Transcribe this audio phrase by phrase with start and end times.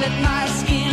[0.00, 0.87] let my skin.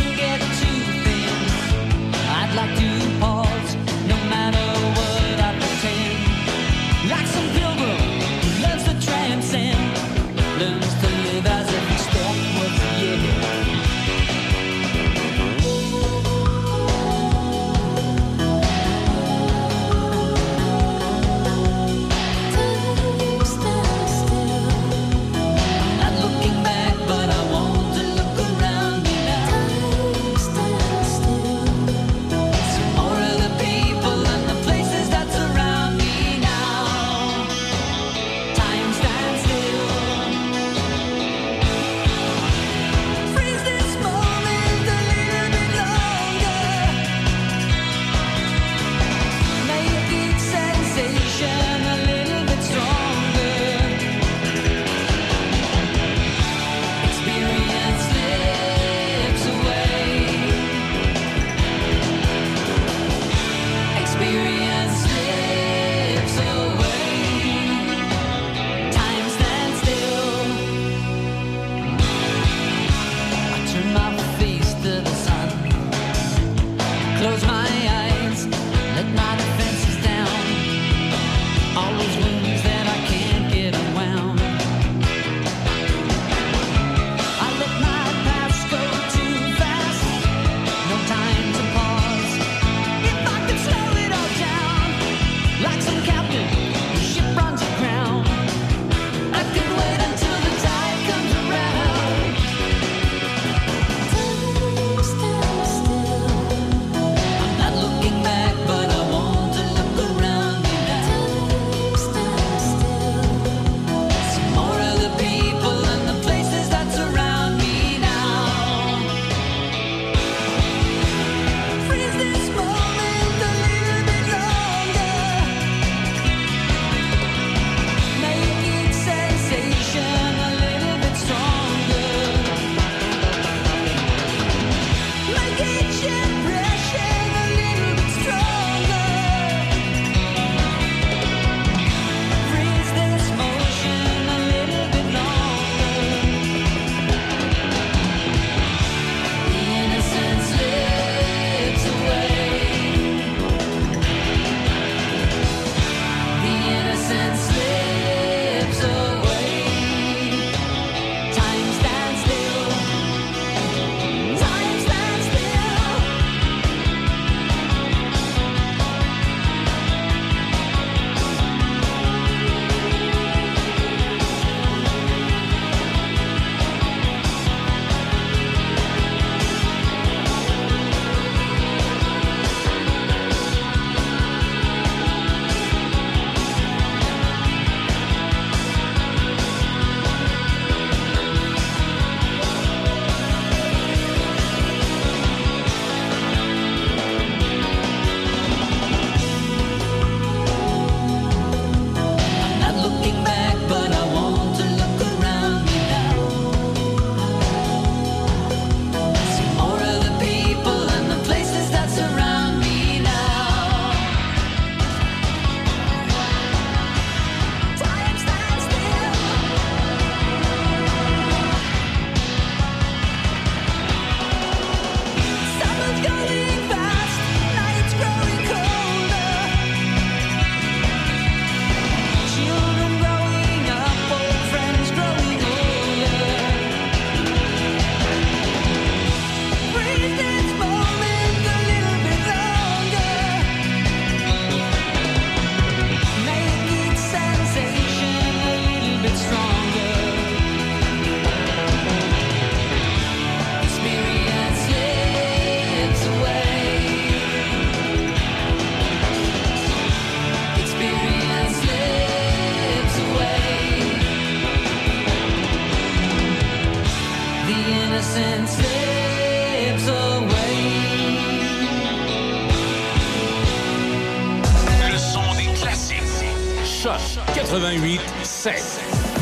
[277.55, 278.53] 88 7.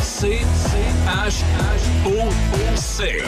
[0.01, 0.39] C
[1.05, 1.43] H
[2.07, 3.21] O C.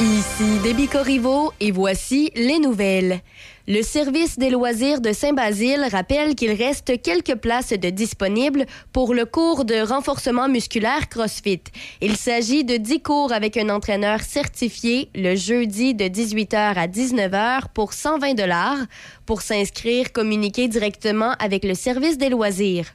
[0.00, 3.20] Ici Déby Corriveau et voici les nouvelles.
[3.70, 9.26] Le service des loisirs de Saint-Basile rappelle qu'il reste quelques places de disponibles pour le
[9.26, 11.60] cours de renforcement musculaire CrossFit.
[12.00, 17.64] Il s'agit de 10 cours avec un entraîneur certifié le jeudi de 18h à 19h
[17.74, 18.78] pour 120 dollars.
[19.26, 22.94] Pour s'inscrire, communiquez directement avec le service des loisirs.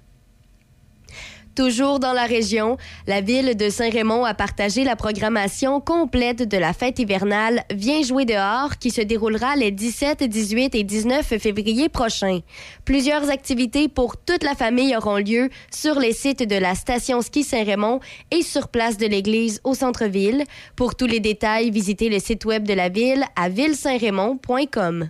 [1.55, 6.73] Toujours dans la région, la ville de Saint-Raymond a partagé la programmation complète de la
[6.73, 12.39] fête hivernale Viens jouer dehors qui se déroulera les 17, 18 et 19 février prochains.
[12.85, 17.43] Plusieurs activités pour toute la famille auront lieu sur les sites de la station ski
[17.43, 17.99] Saint-Raymond
[18.31, 20.45] et sur place de l'église au centre-ville.
[20.75, 25.09] Pour tous les détails, visitez le site web de la ville à villesaintraymond.com.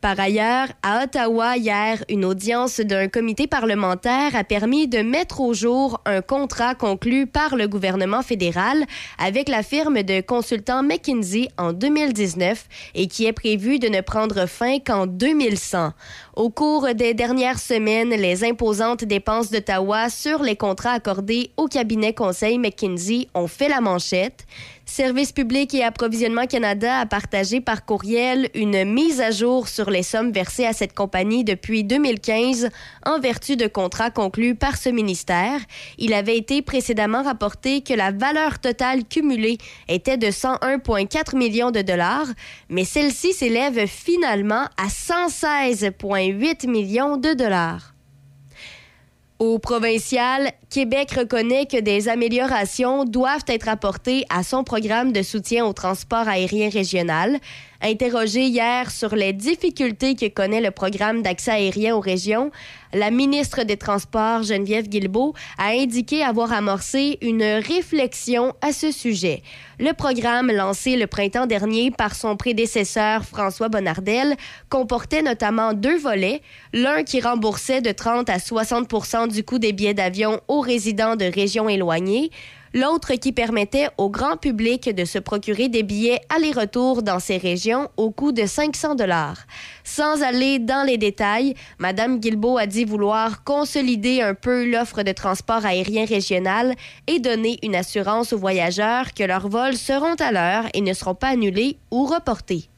[0.00, 5.54] Par ailleurs, à Ottawa, hier, une audience d'un comité parlementaire a permis de mettre au
[5.54, 8.84] jour un contrat conclu par le gouvernement fédéral
[9.18, 14.46] avec la firme de consultants McKinsey en 2019 et qui est prévu de ne prendre
[14.46, 15.92] fin qu'en 2100.
[16.36, 22.14] Au cours des dernières semaines, les imposantes dépenses d'Ottawa sur les contrats accordés au cabinet
[22.14, 24.46] conseil McKinsey ont fait la manchette.
[24.88, 30.02] Service public et approvisionnement Canada a partagé par courriel une mise à jour sur les
[30.02, 32.70] sommes versées à cette compagnie depuis 2015
[33.04, 35.60] en vertu de contrats conclus par ce ministère.
[35.98, 39.58] Il avait été précédemment rapporté que la valeur totale cumulée
[39.88, 42.28] était de 101,4 millions de dollars,
[42.70, 47.92] mais celle-ci s'élève finalement à 116,8 millions de dollars.
[49.38, 55.64] Au provincial, Québec reconnaît que des améliorations doivent être apportées à son programme de soutien
[55.64, 57.38] au transport aérien régional.
[57.80, 62.50] Interrogée hier sur les difficultés que connaît le programme d'accès aérien aux régions,
[62.92, 69.44] la ministre des Transports, Geneviève Guilbeault, a indiqué avoir amorcé une réflexion à ce sujet.
[69.78, 74.34] Le programme, lancé le printemps dernier par son prédécesseur François Bonnardel,
[74.70, 76.42] comportait notamment deux volets,
[76.72, 81.26] l'un qui remboursait de 30 à 60% du coût des billets d'avion aux résidents de
[81.26, 82.32] régions éloignées,
[82.74, 87.88] l'autre qui permettait au grand public de se procurer des billets aller-retour dans ces régions
[87.96, 89.38] au coût de 500 dollars.
[89.84, 95.12] Sans aller dans les détails, Mme Guilbeault a dit vouloir consolider un peu l'offre de
[95.12, 96.74] transport aérien régional
[97.06, 101.14] et donner une assurance aux voyageurs que leurs vols seront à l'heure et ne seront
[101.14, 102.68] pas annulés ou reportés.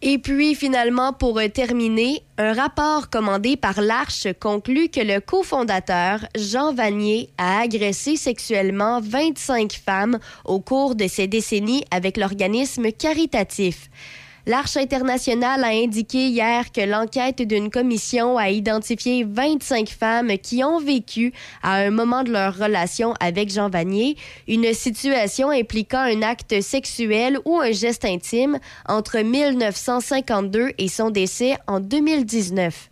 [0.00, 6.72] Et puis finalement, pour terminer, un rapport commandé par l'Arche conclut que le cofondateur, Jean
[6.72, 13.90] Vanier, a agressé sexuellement 25 femmes au cours de ces décennies avec l'organisme caritatif.
[14.48, 20.80] L'Arche internationale a indiqué hier que l'enquête d'une commission a identifié 25 femmes qui ont
[20.80, 24.16] vécu, à un moment de leur relation avec Jean Vanier,
[24.46, 28.58] une situation impliquant un acte sexuel ou un geste intime
[28.88, 32.88] entre 1952 et son décès en 2019.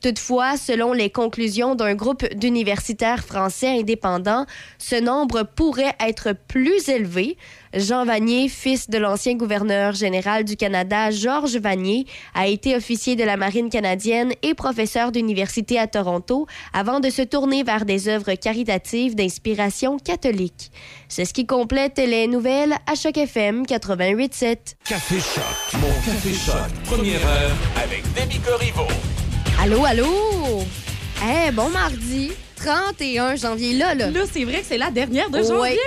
[0.00, 4.46] Toutefois, selon les conclusions d'un groupe d'universitaires français indépendants,
[4.78, 7.36] ce nombre pourrait être plus élevé.
[7.74, 13.24] Jean Vanier, fils de l'ancien gouverneur général du Canada, Georges Vanier, a été officier de
[13.24, 18.34] la marine canadienne et professeur d'université à Toronto avant de se tourner vers des œuvres
[18.34, 20.70] caritatives d'inspiration catholique.
[21.08, 24.56] C'est ce qui complète les nouvelles à Choc FM 88.7.
[24.84, 28.02] Café Choc, mon Café Choc, première heure avec.
[29.60, 30.62] Allô, allô?
[31.22, 34.10] Eh, bon mardi, 31 janvier, là, là.
[34.10, 35.78] Là, c'est vrai que c'est la dernière de janvier.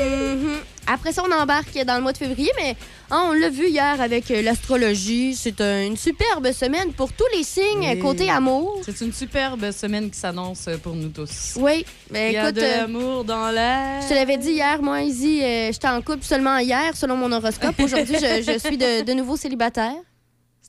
[0.00, 0.58] Mhm.
[0.92, 2.74] Après ça, on embarque dans le mois de février, mais
[3.12, 5.36] hein, on l'a vu hier avec euh, l'astrologie.
[5.36, 7.98] C'est un- une superbe semaine pour tous les signes Oui.
[8.00, 8.80] côté amour.
[8.84, 11.54] C'est une superbe semaine qui s'annonce pour nous tous.
[11.56, 14.02] Oui, mais Il y a écoute, de euh, l'amour dans l'air.
[14.02, 17.30] je te l'avais dit hier, moi, Izzy, euh, j'étais en couple seulement hier, selon mon
[17.30, 17.78] horoscope.
[17.78, 19.94] Aujourd'hui, je, je suis de, de nouveau célibataire.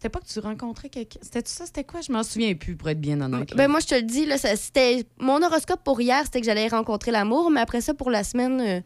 [0.01, 1.19] C'était pas que tu rencontrais quelqu'un.
[1.21, 1.67] C'était ça?
[1.67, 2.01] C'était quoi?
[2.01, 3.55] Je m'en souviens plus, pour être bien honnête.
[3.55, 6.67] Ben, moi, je te le dis, là, c'était mon horoscope pour hier, c'était que j'allais
[6.69, 8.81] rencontrer l'amour, mais après ça, pour la semaine, euh,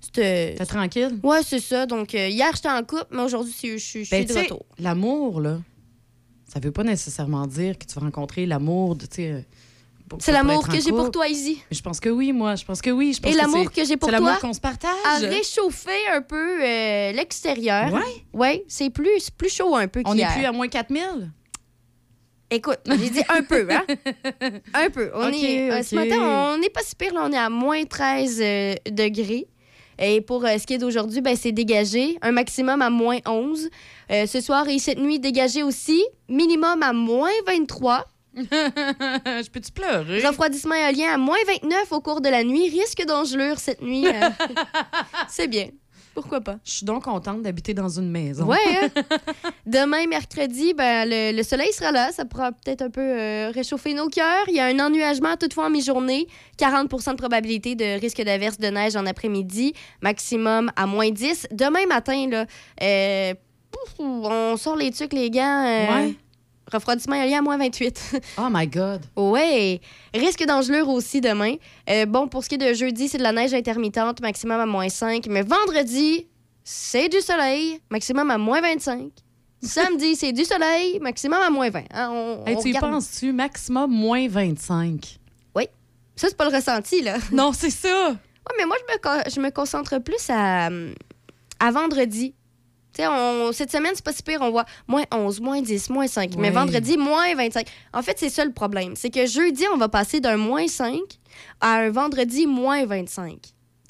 [0.00, 0.54] c'était.
[0.56, 1.18] T'es tranquille?
[1.24, 1.84] Ouais, c'est ça.
[1.86, 4.64] Donc, euh, hier, j'étais en couple, mais aujourd'hui, je, Ben, suis tu de retour.
[4.78, 5.58] l'amour, là,
[6.46, 9.30] ça veut pas nécessairement dire que tu vas rencontrer l'amour de, tu sais...
[9.32, 9.40] euh,
[10.18, 11.62] C'est l'amour que j'ai pour toi, Izzy.
[11.70, 12.54] Je pense que oui, moi.
[12.56, 13.12] Je pense que oui.
[13.14, 14.90] Je pense Et l'amour c'est- que j'ai pour C'est toi l'amour qu'on se partage.
[15.04, 17.92] a réchauffé un peu euh, l'extérieur.
[17.92, 18.00] Ouais.
[18.32, 21.30] Oui, c'est plus, c'est plus chaud un peu On n'est plus à moins 4000?
[22.50, 23.82] Écoute, j'ai dit un peu, hein?
[24.74, 25.10] un peu.
[25.14, 27.14] On est, euh, Ce matin, on n'est pas si pire.
[27.14, 29.46] Là, on est à moins 13 euh, degrés.
[29.98, 32.18] Et pour euh, ce qui est d'aujourd'hui, ben, c'est dégagé.
[32.20, 33.70] Un maximum à moins 11.
[34.10, 36.04] Euh, ce soir et cette nuit, dégagé aussi.
[36.28, 38.04] Minimum à moins 23.
[38.36, 40.26] je peux-tu pleurer?
[40.26, 42.68] Refroidissement éolien à moins 29 au cours de la nuit.
[42.70, 44.06] Risque d'engelure cette nuit.
[44.06, 44.28] euh.
[45.28, 45.68] c'est bien.
[46.14, 46.56] Pourquoi pas?
[46.62, 48.44] Je suis donc contente d'habiter dans une maison.
[48.44, 48.58] Ouais.
[48.82, 48.88] hein?
[49.66, 52.12] Demain, mercredi, ben, le, le soleil sera là.
[52.12, 54.44] Ça pourra peut-être un peu euh, réchauffer nos cœurs.
[54.48, 56.26] Il y a un ennuagement toutefois en mi-journée.
[56.58, 59.72] 40% de probabilité de risque d'averse de neige en après-midi.
[60.02, 61.48] Maximum à moins 10.
[61.50, 62.44] Demain matin, là,
[62.82, 63.32] euh,
[63.70, 65.64] pouf, on sort les trucs, les gants.
[65.66, 66.14] euh, Ouais.
[66.72, 68.20] Refroidissement aérien à moins 28.
[68.38, 69.02] Oh my God.
[69.16, 69.80] Ouais.
[70.14, 71.54] Risque d'engelure aussi demain.
[71.90, 74.66] Euh, bon, pour ce qui est de jeudi, c'est de la neige intermittente, maximum à
[74.66, 75.26] moins 5.
[75.28, 76.26] Mais vendredi,
[76.64, 79.10] c'est du soleil, maximum à moins 25.
[79.62, 81.82] Samedi, c'est du soleil, maximum à moins 20.
[81.92, 83.32] Hein, on- Hey, on tu y penses-tu?
[83.32, 85.18] Maximum moins 25.
[86.14, 87.16] Ça, c'est pas le ressenti, là.
[87.32, 88.10] Non, c'est ça.
[88.10, 90.66] Ouais, mais moi, je me, je me concentre plus à,
[91.58, 92.34] à vendredi.
[92.94, 94.40] Tu on- cette semaine, c'est pas si pire.
[94.42, 96.34] On voit moins 11, moins 10, moins 5.
[96.36, 97.66] Mais vendredi, moins 25.
[97.94, 98.96] En fait, c'est ça le problème.
[98.96, 100.98] C'est que jeudi, on va passer d'un moins 5
[101.60, 103.38] à un vendredi, moins 25.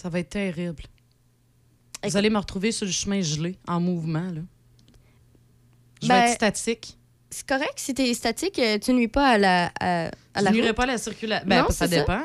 [0.01, 0.83] Ça va être terrible.
[2.05, 2.11] Écoute.
[2.13, 4.31] Vous allez me retrouver sur le chemin gelé, en mouvement.
[4.31, 4.41] Là.
[6.03, 6.97] Je Ben, vais être statique.
[7.31, 10.51] C'est correct si t'es statique, euh, tu nuis pas à la, à, à Je la
[10.51, 10.73] route.
[10.73, 11.49] pas à la circulation.
[11.49, 12.25] Ben, Non, ça ça.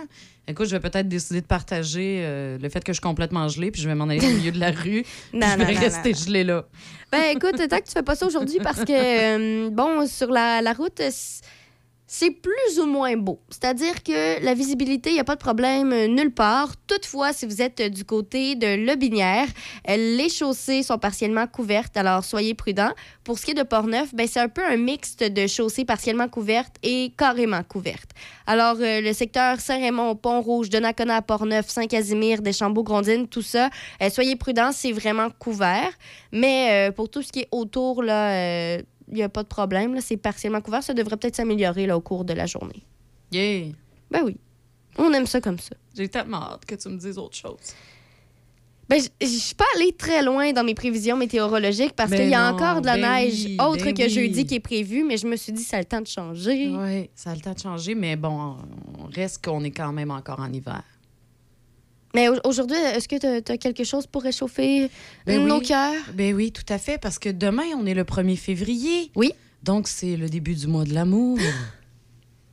[0.49, 3.69] Écoute, je vais peut-être décider de partager euh, le fait que je suis complètement gelée,
[3.69, 5.03] puis je vais m'en aller au milieu de la rue.
[5.31, 6.17] puis je vais non, rester non.
[6.17, 6.65] gelée là.
[7.11, 10.61] Ben écoute, tant que tu fais pas ça aujourd'hui parce que, euh, bon, sur la,
[10.61, 11.01] la route,
[12.09, 13.41] c'est plus ou moins beau.
[13.49, 16.71] C'est-à-dire que la visibilité, il n'y a pas de problème euh, nulle part.
[16.87, 19.47] Toutefois, si vous êtes euh, du côté de Lobinière,
[19.89, 22.93] euh, les chaussées sont partiellement couvertes, alors soyez prudents.
[23.25, 26.29] Pour ce qui est de Portneuf, ben, c'est un peu un mixte de chaussées partiellement
[26.29, 28.11] couvertes et carrément couvertes.
[28.45, 33.69] Alors, le secteur Saint-Raymond, Pont-Rouge, Donnacona, Portneuf, Saint-Casimir, Deschambault, Grondines, tout ça,
[34.09, 35.91] soyez prudents, c'est vraiment couvert.
[36.31, 39.93] Mais pour tout ce qui est autour, là, il n'y a pas de problème.
[39.95, 40.83] là, C'est partiellement couvert.
[40.83, 42.83] Ça devrait peut-être s'améliorer là, au cours de la journée.
[43.31, 43.67] Yeah.
[44.11, 44.37] Ben oui.
[44.97, 45.75] On aime ça comme ça.
[45.95, 47.57] J'ai tellement hâte que tu me dises autre chose.
[48.89, 52.33] Ben, je- suis pas allée très loin dans mes prévisions météorologiques parce Ben qu'il y
[52.33, 54.09] a non, encore de la ben neige oui, autre ben que oui.
[54.09, 56.69] jeudi qui est prévue, mais je me suis dit, ça a le temps de changer.
[56.73, 58.55] Oui, ça a le temps de changer, mais bon,
[58.97, 60.83] on reste qu'on est quand même encore en hiver.
[62.17, 64.89] Mais au- aujourd'hui, est-ce que tu as, quelque chose pour réchauffer
[65.27, 65.67] Ben nos oui.
[65.67, 65.93] cœurs?
[66.15, 69.11] Ben oui, tout à fait, parce que demain, on est le 1er février.
[69.15, 69.33] Oui.
[69.61, 71.37] Donc, c'est le début du mois de l'amour.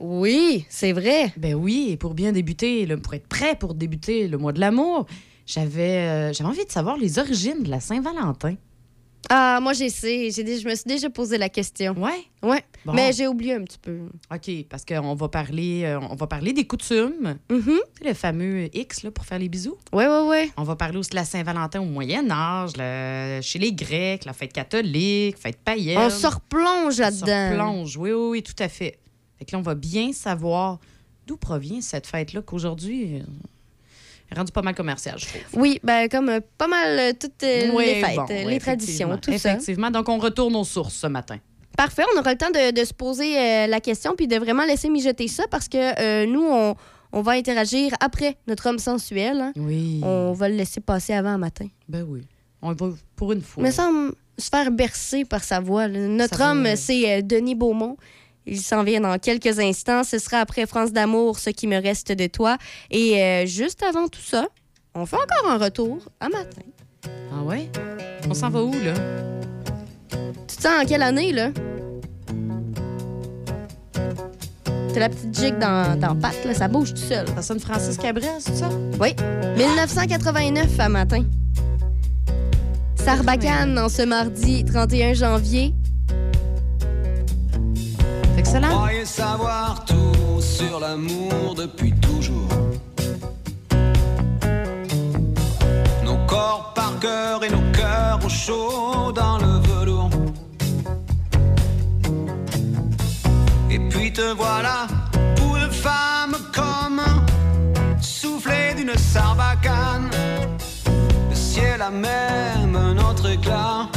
[0.00, 1.32] Oui, c'est vrai.
[1.36, 4.60] ben oui, et pour bien débuter, le- pour être prêt pour débuter le mois de
[4.60, 5.06] l'amour,
[5.46, 8.56] j'avais euh, j'avais envie de savoir les origines de la Saint-Valentin.
[9.30, 10.30] Ah, moi, j'ai sais.
[10.30, 11.94] J'ai dit- Je me suis déjà posé la question.
[11.98, 12.24] Ouais?
[12.42, 12.62] Ouais.
[12.84, 12.92] Bon.
[12.92, 14.00] Mais j'ai oublié un petit peu.
[14.32, 17.62] OK, parce qu'on va parler euh, on va parler des coutumes, Mhm.
[17.64, 19.76] tu sais, le fameux X là, pour faire les bisous?
[19.92, 20.50] Ouais, ouais, ouais.
[20.58, 24.34] On va parler aussi de la Saint-Valentin au Moyen Âge, le- chez les Grecs, la
[24.34, 25.98] fête catholique, fête païenne.
[25.98, 27.50] On se replonge On se là-dedans.
[27.50, 27.96] replonge.
[27.96, 28.98] Oui, oui, oui, tout à fait.
[29.38, 30.78] Fait que là, on va bien savoir
[31.26, 33.22] d'où provient cette fête-là, qu'aujourd'hui,
[34.34, 35.42] rendue pas mal commerciale, je trouve.
[35.54, 39.16] Oui, ben comme euh, pas mal euh, toutes euh, les fêtes, bon, les traditions, effectivement.
[39.18, 39.52] tout ça.
[39.54, 39.90] Effectivement.
[39.90, 41.38] Donc, on retourne aux sources ce matin.
[41.76, 44.64] Parfait, on aura le temps de, de se poser euh, la question puis de vraiment
[44.64, 46.76] laisser mijoter ça parce que euh, nous, on,
[47.12, 49.40] on va interagir après notre homme sensuel.
[49.40, 49.52] hein.
[49.56, 50.00] Oui.
[50.04, 51.66] On va le laisser passer avant un matin.
[51.88, 52.22] Ben oui.
[52.62, 53.62] On va pour une fois.
[53.62, 55.86] Mais semble se faire bercer par sa voix.
[55.88, 55.98] là.
[56.08, 57.96] Notre Ça homme, c'est euh, Denis Beaumont.
[58.46, 60.04] Il s'en vient dans quelques instants.
[60.04, 62.58] Ce sera après France d'amour, ce qui me reste de toi.
[62.90, 64.46] Et euh, juste avant tout ça,
[64.94, 66.62] on fait encore un retour à matin.
[67.32, 67.70] Ah ouais?
[68.28, 68.94] On s'en va où, là?
[70.46, 71.50] Tu te sens en quelle année, là?
[74.92, 77.26] T'as la petite jig dans, dans patte, là, ça bouge tout seul.
[77.34, 78.68] Ça sonne Francis Cabrel, c'est ça?
[79.00, 79.16] Oui,
[79.56, 81.24] 1989 à matin.
[82.94, 85.74] Sarbacane en ce mardi 31 janvier.
[88.44, 92.48] Croyez savoir tout sur l'amour depuis toujours.
[96.04, 100.10] Nos corps par cœur et nos cœurs au chaud dans le velours.
[103.70, 104.86] Et puis te voilà,
[105.36, 107.02] pour de femmes comme
[108.00, 110.10] soufflé d'une sarbacane.
[111.30, 113.88] Le ciel a même un autre éclat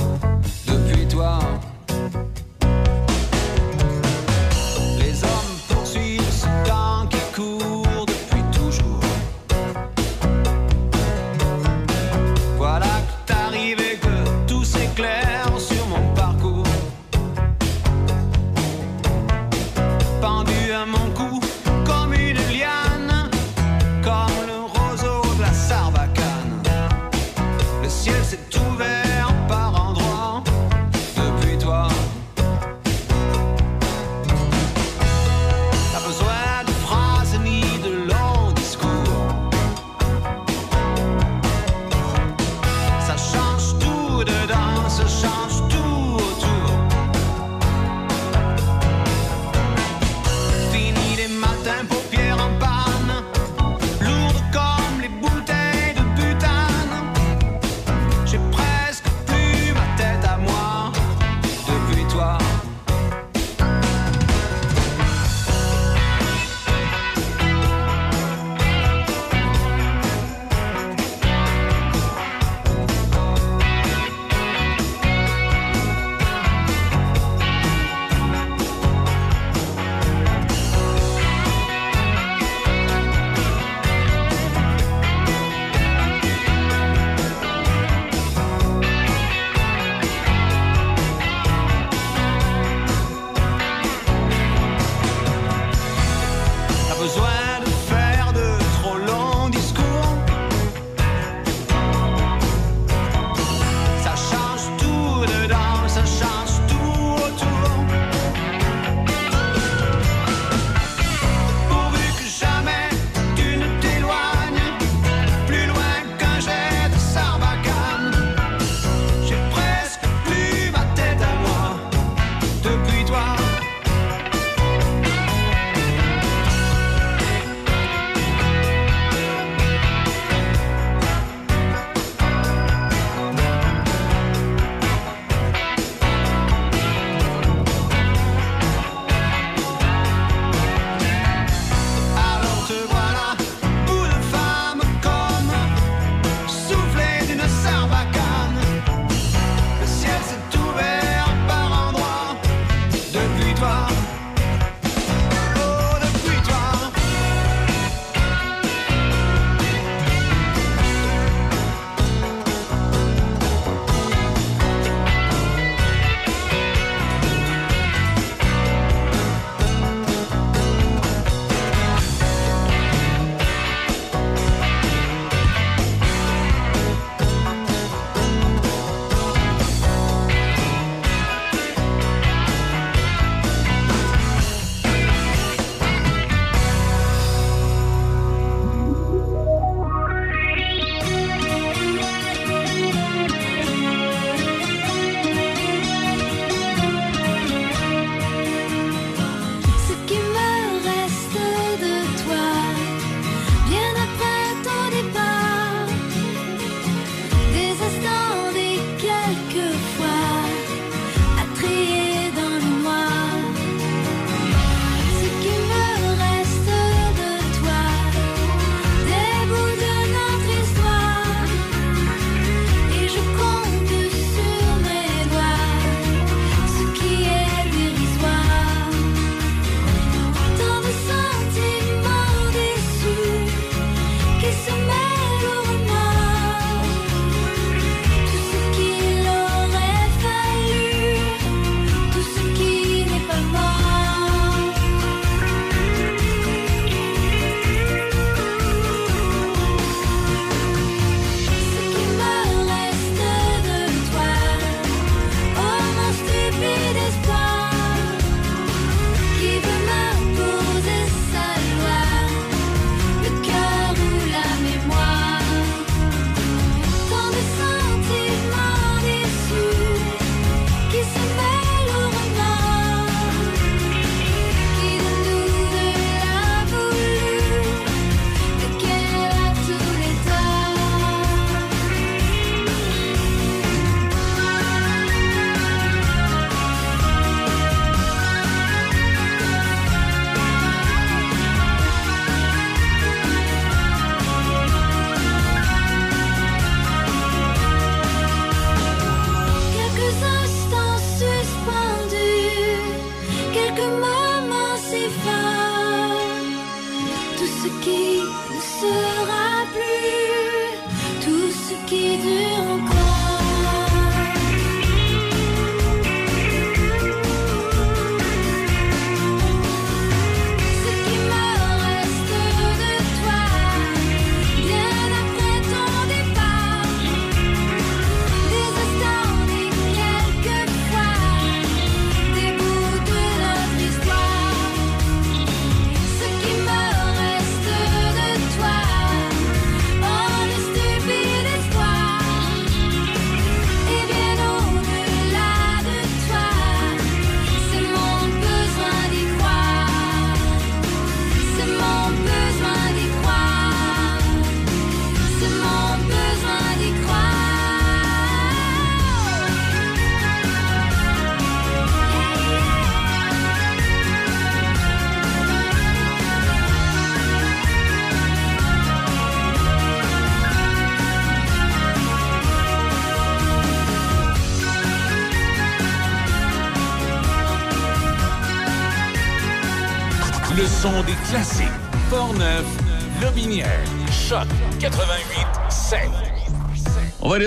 [0.65, 1.39] depuis toi.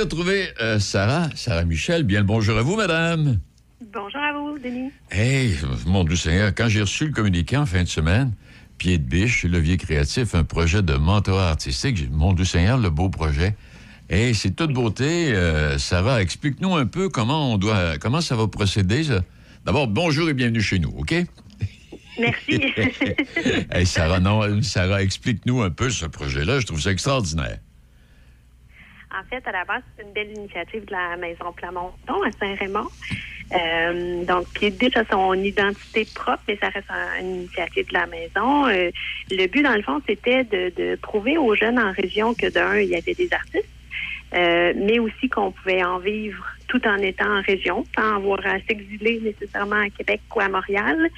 [0.00, 2.04] Aller retrouver euh, Sarah, Sarah Michel.
[2.04, 3.38] Bien le bonjour à vous, madame.
[3.92, 4.90] Bonjour à vous, Denis.
[5.10, 8.32] Hey, mon Dieu Seigneur, quand j'ai reçu le communiqué en fin de semaine,
[8.78, 13.10] Pied de biche, Levier créatif, un projet de mentorat artistique, mon Dieu Seigneur, le beau
[13.10, 13.54] projet.
[14.08, 15.34] Hey, c'est toute beauté.
[15.34, 19.04] Euh, Sarah, explique-nous un peu comment on doit, comment ça va procéder.
[19.04, 19.20] ça.
[19.66, 21.14] D'abord, bonjour et bienvenue chez nous, OK?
[22.18, 22.58] Merci.
[23.70, 26.58] hey, Sarah, non, Sarah, explique-nous un peu ce projet-là.
[26.58, 27.58] Je trouve ça extraordinaire.
[29.12, 32.86] En fait, à la base, c'est une belle initiative de la Maison Plamondon à Saint-Raymond.
[33.52, 37.94] Euh, donc, de Biche a son identité propre, mais ça reste un- une initiative de
[37.94, 38.66] la maison.
[38.68, 38.90] Euh,
[39.30, 42.78] le but, dans le fond, c'était de, de prouver aux jeunes en région que d'un,
[42.78, 43.68] il y avait des artistes,
[44.34, 48.60] euh, mais aussi qu'on pouvait en vivre tout en étant en région, sans avoir à
[48.60, 51.10] s'exiler nécessairement à Québec ou à Montréal.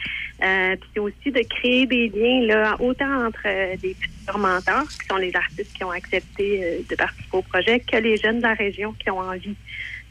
[0.43, 5.07] Euh, puis aussi de créer des liens là, autant entre euh, des futurs mentors, qui
[5.07, 8.43] sont les artistes qui ont accepté euh, de participer au projet, que les jeunes de
[8.43, 9.57] la région qui ont envie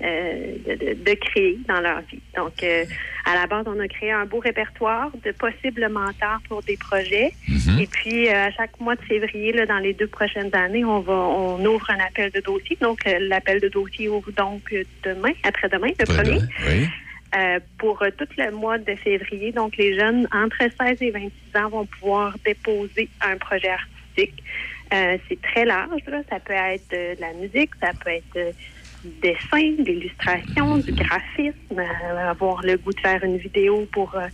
[0.04, 2.20] euh, de, de- de créer dans leur vie.
[2.36, 2.86] Donc, euh,
[3.26, 7.32] à la base, on a créé un beau répertoire de possibles mentors pour des projets.
[7.80, 11.00] Et puis, euh, à chaque mois de février, là, dans les deux prochaines années, on
[11.02, 12.78] va on ouvre un appel de dossier.
[12.82, 16.40] Donc, l'appel de dossier ouvre donc demain, après-demain, le premier.
[16.68, 16.88] Oui.
[17.78, 19.52] Pour tout le mois de février.
[19.54, 24.44] Donc, les jeunes entre 16 et 26 ans vont pouvoir déposer un projet artistique.
[24.92, 26.02] C'est très large.
[26.08, 26.22] Là.
[26.30, 28.54] Ça peut être de la musique, ça peut être
[29.04, 34.16] du dessin, de l'illustration, du graphisme, euh, avoir le goût de faire une vidéo pour,
[34.16, 34.28] euh,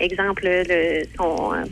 [0.00, 1.64] exemple, le, son, euh,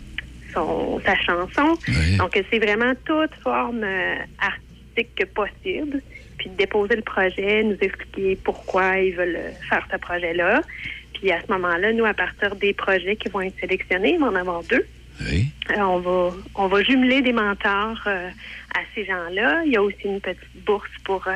[0.52, 1.78] son, sa chanson.
[1.88, 2.16] Oui.
[2.16, 6.02] Donc, c'est vraiment toute forme euh, artistique possible.
[6.38, 10.62] Puis de déposer le projet, nous expliquer pourquoi ils veulent faire ce projet-là.
[11.14, 14.28] Puis à ce moment-là, nous, à partir des projets qui vont être sélectionnés, il va
[14.28, 14.86] en avoir deux.
[15.28, 15.48] Oui.
[15.70, 18.28] Euh, on va on va jumeler des mentors euh,
[18.74, 19.62] à ces gens-là.
[19.66, 21.32] Il y a aussi une petite bourse pour euh,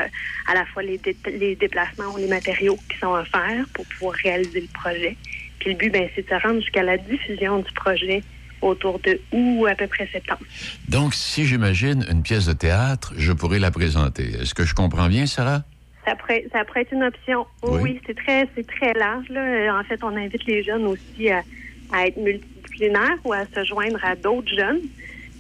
[0.50, 4.14] à la fois les, dé- les déplacements ou les matériaux qui sont offerts pour pouvoir
[4.22, 5.16] réaliser le projet.
[5.58, 8.22] Puis le but, ben, c'est de se rendre jusqu'à la diffusion du projet
[8.62, 10.40] autour de août à peu près septembre.
[10.88, 14.24] Donc, si j'imagine une pièce de théâtre, je pourrais la présenter.
[14.40, 15.62] Est-ce que je comprends bien, Sarah?
[16.06, 17.46] Ça pourrait, ça pourrait être une option.
[17.62, 17.80] Oui, Oui.
[17.82, 19.26] oui, c'est très, c'est très large.
[19.28, 19.78] Là.
[19.78, 21.42] En fait, on invite les jeunes aussi à,
[21.92, 22.16] à être
[23.24, 24.80] ou à se joindre à d'autres jeunes.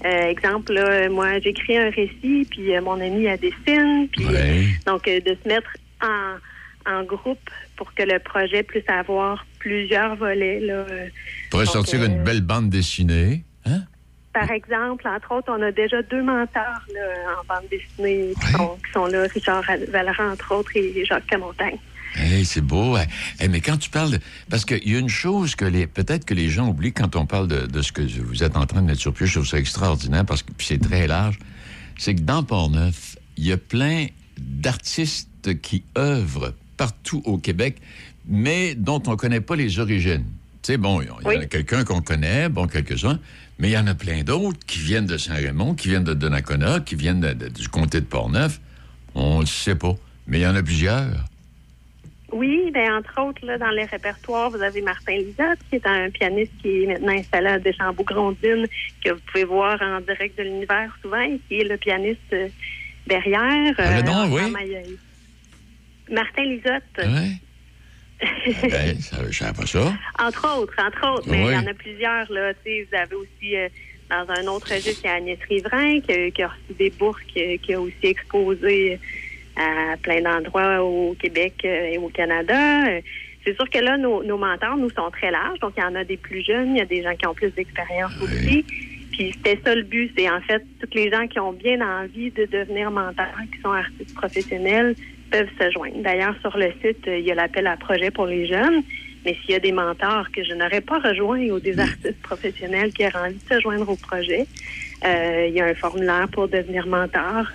[0.04, 4.62] Euh, exemple, là, moi, j'écris un récit, puis euh, mon ami elle dessine, puis euh,
[4.86, 5.70] donc de se mettre
[6.02, 10.60] en, en groupe pour que le projet puisse avoir plusieurs volets.
[10.60, 10.84] Là.
[11.64, 13.44] Sortir une belle bande dessinée.
[13.64, 13.80] Hein?
[14.34, 18.76] Par exemple, entre autres, on a déjà deux mentors là, en bande dessinée qui, sont,
[18.84, 21.78] qui sont là, Richard Valera, entre autres, et Jacques Camontagne.
[22.16, 22.96] Hey, c'est beau.
[22.96, 24.20] Hey, mais quand tu parles de...
[24.48, 25.86] Parce qu'il y a une chose que les...
[25.86, 28.66] Peut-être que les gens oublient quand on parle de, de ce que vous êtes en
[28.66, 29.26] train de mettre sur pied.
[29.26, 31.38] Je trouve ça extraordinaire parce que c'est très large.
[31.98, 34.06] C'est que dans Port-Neuf, il y a plein
[34.38, 37.76] d'artistes qui œuvrent partout au Québec,
[38.28, 40.24] mais dont on ne connaît pas les origines.
[40.62, 43.18] Tu sais, bon, il y en a quelqu'un qu'on connaît, bon, quelques-uns,
[43.58, 46.80] mais il y en a plein d'autres qui viennent de Saint-Raymond, qui viennent de Donnacona,
[46.80, 48.60] qui viennent de- de- du comté de Port-Neuf.
[49.14, 49.94] On ne le sait pas,
[50.26, 51.24] mais il y en a plusieurs.
[52.34, 56.10] Oui, ben entre autres, là, dans les répertoires, vous avez Martin Lisotte, qui est un
[56.10, 58.66] pianiste qui est maintenant installé à Deschambault-Grondines,
[59.04, 62.48] que vous pouvez voir en direct de l'univers souvent, et qui est le pianiste euh,
[63.06, 63.74] derrière.
[63.78, 64.96] Ah, le nom, oui.
[66.10, 67.30] Martin Lisotte, Ouais.
[68.70, 69.92] ben, ça, je savais pas ça.
[70.18, 71.50] entre autres, entre autres, mais Oui.
[71.52, 73.68] il y en a plusieurs, là, vous avez aussi euh,
[74.10, 76.90] Dans un autre registre, il y a Agnès Riverain qui, a- qui a reçu des
[76.90, 78.98] bourses, qui, qui a aussi exposé
[79.56, 82.88] à plein d'endroits au Québec euh, et au Canada.
[82.88, 83.00] Euh,
[83.44, 85.60] C'est sûr que là, nos, nos mentors, nous, sont très larges.
[85.60, 87.34] Donc, il y en a des plus jeunes, il y a des gens qui ont
[87.34, 88.64] plus d'expérience aussi.
[89.12, 92.30] Puis c'était ça le but, c'est en fait tous les gens qui ont bien envie
[92.32, 94.96] de devenir menteurs, qui sont artistes professionnels,
[95.30, 96.02] peuvent se joindre.
[96.02, 98.82] D'ailleurs, sur le site, euh, il y a l'appel à projet pour les jeunes.
[99.24, 102.92] Mais s'il y a des mentors que je n'aurais pas rejoints ou des artistes professionnels
[102.92, 104.46] qui auraient envie de se joindre au projet,
[105.04, 107.46] euh, il y a un formulaire pour devenir mentor.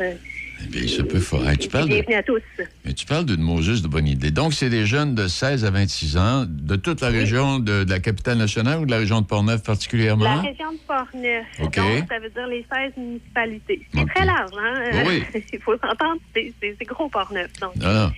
[0.59, 1.47] Euh, Eh bien, ça peut faire.
[1.49, 2.41] Hey, tu parles de- bienvenue à tous.
[2.85, 4.31] Mais tu parles d'une Moses de bonne idée.
[4.31, 7.89] Donc, c'est des jeunes de 16 à 26 ans, de toute la région de, de
[7.89, 10.25] la capitale nationale ou de la région de Portneuf particulièrement?
[10.25, 11.45] La région de Portneuf.
[11.61, 11.75] OK.
[11.75, 13.87] Donc, ça veut dire les 16 municipalités.
[13.93, 15.03] C'est très large, hein?
[15.07, 17.51] Oui, Il faut s'entendre, c'est gros Portneuf.
[17.61, 18.11] Donc, Non, non.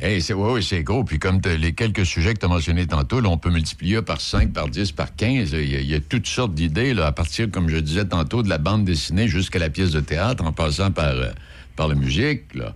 [0.00, 1.02] Hey, c'est, c'est gros.
[1.02, 4.20] Puis comme les quelques sujets que tu as mentionnés tantôt, là, on peut multiplier par
[4.20, 5.50] 5, par 10, par 15.
[5.54, 8.04] Il y a, il y a toutes sortes d'idées, là, à partir, comme je disais
[8.04, 11.30] tantôt, de la bande dessinée jusqu'à la pièce de théâtre, en passant par, euh,
[11.78, 12.54] par la musique.
[12.54, 12.74] Là.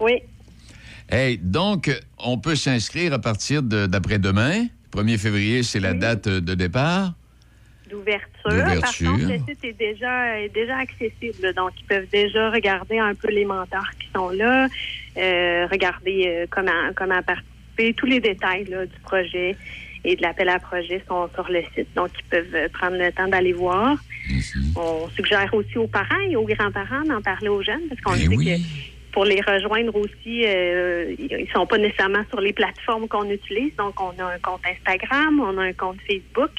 [0.00, 0.22] oui.
[1.08, 4.66] Hey, donc, on peut s'inscrire à partir de- d'après-demain.
[4.92, 7.12] 1er février, c'est la date de départ.
[7.90, 8.80] d'ouverture.
[8.80, 11.52] Par contre, le site est déjà, est déjà accessible.
[11.54, 14.66] Donc, ils peuvent déjà regarder un peu les mentors qui sont là,
[15.16, 17.94] euh, regarder euh, comment, comment participer.
[17.94, 19.54] Tous les détails là, du projet
[20.04, 21.88] et de l'appel à projet sont sur le site.
[21.94, 23.96] Donc, ils peuvent euh, prendre le temps d'aller voir.
[24.76, 28.36] On suggère aussi aux parents et aux grands-parents d'en parler aux jeunes parce qu'on Ben
[28.36, 28.44] oui.
[28.44, 33.74] que pour les rejoindre aussi, euh, ils sont pas nécessairement sur les plateformes qu'on utilise.
[33.76, 36.50] Donc, on a un compte Instagram, on a un compte Facebook,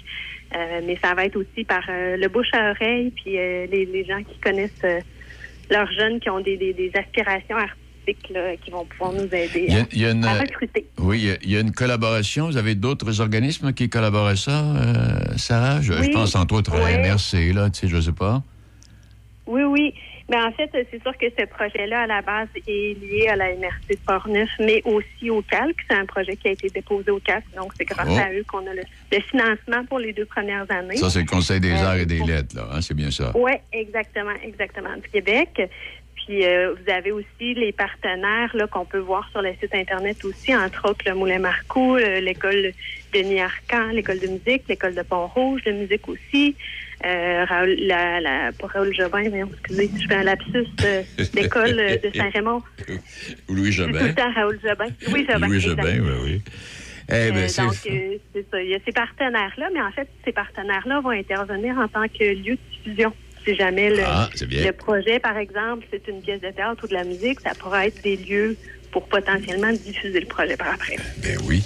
[0.55, 3.85] euh, mais ça va être aussi par euh, le bouche à oreille, puis euh, les,
[3.85, 4.85] les gens qui connaissent
[5.69, 7.83] leurs jeunes qui ont des, des- des aspirations artistiques
[8.29, 10.85] là, qui vont pouvoir nous aider Il y a- à- une- à, recruter.
[10.97, 12.47] Oui, il y a- il y, a une collaboration.
[12.47, 15.81] Vous avez d'autres organismes qui collaborent à ça, euh, Sarah?
[15.81, 16.09] Je, je Oui.
[16.11, 16.97] pense entre autres à Ouais.
[16.99, 18.41] MRC, là, tu sais, je sais pas.
[19.45, 19.93] Oui, oui.
[20.29, 23.45] Mais en fait, c'est sûr que ce projet-là, à la base, est lié à la
[23.55, 25.73] MRC de Portneuf, mais aussi au CALC.
[25.89, 27.45] C'est un projet qui a été déposé au CALC.
[27.55, 28.17] Donc, c'est grâce Oh.
[28.17, 28.81] à eux qu'on a le,
[29.13, 30.97] le financement pour les deux premières années.
[30.97, 32.67] Ça, c'est le Conseil des Euh, arts et des lettres, là.
[32.73, 33.31] hein, c'est bien ça.
[33.35, 35.61] Oui, exactement, exactement, du Québec.
[36.27, 40.25] Puis euh, vous avez aussi les partenaires là qu'on peut voir sur le site internet
[40.25, 42.73] aussi, entre autres le Moulin Marcoux, euh, l'école
[43.13, 46.55] Denis Arcan, l'école de musique, l'école de Pont-Rouge de musique aussi,
[47.05, 51.75] euh, Raoul, la, la, pas Raoul Jobin, mais excusez, je fais un lapsus, euh, l'école
[51.77, 52.61] de Saint-Raymond.
[53.49, 54.07] Louis C'est tout Jobin.
[54.07, 54.87] le temps Raoul Jobin.
[55.13, 55.47] Oui, Jobin.
[55.47, 55.59] Louis.
[55.61, 56.41] Jobin, oui, oui.
[57.09, 58.61] Eh ben, Euh, c'est donc, euh, c'est ça.
[58.61, 62.23] Il y a ces partenaires-là, mais en fait, ces partenaires-là vont intervenir en tant que
[62.25, 63.13] lieu de diffusion.
[63.47, 66.93] Si jamais le, Ah, le projet, par exemple, c'est une pièce de théâtre ou de
[66.93, 68.57] la musique, ça pourrait être des lieux
[68.91, 70.97] pour potentiellement diffuser le projet par après.
[71.23, 71.63] Ben oui.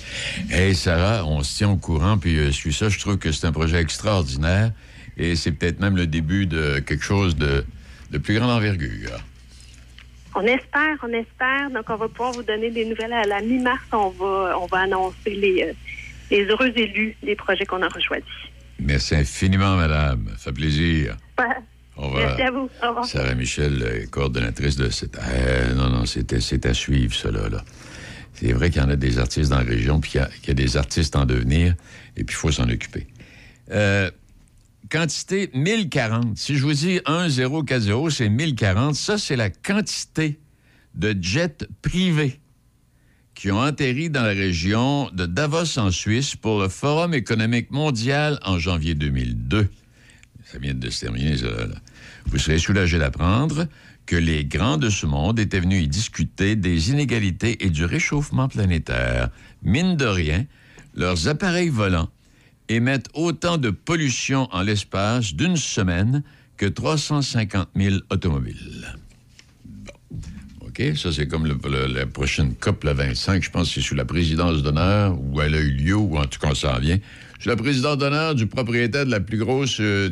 [0.52, 2.90] Hey, Sarah, on se tient au courant, puis euh, je suis ça.
[2.90, 4.72] Je trouve que c'est un projet extraordinaire
[5.18, 7.66] et c'est peut-être même le début de quelque chose de,
[8.12, 9.18] de plus grande envergure.
[10.36, 11.72] On espère, on espère.
[11.74, 13.82] Donc, on va pouvoir vous donner des nouvelles à la mi-mars.
[13.92, 15.74] On va, on va annoncer les, euh,
[16.30, 18.26] les heureux élus des projets qu'on aura choisis.
[18.80, 20.28] Merci infiniment, madame.
[20.38, 21.18] Ça fait plaisir.
[22.16, 22.70] Merci à vous.
[22.84, 23.06] Au revoir.
[23.06, 25.18] Sarah Michel, coordonnatrice de cette.
[25.18, 27.50] Euh, non, non, c'était- c'est à suivre, cela.
[27.50, 27.64] Là.
[28.34, 30.30] C'est vrai qu'il y en a des artistes dans la région, puis qu'il y a-
[30.42, 31.76] qu'il y, a des artistes en devenir,
[32.18, 33.08] et puis il faut s'en occuper.
[33.72, 34.10] Euh,
[34.90, 36.38] quantité 1040.
[36.38, 38.96] Si je vous dis 1040, c'est 1040.
[38.96, 40.40] Ça, c'est la quantité
[40.96, 42.40] de jets privés
[43.36, 48.40] qui ont atterri dans la région de Davos en Suisse pour le Forum économique mondial
[48.44, 49.70] en janvier 2002.
[50.52, 51.46] Ça vient de se terminer, ça.
[51.46, 51.76] là.
[52.28, 53.68] Vous serez soulagé d'apprendre
[54.06, 58.48] que les grands de ce monde étaient venus y discuter des inégalités et du réchauffement
[58.48, 59.30] planétaire.
[59.64, 60.46] Mine de rien,
[60.96, 62.10] leurs appareils volants
[62.70, 66.24] émettent autant de pollution en l'espace d'une semaine
[66.58, 68.96] que 350 000 automobiles.
[69.66, 69.94] Bon.
[70.68, 70.96] OK?
[70.96, 73.44] Ça, c'est comme la prochaine COP, le 25.
[73.44, 76.26] Je pense que c'est sous la présidence d'honneur, où elle a eu lieu, ou en
[76.26, 76.98] tout cas, on s'en vient.
[77.40, 80.10] Sous la présidence d'honneur du propriétaire de la plus grosse euh,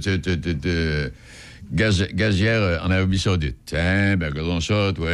[1.72, 3.58] gaz- gazière euh, en Arabie Saoudite.
[3.66, 5.10] Tiens, ben, regardons ça, toi,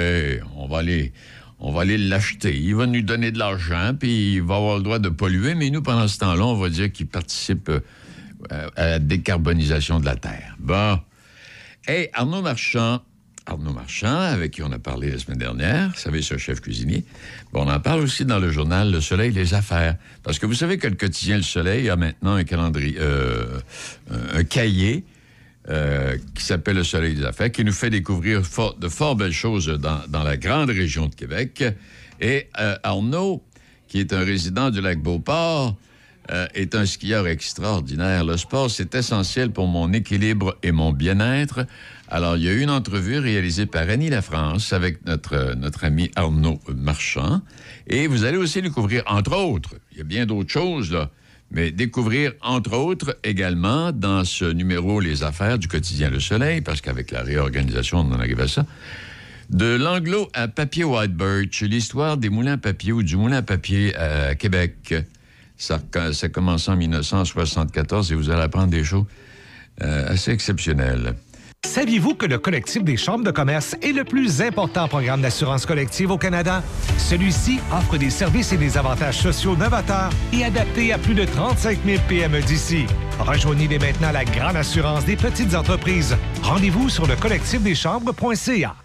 [0.56, 1.13] on va aller...
[1.58, 2.54] On va aller l'acheter.
[2.54, 5.70] Il va nous donner de l'argent, puis il va avoir le droit de polluer, mais
[5.70, 7.80] nous, pendant ce temps-là, on va dire qu'il participe euh,
[8.76, 10.58] à la décarbonisation de la Terre.
[10.60, 11.00] Bon.
[11.88, 13.02] Hey, Arnaud Marchand,
[13.46, 17.06] Arnaud Marchand, avec qui on a parlé la semaine dernière, vous savez, ce chef cuisinier.
[17.54, 19.96] Bon, on en parle aussi dans le journal Le Soleil, les affaires.
[20.24, 23.62] Parce que vous savez que le quotidien Le Soleil a maintenant un calendrier, euh,
[24.12, 25.06] un cahier
[25.67, 28.41] euh, qui s'appelle Le Soleil des affaires, qui nous fait découvrir
[28.80, 31.63] de fort belles choses dans, la grande région de Québec.
[32.21, 33.43] Et euh, Arnaud,
[33.88, 35.75] qui est un résident du lac Beauport,
[36.32, 38.25] euh, est un skieur extraordinaire.
[38.25, 41.65] Le sport, c'est essentiel pour mon équilibre et mon bien-être.
[42.10, 46.12] Alors, il y a eu une entrevue réalisée par Annie Lafrance avec notre, notre ami
[46.15, 47.41] Arnaud Marchand.
[47.88, 51.10] Et vous allez aussi découvrir, entre autres, il y a bien d'autres choses, là,
[51.52, 56.82] mais découvrir, entre autres, également, dans ce numéro Les Affaires du quotidien Le Soleil, parce
[56.82, 58.66] qu'avec la réorganisation, on en arrive à ça,
[59.50, 63.42] de l'anglo à papier White Birch, l'histoire des moulins à papier ou du moulin à
[63.42, 64.96] papier à Québec.
[65.58, 65.80] Ça,
[66.12, 69.06] ça a commencé en 1974 et vous allez apprendre des choses
[69.82, 71.16] euh, assez exceptionnelles.
[71.65, 76.12] Saviez-vous que le collectif des chambres de commerce est le plus important programme d'assurance collective
[76.12, 76.63] au Canada?
[76.97, 81.80] Celui-ci offre des services et des avantages sociaux novateurs et adaptés à plus de 35
[81.86, 82.86] 000 PME d'ici.
[83.19, 86.15] Rejoignez dès maintenant la grande assurance des petites entreprises.
[86.43, 88.85] Rendez-vous sur le collectifdeschambres.ca.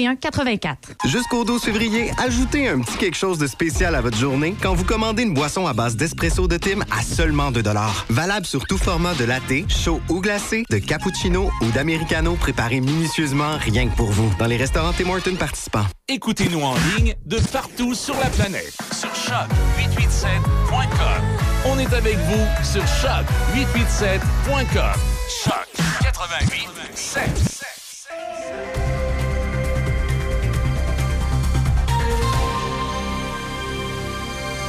[0.19, 0.91] 84.
[1.05, 4.83] Jusqu'au 12 février, ajoutez un petit quelque chose de spécial à votre journée quand vous
[4.83, 7.61] commandez une boisson à base d'espresso de Tim à seulement 2
[8.09, 13.57] Valable sur tout format de latte, chaud ou glacé, de cappuccino ou d'americano préparé minutieusement
[13.59, 15.85] rien que pour vous dans les restaurants Tim Hortons participants.
[16.07, 21.21] Écoutez-nous en ligne de partout sur la planète sur choc887.com.
[21.65, 24.99] On est avec vous sur choc887.com.
[25.43, 25.67] Choc
[26.01, 27.80] 88 7.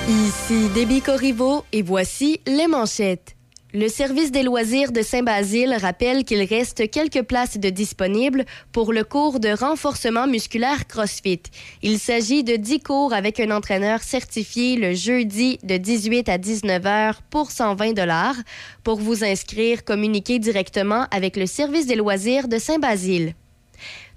[0.09, 3.37] Ici Déby Corriveau et voici les manchettes.
[3.73, 9.05] Le service des loisirs de Saint-Basile rappelle qu'il reste quelques places de disponibles pour le
[9.05, 11.43] cours de renforcement musculaire CrossFit.
[11.83, 16.85] Il s'agit de 10 cours avec un entraîneur certifié le jeudi de 18 à 19
[16.85, 18.37] heures pour 120 dollars.
[18.83, 23.35] Pour vous inscrire, communiquez directement avec le service des loisirs de Saint-Basile.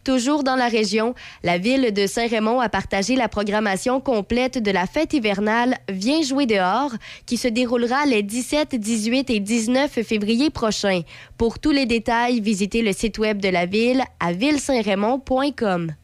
[0.05, 4.85] Toujours dans la région, la ville de Saint-Raymond a partagé la programmation complète de la
[4.85, 6.91] fête hivernale Viens jouer dehors,
[7.25, 11.01] qui se déroulera les 17, 18 et 19 février prochains.
[11.39, 15.95] Pour tous les détails, visitez le site web de la ville à villesaintraymond.com.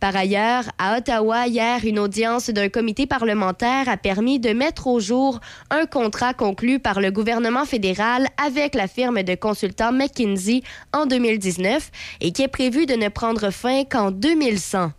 [0.00, 5.00] Par ailleurs, à Ottawa, hier, une audience d'un comité parlementaire a permis de mettre au
[5.00, 11.06] jour un contrat conclu par le gouvernement fédéral avec la firme de consultants McKinsey en
[11.06, 14.92] 2019 et qui est prévu de ne prendre fin qu'en 2100.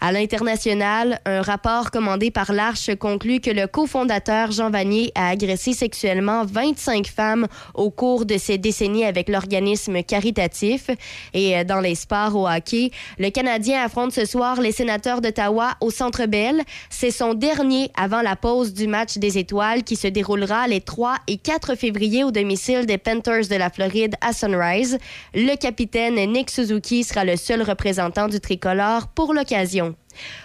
[0.00, 5.72] À l'international, un rapport commandé par l'Arche conclut que le cofondateur Jean Vanier a agressé
[5.72, 10.88] sexuellement 25 femmes au cours de ces décennies avec l'organisme caritatif.
[11.34, 15.72] Et euh, dans les sports au hockey, le Canadien affronte ce soir les sénateurs d'Ottawa
[15.80, 16.62] au Centre Bell.
[16.90, 21.16] C'est son dernier avant la pause du match des étoiles qui se déroulera les 3
[21.26, 24.96] et 4 février au domicile des Panthers de la Floride à Sunrise.
[25.34, 29.87] Le capitaine Nick Suzuki sera le seul représentant du tricolore pour l'occasion.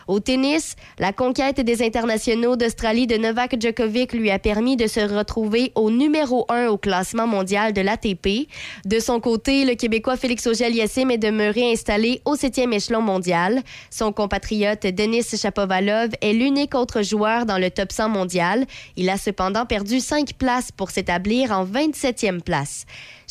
[0.07, 4.99] Au tennis, la conquête des internationaux d'Australie de Novak Djokovic lui a permis de se
[4.99, 8.47] retrouver au numéro 1 au classement mondial de l'ATP.
[8.85, 13.61] De son côté, le Québécois Félix Auger-Aliassime est demeuré installé au septième échelon mondial.
[13.89, 18.65] Son compatriote Denis Chapovalov est l'unique autre joueur dans le top 100 mondial.
[18.95, 22.85] Il a cependant perdu 5 places pour s'établir en 27e place.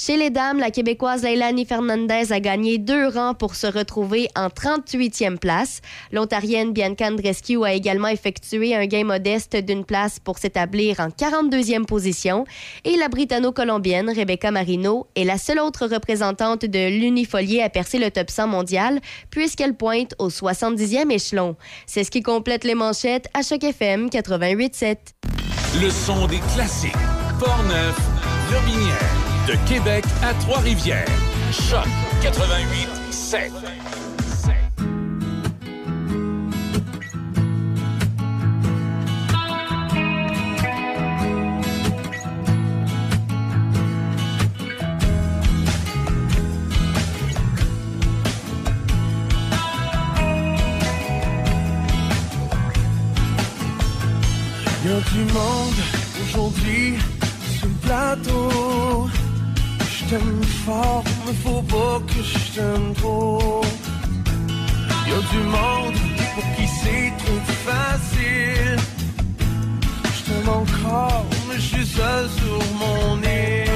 [0.05, 4.49] Chez les dames, la Québécoise Leilani Fernandez a gagné deux rangs pour se retrouver en
[4.49, 5.81] 38e place.
[6.11, 11.85] L'Ontarienne Bianca Andrescu a également effectué un gain modeste d'une place pour s'établir en 42e
[11.85, 12.47] position.
[12.83, 18.11] Et la Britanno-Colombienne Rebecca Marino est la seule autre représentante de l'unifolier à percer le
[18.11, 18.99] top 100 mondial
[19.31, 21.55] puisqu'elle pointe au 70e échelon.
[21.87, 24.97] C'est ce qui complète les manchettes à Choc FM 88.7.
[25.81, 26.91] Le son des classiques.
[27.39, 27.97] Portneuf,
[28.51, 29.22] Lobinière.
[29.47, 31.05] De Québec à Trois-Rivières.
[31.51, 31.85] Choc
[32.23, 33.53] 88 7.
[54.85, 55.75] Il y du monde
[56.25, 56.95] aujourd'hui
[57.59, 59.22] sur le plateau
[60.13, 61.05] den form
[61.43, 63.63] faut pas que je t'aime trop.
[65.09, 65.99] Y'a du monde
[66.35, 68.79] pour qui c'est trop facile.
[70.15, 73.71] Je t'aime encore, mais je suis seul sur mon île.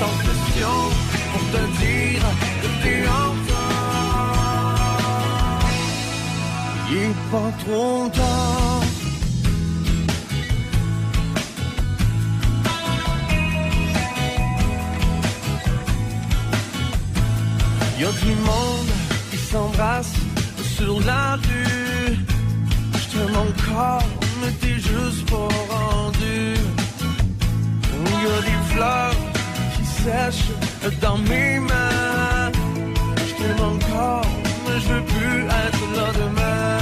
[0.00, 0.82] Tant de questions
[1.30, 2.24] pour te dire
[2.60, 3.60] que t'es encore.
[6.90, 8.69] Il est pas trop tard.
[18.00, 18.92] Y a du monde
[19.30, 20.14] qui s'embrasse
[20.74, 22.16] sur la rue.
[22.94, 24.08] Je t'aime encore,
[24.40, 26.54] mais t'es juste pas rendu.
[27.92, 29.16] Y a des fleurs
[29.74, 30.52] qui sèchent
[31.02, 32.50] dans mes mains.
[33.28, 34.24] Je t'aime encore,
[34.64, 36.78] mais je veux plus être là demain.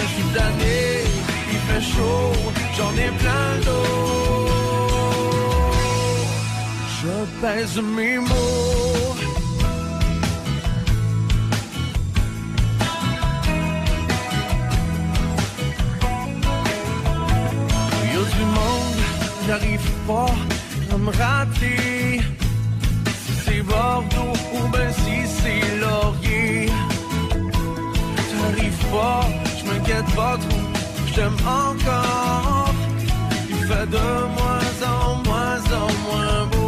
[0.00, 0.80] Je suis tanné,
[1.52, 2.32] il fait chaud,
[2.74, 4.48] j'en ai plein d'eau.
[7.02, 7.12] Je
[7.42, 9.07] pèse mes mots.
[23.62, 26.70] Bordeaux ou ben si c'est Laurier.
[28.30, 29.20] T'arrives pas,
[29.58, 30.66] je m'inquiète pas trop,
[31.06, 32.74] je t'aime encore.
[33.50, 36.67] Il fait de moins en moins en moins beau.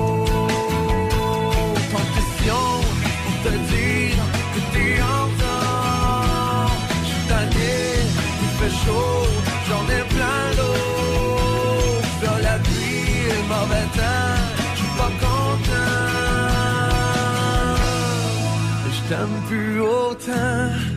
[19.11, 20.90] Je t'aime plus autant.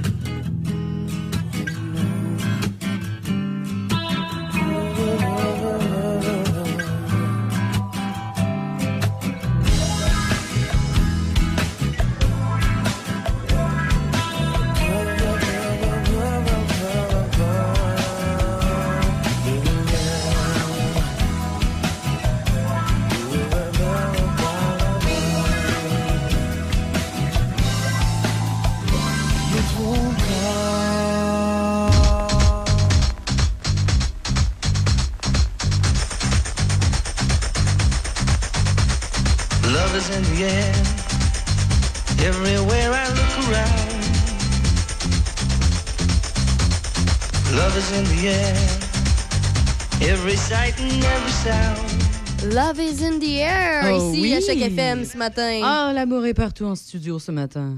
[52.54, 54.34] Love is in the air, Oh ici oui.
[54.36, 55.60] à Choc FM ce matin.
[55.64, 57.78] Ah, l'amour est partout en studio ce matin.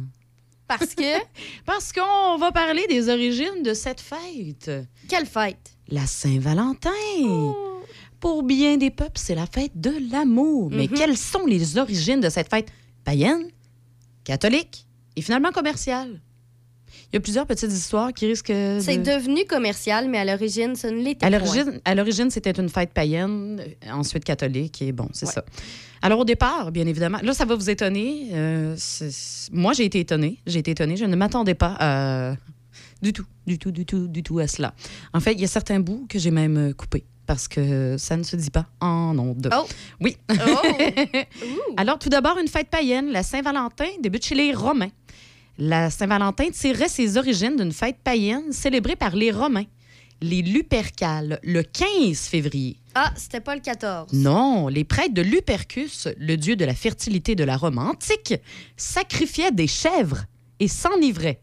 [0.67, 1.17] Parce que?
[1.65, 4.69] Parce qu'on va parler des origines de cette fête.
[5.07, 5.71] Quelle fête?
[5.87, 6.89] La Saint-Valentin.
[7.23, 7.55] Oh.
[8.19, 10.69] Pour bien des peuples, c'est la fête de l'amour.
[10.71, 10.97] Mais Mhm.
[10.97, 12.67] quelles sont les origines de cette fête?
[13.03, 13.47] Païenne,
[14.23, 16.19] catholique et finalement commerciale?
[17.15, 18.79] Il y a plusieurs petites histoires qui risquent de...
[18.81, 21.37] C'est devenu commercial, mais à l'origine, ça ne l'était pas.
[21.85, 25.45] à l'origine, c'était une fête païenne, euh, ensuite catholique, et bon, c'est ça.
[26.01, 28.31] Alors, au départ, bien évidemment, là, ça va vous étonner.
[28.33, 28.75] euh,
[29.53, 30.39] moi, j'ai été étonnée.
[30.45, 30.97] J'ai été étonnée.
[30.97, 32.35] Je ne m'attendais pas à-
[33.01, 34.73] du tout, du tout, du tout, du tout à cela.
[35.13, 38.17] En fait, il y a certains bouts que j'ai même euh, coupés parce que ça
[38.17, 39.49] ne se dit pas en ondes.
[39.55, 39.65] Oh!
[40.01, 40.17] Oui.
[41.77, 44.91] Alors, tout d'abord, une fête païenne, la Saint-Valentin, débute chez les Romains.
[45.57, 49.65] La Saint-Valentin tirait ses origines d'une fête païenne célébrée par les Romains,
[50.21, 52.77] les Lupercales, le 15 février.
[52.93, 54.11] Ah, c'était pas le 14.
[54.13, 58.33] Non, les prêtres de Lupercus, le dieu de la fertilité de la Rome antique,
[58.75, 60.25] sacrifiaient des chèvres
[60.59, 61.39] et s'enivraient.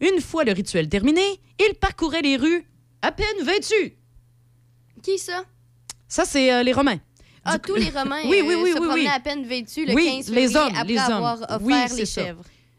[0.00, 1.22] Une fois le rituel terminé,
[1.58, 2.64] ils parcouraient les rues
[3.02, 3.96] à peine vêtus.
[5.02, 5.44] Qui ça?
[6.08, 6.98] Ça, c'est euh, les Romains.
[7.44, 9.84] Ah, Du tous les Romains Oui, euh, oui, oui, se oui, promenaient à peine vêtus
[9.86, 11.12] le Oui, 15 les février hommes, après les hommes.
[11.12, 12.22] avoir offert Oui, les ça.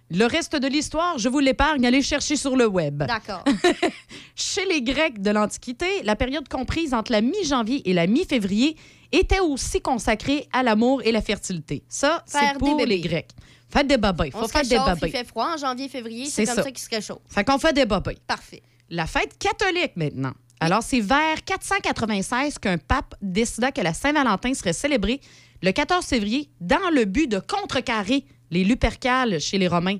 [0.10, 3.03] Le reste de l'histoire, je vous l'épargne, allez chercher sur le web.
[3.03, 3.43] D'accord.
[4.36, 8.78] Chez les Grecs de l'Antiquité, la période comprise entre la mi-janvier et la mi-février
[9.12, 11.84] était aussi consacrée à l'amour et la fertilité.
[11.89, 13.01] Ça, c'est pour les.
[13.01, 13.32] Grecs.
[13.70, 14.32] Faites des babés.
[14.34, 16.64] On Faut se faire des il fait froid en janvier, février, C'est c'est comme ça.
[16.64, 17.20] ça, qu'il se réchauffe.
[17.28, 18.18] Fait qu'on fait des babés.
[18.26, 18.64] Parfait.
[18.89, 20.32] La fête catholique maintenant.
[20.60, 25.20] Alors, c'est vers 496 qu'un pape décida que la Saint-Valentin serait célébrée
[25.62, 29.97] le 14 février dans le but de contrecarrer les Lupercales chez les Romains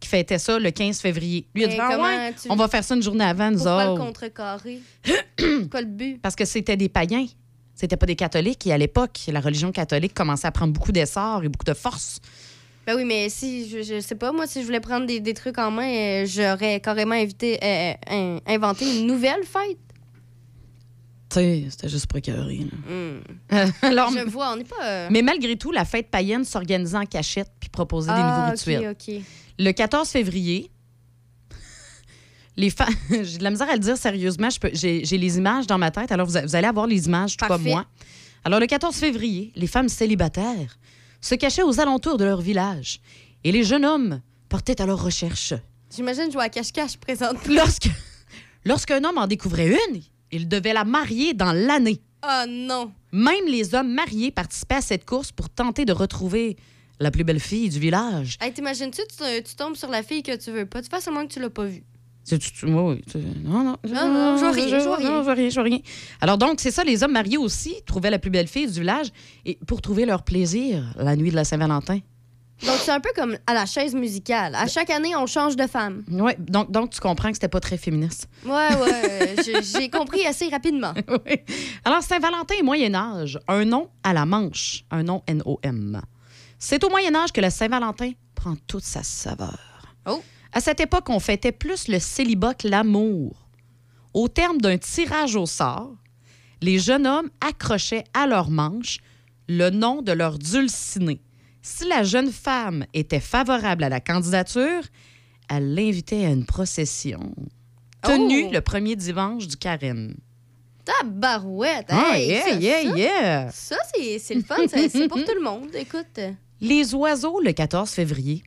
[0.00, 1.46] qui fêtaient ça le 15 février.
[1.54, 3.50] Lui, il a dit Ah comment ouais, tu- on va faire ça une journée avant,
[3.50, 4.04] nous Pourquoi le autres.
[4.04, 4.78] contrecarrer?
[5.38, 6.20] C'est quoi le but?
[6.22, 7.26] Parce que c'était des païens.
[7.74, 8.66] C'était pas des catholiques.
[8.66, 12.20] Et à l'époque, la religion catholique commençait à prendre beaucoup d'essor et beaucoup de force.
[12.86, 15.34] Ben oui, mais si, je, je sais pas, moi, si je voulais prendre des, des
[15.34, 19.78] trucs en main, euh, j'aurais carrément invité, euh, euh, inventé une nouvelle fête.
[21.38, 22.92] Sais, c'était juste pour écœurer, là.
[22.92, 23.70] Hmm.
[23.82, 24.84] Alors, je vois, on n'est pas.
[24.84, 28.90] euh, mais malgré tout, la fête païenne s'organisait en cachette puis proposait des ah, nouveaux
[28.90, 29.22] ok, rituels.
[29.58, 30.70] Le 14 février,
[32.56, 32.94] les femmes.
[33.22, 34.48] J'ai de la misère à le dire sérieusement.
[34.72, 36.10] J'ai les images dans ma tête.
[36.10, 37.84] Alors, vous, allez avoir les images, tout comme moi.
[38.44, 40.78] Alors, le 14 février, les femmes célibataires
[41.20, 43.00] se cachaient aux alentours de leur village
[43.44, 45.54] et les jeunes hommes partaient à leur recherche.
[45.94, 47.46] J'imagine jouer à cache-cache présente.
[47.46, 47.88] Lorsque,
[48.64, 50.00] lorsqu'un homme en découvrait une,
[50.32, 52.00] il devait la marier dans l'année.
[52.24, 52.92] Oh non.
[53.12, 56.56] Même les hommes mariés participaient à cette course pour tenter de retrouver
[57.00, 58.36] la plus belle fille du village.
[58.40, 60.82] Hey, t'imagines-tu, tu, tu tombes sur la fille que tu veux pas?
[60.82, 61.84] Tu fais seulement que tu l'as pas vue.
[62.28, 62.94] Tu- tu- tu- non,
[63.46, 65.48] non, Non, non, je vois rien, je vois rien.
[65.48, 65.78] je je rien.
[66.20, 69.06] Alors donc, c'est ça, les hommes mariés aussi trouvaient la plus belle fille du village
[69.46, 72.00] et pour trouver leur plaisir la nuit de la Saint-Valentin.
[72.66, 74.54] Donc, c'est un peu comme à la chaise musicale.
[74.56, 76.04] À chaque année, on change de femme.
[76.10, 78.28] Oui, donc, donc tu comprends que c'était pas très féministe.
[78.44, 79.36] Ouais, ouais.
[79.62, 80.92] j'ai- compris assez rapidement.
[81.08, 81.36] Oui.
[81.84, 86.00] Alors, Saint-Valentin et Moyen-Âge, un nom à la manche, un nom N-O-M.
[86.58, 89.58] C'est au Moyen-Âge que le Saint-Valentin prend toute sa saveur.
[90.06, 90.20] Oh.
[90.52, 93.48] À cette époque, on fêtait plus le célibat que l'amour.
[94.14, 95.92] Au terme d'un tirage au sort,
[96.60, 98.98] les jeunes hommes accrochaient à leur manche
[99.48, 101.20] le nom de leur dulciné.
[101.62, 104.82] Si la jeune femme était favorable à la candidature,
[105.50, 107.34] elle l'invitait à une procession
[108.02, 108.52] tenue Oh.
[108.52, 110.14] le premier dimanche du carême.
[110.84, 111.86] Tabarouette.
[111.90, 113.50] Ah, hey, yeah, ça, yeah, ça, yeah.
[113.52, 114.56] Ça, c'est le fun.
[114.68, 115.68] C'est pour tout le monde.
[115.74, 116.18] Écoute.
[116.60, 118.42] Les oiseaux le 14 février.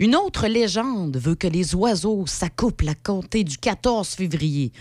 [0.00, 4.72] Une autre légende veut que les oiseaux s'accouplent à compter du 14 février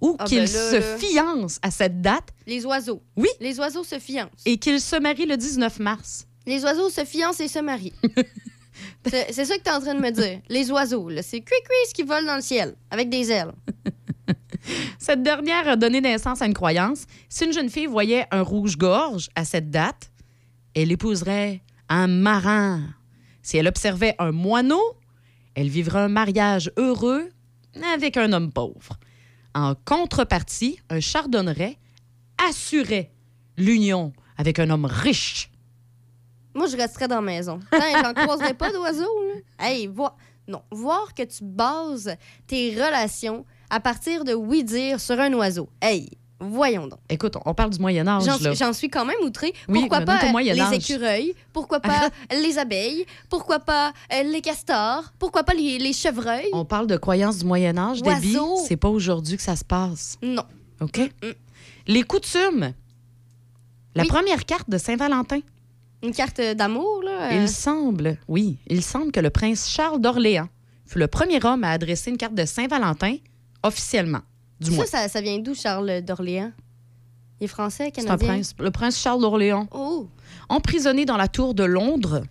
[0.00, 0.96] ou Ah, qu'ils ben se là.
[0.96, 3.02] fiancent à cette date Les oiseaux.
[3.16, 3.28] Oui.
[3.40, 4.30] Les oiseaux se fiancent.
[4.46, 6.26] et qu'ils se marient le 19 mars.
[6.46, 7.92] Les oiseaux se fiancent et se marient.
[9.06, 10.40] c'est ça que tu es en train de me dire.
[10.48, 13.52] Les oiseaux, c'est cuicui qui volent dans le ciel avec des ailes.
[14.98, 17.04] Cette dernière a donné naissance à une croyance.
[17.28, 20.10] Si une jeune fille voyait un rouge-gorge à cette date,
[20.74, 22.82] elle épouserait un marin.
[23.42, 24.82] Si elle observait un moineau,
[25.54, 27.30] elle vivrait un mariage heureux
[27.94, 28.98] avec un homme pauvre.
[29.54, 31.78] En contrepartie, un chardonneret
[32.48, 33.10] assurait
[33.56, 35.50] l'union avec un homme riche.
[36.54, 37.60] Moi, je resterais dans la maison.
[37.72, 39.02] J'en croiserais pas d'oiseaux.
[39.58, 39.66] là.
[39.66, 40.16] Hey, voir...
[40.48, 42.16] Non, voir que tu bases
[42.48, 45.68] tes relations à partir de oui-dire sur un oiseau.
[45.80, 46.08] Hey,
[46.40, 46.98] voyons donc.
[47.08, 48.24] Écoute, on parle du Moyen Âge.
[48.24, 48.38] J'en là.
[48.38, 49.52] suis, j'en suis quand même outrée.
[49.68, 51.34] Oui, pourquoi pas euh, les écureuils?
[51.52, 53.06] Pourquoi pas les abeilles?
[53.28, 55.04] Pourquoi pas euh, les castors?
[55.20, 56.48] Pourquoi pas les, les chevreuils?
[56.52, 58.36] On parle de croyances du Moyen Âge, Debbie.
[58.66, 60.16] C'est pas aujourd'hui que ça se passe.
[60.20, 60.44] Non.
[60.80, 60.98] OK?
[61.86, 62.72] Les coutumes.
[63.94, 64.08] La Oui.
[64.08, 65.40] première carte de Saint-Valentin.
[66.02, 67.32] Une carte d'amour, là?
[67.32, 70.48] euh, Il semble, oui, il semble que le prince Charles d'Orléans
[70.86, 73.16] fut le premier homme à adresser une carte de Saint-Valentin
[73.62, 74.20] officiellement,
[74.60, 74.86] du moins.
[74.86, 76.52] ça, ça, ça vient d'où, Charles d'Orléans?
[77.40, 78.28] Il est français, C'est un canadien?
[78.28, 78.54] prince.
[78.58, 79.66] Le prince Charles d'Orléans.
[79.72, 80.08] Oh!
[80.48, 82.22] Emprisonné dans la tour de Londres,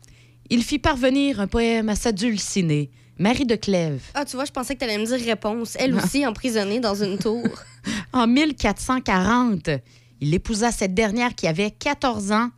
[0.50, 4.02] il fit parvenir un poème à sa dulcinée, Marie de Clèves.
[4.14, 5.76] Ah, tu vois, je pensais que tu allais me dire réponse.
[5.80, 7.42] Elle aussi emprisonnée dans une tour.
[8.12, 9.70] En 1440,
[10.20, 12.50] il épousa cette dernière qui avait 14 ans,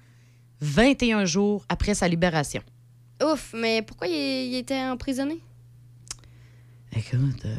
[0.60, 2.62] 21 jours après sa libération.
[3.22, 4.14] Ouf, mais pourquoi il,
[4.52, 5.40] il était emprisonné?
[6.96, 7.54] Écoute, euh,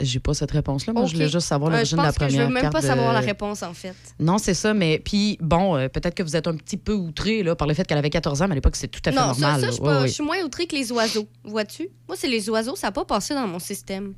[0.00, 0.92] j'ai pas cette réponse-là.
[0.92, 2.52] Moi, je voulais juste savoir Euh, l'origine de je la pense que première je veux
[2.62, 3.94] même pas de- savoir la réponse, en fait.
[4.18, 7.42] Non, c'est ça, mais puis bon, euh, peut-être que vous êtes un petit peu outré
[7.42, 9.16] là, par le fait qu'elle avait 14 ans, mais à l'époque, c'est tout à fait
[9.18, 9.60] non, ça, normal.
[9.60, 9.72] ça, je
[10.12, 11.28] suis Ouais, moins outrée que les oiseaux.
[11.44, 11.88] Vois-tu?
[12.08, 14.14] Moi, c'est les oiseaux, ça n'a pas passé dans mon système.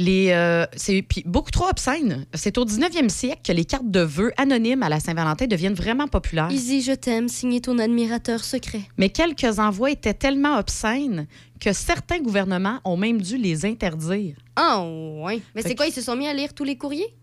[0.00, 2.26] Les, euh, c'est puis beaucoup trop obscène.
[2.34, 6.08] C'est au 19e siècle que les cartes de vœux anonymes à la Saint-Valentin deviennent vraiment
[6.08, 6.50] populaires.
[6.50, 8.80] Easy, je t'aime, signé ton admirateur secret.
[8.98, 11.28] Mais quelques envois étaient tellement obscènes
[11.60, 14.36] que certains gouvernements ont même dû les interdire.
[14.56, 15.40] Ah, ouais.
[15.54, 17.14] Mais c'est quoi, ils se sont mis à lire tous les courriers?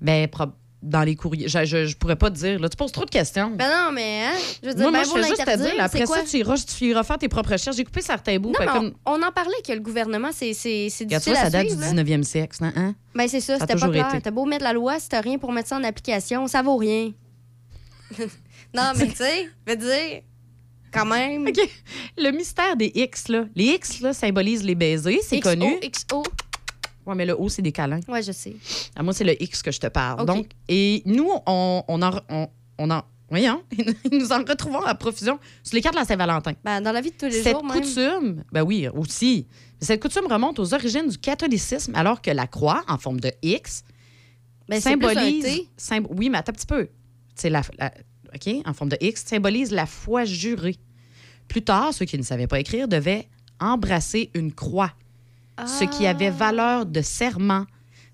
[0.00, 0.52] Ben, prob-
[0.82, 1.48] dans les courriers.
[1.48, 2.58] Je, je, je pourrais pas te dire.
[2.60, 2.68] Là.
[2.68, 3.50] Tu poses trop de questions.
[3.56, 4.38] Ben non, mais, hein?
[4.62, 5.76] Je veux dire, moi, moi ben, je fais juste l'interdire, dire.
[5.76, 7.76] là, Après ça, tu iras, tu iras faire tes propres recherches.
[7.76, 8.50] J'ai coupé certains bouts.
[8.52, 11.68] Non, mais comme- on, on en parlait que le gouvernement, c'est difficile à ça date
[11.68, 12.02] suivre, du là.
[12.04, 12.56] 19e siècle.
[12.56, 12.94] ça, Hein?
[13.14, 14.20] Ben c'est ça, c'était pas clair.
[14.22, 16.76] T'as beau mettre la loi, si t'as rien pour mettre ça en application, ça vaut
[16.76, 17.12] rien.
[18.74, 20.20] non, mais tu sais, je veux dire,
[20.92, 21.46] quand même.
[21.48, 21.58] OK.
[22.18, 23.46] Le mystère des X, là.
[23.54, 25.78] Les X, là, symbolisent les baisers, c'est connu.
[25.80, 26.22] XO.
[27.06, 28.00] Ouais, mais le O, c'est des câlins.
[28.08, 28.56] Ouais, je sais.
[28.96, 30.26] Ah, moi, c'est le X que je te parle.
[30.26, 32.20] Donc, et nous, on, on en.
[32.28, 32.48] On,
[32.78, 33.62] on en voyons,
[34.12, 36.52] nous en retrouvons à profusion sur les cartes de la Saint-Valentin.
[36.64, 37.80] Ben, dans la vie de tous les Cette jours, même.
[37.82, 39.46] coutume, ben oui, aussi.
[39.80, 43.82] Cette coutume remonte aux origines du catholicisme, alors que la croix, en forme de X,
[44.68, 45.60] Ben, c'est plus un symbolise.
[45.76, 46.88] Symb- oui, mais attends un petit peu.
[47.34, 47.92] C'est la, la-
[48.34, 50.76] OK, en forme de X, symbolise la foi jurée.
[51.48, 53.28] Plus tard, ceux qui ne savaient pas écrire devaient
[53.58, 54.92] embrasser une croix,
[55.64, 56.30] ce qui avait Ah.
[56.30, 57.64] valeur de serment.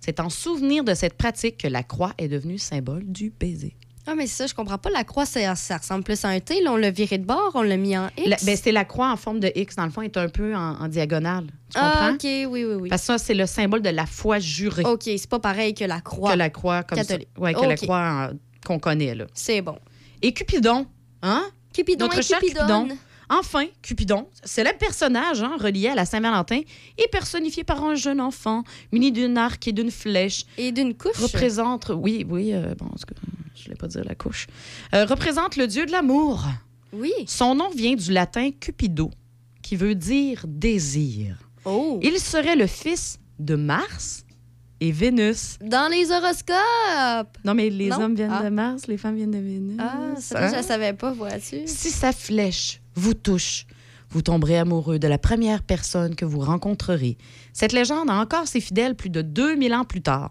[0.00, 3.76] C'est en souvenir de cette pratique que la croix est devenue symbole du baiser.
[4.04, 4.90] Ah, mais c'est ça, je comprends pas.
[4.90, 6.60] La croix, ça, ça ressemble plus à un T.
[6.60, 8.44] Là, on l'a viré de bord, on l'a mis en X.
[8.44, 10.80] Ben, c'est la croix en forme de X, dans le fond, est un peu en,
[10.80, 11.46] en diagonale.
[11.70, 12.14] Tu ah, comprends?
[12.14, 12.88] OK, oui, oui, oui.
[12.88, 14.82] Parce que ça, c'est le symbole de la foi jurée.
[14.84, 16.32] OK, c'est pas pareil que la croix.
[16.32, 17.28] Que la croix comme Catholique.
[17.36, 17.40] ça.
[17.40, 18.34] Ouais, que la croix euh,
[18.66, 19.26] qu'on connaît, là.
[19.34, 19.78] C'est bon.
[20.20, 20.86] Et Cupidon,
[21.22, 21.44] hein?
[21.72, 22.88] Cupidon Notre et cher Cupidonne.
[22.88, 22.98] Cupidon
[23.34, 26.60] Enfin, Cupidon, célèbre personnage hein, relié à la Saint-Valentin,
[26.98, 28.62] est personnifié par un jeune enfant
[28.92, 30.44] muni d'un arc et d'une flèche.
[30.58, 31.16] Et d'une couche?
[31.16, 34.48] Représente, oui, oui, euh, bon, je ne voulais pas dire la couche.
[34.94, 36.44] Euh, représente le dieu de l'amour.
[36.92, 37.12] Oui.
[37.26, 39.10] Son nom vient du latin Cupido,
[39.62, 41.38] qui veut dire désir.
[41.64, 41.98] Oh.
[42.02, 44.26] Il serait le fils de Mars
[44.80, 45.56] et Vénus.
[45.62, 47.38] Dans les horoscopes.
[47.44, 48.02] Non, mais les Non?
[48.02, 48.42] hommes viennent Ah.
[48.42, 49.78] de Mars, les femmes viennent de Vénus.
[49.80, 51.62] Ah, ça, je ne savais pas, vois-tu?
[51.66, 53.66] Si sa flèche vous touche,
[54.10, 57.16] vous tomberez amoureux de la première personne que vous rencontrerez.
[57.52, 60.30] Cette légende a encore ses fidèles plus de 2000 ans plus tard.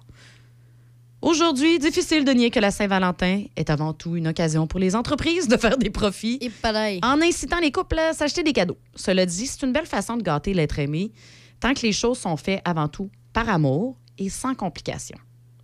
[1.22, 5.48] Aujourd'hui, difficile de nier que la Saint-Valentin est avant tout une occasion pour les entreprises
[5.48, 7.00] de faire des profits Et pareil.
[7.04, 8.78] en incitant les couples à s'acheter des cadeaux.
[8.96, 11.12] Cela dit, c'est une belle façon de gâter l'être aimé,
[11.60, 15.20] tant que les choses sont faites avant tout par amour et sans complications.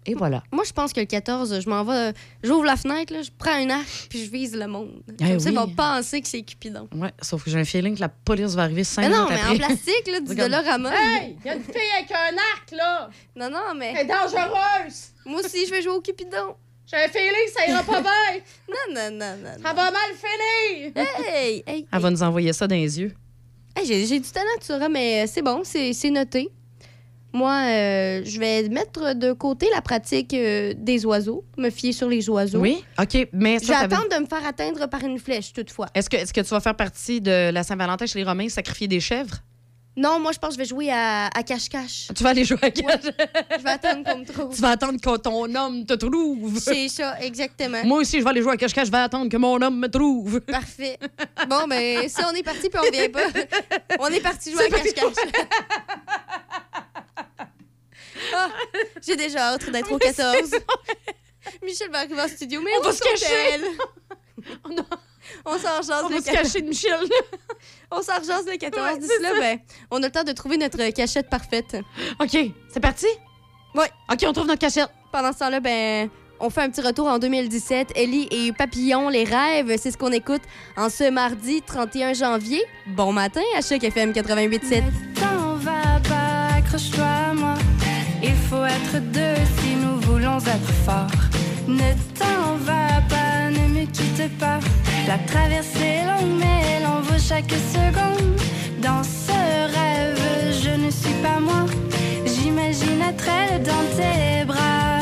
[0.10, 0.41] Et voilà.
[0.53, 3.51] Moi, je pense que le 14, je m'en vais, j'ouvre la fenêtre, là, je prends
[3.51, 5.03] un arc, puis je vise le monde.
[5.20, 6.88] Eh Comme ça, ils vont penser que c'est Cupidon.
[6.95, 9.41] Ouais, sauf que j'ai un feeling que la police va arriver cinq Mais non, minutes
[9.45, 10.34] mais en plastique, là, du.
[10.34, 10.91] Dollarama.
[10.93, 13.10] Hey, il y a une fille avec un arc, là!
[13.36, 15.10] Non, non, mais Elle est dangereuse!
[15.26, 16.55] moi aussi, je vais jouer au Cupidon.
[16.89, 18.41] J'ai un feeling que ça ira pas bien!
[18.70, 19.62] Non, non, non, non.
[19.62, 20.91] Ça va mal finir!
[21.28, 23.14] Hey, hey, Elle va nous envoyer ça dans les yeux.
[23.76, 26.49] Hey, j'ai, du talent, tu sauras, mais c'est bon, c'est, c'est noté.
[27.38, 32.09] Moi, euh, je vais mettre de côté la pratique euh, des oiseaux, me fier sur
[32.09, 32.57] les oiseaux.
[32.57, 32.83] Oui?
[32.99, 35.85] OK, mais Je ça, attendre de me faire atteindre par une flèche, toutefois.
[35.93, 38.88] Est-ce que, est que tu vas faire partie de la Saint-Valentin chez les Romains, sacrifier
[38.88, 39.35] des chèvres?
[39.95, 42.07] Non, moi, je pense que je vais jouer à, à cache-cache.
[42.15, 44.55] Tu vas aller jouer à Je vais attendre qu'on me trouve.
[44.55, 46.59] Tu vas attendre que ton homme te trouve.
[46.59, 47.83] C'est ça, exactement.
[47.83, 49.89] Moi aussi, je vais aller jouer à cache-cache, je vais attendre que mon homme me
[49.89, 50.41] trouve.
[50.41, 50.97] Parfait.
[51.47, 53.27] Bon, ben, si on est parti puis on revient pas,
[53.99, 55.13] on est parti jouer à cache-cache.
[58.36, 58.49] Ah,
[59.05, 60.51] J'ai déjà hâte d'être au 14.
[61.63, 63.26] Michel va arriver en studio, mais On va se cacher.
[63.26, 63.61] cacher.
[65.45, 66.32] On s'en On le va se 14.
[66.32, 66.99] cacher de Michel.
[67.91, 68.86] On s'en le 14.
[68.93, 69.59] Ouais, D'ici là, ben,
[69.91, 71.78] on a le temps de trouver notre cachette parfaite.
[72.20, 72.38] OK,
[72.70, 73.07] c'est parti?
[73.76, 73.89] Ouais.
[74.11, 74.89] OK, on trouve notre cachette.
[75.11, 76.09] Pendant ce temps-là, ben,
[76.39, 77.89] on fait un petit retour en 2017.
[77.95, 80.41] Ellie et Papillon, les rêves, c'est ce qu'on écoute
[80.76, 82.63] en ce mardi 31 janvier.
[82.88, 84.84] Bon matin à Choc FM 88.7.
[85.15, 87.55] T'en va pas, accroche-toi à moi.
[88.24, 91.22] Il faut être deux si nous voulons être forts.
[91.68, 94.59] Ne t'en va pas, ne me quitte pas.
[95.07, 98.36] La traversée est longue, mais elle en vaut chaque seconde.
[98.82, 99.38] Dans ce
[99.76, 100.20] rêve,
[100.63, 101.65] je ne suis pas moi.
[102.26, 104.99] J'imagine être elle dans tes bras.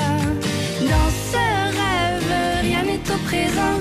[0.82, 1.44] Dans ce
[1.80, 2.32] rêve,
[2.64, 3.78] rien n'est au présent.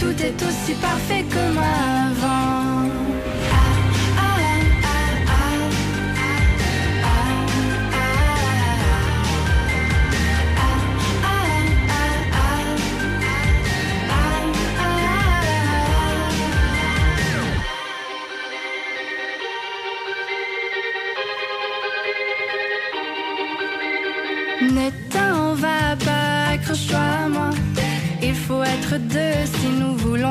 [0.00, 2.61] Tout est aussi parfait comme avant.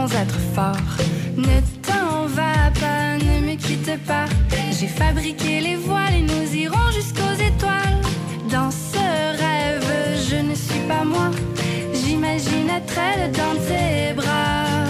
[0.08, 0.98] Être forts.
[1.38, 4.26] Ne t'en va pas, ne me quitte pas.
[4.78, 8.02] J'ai fabriqué les voiles et nous irons jusqu'aux étoiles.
[8.50, 8.98] Dans ce
[9.44, 9.92] rêve,
[10.30, 11.30] je ne suis pas moi.
[11.94, 14.86] J'imagine être elle dans tes bras.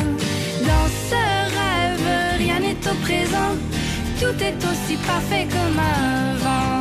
[0.71, 1.21] Dans ce
[1.57, 3.51] rêve, rien n'est au présent.
[4.19, 6.80] Tout est aussi parfait comme avant.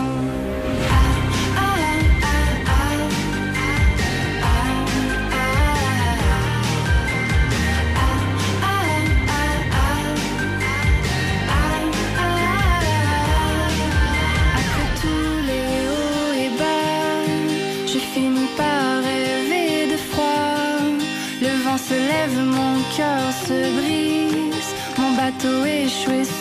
[25.41, 26.40] to wish with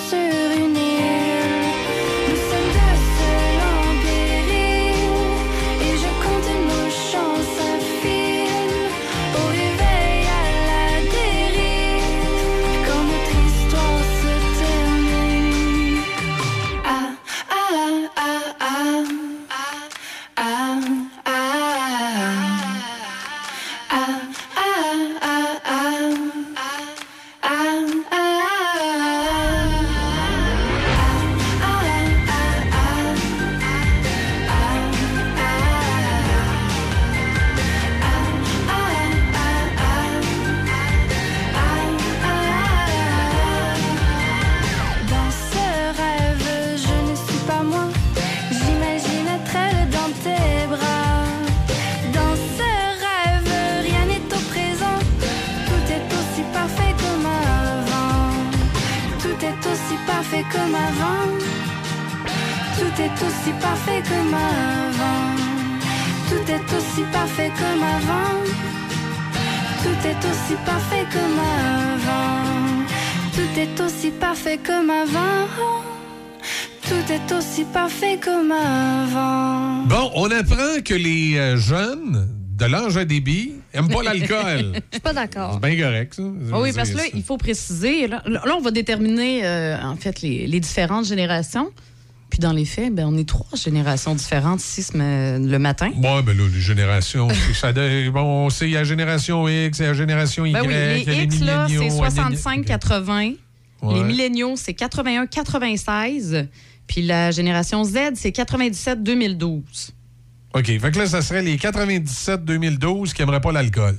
[66.50, 68.43] Tout est aussi parfait comme avant.
[69.84, 72.86] Tout est aussi parfait comme avant.
[73.36, 75.47] Tout est aussi parfait comme avant.
[76.82, 79.84] Tout est aussi parfait comme avant.
[79.86, 82.28] Bon, on apprend que les euh, jeunes
[82.58, 84.74] de l'âge à débit aiment pas l'alcool.
[84.74, 85.60] Je suis pas d'accord.
[85.62, 86.24] C'est bien correct, ça.
[86.52, 88.08] Ah oui, parce que là, il faut préciser.
[88.08, 91.72] Là, là, on va déterminer, euh, en fait, les, les différentes générations.
[92.30, 95.92] Puis dans les faits, ben, on est trois générations différentes ici le matin.
[95.98, 97.28] Ouais, ben là, les générations.
[97.54, 100.46] ça, bon, on sait, il y a la génération X, il y a la génération
[100.46, 100.54] Y.
[100.54, 103.36] Ben oui, y a les X, là, c'est milléniaux, 65-80.
[103.82, 103.94] Ouais.
[103.94, 106.48] Les milléniaux, c'est 81-96.
[106.86, 109.92] Puis la génération Z, c'est 97-2012.
[110.54, 113.96] OK, fait que là, ça serait les 97-2012 qui n'aimeraient pas l'alcool.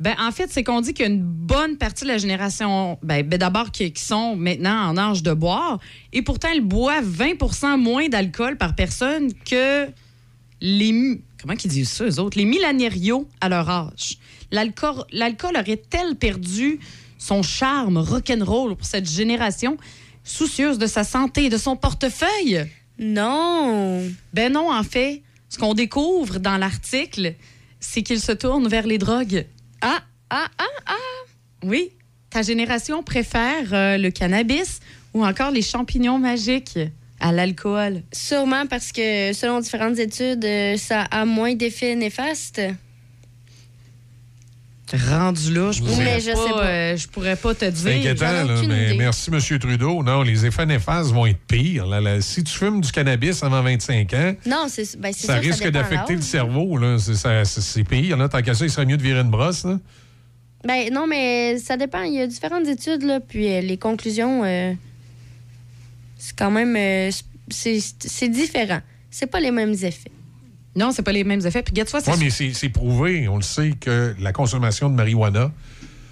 [0.00, 2.98] Ben, en fait, c'est qu'on dit qu'il y a une bonne partie de la génération,
[3.02, 5.78] ben, ben, d'abord, qui, qui sont maintenant en âge de boire,
[6.12, 9.88] et pourtant, ils boivent 20% moins d'alcool par personne que
[10.60, 11.20] les...
[11.40, 12.38] Comment qu'ils disent ça, eux autres?
[12.38, 14.18] Les millénarios à leur âge.
[14.50, 16.80] L'alcool l'alcool aurait-elle perdu
[17.18, 19.76] son charme rock'n'roll pour cette génération
[20.24, 22.66] soucieuse de sa santé et de son portefeuille?
[22.98, 24.02] Non.
[24.32, 27.34] Ben non, en fait, ce qu'on découvre dans l'article,
[27.78, 29.46] c'est qu'il se tourne vers les drogues.
[29.86, 30.94] Ah, ah, ah, ah.
[31.62, 31.92] Oui,
[32.30, 34.80] ta génération préfère euh, le cannabis
[35.12, 36.78] ou encore les champignons magiques
[37.20, 38.02] à l'alcool?
[38.10, 42.62] Sûrement parce que selon différentes études, euh, ça a moins d'effets néfastes.
[44.92, 46.66] Rendu là, je pourrais, Mais je pas, sais pas.
[46.66, 47.96] euh, je pourrais pas te C'est dire.
[47.96, 48.98] inquiétant, là, mais idée.
[48.98, 49.58] merci, M.
[49.58, 50.02] Trudeau.
[50.02, 51.86] Non, les effets néfastes vont être pires.
[51.86, 52.20] là, là.
[52.20, 54.66] Si tu fumes du cannabis avant 25 ans, Non,
[54.98, 56.76] ben, ça sûr, risque d'affecter le cerveau.
[56.76, 56.96] là.
[56.98, 58.16] C'est pire.
[58.18, 58.28] Là.
[58.28, 59.64] Tant qu'à ça, il serait mieux de virer une brosse.
[59.64, 59.78] Là.
[60.66, 62.02] Ben non, mais ça dépend.
[62.02, 64.72] Il y a différentes études, là, puis euh, les conclusions, euh,
[66.18, 66.76] c'est quand même...
[66.76, 67.10] euh,
[67.50, 68.80] c'est différent.
[69.10, 70.10] C'est pas les mêmes effets.
[70.76, 71.62] Non, c'est pas les mêmes effets.
[71.62, 73.28] Puis, regarde, toi, c'est Oui, mais c'est c'est prouvé.
[73.28, 75.52] On le sait que la consommation de marijuana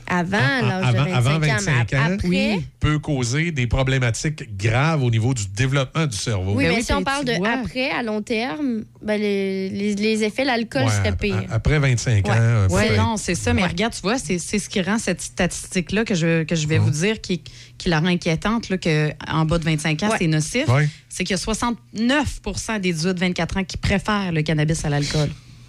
[0.06, 2.28] Avant Ah, l'âge de avant- 25, avant ans, 25 ans, après...
[2.28, 2.64] Oui.
[2.80, 6.52] peut causer des problématiques graves au niveau du développement du cerveau.
[6.54, 7.50] Oui, Ben mais oui, si on parle de vois.
[7.60, 11.44] après, à long terme, ben les, les- les effets, l'alcool Ouais, serait ap- pire.
[11.50, 12.32] Après 25 Ouais.
[12.32, 12.36] ans.
[12.36, 13.54] euh, Oui, non, c'est ça.
[13.54, 16.66] Mais regarde, tu vois, c'est c'est ce qui rend cette statistique-là que je, que je
[16.66, 17.42] vais vous dire qui,
[17.82, 20.16] qui la rend inquiétante, là, que en bas de 25 ans, Ouais.
[20.18, 20.68] c'est nocif.
[20.68, 20.88] Ouais.
[21.08, 25.28] C'est qu'il y a 69% des 18-24 ans qui préfèrent le cannabis à l'alcool.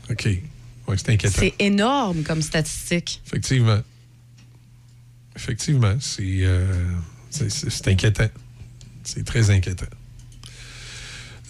[0.09, 0.27] OK.
[0.87, 1.35] Oui, c'est inquiétant.
[1.39, 3.21] C'est énorme comme statistique.
[3.27, 3.79] Effectivement.
[5.35, 6.65] Effectivement, c'est euh,
[7.87, 8.27] inquiétant.
[9.03, 9.87] C'est très inquiétant.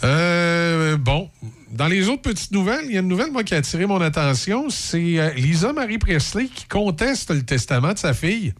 [0.03, 1.29] Euh, bon,
[1.71, 4.01] dans les autres petites nouvelles, il y a une nouvelle moi, qui a attiré mon
[4.01, 4.69] attention.
[4.69, 8.53] C'est euh, Lisa Marie Presley qui conteste le testament de sa fille.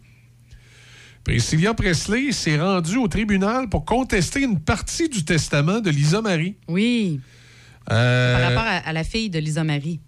[1.24, 6.56] Priscilla Presley s'est rendue au tribunal pour contester une partie du testament de Lisa Marie.
[6.68, 7.20] Oui,
[7.92, 10.00] Euh, par rapport à, à la fille de Lisa Marie.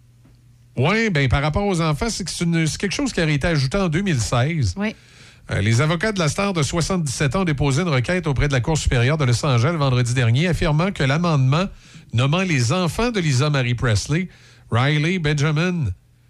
[0.77, 3.29] Oui, ben par rapport aux enfants, c'est que c'est une- c'est quelque chose qui a
[3.29, 4.75] été ajouté en 2016.
[4.77, 4.95] Oui.
[5.51, 8.53] Euh, les avocats de la star de 77 ans ont déposé une requête auprès de
[8.53, 11.65] la Cour supérieure de Los Angeles vendredi dernier, affirmant que l'amendement
[12.13, 14.29] nommant les enfants de Lisa Marie Presley,
[14.71, 15.87] Riley Benjamin,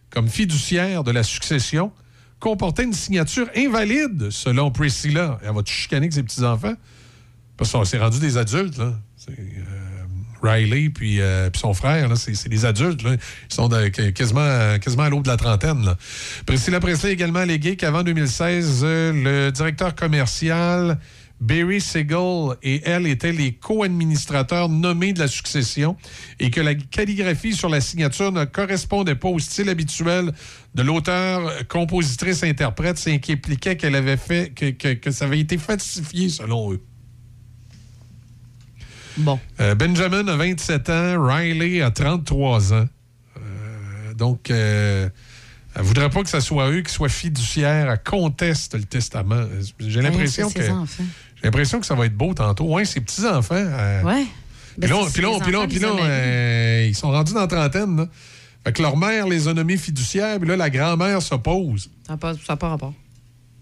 [0.10, 1.92] comme fiduciaire de la succession,
[2.40, 5.40] comportait une signature invalide, selon Priscilla.
[5.44, 6.76] Elle va te chicaner avec ses petits-enfants?
[7.58, 8.94] Parce qu'on s'est rendu des adultes, là.
[9.30, 9.34] Euh,
[10.44, 13.02] Riley puis, euh, puis son frère, c'est, des adultes.
[13.04, 13.18] Ils
[13.54, 13.70] sont
[14.14, 15.84] quasiment, quasiment à l'aube de la trentaine.
[15.84, 15.98] Là.
[16.46, 21.00] Priscilla Presley a également allégué qu'avant 2016, euh, le directeur commercial
[21.42, 25.98] Barry Siegel et elle étaient les co-administrateurs nommés de la succession
[26.40, 30.32] et que la calligraphie sur la signature ne correspondait pas au style habituel
[30.76, 35.40] de l'auteur, compositrice, interprète, ce qui impliquait qu'elle avait fait que, que- que ça avait
[35.40, 36.82] été falsifié selon eux.
[39.18, 39.40] Bon.
[39.62, 42.86] Euh, Benjamin a 27 ans, Riley a 33 ans.
[43.38, 45.08] Euh, donc, euh,
[45.74, 49.46] elle ne voudrait pas que ce soit eux qui soient fiduciaires, elle conteste le testament.
[49.80, 52.66] J'ai l'impression que j'ai l'impression que ça va être beau tantôt.
[52.74, 53.56] Ouais, ses petits enfants.
[54.04, 54.26] Ouais.
[54.80, 56.10] Puis Ben, là, c'est- puis là, c'est puis là, les puis là, enfants de Lisa
[56.10, 56.88] Marie.
[56.90, 57.96] ils sont rendus dans la trentaine.
[57.98, 58.08] Là.
[58.66, 61.92] Fait que leur mère les a nommés fiduciaires, puis là, la grand-mère s'oppose.
[62.08, 62.94] Ça n'a pas, rapport.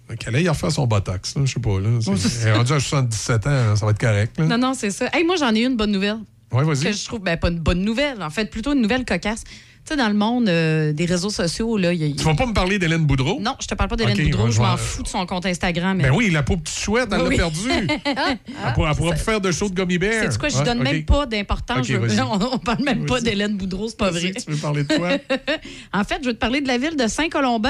[0.08, 1.78] Fait qu'elle aille refaire son botox, je sais pas.
[1.80, 1.89] Là.
[2.16, 4.39] C'est Elle est rendue à 77 ans, là, ça va être correct.
[4.39, 4.45] Là.
[4.45, 5.10] Non, non, c'est ça.
[5.12, 6.20] Hey, moi, j'en ai une bonne nouvelle.
[6.54, 6.86] Ouais, vas-y.
[6.86, 9.43] Que je trouve, ben, pas une bonne nouvelle, en fait, plutôt une nouvelle cocasse.
[9.86, 12.15] Tu sais, dans le monde euh, des réseaux sociaux, là, il y a.
[12.15, 13.38] Tu vas pas me parler d'Hélène Boudreau?
[13.41, 15.97] Non, je te parle pas d'Hélène Boudreau, je m'en fous de son compte Instagram.
[15.97, 17.53] mais- Ben oui, la peau petite chouette, elle Oui, l'a oui.
[17.67, 17.69] perdu.
[18.05, 20.31] elle pourra, elle pourra plus faire de show de gummy bear.
[20.31, 21.86] C'est quoi, je Ouais, donne même pas d'importance.
[21.86, 24.31] Veux- on, on parle même pas d'Hélène Boudreau, c'est pas vrai.
[24.31, 25.17] Tu veux parler de quoi?
[25.93, 27.69] En fait, je veux te parler de la ville de Saint-Colomban.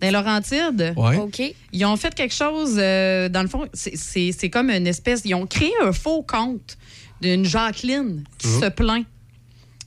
[0.00, 0.94] Dans Laurentides.
[0.96, 1.16] Ouais.
[1.18, 1.42] OK.
[1.72, 5.22] Ils ont fait quelque chose, euh, dans le fond, c'est comme une espèce.
[5.26, 6.76] Ils ont créé un faux compte
[7.20, 8.60] d'une Jacqueline qui Mhm.
[8.62, 9.04] se plaint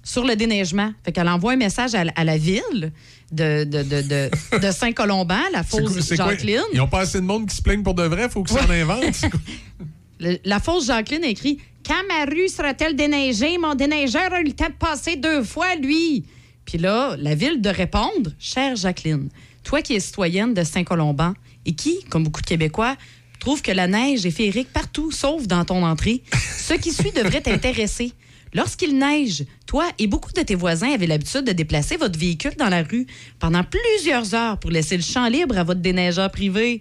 [0.05, 0.93] sur le déneigement.
[1.03, 2.93] Fait qu'elle envoie un message à, la- à la ville
[3.33, 4.29] de, de, de,
[4.59, 6.29] de, Saint-Colomban, la fausse quoi?
[6.29, 6.61] Jacqueline.
[6.71, 8.69] Ils n'ont pas assez de monde qui se plaigne pour de vrai, faut qu'ils s'en
[8.69, 9.19] inventent.
[9.19, 9.39] Quoi?
[10.19, 13.57] Le- la fausse Jacqueline écrit Quand ma rue sera-t-elle déneigée?
[13.57, 16.23] Mon déneigeur a eu le temps de passer deux fois, lui.
[16.65, 19.27] Puis là, la ville de répondre Chère Jacqueline,
[19.63, 21.33] toi qui es citoyenne de Saint-Colomban
[21.65, 22.95] et qui, comme beaucoup de Québécois,
[23.39, 26.23] trouve que la neige est féerique partout, sauf dans ton entrée,
[26.57, 28.13] ce qui suit devrait t'intéresser.
[28.55, 32.69] Lorsqu'il neige, toi et beaucoup de tes voisins avaient l'habitude de déplacer votre véhicule dans
[32.69, 33.05] la rue
[33.37, 36.79] pendant plusieurs heures pour laisser le champ libre à votre déneigeur privé.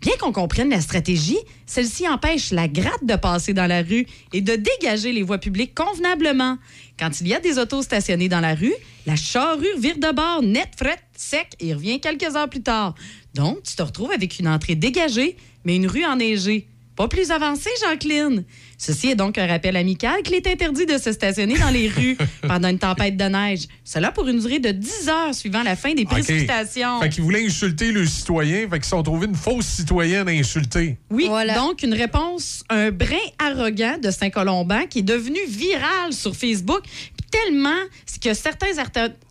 [0.00, 4.42] Bien qu'on comprenne la stratégie, celle-ci empêche la gratte de passer dans la rue et
[4.42, 6.56] de dégager les voies publiques convenablement.
[6.96, 10.42] Quand il y a des autos stationnées dans la rue, la charrue vire de bord,
[10.42, 12.94] net, fret, sec et revient quelques heures plus tard.
[13.34, 16.68] Donc, tu te retrouves avec une entrée dégagée, mais une rue enneigée.
[16.98, 18.42] Pas plus avancée, Jacqueline.
[18.76, 22.18] Ceci est donc un rappel amical qu'il est interdit de se stationner dans les rues
[22.42, 23.68] pendant une tempête de neige.
[23.84, 27.00] Cela pour une durée de 10 heures suivant la fin des précipitations.
[27.00, 30.32] Fait qu'ils voulaient insulter le citoyen, fait qu'ils se sont trouvés une fausse citoyenne à
[30.32, 30.96] insulter.
[31.08, 36.82] Oui, donc une réponse, un brin arrogant de Saint-Colomban qui est devenu viral sur Facebook.
[36.82, 37.78] Puis Tellement
[38.20, 38.76] que certains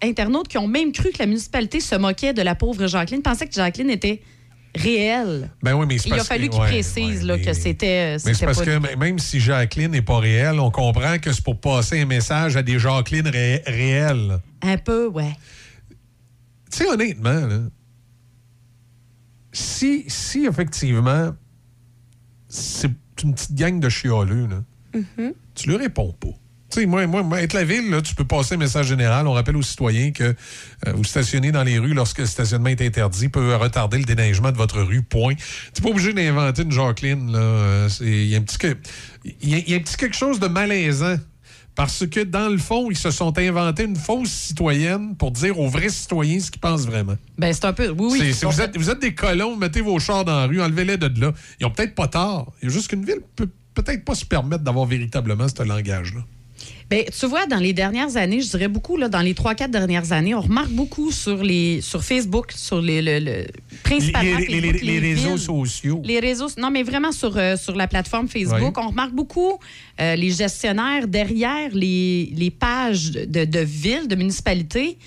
[0.02, 3.48] internautes qui ont même cru que la municipalité se moquait de la pauvre Jacqueline pensaient
[3.48, 4.22] que Jacqueline était
[4.76, 5.50] réelle.
[5.64, 8.46] Ben oui, mais Il a fallu qu'il ouais, précise là, que c'était Mais c'était c'est
[8.46, 8.96] parce pas que lui.
[8.98, 12.64] même si Jacqueline n'est pas réelle, on comprend que c'est pour passer un message à
[12.64, 14.40] des Jacqueline ré- réelles.
[14.62, 15.36] un peu, ouais.
[16.72, 17.60] Tu sais, honnêtement, là,
[19.52, 21.32] si, si effectivement
[22.50, 22.92] c'est
[23.24, 24.64] une petite gang de chialeux, là,
[24.94, 25.34] Mhm.
[25.56, 26.28] tu lui réponds pas.
[26.70, 29.26] Tu sais, moi, moi, être la ville, là, tu peux passer un message général.
[29.28, 30.34] On rappelle aux citoyens que euh,
[30.94, 34.58] vous stationnez dans les rues lorsque le stationnement est interdit peut retarder le déneigement de
[34.58, 35.34] votre rue, point.
[35.36, 37.32] Tu n'es pas obligé d'inventer une Jacqueline.
[37.32, 37.40] là.
[37.40, 38.78] Euh, Il y, a un petit que-
[39.42, 41.16] y a- il y a un petit quelque chose de malaisant.
[41.76, 45.70] Parce que, dans le fond, ils se sont inventés une fausse citoyenne pour dire aux
[45.70, 47.16] vrais citoyens ce qu'ils pensent vraiment.
[47.38, 47.90] Ben, c'est un peu.
[47.90, 48.32] Oui, oui.
[48.50, 51.32] Vous, êtes, vous êtes des colons, mettez vos chars dans la rue, enlevez-les de là.
[51.60, 52.52] Ils ont peut-être pas tort.
[52.64, 56.22] Il y a juste qu'une ville peut peut-être pas se permettre d'avoir véritablement ce langage-là.
[56.90, 59.72] Ben, tu vois, dans les dernières années, je dirais beaucoup, là, dans les trois, quatre
[59.72, 63.46] dernières années, on remarque beaucoup sur, les, sur Facebook, sur les, le, le-
[63.84, 65.40] principalement Les- les- Facebook, les- les réseaux villes.
[65.40, 66.02] sociaux.
[66.06, 69.60] Les réseaux, non, mais vraiment sur, euh, sur la plateforme Facebook, on remarque beaucoup
[70.00, 74.98] euh, les gestionnaires derrière les, les pages de, de villes, de municipalités,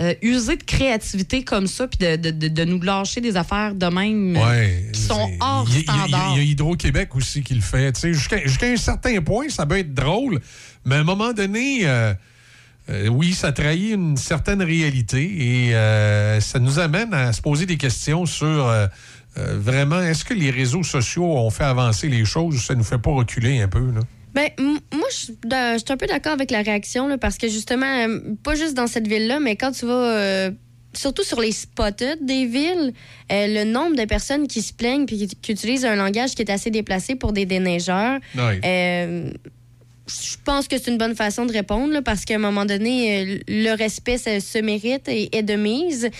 [0.00, 3.74] euh, user de créativité comme ça, puis de, de- de- de nous lâcher des affaires
[3.74, 6.32] de même euh, Ouais, qui sont hors y a- il y a- standard.
[6.34, 7.92] Il y a Hydro-Québec aussi qui le fait.
[8.02, 10.40] Jusqu'à un certain point, ça peut être drôle,
[10.84, 12.14] mais à un moment donné, euh,
[12.90, 15.22] euh, oui, ça trahit une certaine réalité
[15.68, 15.72] et
[16.40, 18.72] ça nous amène à se poser des questions sur
[19.36, 22.98] vraiment, est-ce que les réseaux sociaux ont fait avancer les choses ou ça nous fait
[22.98, 23.90] pas reculer un peu?
[23.92, 24.00] Là?
[24.34, 28.20] Ben, moi, je suis un peu d'accord avec la réaction, là, parce que justement, euh,
[28.42, 30.50] pas juste dans cette ville-là, mais quand tu vas, euh,
[30.92, 32.92] surtout sur les spotted des villes,
[33.32, 36.42] euh, le nombre de personnes qui se plaignent puis qui, qui utilisent un langage qui
[36.42, 38.18] est assez déplacé pour des déneigeurs,
[38.64, 39.30] euh,
[40.06, 43.42] je pense que c'est une bonne façon de répondre, là, parce qu'à un moment donné,
[43.46, 46.10] le respect se mérite et est de mise.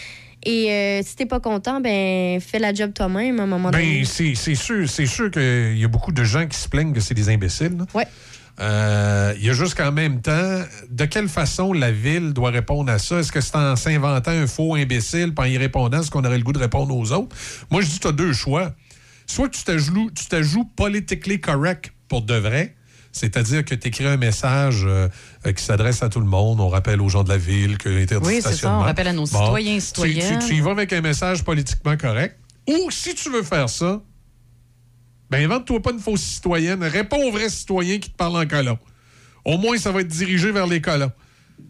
[0.44, 4.00] Et euh, si t'es pas content, ben fais la job toi-même à un moment donné.
[4.00, 7.00] Ben, c'est sûr, c'est sûr qu'il y a beaucoup de gens qui se plaignent que
[7.00, 7.76] c'est des imbéciles.
[7.94, 8.06] Ouais.
[8.60, 12.90] Euh, Il y a juste qu'en même temps, de quelle façon la ville doit répondre
[12.90, 13.18] à ça?
[13.18, 16.38] Est-ce que c'est en s'inventant un faux imbécile, puis en y répondant ce qu'on aurait
[16.38, 17.36] le goût de répondre aux autres?
[17.70, 18.72] Moi, je dis tu as deux choix.
[19.26, 22.74] Soit tu t'ajoues, tu politically correct pour de vrai,
[23.12, 25.08] c'est-à-dire que tu écris un message euh,
[25.46, 26.60] euh, qui s'adresse à tout le monde.
[26.60, 28.72] On rappelle aux gens de la ville que l'interdit Oui, c'est ça.
[28.74, 30.38] On rappelle à nos citoyens et Tu- citoyennes.
[30.40, 32.38] Tu, tu y vas avec un message politiquement correct.
[32.68, 34.02] Ou si tu veux faire ça,
[35.30, 36.82] ben invente-toi pas une fausse citoyenne.
[36.84, 38.78] Réponds aux vrais citoyens qui te parlent en colon.
[39.44, 41.10] Au moins, ça va être dirigé vers les colons.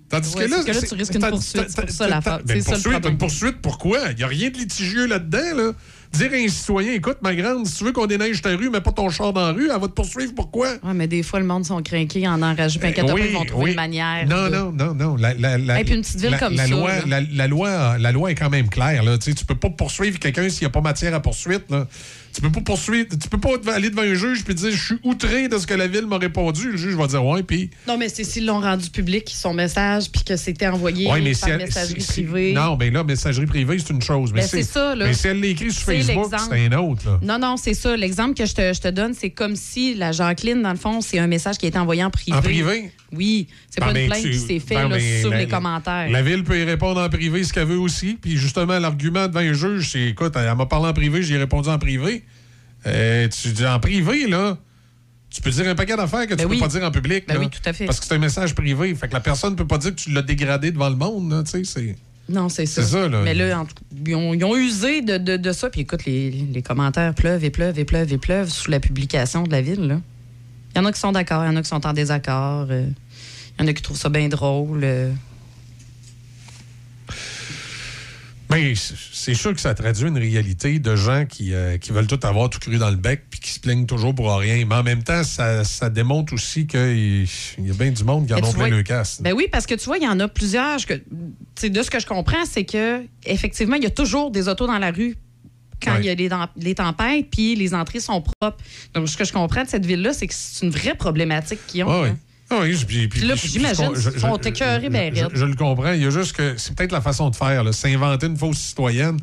[0.08, 1.64] Tandis Ouais, que là, que là, tu risques une poursuite.
[1.68, 2.40] C'est pour ça l'affaire.
[2.44, 3.98] ben, poursuite, une poursuite, pourquoi?
[4.10, 5.72] Il n'y a rien de litigieux là-dedans, là.
[6.12, 8.80] Dire à un citoyen, écoute, ma grande, si tu veux qu'on déneige ta rue, mets
[8.80, 10.68] pas ton char dans la rue, elle va te poursuivre, pourquoi?
[10.82, 12.78] Ouais, mais des fois, le monde sont craqués en enragés.
[12.78, 13.70] Puis inquiète-toi, Oui, ils vont trouver oui.
[13.70, 14.26] une manière.
[14.26, 15.16] Non, de- non, non, non.
[15.16, 17.46] La, la, la- Et puis une petite ville la- comme la ça, Loi, la, la
[17.46, 19.02] loi, la loi est quand même claire.
[19.02, 19.18] Là.
[19.18, 21.70] Tu sais, tu peux pas poursuivre quelqu'un s'il n'y a pas matière à poursuite.
[21.70, 21.86] Là.
[22.34, 24.98] Tu peux pas poursuivre, tu peux pas aller devant un juge puis dire je suis
[25.02, 26.72] outré de ce que la ville m'a répondu.
[26.72, 27.70] Le juge va dire ouais, puis.
[27.88, 31.32] Non, mais c'est s'ils l'ont rendu public, son message, puis que c'était envoyé Ouais, mais
[31.32, 32.52] par si elle- messagerie si- si- privée.
[32.52, 34.32] Non, ben là, messagerie privée, c'est une chose.
[34.32, 35.06] Mais Ben, c'est ça, là.
[35.06, 37.02] Mais si elle l'écrit sur Facebook, c'est un autre.
[37.06, 37.18] Là.
[37.22, 37.96] Non, non, c'est ça.
[37.96, 41.00] L'exemple que je te, je te donne, c'est comme si la Jacqueline, dans le fond,
[41.00, 42.36] c'est un message qui a été envoyé en privé.
[42.36, 42.92] En privé?
[43.12, 43.48] Oui.
[43.70, 46.10] C'est Ben, pas mais une plainte tu- qui s'est faite ben, sur la- les commentaires.
[46.10, 48.18] La ville peut y répondre en privé ce qu'elle veut aussi.
[48.20, 51.68] Puis justement, l'argument devant un juge, c'est écoute, elle m'a parlé en privé, j'ai répondu
[51.68, 52.24] en privé.
[52.86, 54.56] Euh, tu dis en privé, là.
[55.30, 57.24] Tu peux dire un paquet d'affaires que tu Ben peux pas dire en public.
[57.28, 57.40] Ben là.
[57.40, 57.84] oui, tout à fait.
[57.84, 58.94] Parce que c'est un message privé.
[58.94, 61.30] Fait que la personne ne peut pas dire que tu l'as dégradé devant le monde.
[61.30, 61.96] Là, tu sais, c'est...
[62.28, 62.82] Non, c'est ça.
[62.82, 63.22] C'est ça, là.
[63.22, 63.74] Mais là, en tout-
[64.06, 65.70] ils, ont, ils ont usé de, de- de ça.
[65.70, 69.44] Puis écoute, les, les commentaires pleuvent et pleuvent et pleuvent et pleuvent sous la publication
[69.44, 69.86] de la ville.
[69.86, 70.00] là.
[70.74, 72.66] Il y en a qui sont d'accord, il y en a qui sont en désaccord.
[72.70, 72.86] euh,
[73.58, 74.80] Il y en a qui trouvent ça bien drôle.
[74.84, 75.10] euh.
[78.50, 82.06] Mais c'est c'est sûr que ça traduit une réalité de gens qui, euh, qui veulent
[82.06, 84.64] tout avoir tout cru dans le bec puis qui se plaignent toujours pour rien.
[84.64, 87.26] Mais en même temps, ça, ça démontre aussi qu'il
[87.58, 89.20] y a bien du monde qui en ont plein le casse.
[89.20, 90.78] Ben oui, parce que tu vois, il y en a plusieurs.
[90.86, 90.94] Que,
[91.66, 94.78] de ce que je comprends, c'est que effectivement, il y a toujours des autos dans
[94.78, 95.16] la rue
[95.82, 96.00] quand Ouais.
[96.00, 98.58] il y a les, les tempêtes, puis les entrées sont propres.
[98.94, 101.84] Donc, ce que je comprends de cette ville-là, c'est que c'est une vraie problématique qu'ils
[101.84, 102.04] ont.
[102.04, 102.16] Hein.
[102.50, 105.54] Ah oui, puis, puis- là, j'imagine, je- je- ils sont je- écœurés ben je- le
[105.54, 105.92] comprends.
[105.92, 107.72] Il y a juste que c'est peut-être la façon de faire.
[107.74, 109.18] S'inventer une fausse citoyenne.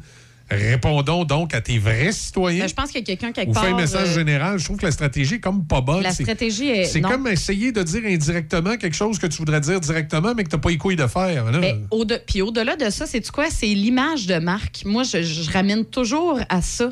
[0.48, 2.62] Répondons donc à tes vrais citoyens.
[2.66, 3.64] Ben, je pense qu'il y a quelqu'un quelque Ou part.
[3.64, 4.60] fais un message euh, général.
[4.60, 6.04] Je trouve que la stratégie est comme pas bonne.
[6.04, 9.60] La C'est- stratégie est- C'est comme essayer de dire indirectement quelque chose que tu voudrais
[9.60, 11.46] dire directement, mais que tu n'as pas les couilles de faire.
[11.46, 13.46] Mais au de- puis au-delà de ça, c'est quoi?
[13.50, 14.84] C'est l'image de marque.
[14.86, 16.92] Moi, je, je ramène toujours à ça.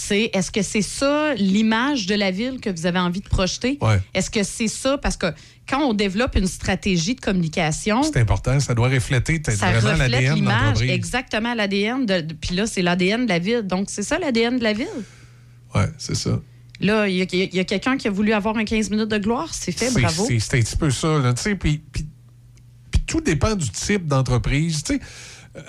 [0.00, 3.78] C'est est-ce que c'est ça l'image de la ville que vous avez envie de projeter?
[3.80, 4.00] Ouais.
[4.14, 4.96] Est-ce que c'est ça?
[4.96, 5.26] Parce que
[5.68, 8.60] quand on développe une stratégie de communication, C'est important.
[8.60, 12.06] Ça doit refléter ça vraiment l'ADN de l'image, exactement l'ADN.
[12.06, 13.62] De, de- puis là, c'est l'ADN de la ville.
[13.62, 14.86] Donc, c'est ça l'ADN de la ville.
[15.74, 16.40] Oui, c'est ça.
[16.80, 19.48] Là, il y a, quelqu'un qui a voulu avoir un 15 minutes de gloire?
[19.52, 20.28] C'est fait, bravo.
[20.38, 21.18] C'est un petit peu ça.
[21.18, 22.06] là, tu sais, Puis puis-
[22.92, 24.84] puis tout dépend du type d'entreprise.
[24.84, 25.00] Tu sais,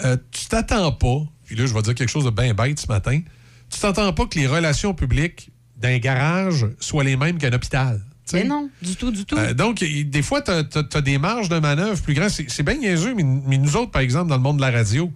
[0.06, 2.86] euh, tu t'attends pas, puis là, je vais dire quelque chose de bien bête ce
[2.88, 3.22] matin,
[3.70, 8.02] tu t'attends pas que les relations publiques d'un garage soient les mêmes qu'un hôpital.
[8.34, 9.36] Mais non, du tout, du tout.
[9.38, 12.30] Euh, donc, y- des fois, tu as, des marges de manœuvre plus grandes.
[12.30, 14.70] C'est c'est bien niaiseux, mais, mais nous autres, par exemple, dans le monde de la
[14.72, 15.12] radio,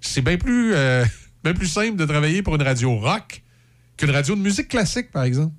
[0.00, 1.04] c'est bien plus, euh,
[1.44, 3.42] bien plus simple de travailler pour une radio rock
[3.96, 5.52] qu'une radio de musique classique, par exemple.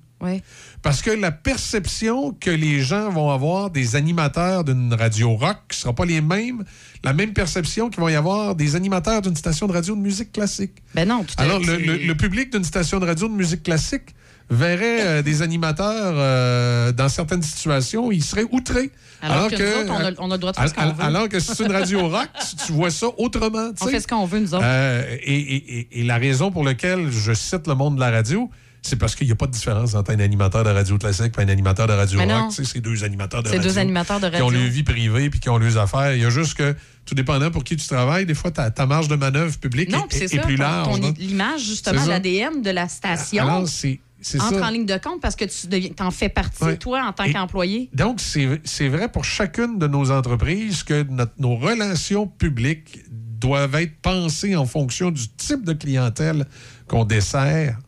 [0.82, 5.74] Parce que la perception que les gens vont avoir des animateurs d'une radio rock ne
[5.74, 6.64] sera pas les mêmes,
[7.04, 10.32] la même perception qu'ils vont y avoir des animateurs d'une station de radio de musique
[10.32, 10.72] classique.
[10.94, 11.78] Ben non, tout à Alors, fait.
[11.78, 14.14] le, le- le public d'une station de radio de musique classique
[14.48, 18.92] verrait euh, des animateurs euh, dans certaines situations, ils seraient outrés.
[19.20, 20.94] Alors que nous autres, on a- on a le droit de faire ce qu'on alors-
[20.94, 21.02] veut.
[21.04, 23.70] Alors que si c'est une radio rock, tu, tu vois ça autrement.
[23.80, 24.62] On fait ce qu'on veut, nous autres.
[24.64, 28.10] Euh, et, et- et- et la raison pour laquelle je cite le monde de la
[28.10, 28.48] radio,
[28.86, 31.42] c'est parce qu'il n'y a pas de différence entre un animateur de radio classique et
[31.42, 32.52] un animateur de radio Mais rock.
[32.52, 33.70] C'est deux animateurs de C'est radio.
[33.70, 34.60] deux animateurs de Qui ont radio.
[34.60, 36.14] leur vie privée puis qui ont leurs affaires.
[36.14, 36.74] Il y a juste que,
[37.04, 40.06] tout dépendant pour qui tu travailles, des fois, ta, ta marge de manœuvre publique Non,
[40.10, 40.38] est, ça.
[40.42, 41.00] plus large.
[41.18, 44.00] L'image, justement, l'ADN de la station Alors, c'est
[44.40, 44.66] entre ça.
[44.66, 46.76] en ligne de compte parce que tu deviens, en fais partie, Ouais.
[46.78, 47.90] toi, en tant qu'employé.
[47.92, 53.74] Donc, c'est c'est vrai pour chacune de nos entreprises que notre- nos relations publiques doivent
[53.76, 56.46] être pensées en fonction du type de clientèle
[56.88, 57.78] qu'on dessert.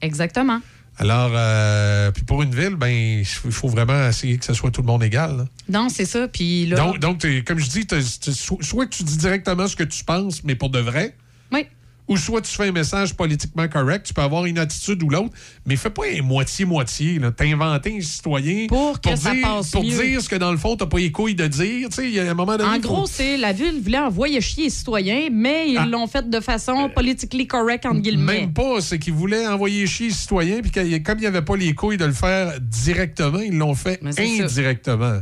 [0.00, 0.60] Exactement.
[0.98, 4.82] Alors, euh, puis pour une ville, ben, il faut vraiment essayer que ce soit tout
[4.82, 5.36] le monde égal.
[5.38, 5.44] là.
[5.68, 6.28] Non, c'est ça.
[6.28, 6.76] Puis là.
[6.76, 7.86] Donc, donc t'es- comme je dis,
[8.34, 11.16] so- soit que tu dis directement ce que tu penses, mais pour de vrai.
[11.50, 11.66] Oui.
[12.12, 15.30] Ou soit tu fais un message politiquement correct, tu peux avoir une attitude ou l'autre,
[15.66, 17.18] mais fais pas un moitié-moitié.
[17.36, 19.90] T'as inventé un citoyen Pour que ça dire, passe pour mieux.
[20.02, 21.88] dire ce que dans le fond, t'as pas les couilles de dire.
[21.98, 22.68] Y a un moment donné.
[22.68, 25.86] En faut- gros, c'est la ville voulait envoyer chier les citoyens, mais ils Ah.
[25.86, 28.40] l'ont fait de façon politically correct, entre guillemets.
[28.40, 30.70] Même pas, c'est qu'ils voulaient envoyer chier les citoyens, puis
[31.02, 35.20] comme il n'y avait pas les couilles de le faire directement, ils l'ont fait indirectement.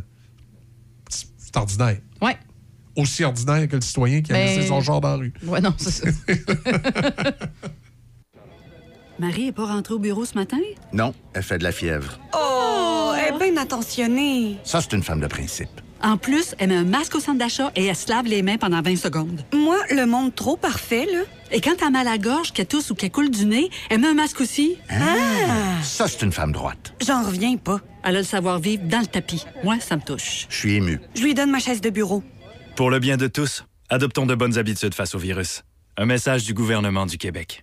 [1.08, 1.98] C'est c'est ordinaire.
[2.22, 2.36] Ouais.
[3.00, 5.32] Aussi ordinaire que le citoyen qui a Ben- laissé son genre dans la rue.
[5.46, 6.08] Ouais, non, c'est ça.
[9.18, 10.56] Marie est pas rentrée au bureau ce matin?
[10.92, 12.18] Non, elle fait de la fièvre.
[12.34, 14.56] Oh, elle est bien attentionnée.
[14.64, 15.68] Ça, c'est une femme de principe.
[16.02, 18.56] En plus, elle met un masque au centre d'achat et elle se lave les mains
[18.56, 19.44] pendant 20 secondes.
[19.52, 21.20] Moi, le monde trop parfait, là.
[21.52, 24.00] Et quand t'as mal à la gorge, qu'elle tousse ou qu'elle coule du nez, elle
[24.00, 24.76] met un masque aussi.
[24.88, 25.82] Ah!
[25.82, 26.94] Ça, c'est une femme droite.
[27.06, 27.80] J'en reviens pas.
[28.02, 29.44] Elle a le savoir-vivre dans le tapis.
[29.62, 30.46] Moi, ça me touche.
[30.48, 30.98] Je suis ému.
[31.14, 32.22] Je lui donne ma chaise de bureau.
[32.80, 35.64] Pour le bien de tous, adoptons de bonnes habitudes face au virus.
[35.98, 37.62] Un message du gouvernement du Québec.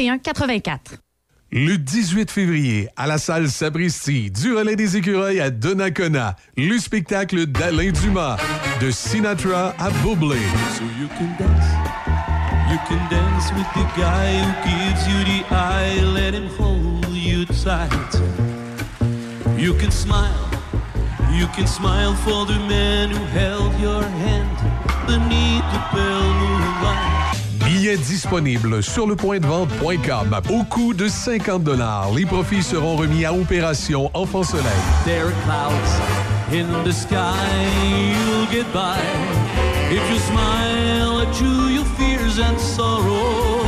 [0.01, 0.77] 525-3184.
[1.53, 7.45] Le 18 février, à la salle Sabristi, du relais des écureuils à Donnacona, le spectacle
[7.45, 8.37] d'Alain Dumas,
[8.79, 10.37] de Sinatra à Bublé.
[10.77, 11.65] So you can dance,
[12.71, 17.45] you can dance with the guy who gives you the eye, let him hold you
[17.45, 17.91] tight.
[19.57, 20.49] You can smile,
[21.33, 24.57] you can smile for the man who held your hand
[25.05, 27.10] beneath the pale moonlight.
[27.81, 31.67] Billets disponibles sur le point de vente.com au coût de 50
[32.15, 34.65] Les profits seront remis à Opération Enfant Soleil.
[35.03, 37.15] There are clouds in the sky,
[38.11, 38.99] you'll get by.
[39.89, 43.63] If you smile at you, your fears and sorrow.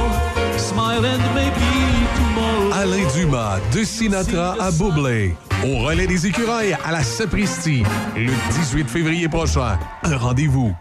[0.58, 2.72] Smile and maybe tomorrow.
[2.72, 5.34] Alain Dumas, de Sinatra à Bublé.
[5.66, 7.82] Au relais des écureuils à la Sapristi,
[8.16, 9.80] le 18 février prochain.
[10.04, 10.72] Un rendez-vous.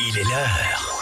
[0.00, 0.97] Il est l'heure.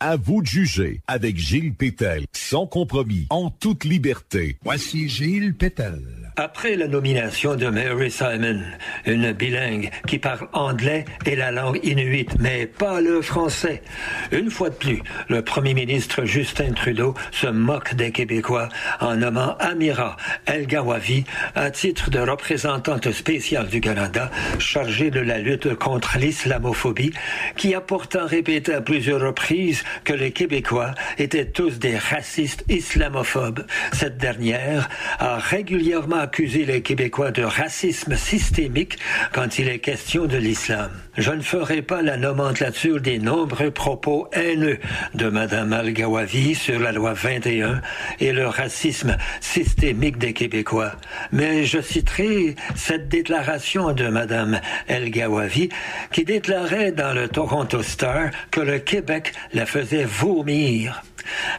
[0.00, 4.58] À vous de juger avec Gilles Pétel, sans compromis, en toute liberté.
[4.62, 6.21] Voici Gilles Pétel.
[6.36, 8.62] Après la nomination de Mary Simon,
[9.04, 13.82] une bilingue qui parle anglais et la langue inuite, mais pas le français,
[14.30, 18.70] une fois de plus, le premier ministre Justin Trudeau se moque des Québécois
[19.00, 20.16] en nommant Amira
[20.46, 21.24] El Gawavi
[21.54, 27.12] à titre de représentante spéciale du Canada chargée de la lutte contre l'islamophobie,
[27.58, 33.66] qui a pourtant répété à plusieurs reprises que les Québécois étaient tous des racistes islamophobes.
[33.92, 38.98] Cette dernière a régulièrement accusé les Québécois de racisme systémique
[39.32, 40.90] quand il est question de l'islam.
[41.18, 44.78] Je ne ferai pas la nomenclature des nombreux propos haineux
[45.14, 47.82] de Mme Al-Gawavi sur la loi 21
[48.20, 50.92] et le racisme systémique des Québécois,
[51.32, 55.68] mais je citerai cette déclaration de Mme El-Gawavi
[56.12, 61.02] qui déclarait dans le Toronto Star que le Québec la faisait vomir.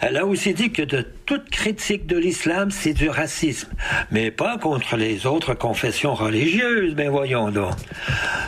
[0.02, 0.84] Elle a aussi dit que
[1.26, 3.70] toute critique de l'islam, c'est du racisme,
[4.12, 7.74] mais pas contre les autres confessions religieuses, mais voyons donc.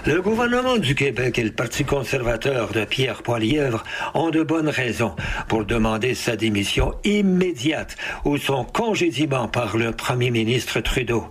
[0.06, 5.16] Le gouvernement du Québec et le Parti conservateur de Pierre Poilièvre ont de bonnes raisons
[5.48, 7.96] pour demander sa démission immédiate
[8.26, 11.28] ou son congédiement par le premier ministre Trudeau.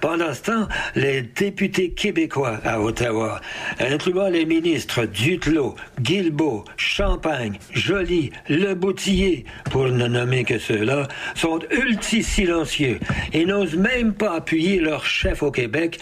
[0.00, 3.40] Pendant ce temps, les députés québécois à Ottawa,
[3.80, 12.98] incluant les ministres Duclos, Guilbeault, Champagne, Joly, Leboutillier, pour ne nommer que ceux-là, sont ultra-silencieux
[13.32, 15.98] et n'osent même pas appuyer leur chef au Québec,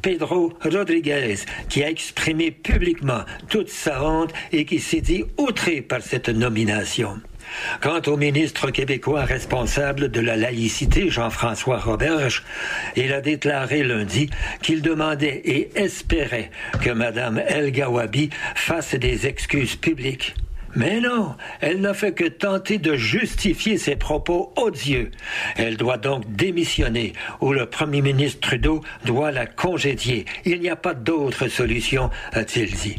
[0.00, 1.36] Pedro Rodriguez,
[1.68, 7.20] qui a exprimé publiquement toute sa honte et qui s'est dit outré par cette nomination.
[7.80, 12.42] Quant au ministre québécois responsable de la laïcité, Jean-François Roberge,
[12.96, 14.30] il a déclaré lundi
[14.62, 16.50] qu'il demandait et espérait
[16.82, 20.34] que Mme El Gawabi fasse des excuses publiques.
[20.74, 25.10] Mais non, elle n'a fait que tenter de justifier ses propos odieux.
[25.56, 30.24] Elle doit donc démissionner ou le premier ministre Trudeau doit la congédier.
[30.46, 32.98] Il n'y a pas d'autre solution, a-t-il dit.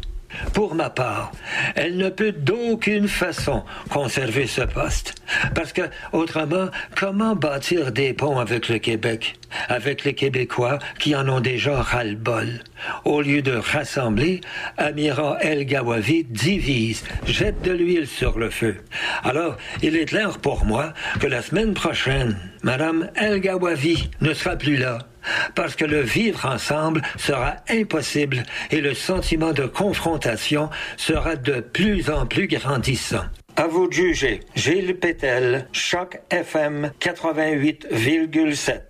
[0.52, 1.32] Pour ma part,
[1.74, 5.14] elle ne peut d'aucune façon conserver ce poste.
[5.54, 5.82] Parce que,
[6.12, 9.36] autrement, comment bâtir des ponts avec le Québec,
[9.68, 12.60] avec les Québécois qui en ont déjà ras-le-bol?
[13.04, 14.40] Au lieu de rassembler,
[14.76, 18.76] Amira El Gawavi divise, jette de l'huile sur le feu.
[19.22, 24.56] Alors, il est clair pour moi que la semaine prochaine, Madame El Gawavi ne sera
[24.56, 24.98] plus là
[25.54, 32.10] parce que le vivre ensemble sera impossible et le sentiment de confrontation sera de plus
[32.10, 33.24] en plus grandissant.
[33.56, 34.40] À vous de juger.
[34.56, 38.80] Gilles Pétel, Choc FM 88,7.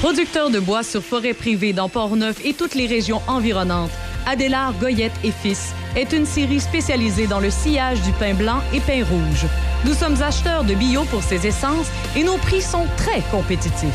[0.00, 3.90] Producteur de bois sur forêt privée dans Port-Neuf et toutes les régions environnantes,
[4.26, 8.80] Adélard Goyette et Fils est une série spécialisée dans le sillage du pain blanc et
[8.80, 9.46] pain rouge.
[9.84, 13.88] Nous sommes acheteurs de bio pour ces essences et nos prix sont très compétitifs.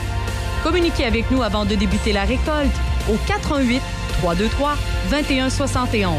[0.63, 2.73] Communiquez avec nous avant de débuter la récolte
[3.07, 3.81] au 88
[4.19, 4.75] 323
[5.11, 6.11] 2171.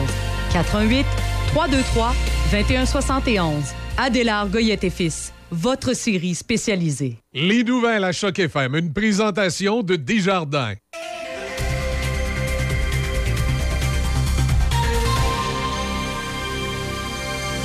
[0.52, 1.04] 88
[1.48, 2.14] 323
[2.52, 3.64] 2171.
[3.98, 7.18] Adélard Goyette et Fils, votre série spécialisée.
[7.34, 10.74] Les nouvelles à Choc FM, une présentation de Desjardins.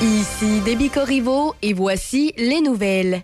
[0.02, 3.22] Ici Déby Corriveau et voici les nouvelles.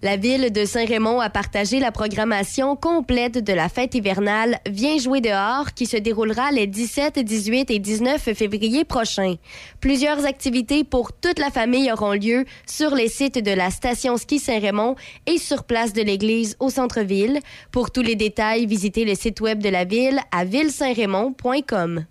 [0.00, 5.20] La ville de Saint-Raymond a partagé la programmation complète de la fête hivernale Viens jouer
[5.20, 9.34] dehors qui se déroulera les 17, 18 et 19 février prochains.
[9.80, 14.38] Plusieurs activités pour toute la famille auront lieu sur les sites de la station ski
[14.38, 14.94] Saint-Raymond
[15.26, 17.40] et sur place de l'église au centre-ville.
[17.72, 22.04] Pour tous les détails, visitez le site web de la ville à villesaintraymond.com.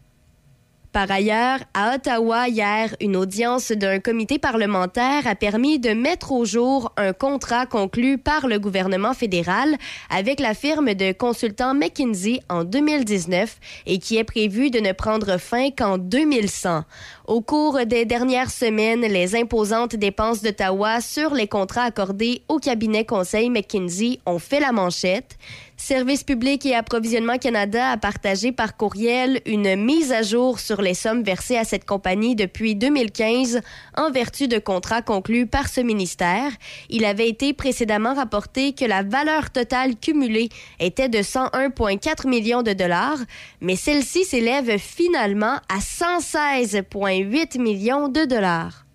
[0.91, 6.45] Par ailleurs, à Ottawa, hier, une audience d'un comité parlementaire a permis de mettre au
[6.45, 9.75] jour un contrat conclu par le gouvernement fédéral
[10.09, 15.37] avec la firme de consultants McKinsey en 2019 et qui est prévu de ne prendre
[15.37, 16.83] fin qu'en 2100.
[17.27, 23.05] Au cours des dernières semaines, les imposantes dépenses d'Ottawa sur les contrats accordés au cabinet
[23.05, 25.37] conseil McKinsey ont fait la manchette.
[25.81, 30.93] Service public et approvisionnement Canada a partagé par courriel une mise à jour sur les
[30.93, 33.61] sommes versées à cette compagnie depuis 2015
[33.95, 36.51] en vertu de contrats conclus par ce ministère.
[36.89, 40.49] Il avait été précédemment rapporté que la valeur totale cumulée
[40.81, 43.19] était de 101,4 millions de dollars,
[43.61, 48.88] mais celle-ci s'élève finalement à 116,8 millions de dollars.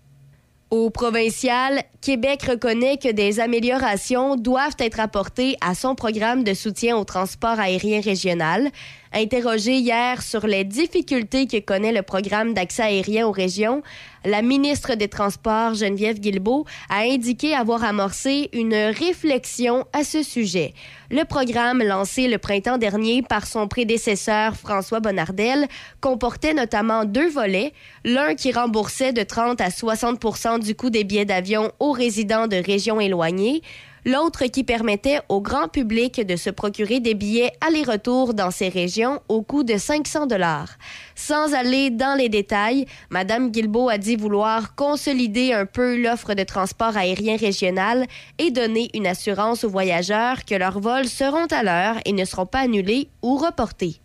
[0.71, 6.97] Au provincial, Québec reconnaît que des améliorations doivent être apportées à son programme de soutien
[6.97, 8.71] au transport aérien régional.
[9.13, 13.83] Interrogée hier sur les difficultés que connaît le programme d'accès aérien aux régions,
[14.25, 20.73] la ministre des Transports, Geneviève Guilbeault, a indiqué avoir amorcé une réflexion à ce sujet.
[21.11, 25.67] Le programme, lancé le printemps dernier par son prédécesseur François Bonnardel,
[26.01, 27.73] comportait notamment deux volets,
[28.03, 32.57] l'un qui remboursait de 30 à 60% du coût des billets d'avion aux résidents de
[32.57, 33.61] régions éloignées,
[34.05, 39.19] l'autre qui permettait au grand public de se procurer des billets aller-retour dans ces régions
[39.27, 40.69] au coût de 500 dollars.
[41.15, 46.43] Sans aller dans les détails, Madame Guilbeault a dit vouloir consolider un peu l'offre de
[46.43, 48.05] transport aérien régional
[48.37, 52.45] et donner une assurance aux voyageurs que leurs vols seront à l'heure et ne seront
[52.45, 53.99] pas annulés ou reportés.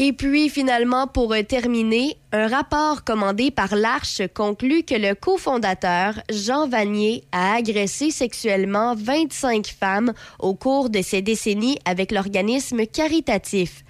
[0.00, 6.68] Et puis finalement, pour terminer, un rapport commandé par l'Arche conclut que le cofondateur, Jean
[6.68, 13.82] Vanier, a agressé sexuellement 25 femmes au cours de ces décennies avec l'organisme caritatif.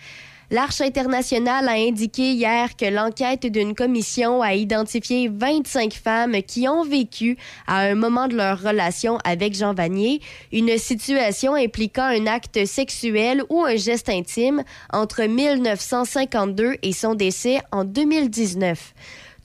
[0.50, 6.84] L'Arche internationale a indiqué hier que l'enquête d'une commission a identifié 25 femmes qui ont
[6.84, 12.64] vécu, à un moment de leur relation avec Jean Vanier, une situation impliquant un acte
[12.64, 18.94] sexuel ou un geste intime entre 1952 et son décès en 2019.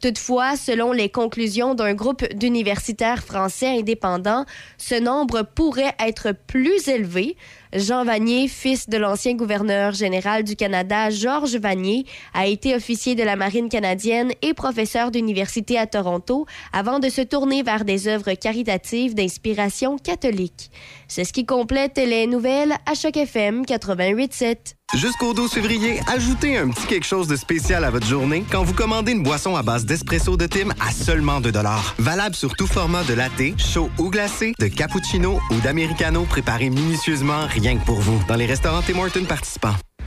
[0.04, 4.46] Toutefois, selon les conclusions d'un groupe d'universitaires français indépendants,
[4.78, 7.38] ce nombre pourrait être plus élevé.
[7.76, 12.06] Jean Vanier, fils de l'ancien gouverneur général du Canada, Georges Vanier,
[12.36, 17.22] a été officier de la Marine canadienne et professeur d'université à Toronto avant de se
[17.22, 20.70] tourner vers des œuvres caritatives d'inspiration catholique.
[21.08, 24.76] C'est ce qui complète les nouvelles à Choc FM 88.7.
[24.96, 28.74] Jusqu'au 12 février, ajoutez un petit quelque chose de spécial à votre journée quand vous
[28.74, 31.52] commandez une boisson à base d'espresso de Tim à seulement 2
[31.98, 37.48] Valable sur tout format de latte, chaud ou glacé, de cappuccino ou d'americano préparé minutieusement
[37.48, 39.76] rien que pour vous dans les restaurants Tim Hortons participants.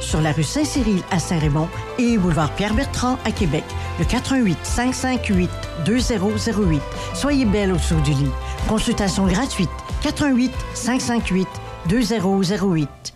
[0.00, 1.68] Sur la rue Saint-Cyril à Saint-Raymond
[1.98, 3.64] et boulevard Pierre-Bertrand à Québec.
[3.98, 5.50] Le 88 558
[5.84, 6.82] 2008.
[7.14, 8.30] Soyez belle au saut du lit.
[8.68, 9.70] Consultation gratuite.
[10.02, 11.48] 88 558
[11.88, 13.15] 2008.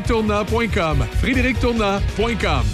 [0.00, 2.64] frédérictournant.com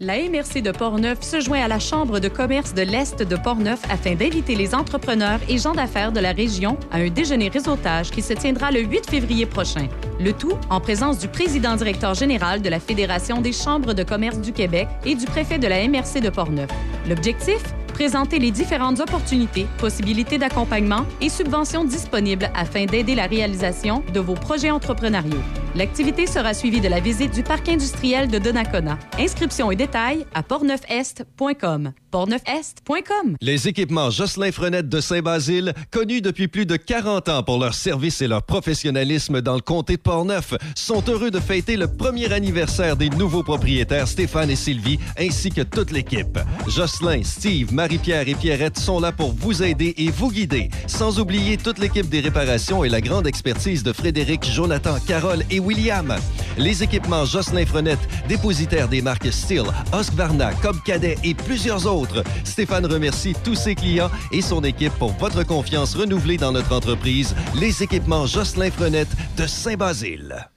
[0.00, 3.80] La MRC de Portneuf se joint à la Chambre de commerce de l'Est de Portneuf
[3.90, 8.22] afin d'inviter les entrepreneurs et gens d'affaires de la région à un déjeuner réseautage qui
[8.22, 9.88] se tiendra le 8 février prochain.
[10.20, 14.52] Le tout en présence du président-directeur général de la Fédération des chambres de commerce du
[14.52, 16.70] Québec et du préfet de la MRC de Portneuf.
[17.08, 17.62] L'objectif?
[17.94, 24.34] Présenter les différentes opportunités, possibilités d'accompagnement et subventions disponibles afin d'aider la réalisation de vos
[24.34, 25.42] projets entrepreneuriaux.
[25.78, 28.98] L'activité sera suivie de la visite du parc industriel de Donnacona.
[29.16, 31.92] Inscriptions et détails à portneufest.com.
[32.10, 33.36] portneufest.com.
[33.40, 38.20] Les équipements Jocelyn Frenette de Saint-Basile, connus depuis plus de 40 ans pour leur service
[38.22, 42.96] et leur professionnalisme dans le comté de Portneuf, sont heureux de fêter le premier anniversaire
[42.96, 46.40] des nouveaux propriétaires Stéphane et Sylvie, ainsi que toute l'équipe.
[46.66, 51.56] Jocelyn, Steve, Marie-Pierre et Pierrette sont là pour vous aider et vous guider, sans oublier
[51.56, 56.16] toute l'équipe des réparations et la grande expertise de Frédéric, Jonathan, Carole et William.
[56.56, 62.24] Les équipements Jocelyn Frenette, dépositaires des marques Steel, Husqvarna, Cobb Cadet et plusieurs autres.
[62.42, 67.36] Stéphane remercie tous ses clients et son équipe pour votre confiance renouvelée dans notre entreprise,
[67.54, 70.48] les équipements Jocelyn Frenette de Saint-Basile.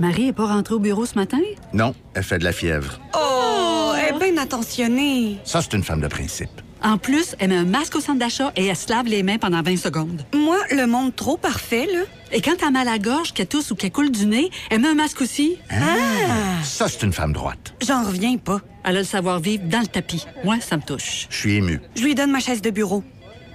[0.00, 1.40] Marie est pas rentrée au bureau ce matin?
[1.74, 2.98] Non, elle fait de la fièvre.
[3.14, 5.36] Oh, elle est bien attentionnée.
[5.44, 6.62] Ça, c'est une femme de principe.
[6.82, 9.38] En plus, elle met un masque au centre d'achat et elle se lave les mains
[9.38, 10.24] pendant 20 secondes.
[10.34, 12.00] Moi, le monde trop parfait, là.
[12.32, 14.80] Et quand t'as mal à la gorge, qu'elle tousse ou qu'elle coule du nez, elle
[14.80, 15.56] met un masque aussi.
[15.70, 16.62] Ah!
[16.62, 17.74] Ça, c'est une femme droite.
[17.86, 18.60] J'en reviens pas.
[18.84, 20.26] Elle a le savoir-vivre dans le tapis.
[20.44, 21.26] Moi, ça me touche.
[21.30, 21.80] Je suis ému.
[21.96, 23.02] Je lui donne ma chaise de bureau.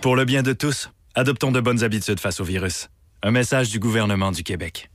[0.01, 2.89] Pour le bien de tous, adoptons de bonnes habitudes face au virus.
[3.23, 4.89] Un message du gouvernement du Québec.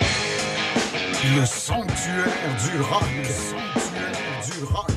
[0.00, 2.26] Le sanctuaire
[2.64, 3.02] du rock.
[3.18, 4.91] Le sanctuaire du rock.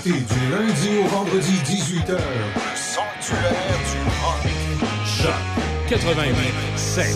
[0.00, 0.10] Du
[0.50, 2.16] lundi au vendredi 18h.
[2.74, 3.52] Sanctuaire
[3.92, 4.42] du rock.
[5.04, 5.34] Choc
[5.90, 6.34] 88
[6.76, 7.14] 7.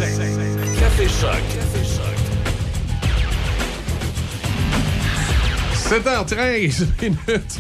[0.79, 1.43] Café Choc.
[5.75, 7.59] 7h13 minutes.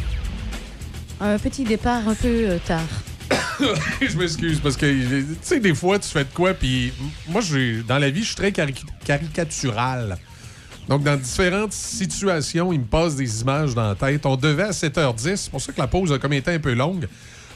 [1.20, 2.80] Un petit départ un peu euh, tard.
[4.02, 6.92] je m'excuse parce que, tu sais, des fois, tu fais de quoi, puis
[7.28, 8.74] moi, j'ai- dans la vie, je suis très cari-
[9.04, 10.18] caricatural.
[10.88, 14.24] Donc, dans différentes situations, il me passe des images dans la tête.
[14.26, 16.74] On devait à 7h10, c'est pour ça que la pause a comme été un peu
[16.74, 17.08] longue.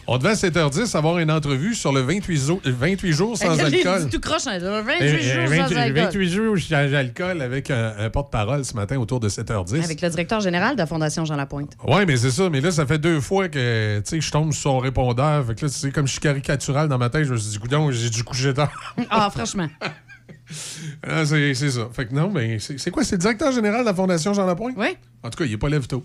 [0.06, 4.08] On devait à 7h10 avoir une entrevue sur le 28, zo- 28 jours sans alcool.
[4.10, 6.02] tout croche, hein, 28 Euh, jours euh, sans 28 alcool.
[6.02, 9.84] 28 jours sans alcool avec un, un porte-parole ce matin autour de 7h10.
[9.84, 11.76] Avec le directeur général de la Fondation Jean Lapointe.
[11.86, 12.50] Ouais, mais c'est ça.
[12.50, 15.46] Mais là, ça fait deux fois que je tombe sur son répondeur.
[15.46, 17.50] Fait que là, tu sais, comme je suis caricatural dans ma tête, je me suis
[17.52, 18.72] dit, coudonc, j'ai dû coucher tard.
[19.10, 19.68] Ah, franchement.
[21.06, 21.88] Ah, c'est ça.
[21.92, 23.04] Fait que non, mais c'est c'est quoi?
[23.04, 24.74] C'est le directeur général de la Fondation Jean Lapointe?
[24.76, 24.88] Oui.
[25.22, 26.04] En tout cas, il n'est pas lève tôt.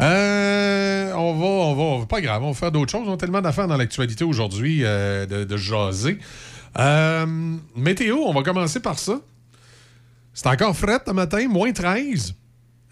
[0.00, 3.06] Euh, on, va, on, va, on va- Pas grave, on va faire d'autres choses.
[3.08, 6.18] On a tellement d'affaires dans l'actualité aujourd'hui euh, de, de jaser.
[6.78, 7.26] Euh,
[7.76, 9.20] météo, on va commencer par ça.
[10.34, 12.34] C'est encore fret ce matin, moins 13.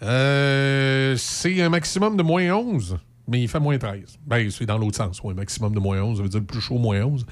[0.01, 2.97] Euh, c'est un maximum de moins 11,
[3.29, 4.19] mais il fait moins 13.
[4.25, 5.21] Ben, c'est dans l'autre sens.
[5.23, 7.25] Un maximum de moins 11, ça veut dire plus chaud, moins 11.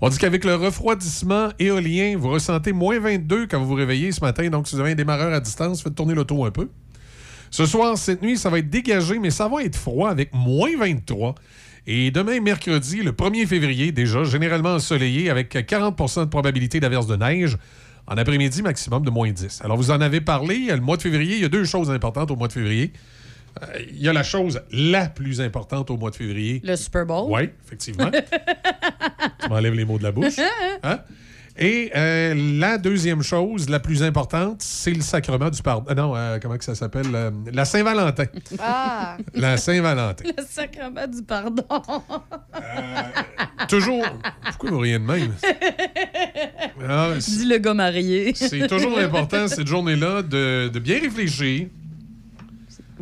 [0.00, 4.20] On dit qu'avec le refroidissement éolien, vous ressentez moins 22 quand vous vous réveillez ce
[4.20, 4.48] matin.
[4.50, 6.68] Donc, si vous avez un démarreur à distance, faites tourner l'auto un peu.
[7.50, 10.76] Ce soir, cette nuit, ça va être dégagé, mais ça va être froid avec moins
[10.76, 11.36] 23.
[11.86, 17.16] Et demain, mercredi, le 1er février, déjà, généralement ensoleillé avec 40% de probabilité d'averse de
[17.16, 17.56] neige.
[18.06, 19.60] En après-midi, maximum de moins 10.
[19.62, 20.66] Alors, vous en avez parlé.
[20.68, 22.92] Le mois de février, il y a deux choses importantes au mois de février.
[23.62, 26.60] Euh, Il y a la chose la plus importante au mois de février.
[26.64, 27.30] Le Super Bowl.
[27.30, 28.10] Oui, effectivement.
[29.42, 30.34] tu m'enlèves les mots de la bouche.
[30.82, 31.00] Hein?
[31.56, 35.86] Et euh, la deuxième chose, la plus importante, c'est le sacrement du pardon.
[35.88, 37.06] Ah non, euh, comment que ça s'appelle?
[37.14, 38.24] Euh, la Saint-Valentin.
[38.58, 39.16] Ah!
[39.34, 40.24] La Saint-Valentin.
[40.36, 41.62] Le sacrement du pardon.
[43.68, 44.04] Toujours.
[44.46, 45.32] Pourquoi vous riez de même?
[46.88, 48.32] Ah, Dis le gars marié.
[48.34, 51.68] c'est toujours important, cette journée-là, de, de bien réfléchir.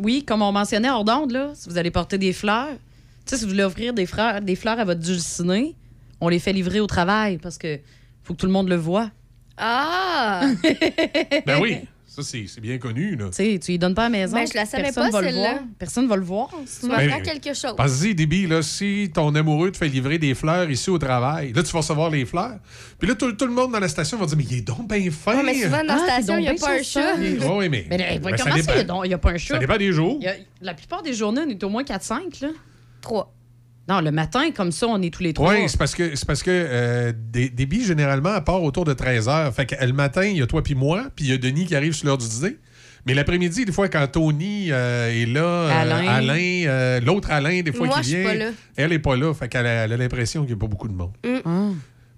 [0.03, 2.67] Oui, comme on mentionnait hors d'onde, là, si vous allez porter des fleurs,
[3.25, 5.75] tu sais, si vous voulez offrir des fleurs, des fleurs à votre dulciné,
[6.19, 7.79] on les fait livrer au travail parce que
[8.23, 9.09] faut que tout le monde le voit.
[9.57, 10.41] Ah!
[11.45, 11.79] Ben oui,
[12.15, 13.15] ça, c'est bien connu.
[13.15, 13.29] Là.
[13.31, 14.35] sais, tu lui donnes pas à la maison.
[14.35, 15.63] Ben, je la savais pas, celle-là.
[15.79, 16.49] Personne va le voir.
[16.79, 17.73] Tu m'apprends ben, quelque chose.
[17.75, 21.63] Vas-y, Déby, là, si ton amoureux te fait livrer des fleurs ici au travail, là,
[21.63, 22.59] tu vas recevoir les fleurs.
[22.99, 25.09] Puis là, tout, le monde dans la station va dire Mais il est donc bien
[25.09, 25.41] fin.
[25.41, 27.15] Mais souvent, dans la ah, station, il n'y ben, a pas un chat.
[27.15, 27.87] oui, mais.
[27.89, 29.55] mais comment ça, il n'y a, pas un chat?
[29.55, 30.19] Ça dépend des jours.
[30.61, 32.45] La plupart des journées, on est au moins 4-5.
[33.01, 33.33] 3.
[33.89, 35.53] Non, le matin, comme ça, on est tous les trois.
[35.53, 38.85] Oui, c'est parce que, c'est parce que euh, des, des billes, généralement, à part autour
[38.85, 39.51] de 13 h.
[39.51, 41.65] Fait que le matin, il y a toi puis moi, puis il y a Denis
[41.65, 42.57] qui arrive sur l'heure du dîner.
[43.05, 46.07] Mais l'après-midi, des fois, quand Tony euh, est là, euh, Alain.
[46.07, 48.49] Alain, euh, l'autre Alain, des fois, Moi, qui vient, pas là.
[48.77, 49.33] elle est pas là.
[49.33, 51.11] Fait qu'elle a, elle a l'impression qu'il n'y a pas beaucoup de monde.
[51.25, 51.73] Mm.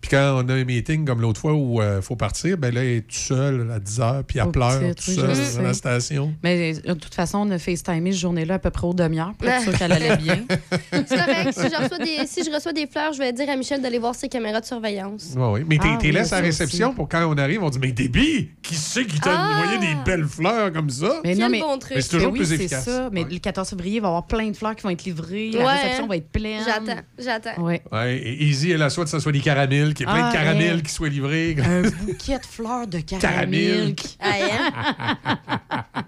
[0.07, 2.81] Puis quand on a un meeting comme l'autre fois où il faut partir, ben là,
[2.83, 5.35] elle est toute seule à 10 h, puis elle Oh, pleure petite, toute oui, seule
[5.35, 6.33] je dans la station.
[6.43, 9.33] Mais euh, de toute façon, on a FaceTimé cette journée-là à peu près aux demi-heures
[9.35, 10.45] pour être sûr qu'elle allait bien.
[10.91, 11.53] C'est correct.
[11.53, 13.97] Si je, reçois des, si je reçois des fleurs, je vais dire à Michel d'aller
[13.97, 15.33] voir ses caméras de surveillance.
[15.35, 15.61] Ouais, oui.
[15.67, 17.91] Mais t'es Ah, oui, laisse à la réception pour quand on arrive, on dit Mais
[17.91, 19.63] Déby, qui c'est qui t'a Ah!
[19.63, 21.21] envoyé des belles fleurs comme ça?
[21.23, 21.93] Mais non, mais, bon truc.
[21.95, 22.85] Mais c'est toujours Mais plus oui, c'est efficace.
[22.85, 23.09] ça.
[23.11, 25.49] Mais le 14 février, il va y avoir plein de fleurs qui vont être livrées.
[25.51, 26.61] La Ouais, réception va être pleine.
[26.63, 27.63] J'attends, j'attends.
[27.63, 27.81] Ouais.
[27.91, 30.25] Ouais, et Easy, elle a soit que ce soit des caramels qu'il y ait plein
[30.25, 30.81] Ah, de caramel ouais.
[30.83, 31.55] qui soit livré.
[31.59, 33.95] Un bouquet de fleurs de caramel.
[34.19, 36.03] Ah, hein?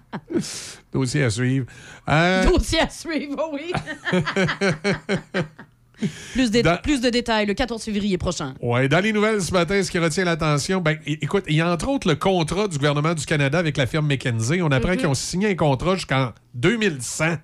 [0.93, 1.65] Dossier à suivre.
[2.07, 3.71] Euh, Dossier à suivre, oui.
[6.33, 8.53] plus, de, Dans- plus de détails le 14 février prochain.
[8.61, 11.71] Ouais, dans les nouvelles ce matin, ce qui retient l'attention, ben, écoute, il y a
[11.71, 14.61] entre autres le contrat du gouvernement du Canada avec la firme McKinsey.
[14.61, 14.97] On apprend Mhm.
[14.97, 17.37] qu'ils ont signé un contrat jusqu'en 2100.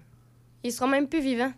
[0.64, 1.52] Ils seront même plus vivants.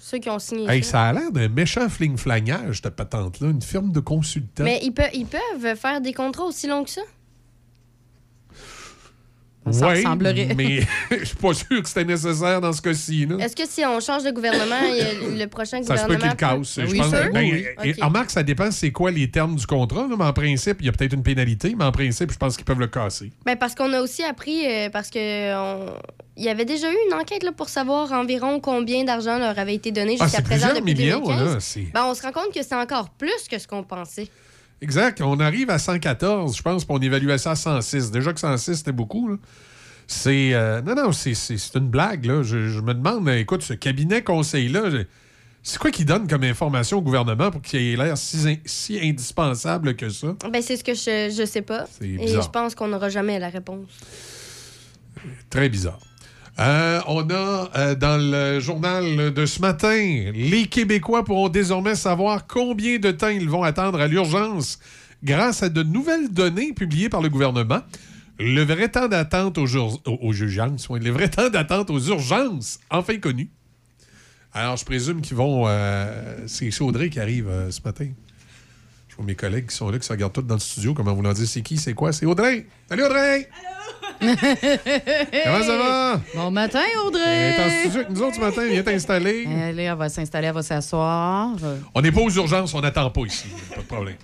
[0.00, 0.90] Ceux qui ont signé Hey, ça.
[0.90, 3.48] ça a l'air d'un méchant fling-flangage, cette patente-là.
[3.50, 4.64] Une firme de consultants.
[4.64, 7.02] Mais ils, ils peuvent faire des contrats aussi longs que ça?
[9.70, 10.54] Ça Ouais, ressemblerait.
[10.56, 10.80] mais
[11.20, 13.28] je suis pas sûr que c'était nécessaire dans ce cas-ci.
[13.38, 16.18] Est-ce que si on change de gouvernement, le prochain Ça se peut gouvernement...
[16.36, 16.74] qu'il le casse.
[16.74, 17.32] peut- Je Oui, pense, sûr?
[17.32, 17.98] ben, Oui, et- ok.
[17.98, 20.06] et remarque, ça dépend c'est quoi les termes du contrat.
[20.08, 22.56] là, mais en principe, il y a peut-être une pénalité, mais en principe, je pense
[22.56, 23.30] qu'ils peuvent le casser.
[23.44, 25.92] Ben, parce qu'on a aussi appris, euh, parce que on-
[26.36, 29.74] il y avait déjà eu une enquête là, pour savoir environ combien d'argent leur avait
[29.74, 31.54] été donné Ah, jusqu'à c'est présent plusieurs depuis millions, 2015.
[31.54, 34.28] là, c'est- Ben, on se rend compte que c'est encore plus que ce qu'on pensait.
[34.80, 35.20] Exact.
[35.22, 38.10] On arrive à 114, je pense, puis on évalue ça à 106.
[38.10, 39.28] Déjà que 106, c'était beaucoup.
[39.28, 39.36] là.
[40.06, 40.54] C'est.
[40.54, 42.24] euh, non, non, c'est- c'est c'est une blague.
[42.24, 42.42] Là.
[42.42, 45.04] Je, je me demande, écoute, ce cabinet conseil-là, je-
[45.62, 48.98] c'est quoi qu'il donne comme information au gouvernement pour qu'il ait l'air si, in- si
[49.00, 50.28] indispensable que ça?
[50.50, 51.84] Ben, c'est ce que je, je sais pas.
[51.98, 53.88] C'est Et je pense qu'on n'aura jamais la réponse.
[55.50, 55.98] Très bizarre.
[56.60, 59.94] Euh, on a euh, dans le journal de ce matin,
[60.34, 64.80] les Québécois pourront désormais savoir combien de temps ils vont attendre à l'urgence
[65.22, 67.80] grâce à de nouvelles données publiées par le gouvernement.
[68.40, 73.18] Le vrai temps d'attente aux, ur- aux- urgences, le vrai temps d'attente aux urgences, enfin
[73.18, 73.50] connu.
[74.52, 75.64] Alors, je présume qu'ils vont.
[75.68, 78.08] euh, c'est Audrey qui arrive ce matin.
[79.08, 80.92] Je vois mes collègues qui sont là, qui se regardent tous dans le studio.
[80.94, 82.12] Comment vous leur dire c'est qui, c'est quoi?
[82.12, 82.66] C'est Audrey!
[82.88, 83.48] Salut Audrey!
[84.20, 86.20] Comment ça va?
[86.34, 87.50] Bon matin, Elle Audrey.
[87.50, 89.46] est en studio avec nous autres ce matin, viens t'installer.
[89.48, 91.50] Elle, est- elle va s'installer, elle va s'asseoir.
[91.94, 93.46] On n'est pas aux urgences, on n'attend pas ici.
[93.74, 94.16] Pas de problème.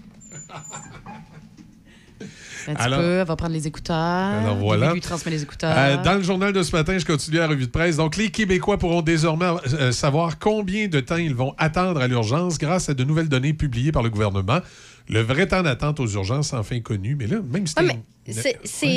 [2.66, 3.94] Un petit Alors- peu, elle va prendre les écouteurs.
[3.96, 4.86] Alors, voilà.
[4.86, 5.74] Lui, lui transmet les écouteurs.
[5.76, 7.96] Euh, dans le journal de ce matin, je continue la revue de presse.
[7.96, 9.44] Donc, les Québécois pourront désormais
[9.74, 13.52] euh, savoir combien de temps ils vont attendre à l'urgence grâce à de nouvelles données
[13.52, 14.60] publiées par le gouvernement.
[15.08, 17.14] Le vrai temps d'attente aux urgences, enfin connu.
[17.14, 17.98] Mais là, même si Ouais,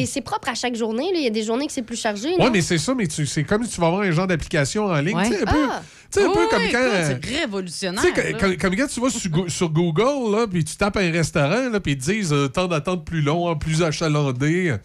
[0.06, 1.12] c'est- propre à chaque journée.
[1.12, 1.18] là.
[1.20, 2.30] Il y a des journées que c'est plus chargé.
[2.30, 2.50] Ouais, non?
[2.52, 5.00] mais c'est ça, mais tu- c'est comme si tu vas avoir un genre d'application en
[5.02, 5.18] ligne.
[5.18, 5.28] Ouais.
[5.30, 5.82] Tu sais, un peu, Ah!
[6.14, 6.78] peu Oui, comme oui, quand.
[6.80, 8.04] euh, C'est révolutionnaire.
[8.16, 8.22] Quand,
[8.58, 11.80] quand- quand tu vas sur, Go- sur Google, là, puis tu tapes un restaurant, là,
[11.82, 14.76] puis ils te disent euh, temps d'attente plus long, plus achalandé.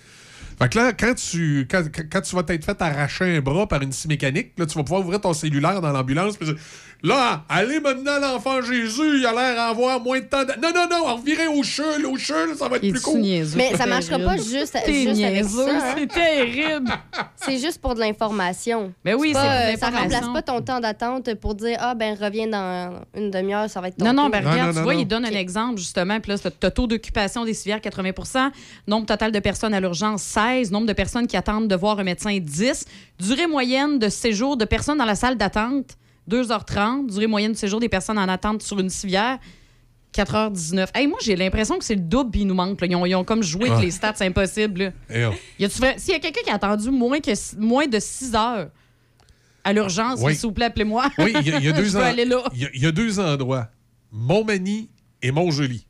[0.58, 3.66] Fait que là, quand tu, quand, quand- quand tu vas t'être fait arracher un bras
[3.66, 6.34] par une scie mécanique, là, tu vas pouvoir ouvrir ton cellulaire dans l'ambulance.
[7.04, 10.44] Là, allez maintenant, l'enfant Jésus, il a l'air à avoir moins de temps.
[10.44, 13.16] d'a- Non, non, non, revirez au chul, au chul, ça va être Il plus court.
[13.18, 15.72] niaiseux, Mais c'est ça marchera pas juste, juste avec niaiseux, ça.
[15.90, 15.94] hein.
[15.98, 16.90] C'est terrible.
[17.44, 18.92] C'est juste pour de l'information.
[19.04, 23.00] Mais oui, C'est Ça remplace pas ton temps d'attente pour dire Ah, ben, reviens dans
[23.16, 24.94] une demi-heure, ça va être ton Non, non, ben Non, regarde, non, tu non, vois,
[24.94, 25.00] non.
[25.00, 26.20] il donne un exemple, justement.
[26.20, 28.50] Puis là, tu as taux d'occupation des civières 80%
[28.86, 32.04] nombre total de personnes à l'urgence 16, nombre de personnes qui attendent de voir un
[32.04, 32.84] médecin 10,
[33.18, 35.96] durée moyenne de séjour de personnes dans la salle d'attente
[36.30, 39.38] 2h30, durée moyenne de séjour des personnes en attente sur une civière
[40.14, 40.88] 4h19.
[40.94, 42.80] Hey, moi, j'ai l'impression que c'est le double, puis il nous manque.
[42.80, 42.86] là.
[42.86, 44.80] Ils, ont, ils ont comme joué avec les stats, c'est impossible.
[44.80, 44.90] là.
[45.10, 47.98] Et, Y a-tu vrai- S'il y a quelqu'un qui a attendu moins, que, moins de
[47.98, 48.68] 6 heures
[49.64, 50.34] à l'urgence, Oui.
[50.34, 51.08] s'il vous plaît, appelez-moi.
[51.18, 53.68] Oui, il y, y en- y y a deux endroits.
[54.10, 54.90] Montmagny
[55.22, 55.86] et Montjoli.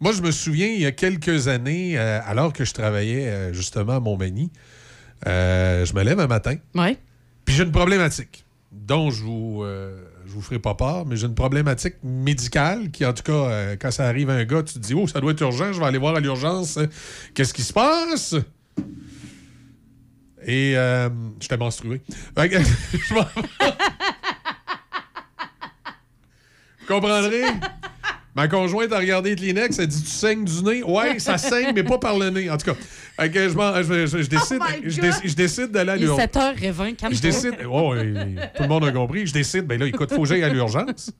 [0.00, 3.52] Moi, je me souviens, il y a quelques années, euh, alors que je travaillais euh,
[3.52, 4.50] justement à Montmagny,
[5.28, 6.96] euh, je me lève un matin, Ouais.
[7.44, 11.34] puis j'ai une problématique dont je vous, euh, vous ferai pas part, mais j'ai une
[11.34, 14.78] problématique médicale qui, en tout cas, euh, quand ça arrive à un gars, tu te
[14.78, 16.76] dis, oh, ça doit être urgent, je vais aller voir à l'urgence.
[16.76, 16.86] euh,
[17.34, 18.34] Qu'est-ce qui se passe?
[20.46, 21.08] Et euh,
[21.40, 22.00] j'étais menstrué.
[26.80, 27.44] Vous comprendrez?
[28.36, 30.82] Ma conjointe a regardé Kleenex, elle dit Tu saignes du nez?
[30.84, 32.48] Ouais, ça saigne, mais pas par le nez.
[32.48, 32.76] En tout cas,
[33.18, 36.20] je, m'en- je- je- je décide, Oh je, décide- je décide d'aller à l'urgence.
[36.20, 37.54] 7h20, calme Je décide.
[37.68, 38.14] Oh, oui,
[38.56, 39.26] tout le monde a compris.
[39.26, 41.10] Je décide, ben là, écoute, faut que j'aille à l'urgence.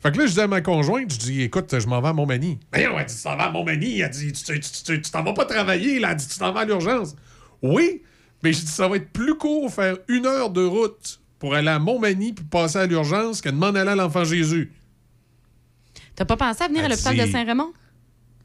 [0.00, 2.12] Fait que là, je dis à ma conjointe, je dis, écoute, je m'en vais à
[2.12, 2.58] Montmagny.
[2.72, 4.00] Ben non, elle dit, tu t'en vas à Montmagny.
[4.00, 6.10] Elle dit, tu t'en vas pas travailler, là.
[6.12, 7.14] Elle dit, tu t'en vas à l'urgence.
[7.62, 8.02] Oui,
[8.42, 11.68] mais je dis, ça va être plus court faire une heure de route pour aller
[11.68, 14.72] à Montmagny puis passer à l'urgence que de m'en aller à l'Enfant Jésus.
[16.16, 17.72] T'as pas pensé à venir à l'hôpital dit- de Saint-Raymond?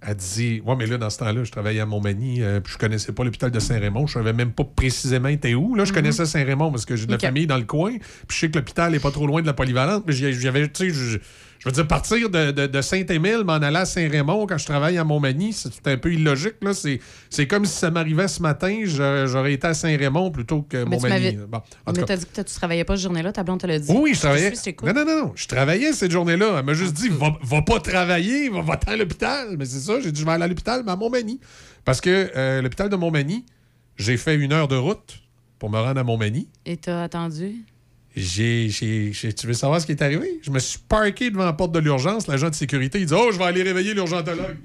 [0.01, 2.77] Elle dit Ouais, mais là, dans ce temps-là, je travaillais à Montmagny, euh, puis je
[2.77, 4.05] connaissais pas l'hôpital de Saint-Raymond.
[4.07, 5.73] Je savais même pas précisément était où.
[5.75, 5.95] Là, je Mhm.
[5.95, 7.97] connaissais Saint-Raymond parce que j'ai de la famille dans le coin.
[7.97, 10.03] Puis je sais que l'hôpital est pas trop loin de la polyvalente.
[10.05, 11.19] Mais j'y- j'avais, tu sais,
[11.67, 15.03] veux dire, partir de, de- de Saint-Émile, m'en aller à Saint-Raymond quand je travaille à
[15.03, 16.55] Montmagny, c'est un peu illogique.
[16.61, 16.73] Là.
[16.73, 16.99] C'est,
[17.29, 20.89] c'est comme si ça m'arrivait ce matin, j'aurais, été à Saint-Raymond plutôt que Mais tu
[21.03, 21.35] Montmagny.
[21.35, 23.59] m'avais- Bon, en tout Mais t'as dit que tu travaillais pas ce journée-là, ta blonde
[23.59, 23.91] te l'a dit.
[23.91, 24.55] Oui, je travaillais.
[24.55, 25.31] suis, je non, non, non, non.
[25.35, 26.55] Je travaillais cette journée-là.
[26.59, 29.55] Elle m'a juste dit va, va pas travailler, va, va à l'hôpital.
[29.57, 31.39] Mais c'est ça, j'ai dit je vais aller à l'hôpital, mais à Montmagny.
[31.85, 33.45] Parce que euh, l'hôpital de Montmagny,
[33.97, 35.19] j'ai fait une heure de route
[35.59, 36.47] pour me rendre à Montmagny.
[36.65, 37.55] Et t'as attendu?
[38.19, 38.69] J'ai,
[39.37, 40.39] tu veux savoir ce qui est arrivé?
[40.41, 42.25] Je me suis parké devant la porte de l'urgence.
[42.27, 44.57] L'agent de sécurité, il dit Oh, je vais aller réveiller l'urgentologue.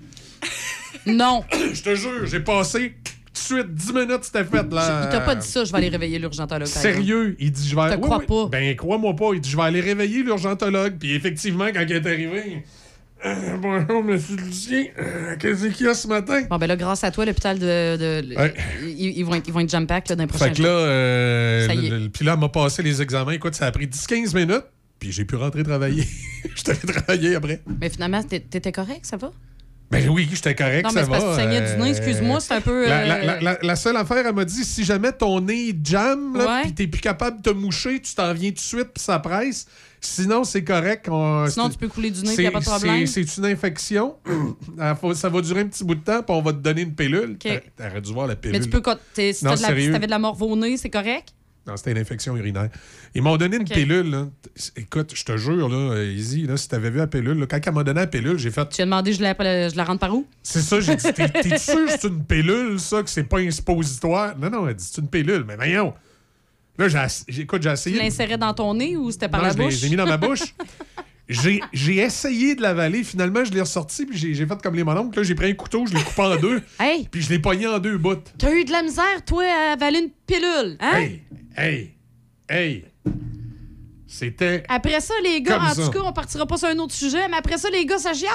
[1.07, 1.43] Non.
[1.73, 4.73] je te jure, j'ai passé tout de suite 10 minutes, c'était fait.
[4.73, 5.03] Là.
[5.05, 6.67] Il t'a pas dit ça, je vais aller réveiller l'urgentologue.
[6.69, 8.27] Sérieux, il dit je vais te Oui, crois oui.
[8.27, 8.47] pas.
[8.47, 10.97] Ben crois-moi pas, il dit je vais aller réveiller l'urgentologue.
[11.01, 12.63] Puis effectivement, quand il est arrivé,
[13.25, 16.43] Euh, bonjour monsieur Lucien, Euh, qu'est-ce qu'il y a ce matin?
[16.51, 17.97] Bon, ben là, grâce à toi, l'hôpital de.
[17.97, 18.55] de- Ouais.
[18.83, 20.69] ils, ils vont être, ils vont être jam-pack là, dans les prochains Fait que là,
[20.69, 23.31] euh, le- m'a passé les examens.
[23.33, 24.65] Écoute, ça a pris 10-15 minutes.
[24.99, 26.05] Puis j'ai pu rentrer travailler.
[26.57, 27.61] J'étais allé travailler après.
[27.81, 29.33] Mais finalement, t'é- t'étais correct, ça va?
[29.93, 31.31] Ben oui, j'étais correct, Non, ça mais c'est parce va.
[31.31, 33.59] que tu saignais du nez, euh, excuse-moi, c'est un peu, La, euh, la- la- la-
[33.63, 37.01] la seule affaire, elle m'a dit, si jamais ton nez jam, là, puis t'es plus
[37.01, 39.67] capable de te moucher, tu t'en viens tout de suite, puis ça presse.
[40.01, 41.07] Sinon, c'est correct.
[41.09, 43.07] on- Sinon, tu peux couler du nez, c'est- puis y a pas de problème.
[43.07, 44.17] c'est- C'est une infection.
[45.15, 47.37] Ça va durer un petit bout de temps, puis on va te donner une pilule.
[47.39, 48.59] T'a- T'aurais dû voir la pilule.
[48.59, 48.83] Mais tu peux,
[49.33, 49.45] si
[49.93, 51.29] t'avais de la morve au nez, c'est correct?
[51.67, 52.71] Non, c'était une infection urinaire.
[53.15, 54.11] Ils m'ont donné une pilule.
[54.11, 54.27] là.
[54.77, 57.73] Écoute, je te jure, là, Izzy, là, si t'avais vu la pilule, là, quand elle
[57.73, 58.69] m'a donné la pilule, j'ai fait.
[58.71, 60.27] Tu as demandé, je la, je la rentre par où?
[60.43, 63.39] C'est ça, j'ai dit, t'es t'es sûr que c'est une pilule, ça, que c'est pas
[63.39, 64.37] un suppositoire?
[64.37, 65.45] Non, non, elle dit, c'est une pilule.
[65.47, 65.95] Mais voyons.
[66.79, 66.99] Là, j'ai
[67.29, 67.99] j'ai- écoute, j'ai Tu essayé.
[67.99, 69.75] l'insérais dans ton nez ou c'était par Non, la je bouche?
[69.75, 70.55] je l'ai mis dans ma bouche.
[71.29, 73.05] J'ai essayé de l'avaler.
[73.05, 75.19] Finalement, je l'ai ressorti, puis j'ai fait comme les mononcles.
[75.19, 77.09] Là, j'ai pris un couteau, je l'ai coupé en deux, Hey!
[77.11, 78.17] puis je l'ai pogné en deux bouts.
[78.39, 80.93] T'as eu de la misère, toi, à avaler une pilule, hein?
[80.99, 81.23] Hey,
[81.57, 81.91] hey,
[82.49, 82.85] hey.
[84.07, 84.63] C'était.
[84.69, 85.85] Après ça, les gars, en ça.
[85.87, 88.13] tout cas, on partira pas sur un autre sujet, mais après ça, les gars, ça
[88.13, 88.33] chiale.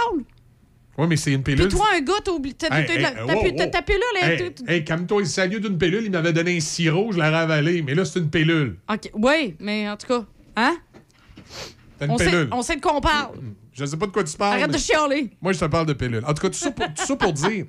[0.98, 1.68] Ouais, mais c'est une pilule.
[1.68, 2.56] Puis toi, un gars, t'as oublié.
[2.56, 7.18] T'as pilule, Hey, hey, calme-toi, il s'est d'une pilule, il m'avait donné un sirop, je
[7.18, 7.84] l'ai ravalé.
[7.84, 8.78] Mais là, c'est une pilule.
[8.92, 9.12] OK.
[9.14, 10.76] Oui, mais en tout cas, hein?
[12.00, 12.50] T'as une On sait, pilule.
[12.52, 13.36] on sait de quoi on parle.
[13.74, 14.54] Je sais pas de quoi tu parles.
[14.58, 15.30] Arrête mais- de chialer.
[15.42, 16.24] Moi, je te parle de pilule.
[16.26, 17.66] En tout cas, tout ça pour, tout ça pour dire.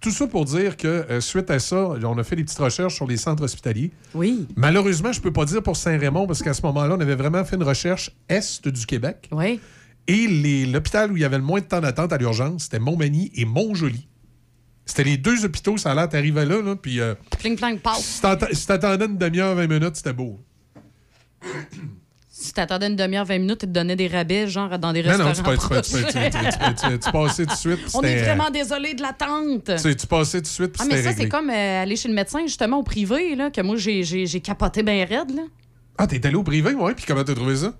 [0.00, 2.94] Tout ça pour dire que euh, suite à ça, on a fait des petites recherches
[2.94, 3.90] sur les centres hospitaliers.
[4.14, 4.46] Oui.
[4.56, 7.56] Malheureusement, je peux pas dire pour Saint-Raymond parce qu'à ce moment-là, on avait vraiment fait
[7.56, 9.28] une recherche est du Québec.
[9.32, 9.60] Oui.
[10.06, 12.78] Et les- l'hôpital où il y avait le moins de temps d'attente à l'urgence, c'était
[12.78, 14.08] Montmagny et Montjoli.
[14.86, 18.02] C'était les deux hôpitaux, ça a l'air, t'arrivais là, là, puis euh, Pling, plang, passe.
[18.02, 20.40] si t'atta- si t'attendais une demi-heure, 20 minutes, c'était beau.
[22.40, 25.10] Si t'attendais une demi-heure, 20 minutes, ils te donnaient des rabais, genre dans des Non,
[25.10, 25.28] restaurants.
[25.28, 27.78] non, tu, peux- tu, peux- tu, peux- passais tout de suite.
[27.92, 29.70] On est vraiment désolé de l'attente.
[29.82, 32.14] Tu, tu passais tout de suite, Ah, mais ça, c'est comme euh, aller chez le
[32.14, 35.42] médecin, justement, au privé, là, que moi, j'ai capoté bien raide, là.
[35.98, 37.74] Ah, t'es allé au privé, ouais, puis comment t'as trouvé ça?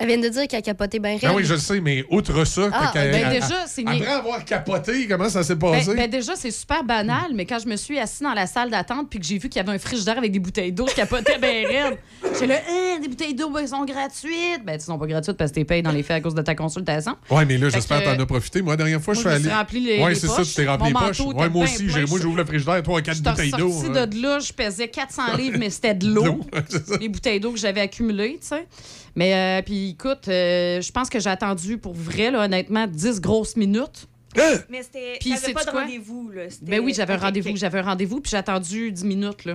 [0.00, 1.36] Elle vient de dire qu'elle a capoté bien Ah raide.
[1.36, 5.06] oui, je le sais, mais outre ça, Ah, ben elle- déjà, c'est après avoir capoté,
[5.06, 5.94] comment ça s'est Ben, passé?
[5.94, 9.08] ben déjà, c'est super banal, mais quand je me suis assis dans la salle d'attente
[9.08, 11.38] puis que j'ai vu qu'il y avait un frigidaire avec des bouteilles d'eau, je capotais
[11.38, 11.98] bien raide.
[12.40, 14.64] J'ai le Hein, des bouteilles d'eau, ben, elles sont gratuites?
[14.64, 16.42] Ben, elles sont pas gratuites parce que tu payes dans les faits à cause de
[16.42, 17.16] ta consultation.
[17.30, 18.62] Ouais, mais là, j'espère que t'en as profité.
[18.62, 19.54] Moi, la dernière fois, Moi, je je suis allé.
[19.56, 21.20] rempli les- ouais, c'est ça, tu t'es rempli les poches.
[21.20, 23.68] Ouais, moi aussi, moi, j'ouvre le frigidaire, 3 4 Je suis bouteilles d'eau.
[23.68, 24.06] ressortie hein.
[24.08, 26.40] de là, je pesais 400 livres, mais c'était de l'eau.
[27.00, 28.66] Les bouteilles d'eau que j'avais accumulées, tu sais.
[29.16, 33.20] Mais, euh, puis écoute, euh, je pense que j'ai attendu pour vrai, là, honnêtement, 10
[33.20, 34.08] grosses minutes.
[34.68, 35.18] Mais c'était.
[35.20, 36.42] Puis pas de rendez-vous, là.
[36.62, 39.52] Ben oui, j'avais un rendez-vous, j'avais un rendez-vous, puis j'ai attendu 10 minutes, là.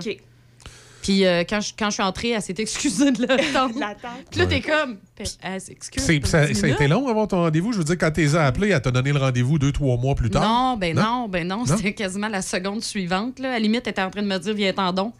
[1.02, 3.74] Puis euh, quand, je, quand je suis entrée, elle s'est excusée de l'attendre.
[4.30, 4.98] Puis là, t'es comme,
[5.42, 6.02] elle s'excuse.
[6.02, 7.72] Ça, 10 ça a été long avant ton rendez-vous.
[7.72, 10.30] Je veux dire, quand t'es appelé, elle t'a donné le rendez-vous deux, trois mois plus
[10.30, 10.42] tard.
[10.42, 13.38] Non, ben non, ben non, c'était quasiment la seconde suivante.
[13.38, 13.50] Là.
[13.50, 15.14] À la limite, elle était en train de me dire, viens t'en donc.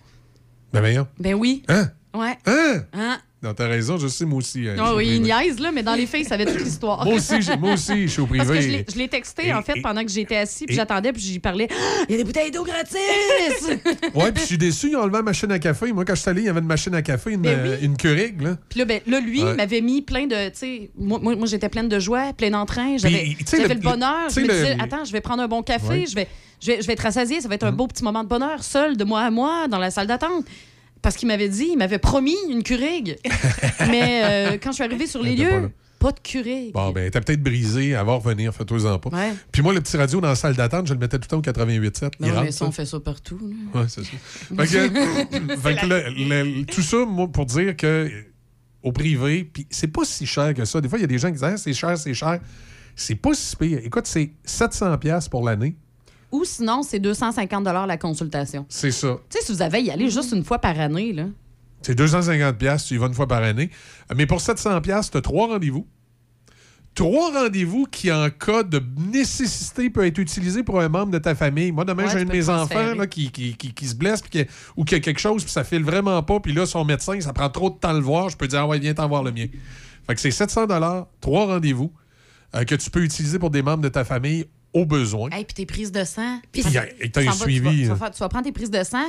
[0.72, 1.06] Ben voyons.
[1.18, 1.62] Ben oui.
[1.68, 1.90] Hein?
[2.14, 2.36] Ouais.
[2.46, 2.84] Hein?
[2.92, 3.18] Hein?
[3.42, 4.68] Non, t'as raison, je sais, moi aussi.
[4.68, 5.34] au oui, il privé.
[5.44, 7.06] niaise, là, mais dans les faits, il savait toute l'histoire.
[7.06, 8.84] Moi aussi, moi aussi, je suis au Parce que privé.
[8.92, 11.66] je l'ai- texté, en fait, et- pendant que j'étais assis, puis j'attendais, puis j'y parlais.
[11.70, 12.98] Ah, Il y a des bouteilles d'eau gratis!
[14.14, 15.90] Ouais, puis je suis déçu, ils ont enlevé la machine à café.
[15.92, 17.76] Moi, quand je suis allé, il y avait une machine à café, une, Ben euh,
[17.80, 18.58] une Keurig, là.
[18.68, 19.50] Puis là, ben, là, lui, Ouais.
[19.52, 20.48] il m'avait mis plein de.
[20.50, 22.96] Tu sais, moi, moi, moi, j'étais pleine de joie, pleine d'entrain.
[22.98, 24.28] J'avais le- le, bonheur.
[24.34, 26.04] Je me le- disais, attends, je vais prendre un bon café, Ouais.
[26.06, 26.28] je, vais,
[26.60, 28.62] je, vais, je vais être rassasiée, ça va être un beau petit moment de bonheur,
[28.62, 30.44] seul, de moi à moi, dans la salle d'attente.
[31.02, 33.16] Parce qu'il m'avait dit, il m'avait promis une Keurig.
[33.88, 36.72] Mais euh, quand je suis arrivée sur les lieux, pas de Keurig.
[36.72, 39.10] Bon, ben, t'as peut-être brisé, à va revenir, fais-toi-en pas.
[39.10, 39.32] Ouais.
[39.52, 41.50] Puis moi, le petit radio dans la salle d'attente, je le mettais tout le temps
[41.50, 42.00] au 88.7.
[42.00, 43.38] Ben Il oui, rentre, mais ça, on fait ça partout.
[43.74, 44.10] Ouais, c'est ça.
[44.10, 48.10] Fait que, fait que le- le- tout ça, moi, pour dire que
[48.82, 50.80] au privé, puis c'est pas si cher que ça.
[50.80, 52.40] Des fois, il y a des gens qui disent Ah, c'est cher, c'est cher.
[52.96, 53.80] C'est pas si pire.
[53.84, 55.76] Écoute, c'est 700 pièces pour l'année.
[56.32, 58.64] Ou sinon, c'est 250 la consultation.
[58.68, 59.18] C'est ça.
[59.28, 61.26] Tu sais, si vous avez à y aller juste une fois par année, là.
[61.82, 63.70] C'est 250 pièces, tu y vas une fois par année.
[64.14, 65.86] Mais pour 700 pièces, tu as trois rendez-vous.
[66.94, 68.82] Trois rendez-vous qui, en cas de
[69.12, 71.70] nécessité, peut être utilisé pour un membre de ta famille.
[71.72, 74.20] Moi, demain, Ouais, j'ai un de mes enfants là, qui, qui- qui- qui se blesse
[74.22, 74.44] qui-
[74.76, 77.32] ou qui a quelque chose, puis ça file vraiment pas, puis là, son médecin, ça
[77.32, 78.28] prend trop de temps à le voir.
[78.28, 79.46] Je peux dire, ah ouais, viens t'en voir le mien.
[80.06, 80.66] Fait que c'est 700
[81.20, 81.92] trois rendez-vous
[82.56, 85.30] euh, que tu peux utiliser pour des membres de ta famille au besoin.
[85.30, 86.40] Hey, puis tes prises de sang.
[86.52, 86.62] Puis
[87.00, 88.82] et t'as tu un suivi, Tu vas, tu vas tu vas prendre tes prises de
[88.84, 89.04] sang.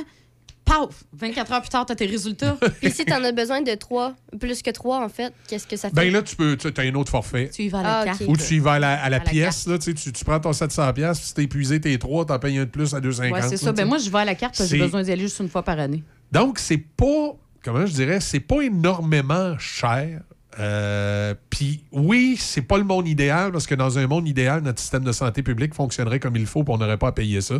[0.64, 1.02] Paf!
[1.12, 2.56] 24 heures plus tard, tu as tes résultats.
[2.80, 5.88] Puis si t'en as besoin de trois, plus que trois, en fait, qu'est-ce que ça
[5.88, 5.94] fait?
[5.94, 7.50] Ben là, tu peux, tu as un autre forfait.
[7.52, 8.22] Tu y vas à la Ah, carte.
[8.28, 10.12] Ou tu y vas à la, à la À la pièce, là, tu, sais, tu,
[10.12, 12.70] tu prends ton 700$, pièces, puis si t'es épuisé tes trois, t'en payes un de
[12.70, 13.32] plus à 250$.
[13.32, 13.66] Ouais, c'est ça.
[13.66, 15.22] là, Ben tu moi, je vais à la carte parce que j'ai besoin d'y aller
[15.22, 16.04] juste une fois par année.
[16.30, 17.34] Donc, c'est pas,
[17.64, 20.22] comment je dirais, c'est pas énormément cher.
[20.58, 24.80] Euh, Puis oui, c'est pas le monde idéal parce que dans un monde idéal, notre
[24.80, 27.56] système de santé publique fonctionnerait comme il faut, puis on n'aurait pas à payer ça.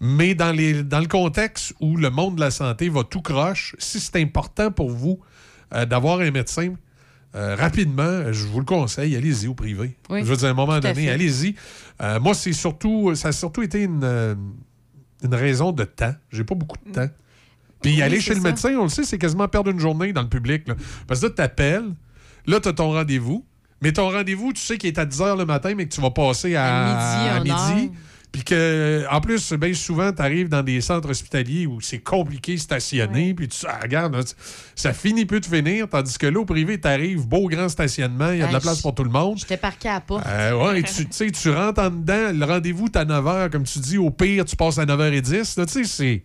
[0.00, 3.74] Mais dans, les, dans le contexte où le monde de la santé va tout croche,
[3.78, 5.20] si c'est important pour vous
[5.72, 6.74] euh, d'avoir un médecin,
[7.34, 9.96] euh, rapidement, je vous le conseille, allez-y au privé.
[10.10, 11.54] Oui, je veux dire, à un moment donné, allez-y.
[12.20, 14.36] Moi, c'est surtout, ça a surtout été une,
[15.22, 16.14] une raison de temps.
[16.30, 17.08] J'ai pas beaucoup de temps.
[17.82, 20.22] Puis Oui, aller chez le médecin, on le sait, c'est quasiment perdre une journée dans
[20.22, 20.66] le public.
[20.66, 20.74] là.
[21.06, 21.90] Parce que là, tu t'appelles,
[22.46, 23.44] là, tu as ton rendez-vous.
[23.82, 26.00] Mais ton rendez-vous, tu sais qu'il est à 10 h le matin, mais que tu
[26.00, 27.80] vas passer à, À midi, à.
[28.32, 32.54] Puis que, en plus, bien souvent, tu arrives dans des centres hospitaliers où c'est compliqué
[32.54, 33.32] de stationner.
[33.32, 34.22] Puis tu ah, regarde,
[34.74, 35.88] ça finit plus de finir.
[35.88, 38.58] Tandis que là, au privé, tu arrives, beau grand stationnement, il y a de la
[38.58, 39.38] Hey, place pour tout le monde.
[39.38, 40.26] J'étais parqué à la porte.
[40.26, 43.64] Euh, ouais, tu tu sais, tu rentres en dedans, le rendez-vous, t'es à 9h, comme
[43.64, 45.58] tu dis, au pire, tu passes à 9h10.
[45.58, 46.22] Là, tu sais, c'est.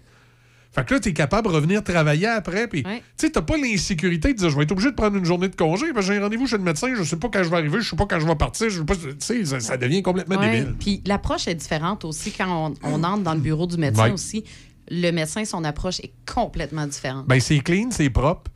[0.73, 2.67] Fait que là, t'es capable de revenir travailler après.
[2.67, 5.25] Puis, tu sais, t'as pas l'insécurité de dire, je vais être obligé de prendre une
[5.25, 7.43] journée de congé, parce que j'ai un rendez-vous chez le médecin, je sais pas quand
[7.43, 8.95] je vais arriver, je sais pas quand je vais partir, je sais pas.
[8.95, 10.51] Tu sais, ça, ça devient complètement Ouais.
[10.61, 10.75] débile.
[10.79, 14.11] Puis l'approche est différente aussi quand on, on entre dans le bureau du médecin Ouais.
[14.11, 14.45] aussi.
[14.89, 17.27] Le médecin, son approche est complètement différente.
[17.27, 18.49] Ben, c'est clean, c'est propre.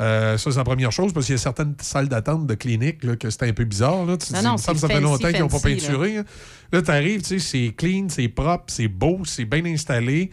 [0.00, 3.04] Euh, ça, c'est la première chose, parce qu'il y a certaines salles d'attente de clinique
[3.04, 4.06] là, que c'était un peu bizarre.
[4.06, 4.16] Là.
[4.16, 6.14] Tu Non, dis, ça c'est fait longtemps qu'ils n'ont pas peinturé.
[6.16, 6.22] Là,
[6.72, 10.30] là tu arrives, tu sais, c'est clean, c'est propre, c'est beau, c'est bien installé.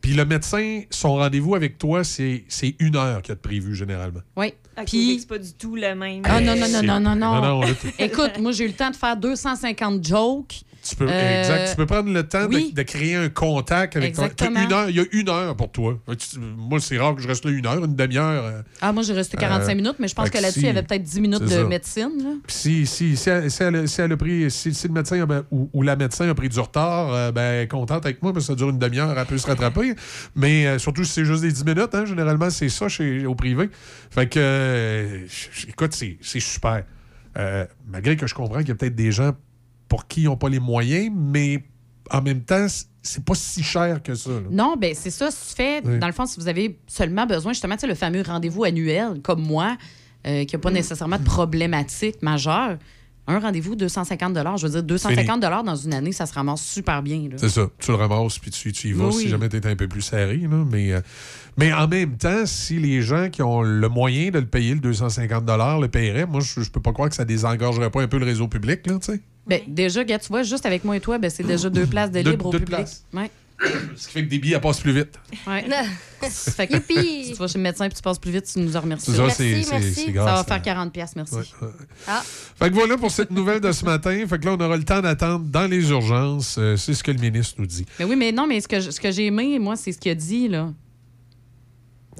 [0.00, 3.74] Puis le médecin, son rendez-vous avec toi, c'est c'est une heure qu'il a de prévu
[3.74, 4.20] généralement.
[4.36, 4.54] Oui.
[4.86, 6.22] Puis- c'est pas du tout le même.
[6.24, 7.34] Ah non, non, non, non, non, non.
[7.34, 10.62] non, non, là, tu- Écoute, moi, j'ai eu le temps de faire 250 jokes.
[10.82, 12.72] Tu peux, Euh, exact, tu peux prendre le temps de- oui.
[12.72, 14.62] de, créer un contact avec Exactement.
[14.62, 15.98] Une heure, il y a une heure pour toi.
[16.56, 18.44] Moi, c'est rare que je reste là une heure, une demi-heure.
[18.44, 20.68] euh, Ah, moi, j'ai resté 45 Euh, minutes, mais je pense que là-dessus, si- il
[20.68, 21.64] y avait peut-être 10 minutes de ça.
[21.64, 22.40] médecine.
[22.48, 25.26] si, si, si, elle, si elle a- si elle a pris, si, le médecin a-
[25.26, 28.22] ben, ou, ou la médecin a pris du retard, euh, ben, elle est contente avec
[28.22, 29.94] moi parce que ça dure une demi-heure, elle peut se rattraper.
[30.34, 33.34] Mais euh, surtout si c'est juste des 10 minutes, hein, généralement, c'est ça chez, au
[33.34, 33.68] privé.
[34.10, 35.26] Fait que, euh,
[35.68, 36.84] écoute, c'est c'est super.
[37.38, 39.32] Euh, malgré que je comprends qu'il y a peut-être des gens
[39.90, 41.62] pour qui ils n'ont pas les moyens, mais
[42.10, 42.66] en même temps,
[43.02, 44.30] c'est pas si cher que ça.
[44.30, 44.40] là.
[44.50, 45.28] Non, ben c'est ça.
[45.30, 45.98] Fais, Oui.
[45.98, 49.76] dans le fond, si vous avez seulement besoin, justement, le fameux rendez-vous annuel, comme moi,
[50.26, 52.78] euh, qui n'a pas nécessairement de problématique majeure,
[53.26, 57.28] un rendez-vous, 250 Je veux dire, 250 dans une année, ça se ramasse super bien.
[57.36, 57.68] C'est ça.
[57.78, 59.28] Tu le ramasses puis tu, tu y vas Oui, si oui.
[59.28, 60.36] jamais tu es un peu plus serré.
[60.38, 60.64] là.
[60.70, 61.00] Mais, euh,
[61.56, 64.80] mais en même temps, si les gens qui ont le moyen de le payer, le
[64.80, 65.44] 250
[65.80, 68.24] le paieraient, moi, je, je peux pas croire que ça désengorgerait pas un peu le
[68.26, 68.86] réseau public.
[68.86, 69.20] Là, tu sais.
[69.50, 72.10] Ben, déjà, gars, tu vois, juste avec moi et toi, ben, c'est déjà deux places
[72.12, 72.76] de Deux- libre au deux public.
[72.76, 73.04] places.
[73.12, 73.30] Ouais.
[73.94, 75.18] Ce qui fait que des billets passent plus vite.
[75.46, 75.66] Ouais.
[76.22, 78.74] fait que, si tu vas chez le médecin et tu passes plus vite, tu nous
[78.74, 79.10] en remercies.
[79.10, 80.04] C'est ça, c'est- Merci, merci.
[80.14, 81.34] Ça va faire 40 pièces, merci.
[82.08, 82.22] Ah.
[82.58, 84.24] Fait que voilà pour cette nouvelle de ce matin.
[84.26, 86.56] Fait que là, on aura le temps d'attendre dans les urgences.
[86.58, 87.84] Euh, c'est ce que le ministre nous dit.
[87.98, 90.12] Mais oui, mais non, mais ce que, ce que j'ai aimé, moi, c'est ce qu'il
[90.12, 90.72] a dit, là.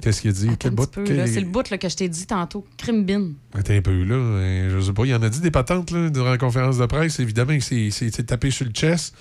[0.01, 0.49] Qu'est-ce qu'il a dit?
[0.59, 0.89] Quel bout?
[1.05, 1.27] Quel-.
[1.27, 2.65] C'est le bout là, que je t'ai dit tantôt.
[2.77, 3.29] Crime bin.
[3.53, 4.15] Attends un peu, là.
[4.15, 5.05] Euh, Je sais pas.
[5.05, 7.19] Il en a dit des patentes, là, durant la conférence de presse.
[7.19, 9.15] Évidemment c'est c'est tapé sur le chest.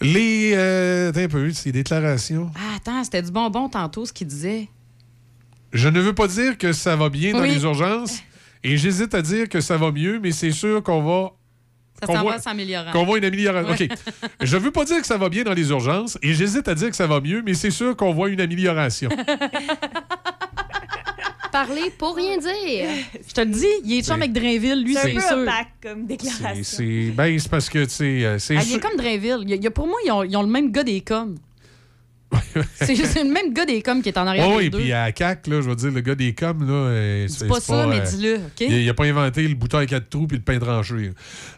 [0.00, 0.52] Les.
[0.54, 2.50] Euh, attends un peu, ces déclarations.
[2.56, 4.68] Ah, attends, c'était du bonbon tantôt, ce qu'il disait.
[5.72, 8.22] Je ne veux pas dire que ça va bien dans les urgences.
[8.64, 11.32] Et j'hésite à dire que ça va mieux, mais c'est sûr qu'on va.
[12.02, 12.92] Ça qu'on s'en voit- va s'améliorant.
[12.92, 13.70] Qu'on voit une amélioration.
[13.72, 13.88] Ouais.
[13.90, 13.98] OK.
[14.40, 16.90] Je veux pas dire que ça va bien dans les urgences et j'hésite à dire
[16.90, 19.08] que ça va mieux, mais c'est sûr qu'on voit une amélioration.
[21.52, 22.88] Parler pour rien dire.
[23.28, 25.28] Je te le dis, il est chum avec Drainville, lui, C'est c'est un sûr.
[25.36, 26.62] peu opaque comme C'est- déclaration.
[26.64, 29.38] C'est ben, c'est parce que, tu sais, euh, c'est Ah, il est comme Drainville.
[29.42, 31.34] Il y a- il pour moi, ils ont, ils ont le même gars des coms.
[32.76, 32.94] C'est
[33.24, 34.78] le même gars des coms qui est en arrière Oui, deux.
[34.78, 36.72] puis à CAC, là, je veux dire, le gars des coms, là.
[36.72, 38.40] euh, c'est- pas c'est ça, mais euh, dis-le?
[38.60, 41.12] Il n'a pas inventé le bouton à quatre trous puis le pain tranché.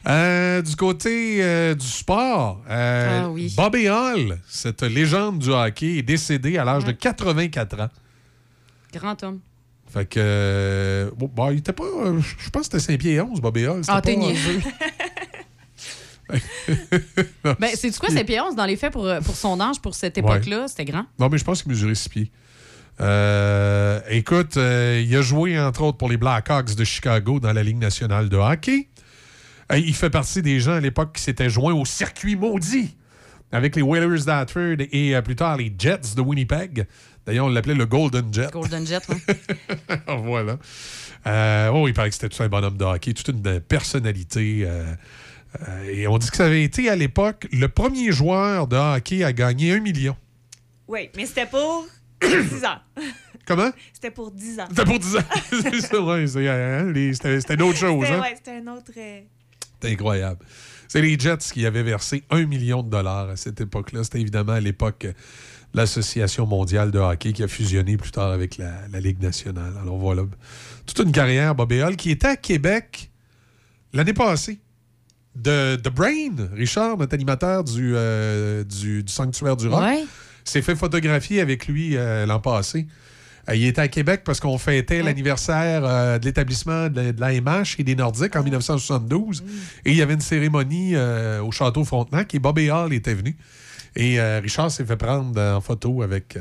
[0.09, 3.52] Euh, du côté euh, du sport, euh, Ah oui.
[3.56, 7.88] Bobby Hall, cette légende du hockey, est décédé à l'âge de 84 ans.
[8.92, 9.40] Grand homme.
[9.92, 10.18] Fait que.
[10.18, 11.84] euh, bon, bon, il était pas.
[11.84, 13.80] je pense que c'était 5 pieds 11, Bobby Hall.
[13.86, 14.10] Ah, pas.
[17.60, 20.68] Ben, c'est quoi, c'est Pierre dans les faits pour, pour son âge, pour cette époque-là?
[20.68, 21.05] C'était grand.
[21.18, 22.30] Non, mais je pense qu'il mesurait 6 pieds.
[23.01, 27.62] Euh, écoute, euh, il a joué entre autres pour les Blackhawks de Chicago dans la
[27.62, 28.88] Ligue nationale de hockey.
[29.72, 32.96] Euh, il fait partie des gens à l'époque qui s'étaient joints au circuit maudit
[33.51, 36.86] avec les Whalers d'Hartford et euh, plus tard les Jets de Winnipeg.
[37.26, 38.52] D'ailleurs, on l'appelait le Golden Jet.
[38.52, 39.16] Golden Jet, oui.
[40.24, 40.59] voilà.
[41.26, 44.68] Euh, oh, il paraît que c'était tout un bonhomme de hockey, toute une personnalité.
[45.68, 49.22] Euh, et on dit que ça avait été à l'époque le premier joueur de hockey
[49.24, 50.16] à gagner un million.
[50.89, 51.86] Oui, mais c'était pour
[52.22, 52.78] 10 ans.
[53.47, 53.70] Comment?
[53.93, 54.66] C'était pour 10 ans.
[54.70, 55.20] C'était pour 10 ans.
[55.51, 58.02] c'est vrai, hein, les- c'était, c'était d'autres choses.
[58.05, 58.20] C'était Hein?
[58.22, 58.90] ouais, c'était un autre.
[58.97, 59.20] euh,
[59.82, 60.44] C'est incroyable.
[60.89, 64.05] C'est les Jets qui avaient versé un million de dollars à cette époque-là.
[64.05, 65.12] C'était évidemment à l'époque euh,
[65.74, 69.74] l'Association mondiale de hockey qui a fusionné plus tard avec la, la Ligue nationale.
[69.82, 70.22] Alors voilà.
[70.86, 73.10] Toute une carrière, Bobby Hall, qui était à Québec
[73.93, 74.60] l'année passée.
[75.36, 80.05] De, de Brain, Richard, notre animateur du, euh, du, du Sanctuaire du Rock, Ouais.
[80.44, 82.86] s'est fait photographier avec lui euh, l'an passé.
[83.48, 85.82] Euh, il était à Québec parce qu'on fêtait l'anniversaire
[86.20, 89.43] de l'établissement de, de l'AMH et des Nordiques en 1972.
[89.85, 93.36] Et il y avait une cérémonie au Château Frontenac et Bobby Hall était venu.
[93.97, 96.39] Et Richard s'est fait prendre en photo avec,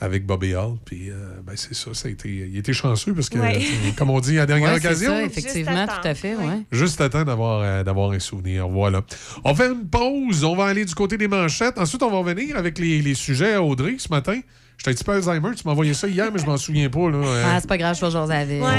[0.00, 0.74] avec Bobby Hall.
[0.84, 1.14] Puis euh,
[1.46, 3.56] ben, c'est ça, ça a été, il était chanceux parce que, Ouais.
[3.58, 6.62] euh, comme on dit à la dernière Ouais, occasion, ça, effectivement, tout à fait, ouais.
[6.72, 8.68] Juste à temps d'avoir euh, d'avoir un souvenir.
[8.68, 9.02] Voilà.
[9.44, 10.44] On fait une pause.
[10.44, 11.78] On va aller du côté des manchettes.
[11.78, 14.38] Ensuite, on va revenir avec les, les sujets à Audrey ce matin.
[14.76, 15.50] J'étais un petit peu Alzheimer.
[15.56, 17.08] Tu m'as envoyé ça hier, mais je m'en souviens pas.
[17.10, 17.16] Là.
[17.18, 18.60] Euh, Ah, c'est pas grave, je vais jaser avec.
[18.60, 18.72] on va,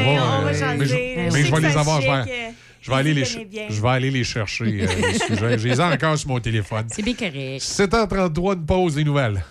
[0.50, 0.78] euh, jaser.
[0.78, 2.02] mais je, Je mais sais je vais les avoir.
[2.02, 5.58] Je vais, je vais aller les, je vais aller les chercher, euh, les sujets.
[5.58, 6.86] Je les ai encore sur mon téléphone.
[6.92, 7.62] C'est bien correct.
[7.62, 9.44] 7h33, une pause des nouvelles.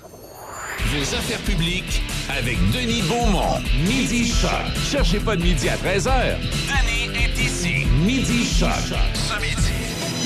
[0.78, 3.60] Vos affaires publiques avec Denis Beaumont.
[3.86, 4.50] Midi Choc.
[4.90, 6.36] Cherchez pas de midi à 13h.
[6.40, 7.86] Denis est ici.
[8.04, 8.70] Midi Choc.
[9.14, 9.72] Ce midi.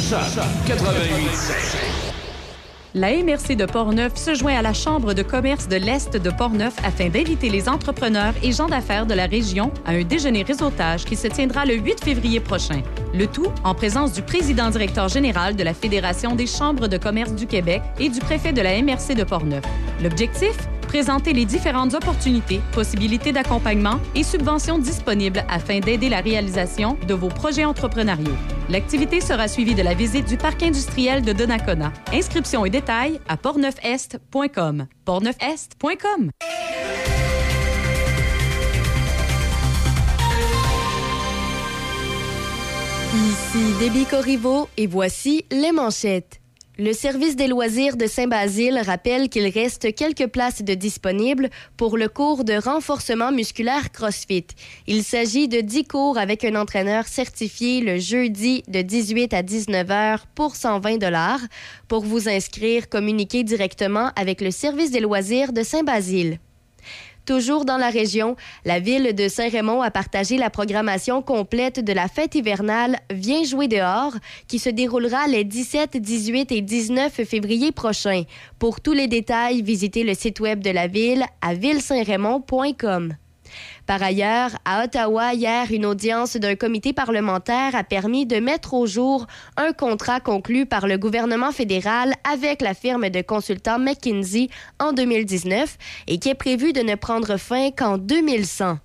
[0.08, 2.07] Choc 88
[2.98, 6.74] La MRC de Portneuf se joint à la Chambre de commerce de l'Est de Portneuf
[6.84, 11.14] afin d'inviter les entrepreneurs et gens d'affaires de la région à un déjeuner réseautage qui
[11.14, 12.82] se tiendra le 8 février prochain.
[13.14, 17.34] Le tout en présence du président directeur général de la Fédération des chambres de commerce
[17.34, 19.62] du Québec et du préfet de la MRC de Portneuf.
[20.02, 20.56] L'objectif?
[20.88, 27.28] Présenter les différentes opportunités, possibilités d'accompagnement et subventions disponibles afin d'aider la réalisation de vos
[27.28, 28.34] projets entrepreneuriaux.
[28.70, 31.92] L'activité sera suivie de la visite du parc industriel de Donnacona.
[32.10, 34.86] Inscriptions et détails à portneufest.com.
[35.04, 36.30] portneufest.com.
[43.14, 46.40] Ici Déby Corriveau et voici les manchettes.
[46.80, 52.08] Le service des loisirs de Saint-Basile rappelle qu'il reste quelques places de disponibles pour le
[52.08, 54.46] cours de renforcement musculaire CrossFit.
[54.86, 59.90] Il s'agit de 10 cours avec un entraîneur certifié le jeudi de 18 à 19
[59.90, 61.40] heures pour 120 dollars.
[61.88, 66.38] Pour vous inscrire, communiquez directement avec le service des loisirs de Saint-Basile.
[67.28, 72.08] Toujours dans la région, la ville de Saint-Raymond a partagé la programmation complète de la
[72.08, 74.14] fête hivernale Viens jouer dehors,
[74.46, 78.22] qui se déroulera les 17, 18 et 19 février prochains.
[78.58, 83.12] Pour tous les détails, visitez le site web de la ville à villesaintraymond.com.
[83.88, 88.84] Par ailleurs, à Ottawa, hier, une audience d'un comité parlementaire a permis de mettre au
[88.84, 94.92] jour un contrat conclu par le gouvernement fédéral avec la firme de consultants McKinsey en
[94.92, 98.76] 2019 et qui est prévu de ne prendre fin qu'en 2100.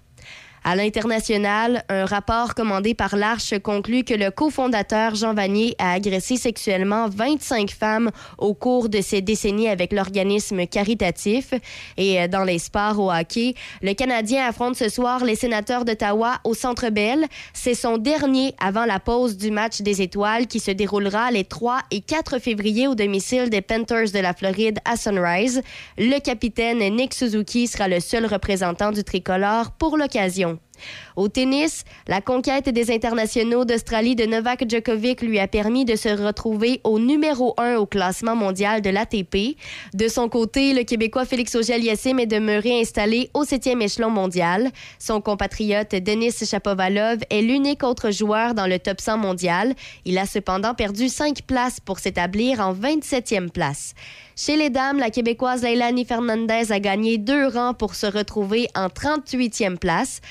[0.66, 6.38] À l'international, un rapport commandé par l'Arche conclut que le cofondateur Jean Vanier a agressé
[6.38, 11.54] sexuellement 25 femmes au cours de ses décennies avec l'organisme caritatif.
[11.98, 16.36] Et euh, dans les sports au hockey, le Canadien affronte ce soir les sénateurs d'Ottawa
[16.46, 17.26] au Centre Bell.
[17.52, 21.80] C'est son dernier avant la pause du match des étoiles qui se déroulera les 3
[21.92, 25.62] et 4 février au domicile des Panthers de la Floride à Sunrise.
[25.98, 30.53] Le capitaine Nick Suzuki sera le seul représentant du tricolore pour l'occasion.
[30.54, 30.73] Ciao.
[31.16, 36.10] Au tennis, la conquête des internationaux d'Australie de Novak Djokovic lui a permis de se
[36.10, 39.58] retrouver au numéro 1 au classement mondial de l'ATP.
[39.94, 44.72] De son côté, le Québécois Félix Auger-Aliassime est demeuré installé au 7e échelon mondial.
[44.98, 49.74] Son compatriote Denis Shapovalov est l'unique autre joueur dans le top 100 mondial.
[50.06, 53.94] Il a cependant perdu 5 places pour s'établir en 27e place.
[54.36, 58.88] Chez les dames, la Québécoise Leilani Fernandez a gagné deux rangs pour se retrouver en
[58.88, 60.22] 38e place.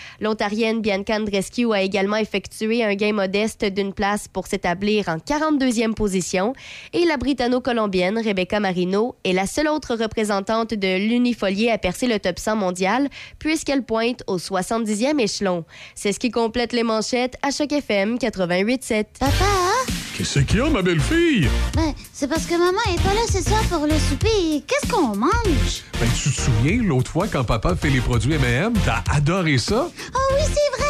[0.43, 5.95] L'Ontarienne Bianca Andreescu a également effectué un gain modeste d'une place pour s'établir en 42e
[5.95, 6.53] position.
[6.93, 12.19] Et la Britanno-Colombienne Rebecca Marino est la seule autre représentante de l'unifolier à percer le
[12.19, 13.09] top 100 mondial
[13.39, 15.65] puisqu'elle pointe au 70e échelon.
[15.95, 19.05] C'est ce qui complète les manchettes à Choc FM 88.7.
[19.21, 19.62] Papa!
[20.17, 21.49] Qu'est-ce qu'il y a, ma belle-fille?
[21.75, 24.63] Ben, c'est parce que maman est pas là ce soir pour le souper.
[24.67, 25.83] Qu'est-ce qu'on mange?
[25.99, 29.89] Ben, tu te souviens, l'autre fois, quand papa fait les produits M&M, t'as adoré ça?
[29.89, 30.89] Oh oui, c'est vrai!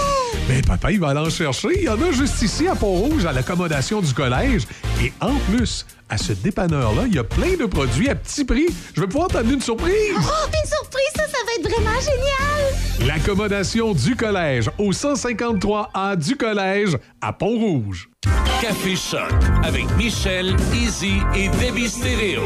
[0.49, 1.69] Ben, papa, il va aller en chercher.
[1.77, 4.67] Il y en a juste ici, à Pont-Rouge, à l'accommodation du collège.
[5.01, 8.67] Et en plus, à ce dépanneur-là, il y a plein de produits à petit prix.
[8.95, 9.95] Je vais pouvoir t'amener une surprise!
[10.15, 13.09] Oh, une surprise, ça, ça va être vraiment génial!
[13.09, 18.11] L'accommodation du collège au 153A du collège à Pont-Rouge.
[18.61, 19.33] Café Choc
[19.65, 22.43] avec Michel, Easy et Debbie Stereo.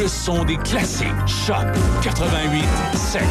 [0.00, 1.06] Le son des classiques.
[1.26, 1.66] Choc
[2.02, 2.62] 88
[2.94, 3.22] 7.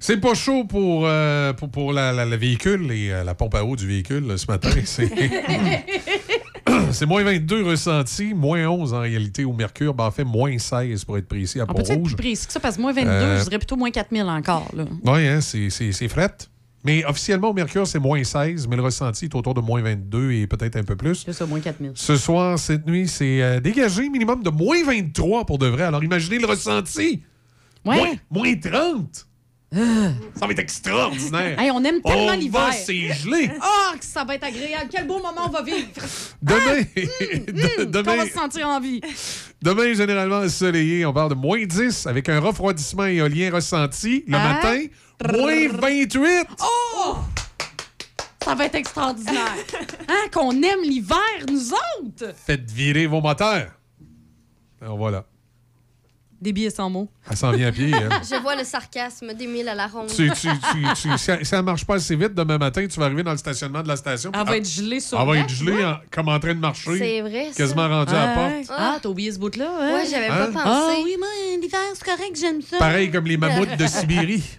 [0.00, 3.56] C'est pas chaud pour, euh, pour, pour la, la- le véhicule et euh, la pompe
[3.56, 4.70] à eau du véhicule là, ce matin.
[4.84, 5.10] C'est
[6.92, 9.94] c'est moins 22 ressenti, moins 11 en réalité au mercure.
[9.94, 12.14] Ben, en fait, moins 16 pour être précis à On peut être Pont-Rouge.
[12.14, 14.70] plus précis que ça, parce que moins 22, Euh, je dirais plutôt moins 4000 encore.
[15.04, 16.30] Oui, hein, c'est c'est- c'est fret.
[16.84, 20.30] Mais officiellement, au mercure, c'est moins 16, mais le ressenti est autour de moins 22
[20.30, 21.24] et peut-être un peu plus.
[21.26, 21.90] C'est ça, moins 4000.
[21.94, 25.82] Ce soir, cette nuit, c'est euh, dégagé minimum de moins 23 pour de vrai.
[25.82, 27.22] Alors imaginez le ressenti.
[27.84, 29.26] Moins, moins 30.
[29.70, 31.60] Ça va être extraordinaire.
[31.60, 32.60] Hey, on aime tellement On l'hiver.
[32.60, 33.50] va s'y geler.
[33.62, 34.88] Oh, que ça va être agréable.
[34.90, 35.88] Quel beau moment on va vivre.
[36.40, 39.00] Demain, de- Qu'on demain, va se sentir en vie.
[39.60, 44.24] demain, généralement ensoleillé, on parle de moins 10 avec un refroidissement éolien ressenti.
[44.26, 44.54] Le Hein?
[44.54, 44.84] matin,
[45.36, 46.46] moins 28.
[46.62, 47.16] Oh!
[48.42, 49.54] Ça va être extraordinaire.
[50.10, 51.18] Hein, qu'on aime l'hiver,
[51.50, 52.32] nous autres?
[52.46, 53.72] Faites virer vos moteurs.
[54.80, 55.26] Alors voilà.
[56.40, 57.08] Des billets sans mots.
[57.28, 57.92] Elle s'en vient à pied.
[57.92, 58.08] hein.
[58.22, 60.06] Je vois le sarcasme d'Émile à la ronde.
[60.06, 60.48] Tu, tu, tu,
[60.94, 63.32] tu- si elle- si elle marche pas assez vite demain matin, tu vas arriver dans
[63.32, 64.30] le stationnement de la station.
[64.32, 66.96] Elle va être gelée sur Elle va être gelée en- comme en train de marcher.
[66.96, 67.56] C'est vrai, ça.
[67.56, 68.70] Quasiment rendue à la porte.
[68.70, 69.94] Ah, t'as oublié ce bout-là, hein?
[69.94, 70.46] Ouais, j'avais Hein?
[70.52, 70.62] pas pensé.
[70.64, 71.28] Ah oui, moi,
[71.60, 72.78] l'hiver, c'est correct, j'aime ça.
[72.78, 74.44] Pareil comme les mammouths de Sibérie.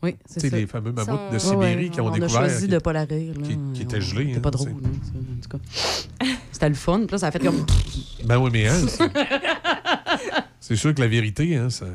[0.00, 0.56] Oui, Tu c'est sais, ça.
[0.56, 2.36] les fameux mammouths de Sibérie Ouais, ouais, qui ont on découvert.
[2.36, 3.34] a choisi qui- de pas la rire.
[3.36, 3.44] Là.
[3.48, 4.26] qui, qui étaient gelés.
[4.28, 4.68] C'était pas hein, drôle.
[4.68, 6.26] ça, en tout cas.
[6.58, 6.98] C'était le fun.
[7.06, 7.64] Puis là, ça a fait comme...
[8.24, 8.74] Ben oui, mais hein,
[10.60, 11.86] c'est- sûr que la vérité, hein, ça,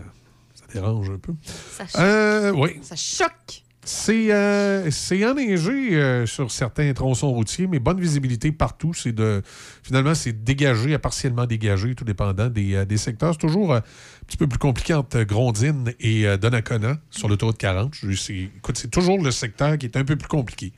[0.55, 1.33] ça dérange un peu.
[1.43, 2.79] Ça Euh, oui.
[2.81, 3.61] Ça choque.
[3.83, 8.93] C'est euh, c'est enneigé euh, sur certains tronçons routiers, mais bonne visibilité partout.
[8.93, 9.41] C'est de
[9.83, 13.33] finalement c'est dégagé, à partiellement dégagé, tout dépendant des, euh, des secteurs.
[13.33, 17.57] C'est toujours euh, un petit peu plus compliqué entre Grondine et euh, Donnacona sur l'autoroute
[17.57, 17.93] 40.
[17.95, 20.71] Je- c'est- Écoute, c'est toujours le secteur qui est un peu plus compliqué.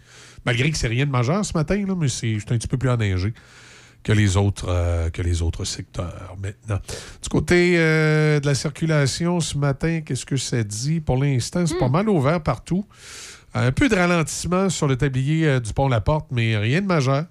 [0.43, 2.77] Malgré que c'est rien de majeur ce matin, là, mais c'est c'est un petit peu
[2.79, 3.35] plus enneigé
[4.05, 6.79] que les autres, euh, que les autres secteurs maintenant.
[7.21, 11.01] Du côté euh, de la circulation ce matin, qu'est-ce que ça dit?
[11.01, 12.85] Pour l'instant, c'est pas mal ouvert partout.
[13.53, 16.85] Un peu de ralentissement sur le tablier euh, du pont La Porte, mais rien de
[16.87, 17.25] majeur.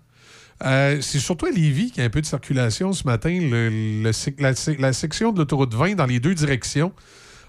[0.65, 3.39] Euh, c'est surtout à Lévis qu'il y a un peu de circulation ce matin.
[3.41, 6.93] Le- le sec- la, sec- la section de l'autoroute 20 dans les deux directions,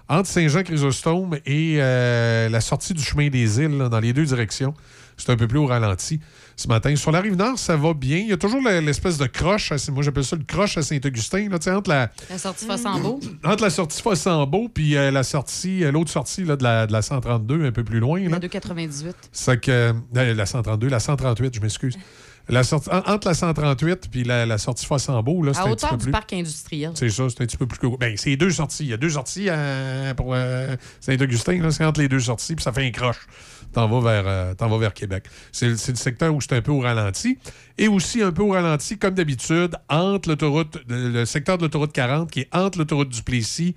[0.08, 4.72] entre Saint-Jean-Chrysostome et euh, la sortie du chemin des îles, là, dans les deux directions,
[5.16, 6.20] c'est un peu plus au ralenti
[6.56, 6.94] ce matin.
[6.96, 8.18] Sur la rive nord, ça va bien.
[8.18, 11.48] Il y a toujours l'espèce de croche, à- moi j'appelle ça le croche à Saint-Augustin,
[11.52, 13.20] entre la, La sortie Fossambeau.
[13.44, 16.92] entre la sortie Fossambeau puis euh, la sortie, euh, l'autre sortie là, de, la, de
[16.92, 18.20] la 132, un peu plus loin.
[18.20, 18.28] Là.
[18.30, 19.14] La 298.
[19.32, 19.70] C'est que.
[20.16, 21.96] euh, la 132, la 138, je m'excuse.
[22.48, 25.74] La sortie, en- entre la 138 puis la, la sortie Fossambeau, là, c'est À un
[25.74, 26.12] petit peu du plus.
[26.12, 26.92] parc industriel.
[26.94, 27.98] C'est ça, c'est un petit peu plus court.
[27.98, 28.84] Ben, c'est deux sorties.
[28.84, 31.68] Il y a deux sorties euh, pour euh, Saint-Augustin.
[31.70, 33.26] C'est entre les deux sorties, puis ça fait un croche.
[33.76, 35.24] T'en vas vers, euh, t'en vas vers Québec.
[35.52, 37.36] C'est le secteur où c'est un peu au ralenti.
[37.76, 42.30] Et aussi un peu au ralenti, comme d'habitude, entre l'autoroute, le secteur de l'autoroute 40,
[42.30, 43.74] qui est entre l'autoroute du Plessis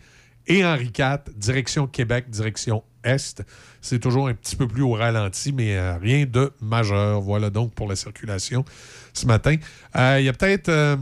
[0.48, 3.44] et Henri IV, direction Québec, direction Est.
[3.82, 7.20] C'est toujours un petit peu plus au ralenti, mais euh, rien de majeur.
[7.20, 8.64] Voilà donc pour la circulation
[9.12, 9.58] ce matin.
[9.98, 10.98] Euh, Il y a peut-être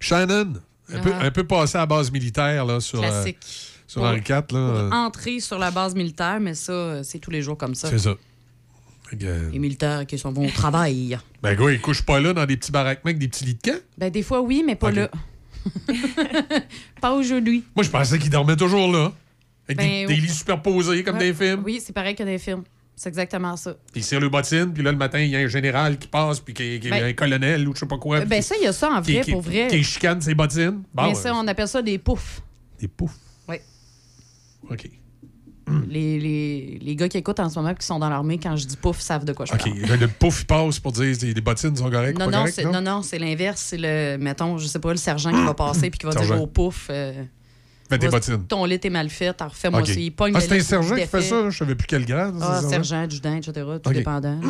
[0.00, 0.54] Shannon,
[0.90, 1.26] un, peu, Ah.
[1.26, 3.71] un peu passé à base militaire là, sur, Classique.
[3.92, 4.30] Sur Henri IV.
[4.30, 7.56] Là, Pour euh, entrer sur la base militaire, mais ça, euh, c'est tous les jours
[7.58, 7.88] comme ça.
[7.88, 8.14] C'est ça.
[9.22, 11.18] Euh, Les militaires qui sont bons au travail.
[11.42, 13.70] Ben, gars, ils couchent pas là dans des petits baraquements avec des petits lits de
[13.72, 13.78] camp?
[13.98, 15.10] Ben, des fois, oui, mais pas là.
[17.00, 17.64] pas aujourd'hui.
[17.74, 19.12] Moi, je pensais qu'ils dormaient toujours là.
[19.68, 20.20] Avec Ben, des, des oui.
[20.20, 21.32] lits superposés comme Ouais.
[21.32, 21.62] des films.
[21.64, 22.62] Oui, c'est pareil que les films.
[22.94, 23.74] C'est exactement ça.
[23.94, 26.40] Ils tirent le bottine, puis là, le matin, il y a un général qui passe,
[26.40, 28.20] puis qui, qui- Ben- un colonel ou je sais pas quoi.
[28.20, 29.66] Ben, puis ça, il y a ça en vrai, qui- pour vrai.
[29.68, 30.82] Qui chicane ses bottines.
[30.94, 32.40] Bon, mais euh, ça, on appelle ça des poufs.
[32.78, 33.16] Des poufs.
[34.70, 34.88] OK.
[35.88, 38.56] Les, les, les gars qui écoutent en ce moment et qui sont dans l'armée, quand
[38.56, 39.60] je dis pouf, savent de quoi je OK.
[39.60, 39.74] parle.
[39.88, 42.18] Ben, Le pouf, il passe pour dire les, bottines sont correctes.
[42.18, 43.60] Non, pas non, correctes, non, non, c'est l'inverse.
[43.70, 46.34] C'est le, mettons, je sais pas, le sergent qui va passer puis qui va Sergent.
[46.34, 46.88] dire au pouf.
[46.90, 47.22] euh,
[47.88, 48.44] Fais tes bottines.
[48.46, 49.88] Ton lit est mal fait, t'en refais moi OK.
[49.88, 50.12] aussi.
[50.18, 51.48] Ah, c'est un sergent qui fait ça.
[51.50, 52.34] Je savais plus quel grade.
[52.40, 52.68] Ah, ça?
[52.68, 53.52] sergent, adjudant, etc.
[53.82, 53.94] Tout OK.
[53.94, 54.40] dépendant.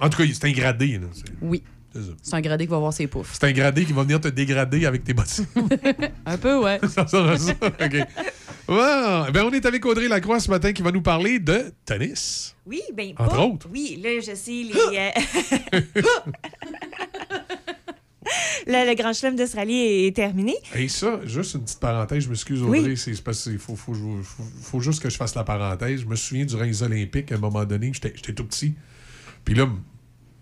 [0.00, 0.98] En tout cas, c'est un gradé.
[0.98, 1.06] là.
[1.42, 1.62] Oui.
[1.92, 2.10] C'est ça.
[2.22, 3.30] C'est un gradé qui va voir ses poufs.
[3.32, 5.46] C'est un gradé qui va venir te dégrader avec tes bottines.
[6.26, 6.78] Un peu, ouais.
[6.88, 7.06] ça à
[7.38, 7.52] ça.
[7.62, 7.96] OK.
[8.68, 12.54] Bon, ben, on est avec Audrey Lacroix ce matin qui va nous parler de tennis.
[12.66, 13.66] Oui, bien Entre autres.
[13.72, 14.74] Oui, là, je sais, les.
[14.74, 15.80] euh,
[18.66, 20.54] le, le Grand Chelem d'Australie est, terminé.
[20.74, 22.80] Et ça, juste une petite parenthèse, je m'excuse Oui.
[22.80, 26.02] Audrey, c'est c'est parce qu'il faut, faut, faut, faut juste que je fasse la parenthèse.
[26.02, 28.74] Je me souviens durant les Olympiques, à un moment donné, j'étais tout petit.
[29.46, 29.66] Puis là,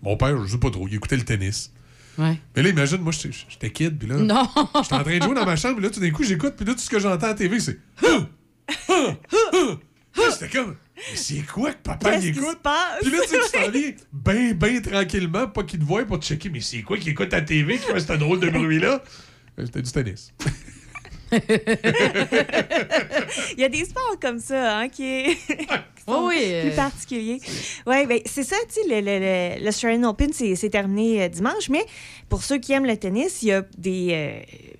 [0.01, 1.71] mon père, je sais pas trop, il écoutait le tennis.
[2.17, 2.39] Ouais.
[2.55, 4.47] Mais là, imagine, moi, j'étais kid, puis là, Non.
[4.81, 6.65] j'étais en train de jouer dans ma chambre, puis là, tout d'un coup, j'écoute, puis
[6.65, 7.77] là, tout ce que j'entends à la TV, c'est...
[10.31, 10.75] C'était comme...
[10.95, 12.57] Mais c'est quoi que papa se écoute?
[13.01, 16.19] Puis là, tu sais, tu t'en viens bien, bien tranquillement, pas qu'il te voie pour
[16.19, 16.49] te checker.
[16.49, 19.03] Mais c'est quoi qui écoute à la TV qui fait ce drôle de bruit-là?
[19.59, 20.33] Euh, C'était du tennis.
[21.31, 21.39] Il
[23.59, 25.37] y a des sports comme ça hein, qui, est
[26.07, 27.39] Oui, oui, euh, plus particuliers.
[27.85, 29.19] Oui, ben, c'est ça, tu sais, le, le,
[29.59, 31.85] le- l'Australian Open, c'est, terminé euh, dimanche, mais
[32.29, 34.07] pour ceux qui aiment le tennis, il y a des.
[34.11, 34.39] euh,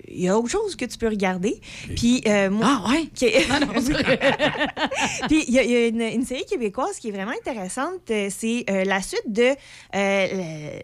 [0.10, 1.60] il y a autre chose que tu peux regarder.
[1.98, 2.82] Puis, euh, moi.
[2.86, 3.08] Ah, ouais?
[5.28, 8.02] Puis, il y a, il y a une, une série québécoise qui est vraiment intéressante.
[8.08, 9.50] C'est euh, la suite de
[9.96, 10.80] euh,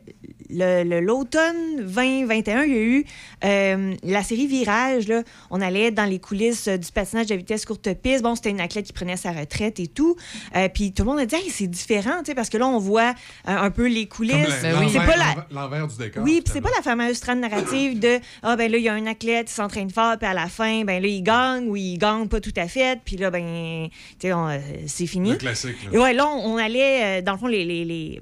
[0.54, 2.64] l'automne 2021.
[2.64, 3.06] Il y a eu
[3.44, 5.08] euh, la série Virage.
[5.08, 5.24] Là.
[5.50, 8.24] On allait dans les coulisses du patinage de vitesse courte piste.
[8.24, 10.16] Bon, c'était une athlète qui prenait sa retraite et tout.
[10.56, 13.14] Euh, puis, tout le monde a dit, Hey, c'est différent, parce que là, on voit
[13.48, 14.34] euh, un peu les coulisses.
[14.62, 16.24] C'est l'envers- pas la, l'envers- l'envers du décor.
[16.24, 18.94] oui, puis c'est pas la fameuse trame narrative de ah ben là il y a
[18.94, 21.98] un athlète qui s'entraîne fort puis à la fin ben là il gagne ou il
[21.98, 23.88] gagne pas tout à fait puis là ben
[24.20, 25.32] tu sais c'est fini.
[25.32, 25.90] Le classique, là.
[25.94, 28.22] Et ouais là on, on allait dans le fond les, les- les-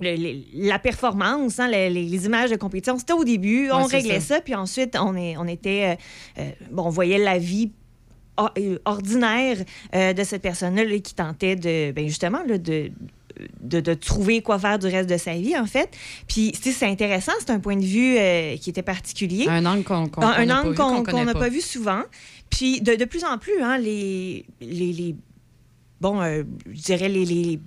[0.00, 4.36] le- les- la performance, hein, les, images de compétition, c'était au début, on réglait ça.
[4.36, 4.40] ça.
[4.40, 5.96] puis ensuite on, est, on était,
[6.38, 7.70] euh, euh, bon, on voyait la vie
[8.36, 9.58] or- euh, ordinaire
[9.94, 12.90] euh, de cette personne-là là, qui tentait de, ben justement, là, de,
[13.60, 15.90] de, de trouver quoi faire du reste de sa vie, en fait.
[16.28, 19.46] Puis, c'est intéressant, c'est un point de vue euh, qui était particulier.
[20.22, 21.60] Un angle qu'on qu'on n'a pas vu, pas.
[21.60, 22.02] pas souvent.
[22.50, 25.16] Puis, de, de plus en plus, hein, les, les, les-
[26.00, 26.42] Bon, euh,
[26.72, 27.24] je dirais les...
[27.24, 27.60] les-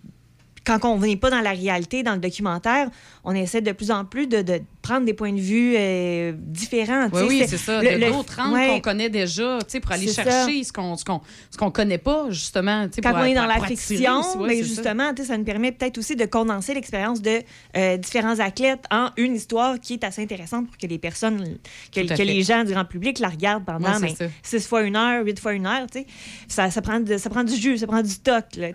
[0.68, 2.89] quand on n'est pas dans la réalité, dans le documentaire,
[3.29, 7.09] on essaie de plus en plus de, de prendre des points de vue euh, différents.
[7.11, 7.81] Oui, oui, c'est ça.
[7.83, 8.67] le- de d'autres angles ouais.
[8.69, 11.19] qu'on connaît déjà, pour aller chercher ce qu'on ce qu'on
[11.51, 12.87] ce qu'on connaît pas, justement.
[13.03, 14.67] Quand pour- on est dans la fiction, aussi, ouais, mais ça.
[14.67, 17.41] justement, sais, ça nous permet peut-être aussi de condenser l'expérience de
[17.75, 21.57] euh, différents athlètes en une histoire qui est assez intéressante pour que les personnes,
[21.93, 24.35] que, les gens du grand public la regardent pendant Ouais, c'est ben, ça.
[24.41, 25.85] six fois une heure, huit fois une heure.
[26.47, 28.09] Ça, ça, prend de- ça prend du jus, ça prend du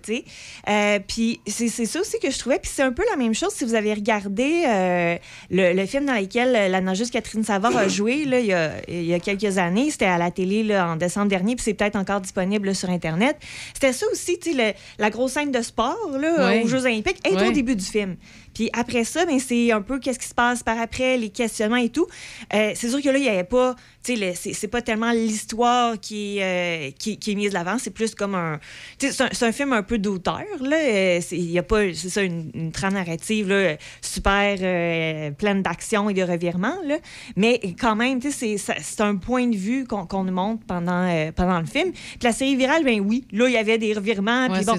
[0.03, 0.25] sais.
[0.69, 2.59] Euh, Puis c'est c'est ça aussi que je trouvais.
[2.59, 5.17] Puis c'est un peu la même chose si vous avez regardé euh,
[5.51, 8.53] le, le film dans lequel euh, la nageuse Catherine Savard a joué là, il, y
[8.53, 9.91] a, il y a quelques années.
[9.91, 12.91] C'était à la télé là, en décembre dernier, puis c'est peut-être encore disponible là, sur
[12.91, 13.37] Internet.
[13.75, 16.63] C'était ça aussi, le- la grosse scène de sport là, Ouais.
[16.65, 17.49] aux Jeux Olympiques est Ouais.
[17.49, 18.17] au début du film.
[18.55, 21.77] Puis après ça, ben, c'est un peu qu'est-ce qui se passe par après, les questionnements
[21.77, 22.07] et tout.
[22.55, 25.99] Euh, c'est sûr que là, il n'y avait pas, tu sais, c'est pas tellement l'histoire
[26.01, 28.59] qui, est, euh, qui, qui est mise de l'avant, c'est plus comme un,
[28.99, 30.77] tu sais, c'est un, film un peu d'auteur, là.
[30.77, 35.63] Euh, Il n'y a pas, c'est ça, une, une trame narrative, là, super euh, pleine
[35.63, 36.97] d'action et de revirements, là.
[37.37, 41.59] Mais quand même, tu sais, c'est- un point de vue qu'on nous montre pendant, pendant
[41.59, 41.91] le film.
[41.93, 44.73] Puis la série virale, ben oui, là, il y avait des revirements, puis bon,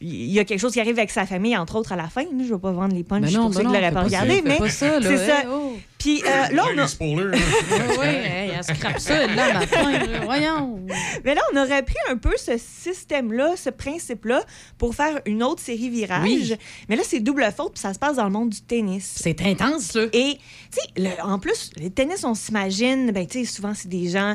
[0.00, 2.22] il y a quelque chose qui arrive avec sa famille, entre autres, à la fin.
[2.22, 2.28] là.
[2.38, 4.58] Je ne vais pas vendre les punchs Ben non, pour ceux ben pas regardé, mais
[4.58, 5.48] pas ça, là, c'est hey, ça.
[5.48, 5.76] oh.
[5.98, 6.88] Puis euh, là, on a...
[6.88, 7.30] spoilers.
[8.00, 10.00] oui, hey, elle scrape ça, là, matin.
[10.24, 10.80] Voyons.
[11.24, 14.44] Mais là, on aurait pris un peu ce système-là, ce principe-là,
[14.78, 16.24] pour faire une autre série virage.
[16.24, 16.56] Oui.
[16.88, 19.14] Mais là, c'est double faute, puis ça se passe dans le monde du tennis.
[19.16, 20.06] C'est intense, là.
[20.12, 20.38] Et,
[20.72, 24.34] tu sais, en plus, le tennis, on s'imagine, ben, tu sais, souvent, c'est des gens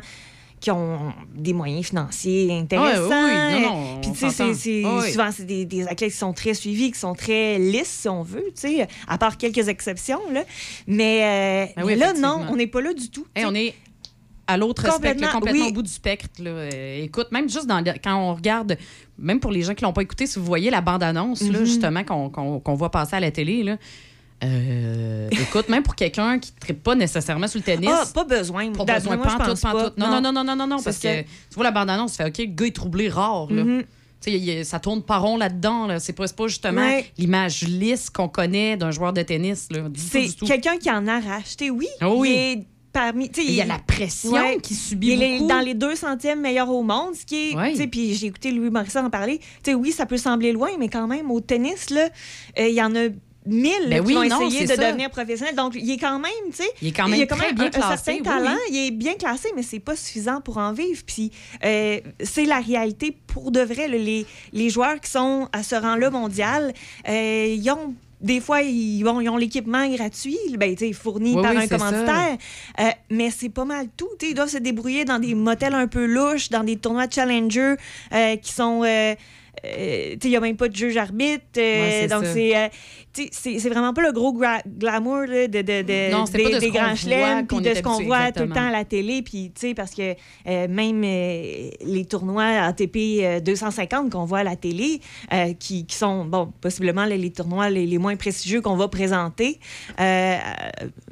[0.61, 3.09] qui ont des moyens financiers intéressants.
[3.09, 5.11] Ouais, oui, non, non, Puis, tu sais, c'est- oui.
[5.11, 8.21] souvent, c'est des, des athlètes qui sont très suivis, qui sont très lisses, si on
[8.23, 10.43] veut, tu sais, à part quelques exceptions, là.
[10.88, 13.25] Mais, euh, Ben oui, là, non, on n'est pas là du tout.
[13.35, 13.73] Hey, on est
[14.47, 15.71] à l'autre spectre, Complètement, là, complètement oui.
[15.71, 16.27] au bout du spectre.
[16.43, 16.49] là.
[16.51, 18.77] Euh, écoute, même juste dans le- quand on regarde,
[19.17, 21.65] même pour les gens qui l'ont pas écouté, si vous voyez la bande-annonce, là, Mhm.
[21.65, 23.77] justement, qu'on voit passer à la télé, là,
[24.43, 27.89] euh, écoute, même pour quelqu'un qui ne pas nécessairement sur le tennis.
[27.91, 28.72] Ah, pas besoin.
[28.72, 29.72] Pas besoin, moi, pantoute, pense pas.
[29.72, 29.97] pantoute.
[29.97, 31.15] Non, non, non, non, non, non, parce ça.
[31.15, 33.63] que tu vois la bande-annonce, tu fais OK, le gars est troublé rare, là.
[34.27, 35.88] Y a- ça tourne pas rond là-dedans.
[35.88, 35.99] Là.
[35.99, 37.05] C'est pas, pas justement Ouais.
[37.18, 39.68] l'image lisse qu'on connaît d'un joueur de tennis.
[39.95, 41.57] C'est quelqu'un qui en arrache.
[41.57, 42.65] Tu sais, oui, Ah oui.
[42.93, 43.31] parmi.
[43.38, 46.84] il y a la pression qui subit Il est dans les deux centièmes meilleurs au
[46.84, 47.55] monde, ce qui est.
[47.55, 47.88] Ouais.
[47.88, 49.39] Puis j'ai écouté Louis Morissette en parler.
[49.63, 52.09] Tu sais, oui, ça peut sembler loin, mais quand même, au tennis, là,
[52.59, 53.07] euh, il y en a
[53.45, 54.77] mille Ben qui oui, vont non, essayer de ça.
[54.91, 55.55] devenir professionnel.
[55.55, 56.69] Donc, il est quand même, tu sais.
[56.81, 58.55] Il est quand même a quand même bien un, un classé, certain oui, talent.
[58.69, 58.72] oui.
[58.72, 61.01] Il est bien classé, mais c'est pas suffisant pour en vivre.
[61.05, 61.31] Puis
[61.65, 63.88] euh, c'est la réalité pour de vrai.
[63.88, 63.97] là.
[63.97, 66.73] les, les joueurs qui sont à ce rang-là mondial,
[67.09, 71.53] euh, ils ont des fois, ils ont, ils ont l'équipement gratuit, ben, fourni Oui, par
[71.55, 72.38] oui, un commanditaire.
[72.80, 74.07] Euh, mais c'est pas mal tout.
[74.19, 77.07] tu sais, Ils doivent se débrouiller dans des motels un peu louches, dans des tournois
[77.07, 77.73] de Challenger
[78.13, 78.84] euh, qui sont.
[78.84, 79.15] euh,
[79.63, 81.43] il n'y a même pas de juge arbitre.
[81.57, 82.72] Ouais, donc, c'est.
[83.19, 86.49] Euh, c'est vraiment pas le gros glamour là, de, de, de- Non, c'est des, pas
[86.49, 88.67] de ce des qu'on grands voit, chelems, puis de ce qu'on voit tout le temps
[88.67, 90.13] à la télé, puis tu sais, parce que
[90.47, 95.01] euh, même euh, les tournois ATP euh, 250 qu'on voit à la télé,
[95.33, 98.88] euh, qui, qui sont, bon, possiblement les, les tournois les, les moins prestigieux qu'on va
[98.88, 99.59] présenter
[99.99, 100.38] euh,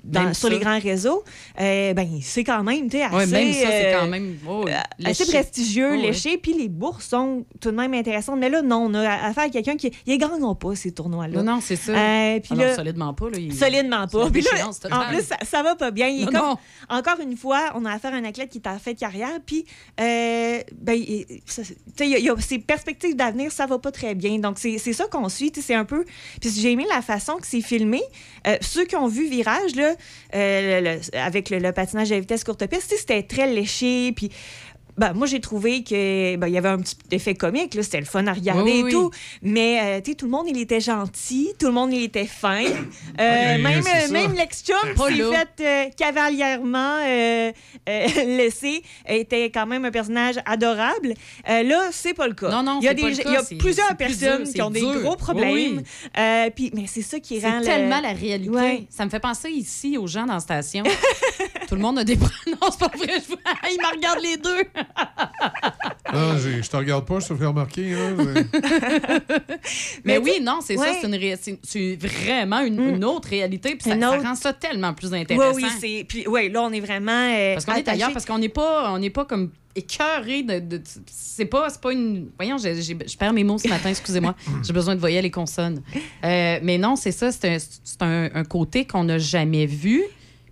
[0.04, 0.54] dans- sur ça.
[0.54, 1.24] les grands réseaux,
[1.60, 3.16] euh, ben, c'est quand même, tu sais, assez...
[3.16, 4.66] Ouais, même ça, euh, quand même oh,
[5.04, 8.40] assez prestigieux, Oh, léché, puis les bourses sont tout de même intéressantes.
[8.40, 9.92] Mais là, non, on a affaire à quelqu'un qui...
[10.06, 11.42] Ils gagnent pas, ces tournois-là.
[11.42, 11.89] Non, non, c'est ça.
[11.96, 13.30] Euh, puis Alors, là- solidement pas.
[13.30, 14.30] Là, il- Solidement pas.
[14.30, 16.08] Puis là, en plus, ça, ça va pas bien.
[16.08, 16.58] Il est Non, comme- non.
[16.90, 19.40] Encore une fois, on a affaire à un athlète qui est en fait de carrière,
[19.46, 19.66] puis
[20.00, 21.62] euh, ben, il- ça-
[22.00, 24.38] il y a- il y a ses perspectives d'avenir, ça va pas très bien.
[24.40, 25.52] Donc, c'est c'est ça qu'on suit.
[25.52, 26.04] tu sais, C'est un peu.
[26.42, 28.02] Puis j'ai aimé la façon que c'est filmé.
[28.48, 29.94] Euh, ceux qui ont vu Virage, là,
[30.36, 34.12] euh, le- le- avec le, le patinage à vitesse courte piste, c'était très léché.
[34.14, 34.30] Puis.
[35.00, 38.00] Ben, moi, j'ai trouvé que ben, il y avait un petit effet comique, là, c'était
[38.00, 38.92] le fun à regarder Oui, oui, et oui.
[38.92, 39.12] tout.
[39.42, 42.26] Mais euh, tu sais, tout le monde, il était gentil, tout le monde, il était
[42.26, 42.64] fin.
[42.66, 44.08] Euh, oui, même ça.
[44.12, 45.46] même l'ex-chum là.
[45.58, 47.52] fait euh, cavalièrement euh,
[47.88, 51.14] euh, laissé, était quand même un personnage adorable.
[51.50, 52.50] Euh, là, c'est pas le cas.
[52.50, 54.82] Non, non, il y a, des, il cas, y plusieurs personnes dur, qui ont des
[54.82, 55.82] gros problèmes.
[56.18, 58.50] Euh, puis, mais c'est ça qui rend C'est le- tellement la réalité.
[58.50, 58.84] Ouais.
[58.90, 60.84] Ça me fait penser ici aux gens dans la station.
[61.68, 62.16] Tout le monde a des
[62.48, 63.08] Non, c'est pas vrai.
[63.28, 63.36] Je...
[63.72, 64.64] Ils me regardent les deux.
[66.12, 67.94] Non, j'ai- je te regarde pas, je te fais remarquer.
[67.94, 68.44] hein, Mais,
[70.04, 70.82] Mais oui, non, c'est ça.
[70.82, 70.98] ouais.
[71.02, 73.76] C'est une ré- c'est- c'est vraiment une, une autre réalité.
[73.76, 75.56] Puis ça, Une ça autre- rend ça tellement plus Oui, intéressant.
[75.56, 76.06] oui, c'est.
[76.08, 77.12] Puis, ouais, là, on est vraiment.
[77.12, 77.98] euh, Parce qu'on est attaché.
[77.98, 80.60] ailleurs, parce qu'on n'est pas, on n'est pas comme écœuré de.
[80.60, 82.30] de- c'est pas, c'est pas une.
[82.38, 84.36] Voyons, j'ai- j'ai- je perds mes mots ce matin, excusez-moi.
[84.64, 85.82] J'ai besoin de voyelles et consonnes.
[86.24, 90.02] Euh, mais non, c'est ça, c'est un, c'est un, un côté qu'on n'a jamais vu.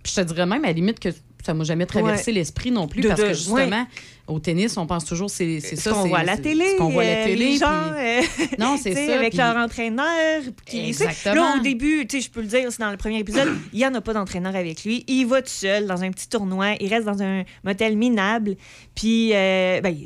[0.04, 1.08] Puis je te dirais même à la limite que
[1.44, 2.38] ça m'a jamais traversé Ouais.
[2.38, 3.86] l'esprit non plus, De- parce de- que justement,
[4.28, 5.90] au tennis, on pense toujours c'est c'est ce ça.
[5.92, 7.44] qu'on c'est- voit à la c'est- télé, ce qu'on voit à la euh, télé.
[7.52, 10.42] les gens, puis- euh, Non, c'est ça, Avec puis- leur entraîneur.
[10.72, 11.34] Exactement.
[11.34, 13.78] Là, au début, tu sais, je peux le dire aussi dans le premier épisode, il
[13.78, 15.04] n'y en a pas d'entraîneur avec lui.
[15.08, 16.74] Il va tout seul dans un petit tournoi.
[16.80, 18.56] Il reste dans un motel minable.
[18.94, 19.96] Puis, euh, ben,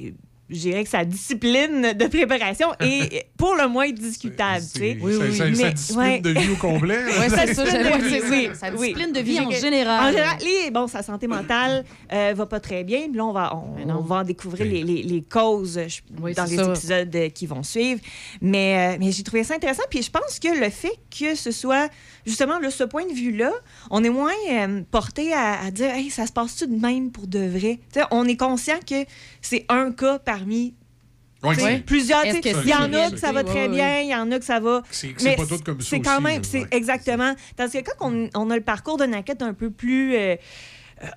[0.53, 4.65] je dirais que sa discipline de préparation est pour le moins discutable.
[4.73, 4.99] tu sais.
[5.01, 5.37] Oui, oui.
[5.37, 6.99] Sa- sa- sa discipline de vie au complet.
[7.05, 7.71] Ouais, c'est ça, ouais,
[8.09, 8.55] c'est oui, ça.
[8.55, 10.05] Sa discipline de vie en général.
[10.05, 10.39] En général,
[10.73, 13.09] bon, sa santé mentale euh, va pas très bien.
[13.09, 16.35] Puis là, on va, on, on va en découvrir les, les- les causes je- Oui,
[16.35, 16.71] dans c'est les ça.
[16.73, 18.01] épisodes euh, qui vont suivre.
[18.41, 19.83] Mais, euh, mais j'ai trouvé ça intéressant.
[19.91, 21.89] Puis je pense que le fait que ce soit
[22.27, 23.53] justement là, ce point de vue-là,
[23.91, 27.27] on est moins euh, porté à, à dire hey, ça se passe-tu de même pour
[27.27, 27.81] de vrai?
[28.11, 29.05] On est conscient que
[29.41, 30.75] c'est un cas parmi
[31.45, 32.25] Ouais, plusieurs.
[32.25, 34.61] Il y en a que ça va très bien, il y en a que ça
[34.61, 34.83] va.
[34.93, 36.69] C'est- pas tout comme ça C'est quand même, c'est ouais.
[36.71, 37.35] exactement.
[37.57, 40.15] Tandis que quand on, on a le parcours d'un athlète un peu plus.
[40.15, 40.37] euh,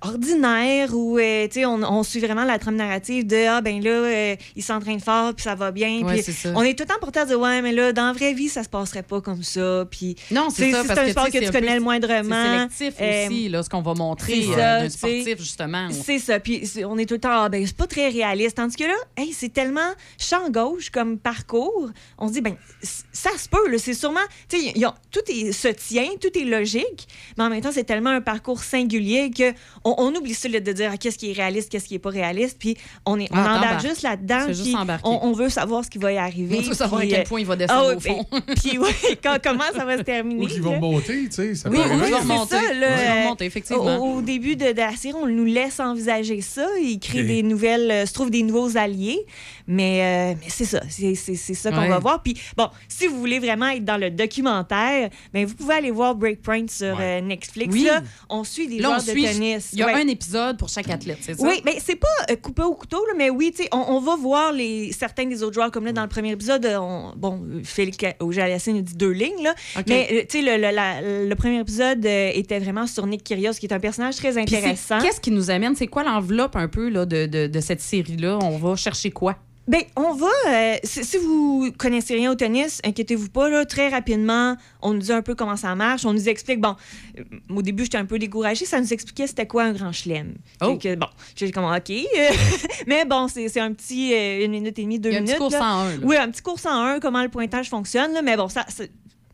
[0.02, 3.84] ordinaire où euh, tu sais, on, on suit vraiment la trame narrative de ah ben
[3.84, 6.54] là euh, il s'entraîne fort puis ça va bien Ouais, puis c'est ça.
[6.56, 8.50] on est tout le temps porté à dire ouais mais là dans la vraie vie
[8.50, 11.52] ça se passerait pas comme ça puis Non, c'est ça, c'est un sport que tu
[11.52, 14.90] connais peu- le moindrement C'est sélectif Euh, aussi, là, ce qu'on va montrer euh, d'un
[14.90, 15.90] sportif, justement.
[15.92, 16.40] C'est ça.
[16.40, 18.58] Puis on est tout le temps, ah, ben, c'est pas très réaliste.
[18.58, 21.90] Tandis que là, hey, c'est tellement champ gauche comme parcours.
[22.18, 23.78] On se dit, ben, ça se peut, là.
[23.78, 24.74] C'est sûrement, tu sais,
[25.12, 27.08] tout est, se tient, tout est logique.
[27.38, 29.52] Mais en même temps, c'est tellement un parcours singulier que
[29.84, 32.00] on, on oublie ça, là, de dire ah, qu'est-ce qui est réaliste, qu'est-ce qui est
[32.00, 32.58] pas réaliste.
[32.60, 34.46] Puis on, est, on Ah, embarque juste là-dedans.
[34.48, 34.74] Puis
[35.04, 36.58] on, on veut savoir ce qui va y arriver.
[36.60, 38.26] On veut savoir puis, à quel euh, point il va descendre ah, au fond.
[38.32, 38.90] ouais, Puis, ouais,
[39.24, 40.44] quand- comment ça va se terminer.
[40.44, 41.56] Ou qu'ils vont monter, tu sais.
[41.56, 42.56] Ça Oui, peut oui, c'est remonter.
[42.56, 42.74] ça.
[42.74, 43.98] là, Ouais, ils vont euh, remonter, effectivement.
[43.98, 46.68] Au, au début de, de la série, on nous laisse envisager ça.
[46.82, 47.28] Il crée Ok.
[47.28, 49.26] des nouvelles, euh, se trouve des nouveaux alliés.
[49.68, 50.82] Mais, euh, mais c'est ça.
[50.90, 51.90] C'est c'est- c'est ça qu'on Ouais.
[51.90, 52.22] va voir.
[52.22, 56.14] Puis, bon, si vous voulez vraiment être dans le documentaire, ben, vous pouvez aller voir
[56.16, 57.74] Breakpoint sur euh, Netflix.
[57.74, 57.84] Oui.
[57.86, 59.24] Là, on suit des Là, joueurs suit.
[59.24, 59.70] de tennis.
[59.74, 59.94] Il y a Ouais.
[59.94, 61.48] un épisode pour chaque athlète, c'est ça?
[61.48, 64.00] Oui, mais c'est pas euh, coupé au couteau, là, mais oui, tu sais, on, on
[64.00, 67.14] va voir les, certains des autres joueurs, comme là, dans le premier épisode, euh, on-
[67.16, 69.84] bon, Félix Auger-Aliassime nous dit deux lignes, là, OK.
[69.88, 73.54] mais euh, tu sais, le, le- la- le premier épisode était vraiment sur Nick Kyrgios,
[73.54, 75.00] qui est un personnage très intéressant.
[75.00, 75.76] Qu'est-ce qui nous amène?
[75.76, 78.38] C'est quoi l'enveloppe un peu là, de, de, de cette série-là?
[78.42, 79.36] On va chercher quoi?
[79.68, 80.28] Ben, on va.
[80.48, 83.50] euh, si, si vous connaissez rien au tennis, inquiétez-vous pas.
[83.50, 86.06] Là, très rapidement, on nous dit un peu comment ça marche.
[86.06, 86.62] On nous explique.
[86.62, 86.76] Bon,
[87.18, 88.66] euh, au début, j'étais un peu découragée.
[88.66, 90.36] Ça nous expliquait c'était quoi un grand chelem.
[90.62, 90.78] Oh.
[90.98, 91.92] Bon, j'ai comme OK.
[92.88, 95.38] mais bon, c'est un petit euh, une minute et demie, deux a un petit minutes.
[95.40, 95.60] cours là.
[95.60, 95.98] 101, là.
[96.04, 98.14] Oui, un petit cours 101, comment le pointage fonctionne.
[98.14, 98.22] là.
[98.22, 98.66] mais bon, ça.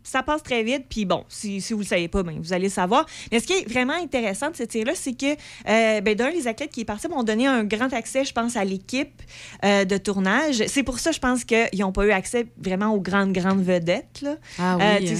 [0.03, 2.65] Ça- passe très vite, puis bon, si, si vous le savez pas, ben, vous allez
[2.65, 3.05] le savoir.
[3.31, 6.47] Mais ce qui est vraiment intéressant de cette série-là, c'est que, euh, ben, d'un, les
[6.47, 9.21] athlètes qui y participent ont donné un grand accès, je pense, à l'équipe
[9.65, 10.63] euh, de tournage.
[10.67, 14.21] C'est pour ça, je pense qu'ils n'ont pas eu accès vraiment aux grandes, grandes vedettes.
[14.21, 14.35] Là.
[14.59, 15.15] Ah oui, Euh, hein.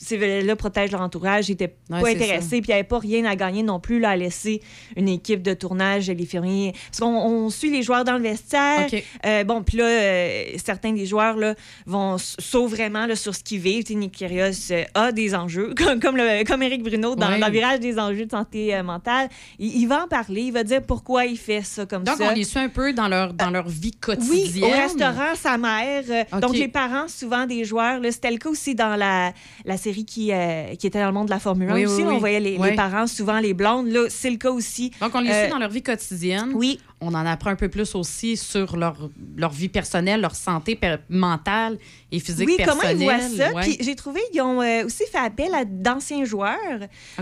[0.00, 2.98] Ces- vedettes-là protègent leur entourage, ils n'étaient Ouais, pas intéressés, puis il n'y avait pas
[2.98, 4.60] rien à gagner non plus là, à laisser
[4.96, 6.72] une équipe de tournage, les fermiers.
[6.90, 8.86] Parce qu'on on suit les joueurs dans le vestiaire.
[9.24, 11.54] Euh, bon, puis là, euh, certains des joueurs là,
[11.86, 13.84] vont s- sautent vraiment là, sur ce qu'ils vivent.
[13.96, 17.38] Nick Kyrgios euh, a des enjeux, comme, comme, le, comme Éric Bruno dans, Ouais.
[17.38, 19.28] dans le virage des enjeux de santé mentale.
[19.58, 22.28] Il, il va en parler, il va dire pourquoi il fait ça comme Donc, ça.
[22.30, 24.64] on les suit un peu dans leur, dans leur vie Oui, quotidienne?
[24.64, 26.02] au restaurant, sa mère.
[26.40, 28.00] Donc, les parents, souvent des joueurs.
[28.00, 29.32] là, C'était le cas aussi dans la,
[29.64, 31.96] la série qui, euh, qui était dans le monde de la Formule 1 Oui, aussi.
[32.02, 32.10] oui, là.
[32.14, 33.88] On voyait les, parents, souvent les blondes.
[33.88, 34.90] Là, c'est le cas aussi.
[35.00, 36.52] Donc, on les Euh, suit dans leur vie quotidienne.
[36.54, 36.80] Oui.
[37.00, 40.78] On en apprend un peu plus aussi sur leur, leur vie personnelle, leur santé
[41.10, 41.76] mentale
[42.10, 43.52] et physique Oui, comment ils voient ça?
[43.52, 43.62] Ouais.
[43.64, 46.56] Puis j'ai trouvé qu'ils ont euh, aussi fait appel à d'anciens joueurs.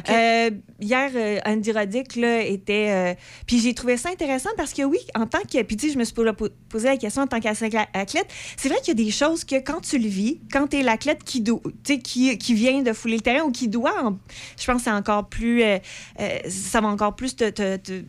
[0.09, 0.51] Euh,
[0.81, 2.89] hier, euh, Andy Roddick là, était.
[2.91, 3.15] euh,
[3.49, 5.61] puis j'ai trouvé ça intéressant parce que oui, en tant que.
[5.63, 8.29] Puis tu sais, je me suis po- posé la question en tant qu'athlète.
[8.57, 10.83] C'est vrai qu'il y a des choses que quand tu le vis, quand tu es
[10.85, 11.43] l'athlète qui,
[11.85, 14.19] sais, qui, qui vient de fouler le terrain ou qui doit, en-
[14.59, 15.63] je pense que c'est encore plus.
[15.63, 15.79] euh,
[16.21, 18.03] euh, ça va encore plus te, te- te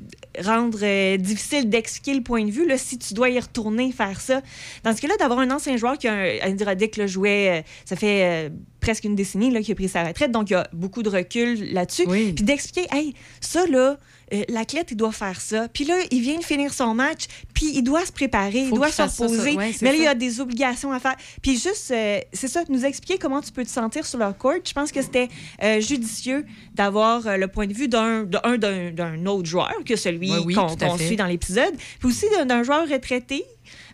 [0.43, 4.19] rendre euh, difficile d'expliquer le point de vue là, si tu dois y retourner faire
[4.21, 4.41] ça.
[4.83, 7.95] Dans ce cas-là, d'avoir un ancien joueur qui a un, Andy Roddick là, jouait, ça
[7.95, 8.51] fait
[8.81, 11.09] presque une décennie là, qu'il a pris sa retraite, donc il y a beaucoup de
[11.09, 12.05] recul là-dessus.
[12.33, 13.97] Puis d'expliquer, hey, ça là,
[14.33, 15.67] euh, l'athlète, il doit faire ça.
[15.67, 18.91] Puis là, il vient de finir son match, puis il doit se préparer, il doit
[18.91, 19.55] se reposer.
[19.55, 21.15] Ouais, mais là, il y a des obligations à faire.
[21.41, 24.53] Puis juste, euh, c'est ça, nous expliquer comment tu peux te sentir sur leur court.
[24.65, 25.29] Je pense que c'était
[25.63, 30.53] euh, judicieux d'avoir le point de vue d'un d'un- autre joueur que celui Ouais, oui,
[30.55, 33.43] qu'on suit dans l'épisode, puis aussi d'un- joueur retraité.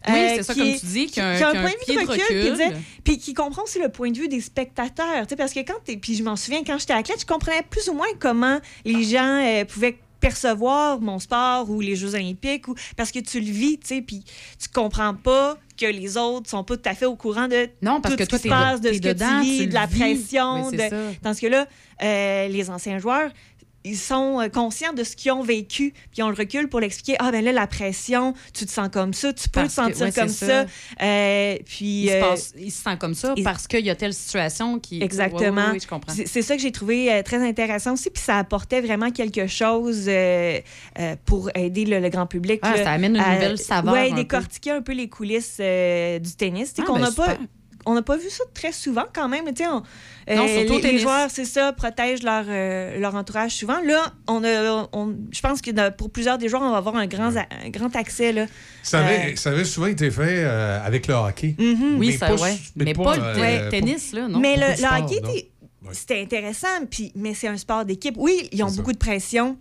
[0.08, 1.62] Oui, euh, c'est ça, comme est- tu dis, qui, qui a un- qui a point
[1.64, 2.52] de vue de recul, puis, recul.
[2.52, 5.26] disait- puis qui comprend aussi le point de vue des spectateurs.
[5.38, 8.08] Parce que quand puis je m'en souviens, quand j'étais athlète, je comprenais plus ou moins
[8.20, 13.20] comment les gens euh, pouvaient percevoir mon sport ou les Jeux olympiques ou parce que
[13.20, 14.24] tu le vis, tu sais, puis
[14.58, 18.00] tu comprends pas que les autres sont pas tout à fait au courant de Non,
[18.00, 19.74] parce tout que ce qui se passe, de ce que dedans, tu vis, tu de
[19.74, 20.00] la vis.
[20.00, 20.72] pression.
[20.72, 20.78] De...
[21.24, 21.68] Dans ce cas-là,
[22.04, 23.32] euh, les anciens joueurs,
[23.84, 26.80] ils sont euh, conscients de ce qu'ils ont vécu, puis ils ont le recul pour
[26.80, 27.16] l'expliquer.
[27.20, 29.88] Ah, ben là, la pression, tu te sens comme ça, tu peux Parce te que-
[29.94, 30.46] sentir ouais, comme ça.
[30.48, 30.66] ça.
[31.02, 33.96] Euh, puis, Il, se euh, passe- il se sent comme ça parce qu'il y a
[33.96, 35.02] telle situation qui.
[35.02, 35.62] Exactement.
[35.62, 36.14] Oui, oui, oui, je comprends.
[36.14, 38.10] C'est ça que j'ai trouvé euh, très intéressant aussi.
[38.10, 40.10] Puis ça apportait vraiment quelque chose
[41.26, 42.60] pour aider le, le grand public.
[42.64, 46.74] Ah, là, ça amène une nouvelle saveur un décortiquer un peu les coulisses du tennis.
[46.80, 47.38] Ah, qu'on ben, pas.
[47.86, 49.46] On n'a pas vu ça très souvent quand même.
[49.54, 49.82] Tu sais, on-
[50.30, 53.80] euh, Non, surtout au les, joueurs, c'est ça, protègent leur, euh, leur entourage souvent.
[53.82, 57.08] Là, on a, on- je pense que pour plusieurs des joueurs, on va avoir un
[57.08, 58.32] grand, un grand accès.
[58.32, 58.46] Là.
[58.84, 61.56] Ça avait, Euh, ça avait souvent été fait euh, avec le hockey.
[61.58, 61.98] Mhm.
[62.00, 62.58] Oui, Mais ça, pas- ouais.
[62.76, 64.40] mais Mais pas, pas, le euh, tennis, là, non?
[64.40, 64.64] Mais le,
[65.04, 65.50] hockey,
[65.94, 68.16] c'était intéressant, puis, mais c'est un sport d'équipe.
[68.18, 69.58] Oui, ils ont beaucoup de pression.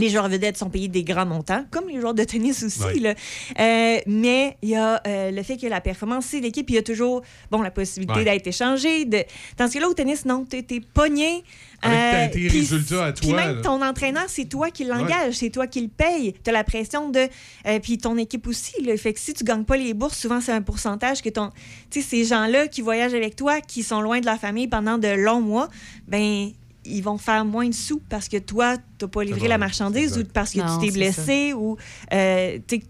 [0.00, 3.00] Les joueurs vedettes sont payés des grands montants, comme les joueurs de tennis aussi.
[3.00, 3.14] Là.
[3.58, 6.68] Euh, mais il y a euh, le fait que la performance, c'est l'équipe.
[6.70, 9.04] Il y a toujours bon, la possibilité d'être échangé.
[9.04, 9.22] De...
[9.56, 11.42] Tandis que là, au tennis, non, tu es pogné.
[11.82, 13.62] Avec Euh, tes puis- résultats à Puis toi, même là.
[13.62, 16.34] ton entraîneur, c'est toi qui l'engage, c'est toi qui le paye.
[16.44, 17.20] Tu as la pression de.
[17.66, 18.82] euh, puis ton équipe aussi.
[18.82, 18.94] Là.
[18.98, 21.50] Fait que si tu gagnes pas les bourses, souvent c'est un pourcentage que ton.
[21.90, 24.98] Tu sais, ces gens-là qui voyagent avec toi, qui sont loin de leur famille pendant
[24.98, 25.68] de longs mois,
[26.06, 26.50] ben
[26.90, 30.18] ils vont faire moins de sous parce que toi, tu n'as pas livré la marchandise
[30.18, 31.76] ou parce que Non, tu t'es blessé ou
[32.12, 32.80] euh, tu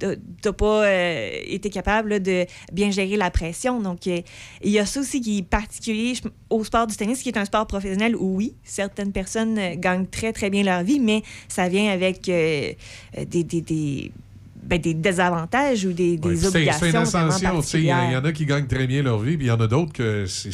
[0.44, 3.80] n'as pas euh, été capable là, de bien gérer la pression.
[3.80, 4.20] Donc, euh,
[4.62, 6.14] il y a ça aussi qui est particulier
[6.48, 10.06] au sport du tennis, qui est un sport professionnel où, oui, certaines personnes euh, gagnent
[10.06, 12.76] très, très bien leur vie, mais ça vient avec des,
[13.26, 14.12] des, des,
[14.62, 17.60] ben, des désavantages ou des, des Ouais, obligations C'est une ascension.
[17.74, 19.60] Il y, y en a qui gagnent très bien leur vie, puis il y en
[19.60, 20.50] a d'autres que c'est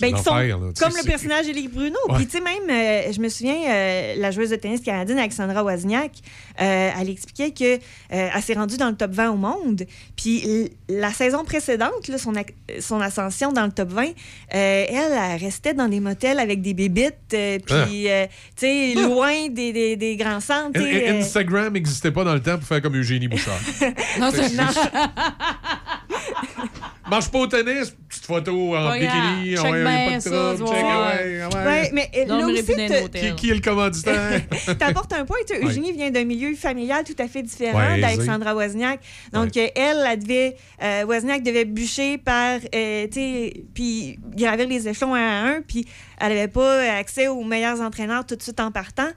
[0.00, 0.54] Ben, sont là.
[0.78, 1.96] Comme le personnage d'Éric Bruno.
[2.08, 2.16] Ouais.
[2.16, 5.64] Puis, tu sais, même, euh, je me souviens, euh, la joueuse de tennis canadienne, Alexandra
[5.64, 6.12] Wozniak,
[6.60, 9.84] euh, elle expliquait qu'elle elle s'est rendue dans le top 20 au monde.
[10.16, 14.10] Puis, la saison précédente, là, son, ascension dans le top 20, euh,
[14.52, 19.48] elle, elle restait dans des motels avec des bébites, euh, puis, euh, tu sais, loin
[19.48, 20.78] des, des- des grands centres.
[20.80, 23.58] In- euh, Instagram n'existait pas dans le temps pour faire comme Eugénie Bouchard.
[24.20, 24.64] Non, c'est- non.
[27.08, 30.84] Marche pas au tennis, petite photo en bikini, Check pas bien de ça, trouble, check,
[30.84, 31.64] ouais, ouais.
[31.64, 32.64] Ouais, mais euh, là aussi.
[33.12, 34.42] Qui, qui est le commanditaire?
[34.78, 35.36] T'apportes un point.
[35.62, 39.00] Eugénie vient d'un milieu familial tout à fait différent Ouais, d'Alexandra Wozniak.
[39.32, 44.88] Donc, elle, elle devait, euh, Wozniak devait bûcher par, euh, tu sais, puis gravir les
[44.88, 45.86] échelons un à un, puis
[46.18, 49.08] elle n'avait pas accès aux meilleurs entraîneurs tout de suite en partant.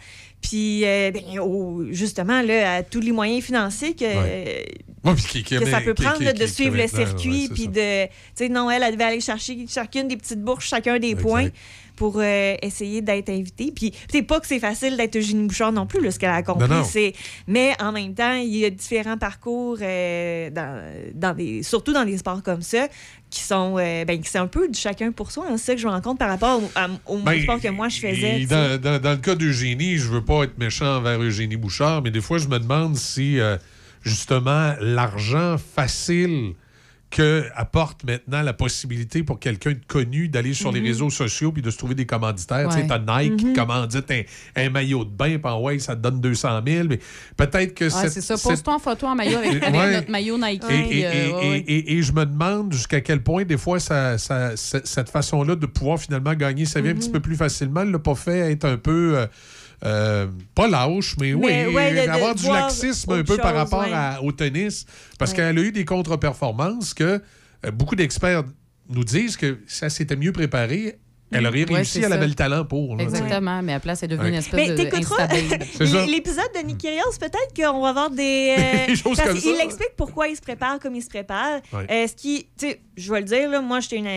[0.42, 1.24] Puis, euh, ben,
[1.92, 4.66] justement, là, à tous les moyens financiers que, Ouais,
[5.16, 8.06] puis qui- que ça peut qui- prendre qui- là, de suivre le circuit, puis de.
[8.06, 11.48] Tu sais, non, elle, elle devait aller chercher chacune des petites bourses, chacun des points
[11.96, 13.74] pour euh, essayer d'être invitée.
[13.76, 16.36] Puis, c'est pas que c'est facile d'être Eugénie Bouchard non plus, là, ce qu'elle a
[16.36, 16.66] accompli.
[16.70, 16.84] Non,
[17.48, 20.82] Mais en même temps, il y a différents parcours, euh, dans,
[21.14, 22.88] dans des, surtout dans des sports comme ça,
[23.30, 23.76] qui sont.
[23.78, 25.46] euh, ben, qui c'est un peu du chacun pour soi.
[25.50, 27.60] hein, c'est ça que je me rends compte par rapport au, à- au Ben, sport
[27.60, 28.46] que moi je faisais.
[28.46, 32.12] Dans, dans- dans le cas d'Eugénie, je veux pas être méchant envers Eugénie Bouchard, mais
[32.12, 33.58] des fois, je me demande si, euh,
[34.04, 36.54] justement, l'argent facile
[37.12, 40.86] que apporte maintenant la possibilité pour quelqu'un de connu d'aller sur les Mhm.
[40.86, 42.68] réseaux sociaux puis de se trouver des commanditaires.
[42.68, 42.88] Tu sais, Ouais.
[42.88, 43.56] t'as Nike qui Mhm.
[43.56, 44.22] commandite un,
[44.56, 46.88] un maillot de bain, puis ouais, ça te donne 200 000.
[46.88, 47.00] Mais
[47.36, 48.36] peut-être que Ouais, c'est ça.
[48.38, 49.94] Pose-toi en photo en maillot avec, avec Ouais.
[49.96, 50.64] notre maillot Nike.
[50.70, 52.02] et, puis, et- euh, et- ouais, ouais.
[52.04, 55.98] je me demande jusqu'à quel point, des fois, ça, ça- ce- cette façon-là de pouvoir
[56.00, 57.00] finalement gagner sa vie un Mhm.
[57.00, 59.18] petit peu plus facilement l'a pas fait être un peu.
[59.18, 59.26] euh,
[59.86, 63.94] euh, pas lâche, mais, Mais, oui, ouais, avoir du laxisme un peu par rapport ouais.
[63.94, 64.86] à- au tennis.
[65.18, 65.38] Parce Ouais.
[65.38, 67.22] qu'elle a eu des contre-performances que
[67.66, 68.44] euh, beaucoup d'experts
[68.90, 70.98] nous disent que ça s'était mieux préparé.
[71.32, 72.96] Elle aurait Ouais, réussi, c'est elle avait le talent pour.
[72.96, 73.04] là.
[73.04, 74.34] Exactement, mais à la place, elle est devenue Ouais.
[74.34, 74.82] une espèce Mais de
[76.12, 78.56] l'épisode de Nick Kyrgios, peut-être qu'on va avoir des...
[78.58, 79.64] euh, Des choses parce comme ça.
[79.64, 81.60] explique pourquoi il se prépare comme il se prépare.
[81.72, 81.86] Ouais.
[81.92, 84.08] Euh, ce qui, tu sais, je vais le dire, là, moi, j'étais une,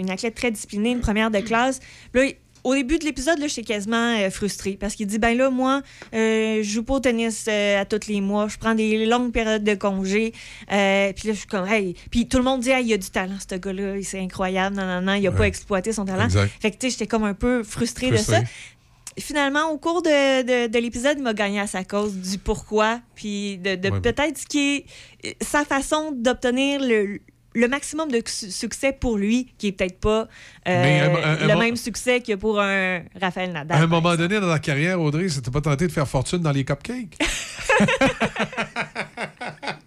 [0.00, 1.80] une athlète très disciplinée, une première de classe.
[2.14, 2.22] Là,
[2.64, 5.82] au début de l'épisode, là, j'étais quasiment euh, frustrée parce qu'il dit ben là, moi,
[6.14, 9.32] euh, je joue pas au tennis euh, à tous les mois, je prends des longues
[9.32, 10.32] périodes de congé.
[10.72, 11.94] Euh, puis là, je suis comme, hey.
[12.10, 14.84] Puis tout le monde dit, Hey, il a du talent, ce gars-là, c'est incroyable, non,
[14.86, 16.24] non, non, il a pas exploité son talent.
[16.24, 16.50] Exact.
[16.60, 18.40] Fait que, tu sais, j'étais comme un peu frustrée de ça
[19.18, 23.00] finalement, au cours de, de- de l'épisode, il m'a gagné à sa cause du pourquoi,
[23.14, 24.00] puis de, de Ouais.
[24.00, 24.84] peut-être ce qui
[25.24, 27.18] est sa façon d'obtenir le,
[27.54, 30.28] le maximum de su- succès pour lui, qui est peut-être pas
[30.68, 33.78] euh, un- un- le même succès que pour un Raphaël Nadal.
[33.78, 36.52] À un moment donné dans ta carrière, Audrey, c'était pas tenté de faire fortune dans
[36.52, 37.18] les cupcakes?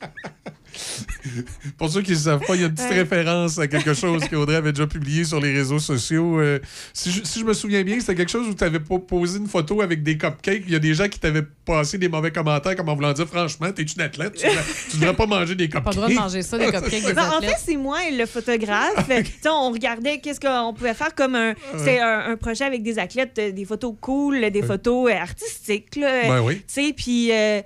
[1.77, 2.99] Pour ceux qui ne savent pas, il y a une petite Ouais.
[2.99, 6.39] référence à quelque chose qu'Audrey avait déjà publié sur les réseaux sociaux.
[6.39, 6.59] Euh,
[6.93, 9.47] si, je, si je me souviens bien, c'était quelque chose où tu avais posé une
[9.47, 10.63] photo avec des cupcakes.
[10.67, 13.27] Il y a des gens qui t'avaient passé des mauvais commentaires comme en voulant dire
[13.27, 15.83] franchement, t'es une athlète, tu devrais, tu devrais pas manger des cupcakes.
[15.83, 18.25] Pas le droit de manger ça, des cupcakes des Ben, en fait, c'est moi le
[18.25, 19.07] photographe.
[19.07, 22.99] Sais, on regardait qu'est-ce qu'on pouvait faire comme un, c'est un, un projet avec des
[22.99, 25.95] athlètes, euh, des photos cool, des photos euh, artistiques.
[25.95, 26.61] Là, Ben oui.
[26.95, 27.61] Puis euh,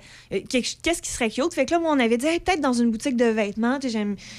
[0.48, 1.52] qu'est-ce qui serait cute?
[1.54, 3.47] Fait que là, moi, on avait dit, Hey, peut-être dans une boutique de vêtements,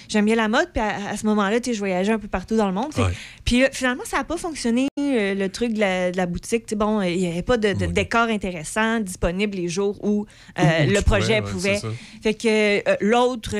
[0.09, 0.69] j'aime bien la mode.
[0.73, 2.91] Puis à, à ce moment-là, je voyageais un peu partout dans le monde.
[2.97, 3.13] Ouais.
[3.45, 6.73] Puis euh, finalement, ça n'a pas fonctionné, euh, le truc de la, de la boutique.
[6.75, 10.25] Bon, il n'y avait pas de, de décor intéressant disponible les jours où
[10.59, 11.95] euh, Où- le projet pouvais, pouvait.
[12.21, 13.55] Fait que euh, l'autre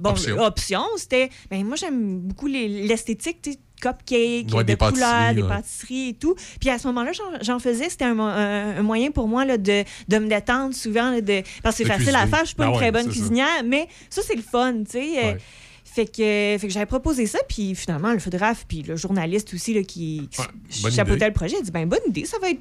[0.00, 0.38] bon, Option.
[0.40, 1.30] option, c'était.
[1.50, 3.58] Ben, moi, j'aime beaucoup les- l'esthétique,
[4.06, 5.48] tu sais, cupcake, Ouais, de des couleurs, pâtisseries, des ouais.
[5.48, 6.34] pâtisseries et tout.
[6.60, 7.12] Puis à ce moment-là,
[7.42, 10.74] j'en- faisais, c'était un, mo- un- un moyen pour moi là, de, de me détendre
[10.74, 12.40] souvent, là, de, parce que c'est facile à faire.
[12.40, 13.10] Je suis pas Ben une très bonne ça.
[13.10, 15.24] cuisinière, mais ça, c'est le fun, tu sais.
[15.24, 15.34] euh.
[15.84, 16.16] Fait que,
[16.58, 20.28] fait que j'avais proposé ça, puis finalement, le photographe, puis le journaliste aussi, là, qui,
[20.28, 20.40] qui
[20.84, 21.26] Ouais, chapeautait idée.
[21.26, 22.60] le projet, a dit ben bonne idée, ça va être.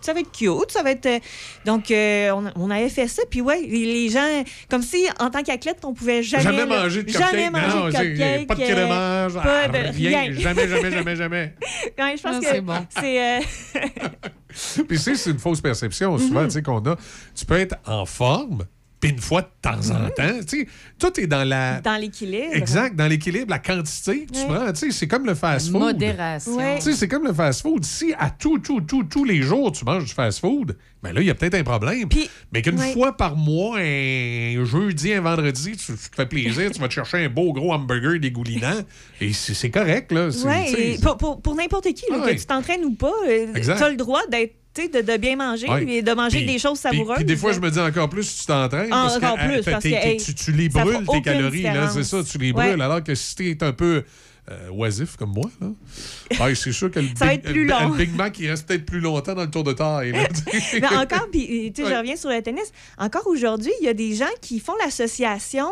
[0.00, 1.06] Ça va être cute, ça va être.
[1.06, 1.18] euh,
[1.64, 5.30] Donc, euh, on, on avait fait ça, puis ouais, les, les gens, comme si en
[5.30, 6.44] tant qu'athlète, on pouvait jamais.
[6.44, 7.30] Jamais manger de cupcake.
[7.30, 8.46] Jamais manger non, de cupcake.
[8.46, 10.20] pas de euh, crémage, pas ah, de rien.
[10.20, 10.32] rien.
[10.32, 11.54] Jamais, jamais, jamais, jamais.
[11.98, 12.86] Ouais, je pense Ah, que c'est bon.
[12.90, 13.38] c'est.
[13.38, 13.40] euh,
[14.88, 16.46] Puis c'est c'est une fausse perception souvent Mhm.
[16.48, 16.96] tu sais, qu'on a.
[17.34, 18.64] Tu peux être en forme,
[19.00, 20.68] puis une fois de temps en temps, tu sais,
[20.98, 21.80] tout est dans la...
[21.80, 22.52] dans l'équilibre.
[22.52, 24.46] Exact, dans l'équilibre, la quantité que tu Ouais.
[24.46, 25.80] prends, tu sais, c'est comme le fast-food.
[25.80, 26.56] Modération.
[26.56, 26.76] Ouais.
[26.78, 27.84] Tu sais, c'est comme le fast-food.
[27.84, 31.26] Si à tout, tout, tout, tous les jours, tu manges du fast-food, ben là, il
[31.28, 32.08] y a peut-être un problème.
[32.52, 32.92] Mais qu'une ouais.
[32.92, 36.94] fois par mois, un jeudi, un vendredi, tu, tu te fais plaisir, tu vas te
[36.94, 38.80] chercher un beau gros hamburger dégoulinant,
[39.20, 40.28] et c'est correct, là.
[40.44, 42.34] Ouais, tu et pour, pour, pour n'importe qui, là, Ah ouais.
[42.34, 43.80] que tu t'entraînes ou pas, tu Exact.
[43.80, 44.54] as le droit d'être.
[44.86, 47.16] Tu De, de bien manger et de manger Puis- des choses savoureuses.
[47.16, 48.90] Puis des fois, je me dis encore plus si tu t'entraînes.
[48.90, 51.62] Parce que, encore euh, plus, parce que, t'es- hey, tu, tu les brûles, tes calories,
[51.62, 52.68] là, c'est ça, tu les Ouais.
[52.70, 52.82] brûles.
[52.82, 54.04] Alors que si t'es un peu
[54.50, 55.66] euh, oisif comme moi, là,
[56.38, 57.88] ben, c'est sûr que le, Ça va Big, être plus le- long.
[57.90, 60.10] le Big Mac, il reste peut-être plus longtemps dans le tour de taille.
[60.72, 61.92] Mais encore, puis tu sais, Ouais.
[61.94, 62.72] je reviens sur le tennis.
[62.96, 65.68] Encore aujourd'hui, il y a des gens qui font l'association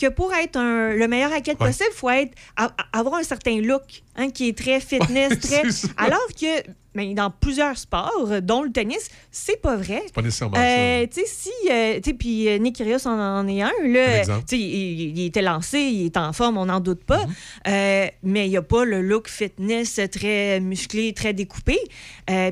[0.00, 1.66] que pour être un- le meilleur athlète Ouais.
[1.66, 3.82] possible, il faut être, a- avoir un certain look
[4.14, 5.62] hein, qui est très fitness, Ouais, très.
[5.96, 10.02] Alors que mais dans plusieurs sports, dont le tennis, c'est pas vrai.
[10.06, 13.18] C'est pas nécessairement Euh, tu sais, si, euh, tu sais, puis euh, Nick Kyrgios en,
[13.18, 16.66] en est un, là, tu sais, il, il était lancé, il est en forme, on
[16.66, 17.68] n'en doute pas, Mm-hmm.
[17.68, 21.78] Euh, mais il n'y a pas le look fitness très musclé, très découpé.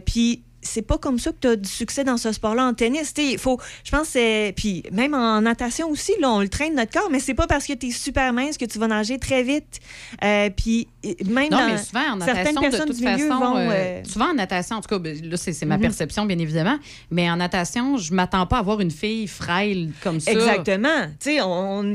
[0.05, 3.13] Puis c'est pas comme ça que tu as du succès dans ce sport-là en tennis.
[3.19, 6.93] Il faut, je pense, c'est- puis même en natation aussi, là, on le traîne notre
[6.93, 9.43] corps, mais c'est pas parce que tu es super mince que tu vas nager très
[9.43, 9.81] vite.
[10.23, 10.89] Euh, puis
[11.27, 14.31] même Non, dans mais souvent en certaines natation, de toute façon, vont, euh, euh, souvent
[14.31, 15.83] en natation, en tout cas, ben, là, c'est c'est ma Mhm.
[15.83, 16.79] perception, bien évidemment,
[17.11, 20.33] mais en natation, je m'attends pas à voir une fille frêle comme ça.
[20.33, 21.07] Exactement.
[21.21, 21.95] Tu sais, on,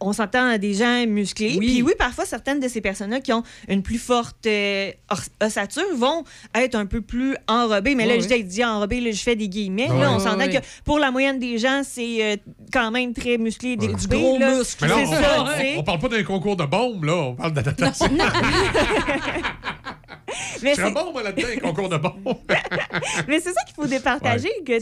[0.00, 1.56] on s'entend à des gens musclés.
[1.58, 1.66] Oui.
[1.66, 5.96] Puis oui, parfois, certaines de ces personnes-là qui ont une plus forte euh, os- ossature
[5.96, 6.24] vont
[6.54, 7.94] être un peu plus enrobées.
[7.94, 9.88] Mais là, je dis, dis enrobées, là, je fais des guillemets.
[9.88, 12.36] Là, on s'entend que pour la moyenne des gens, c'est euh,
[12.72, 14.00] quand même très musclé découpé.
[14.02, 14.56] Du gros là.
[14.56, 14.84] muscle.
[14.86, 15.46] Mais on, ça,
[15.76, 17.14] on parle pas d'un concours de bombes, là.
[17.14, 18.08] On parle de natation.
[20.62, 22.14] Mais Je bon, moi, là-dedans, un concours de bon.
[23.28, 24.50] Mais c'est ça qu'il faut départager.
[24.68, 24.80] Ouais,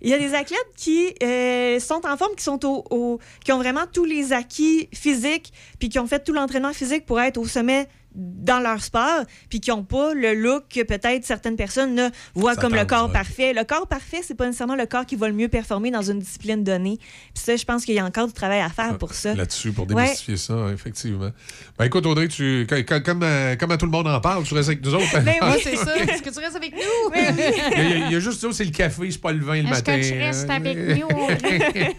[0.00, 3.52] il y a des athlètes qui euh, sont en forme, qui, sont au, au- qui
[3.52, 7.36] ont vraiment tous les acquis physiques, puis qui ont fait tout l'entraînement physique pour être
[7.38, 11.94] au sommet dans leur sport, puis qui n'ont pas le look que peut-être certaines personnes
[11.94, 13.12] ne voient Ça comme le corps ouais.
[13.12, 13.52] parfait.
[13.52, 16.18] Le corps parfait, c'est pas nécessairement le corps qui va le mieux performer dans une
[16.20, 16.96] discipline donnée.
[16.98, 19.34] Puis ça, je pense qu'il y a encore du travail à faire pour ça.
[19.34, 19.94] Là-dessus, pour Ouais.
[20.04, 21.30] démystifier ça, effectivement.
[21.78, 24.44] Ben écoute, Audrey, tu, co- co- comme, euh, comme à tout le monde en parle,
[24.44, 25.20] tu restes avec nous autres.
[25.22, 25.96] Ben Oui, c'est ça.
[25.98, 27.12] Est-ce que tu restes avec nous?
[27.14, 29.20] Il y, a, il y a- il y a juste ça, c'est le café, c'est
[29.20, 29.98] pas le vin le Est-ce matin.
[30.00, 30.54] que tu restes hein.
[30.54, 31.94] avec nous, Audrey?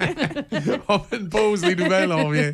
[0.87, 2.53] on fait une pause, les nouvelles, on revient.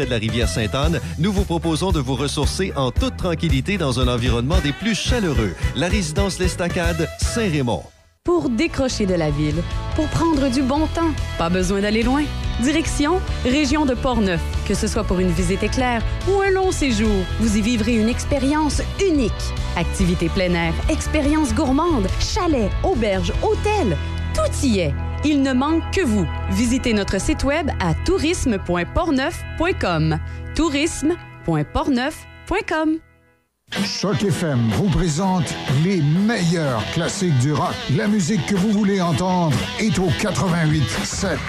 [0.05, 4.07] de la rivière Sainte-Anne, nous vous proposons de vous ressourcer en toute tranquillité dans un
[4.07, 5.53] environnement des plus chaleureux.
[5.75, 7.83] La résidence L'Estacade, Saint-Raymond.
[8.23, 9.63] Pour décrocher de la ville,
[9.95, 12.23] pour prendre du bon temps, pas besoin d'aller loin.
[12.61, 14.39] Direction Région de Portneuf.
[14.67, 17.09] Que ce soit pour une visite éclair ou un long séjour,
[17.39, 19.31] vous y vivrez une expérience unique.
[19.75, 23.97] Activités plein air, expériences gourmandes, chalets, auberges, hôtels,
[24.35, 24.93] tout y est.
[25.23, 26.27] Il ne manque que vous.
[26.49, 30.17] Visitez notre site web à tourisme.portneuf.com.
[30.55, 32.97] tourisme.portneuf.com.
[33.85, 35.45] Choc FM vous présente
[35.85, 37.73] les meilleurs classiques du rock.
[37.95, 41.39] La musique que vous voulez entendre est au 88 7.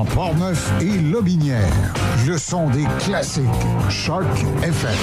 [0.00, 1.68] Dans Portneuf et Lobinière,
[2.26, 3.44] le son des classiques.
[3.90, 4.24] Choc
[4.62, 4.94] FM.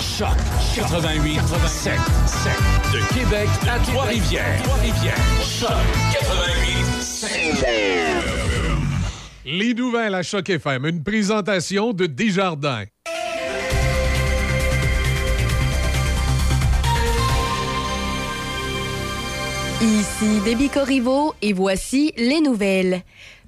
[0.00, 0.28] Choc
[0.74, 1.92] 88 7
[2.24, 2.52] 7
[2.94, 4.62] de Québec à Trois-Rivières.
[4.62, 5.14] Trois-Rivières.
[5.42, 5.68] Choc
[6.14, 8.35] 88 7
[9.48, 12.82] Les nouvelles à Choc FM, une présentation de Desjardins.
[19.80, 23.04] Ici Déby Corriveau et voici les nouvelles.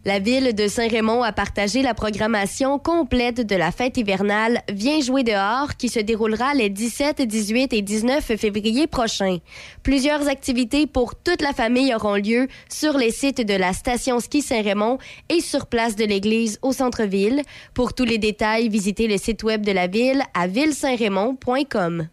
[0.09, 5.22] La ville de Saint-Raymond a partagé la programmation complète de la fête hivernale Viens jouer
[5.22, 9.36] dehors qui se déroulera les 17, 18 et 19 février prochains.
[9.82, 14.40] Plusieurs activités pour toute la famille auront lieu sur les sites de la station ski
[14.40, 14.97] Saint-Raymond
[15.28, 17.43] et sur place de l'église au centre-ville.
[17.74, 22.09] Pour tous les détails, visitez le site web de la ville à villesaintraymond.com.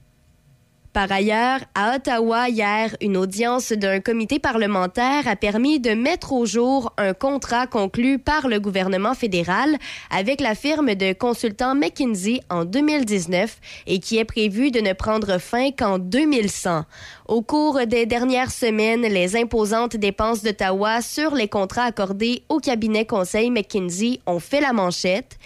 [0.96, 6.46] Par ailleurs, à Ottawa, hier, une audience d'un comité parlementaire a permis de mettre au
[6.46, 9.76] jour un contrat conclu par le gouvernement fédéral
[10.10, 15.38] avec la firme de consultants McKinsey en 2019 et qui est prévu de ne prendre
[15.38, 16.86] fin qu'en 2100.
[17.28, 23.04] Au cours des dernières semaines, les imposantes dépenses d'Ottawa sur les contrats accordés au cabinet
[23.06, 25.38] conseil McKinsey ont fait la manchette.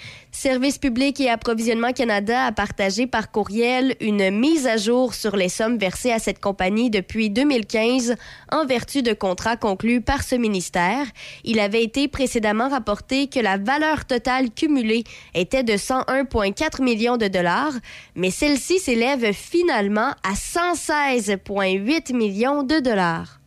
[0.42, 5.50] Service public et approvisionnement Canada a partagé par courriel une mise à jour sur les
[5.50, 8.16] sommes versées à cette compagnie depuis 2015
[8.50, 11.06] en vertu de contrats conclus par ce ministère.
[11.44, 15.04] Il avait été précédemment rapporté que la valeur totale cumulée
[15.36, 17.74] était de 101,4 millions de dollars,
[18.16, 23.39] mais celle-ci s'élève finalement à 116,8 millions de dollars.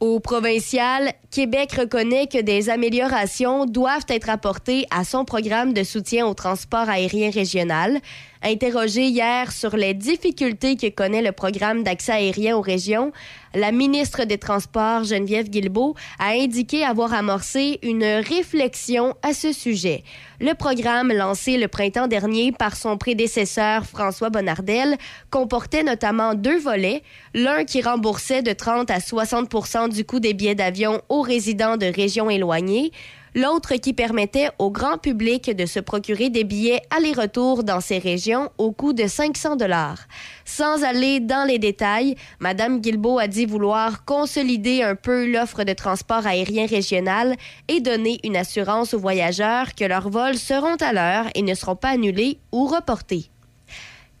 [0.00, 6.26] Au provincial, Québec reconnaît que des améliorations doivent être apportées à son programme de soutien
[6.26, 8.00] au transport aérien régional.
[8.42, 13.12] Interrogée hier sur les difficultés que connaît le programme d'accès aérien aux régions,
[13.54, 20.04] la ministre des Transports, Geneviève Guilbeault, a indiqué avoir amorcé une réflexion à ce sujet.
[20.40, 24.96] Le programme lancé le printemps dernier par son prédécesseur François Bonnardel
[25.28, 27.02] comportait notamment deux volets,
[27.34, 31.86] l'un qui remboursait de 30 à 60 du coût des billets d'avion aux résidents de
[31.86, 32.90] régions éloignées,
[33.34, 38.50] l'autre qui permettait au grand public de se procurer des billets aller-retour dans ces régions
[38.58, 39.98] au coût de 500 dollars.
[40.44, 45.72] Sans aller dans les détails, Madame Guilbeault a dit vouloir consolider un peu l'offre de
[45.72, 47.36] transport aérien régional
[47.68, 51.76] et donner une assurance aux voyageurs que leurs vols seront à l'heure et ne seront
[51.76, 53.29] pas annulés ou reportés.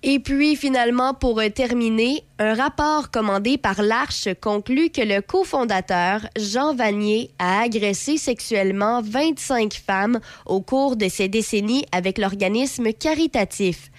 [0.02, 6.22] Et puis, finalement, pour euh, terminer, un rapport commandé par l'Arche conclut que le cofondateur,
[6.38, 13.90] Jean Vanier, a agressé sexuellement 25 femmes au cours de ces décennies avec l'organisme caritatif.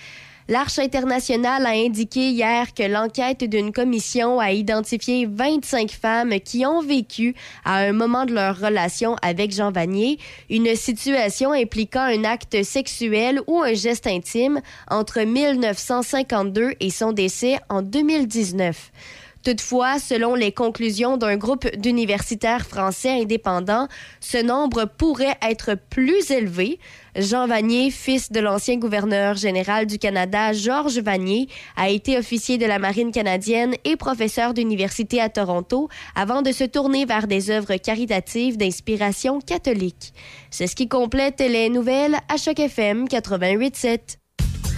[0.48, 6.82] L'Arche internationale a indiqué hier que l'enquête d'une commission a identifié 25 femmes qui ont
[6.82, 10.18] vécu, à un moment de leur relation avec Jean Vanier,
[10.50, 17.60] une situation impliquant un acte sexuel ou un geste intime entre 1952 et son décès
[17.70, 18.92] en 2019.
[19.44, 23.88] Toutefois, selon les conclusions d'un groupe d'universitaires français indépendants,
[24.20, 26.78] ce nombre pourrait être plus élevé.
[27.16, 32.66] Jean Vanier, fils de l'ancien gouverneur général du Canada, Georges Vanier, a été officier de
[32.66, 37.76] la Marine canadienne et professeur d'université à Toronto avant de se tourner vers des œuvres
[37.76, 40.14] caritatives d'inspiration catholique.
[40.52, 44.18] C'est ce qui complète les nouvelles à Choc FM 88.7.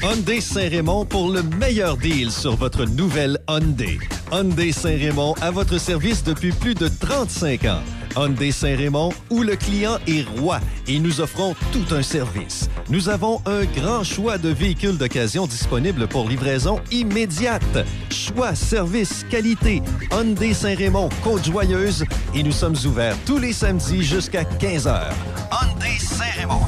[0.02, 4.00] Hyundai Saint-Raymond pour le meilleur deal sur votre nouvelle Hyundai.
[4.32, 8.03] Hyundai Saint-Raymond à votre service depuis plus de 35 ans.
[8.16, 12.70] Hyundai Saint-Raymond où le client est roi et nous offrons tout un service.
[12.90, 17.86] Nous avons un grand choix de véhicules d'occasion disponibles pour livraison immédiate.
[18.10, 19.82] Choix, service, qualité.
[20.12, 25.10] Hyundai Saint-Raymond, Côte-Joyeuse et nous sommes ouverts tous les samedis jusqu'à 15h.
[25.52, 26.68] Hyundai Saint-Raymond.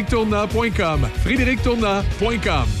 [0.01, 2.80] frédérictournant.com frédérictournant.com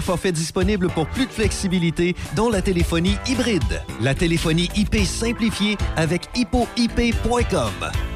[0.00, 3.82] forfaits disponibles pour plus de flexibilité, dont la téléphonie hybride.
[4.00, 8.15] La téléphonie IP simplifiée avec hippoip.com.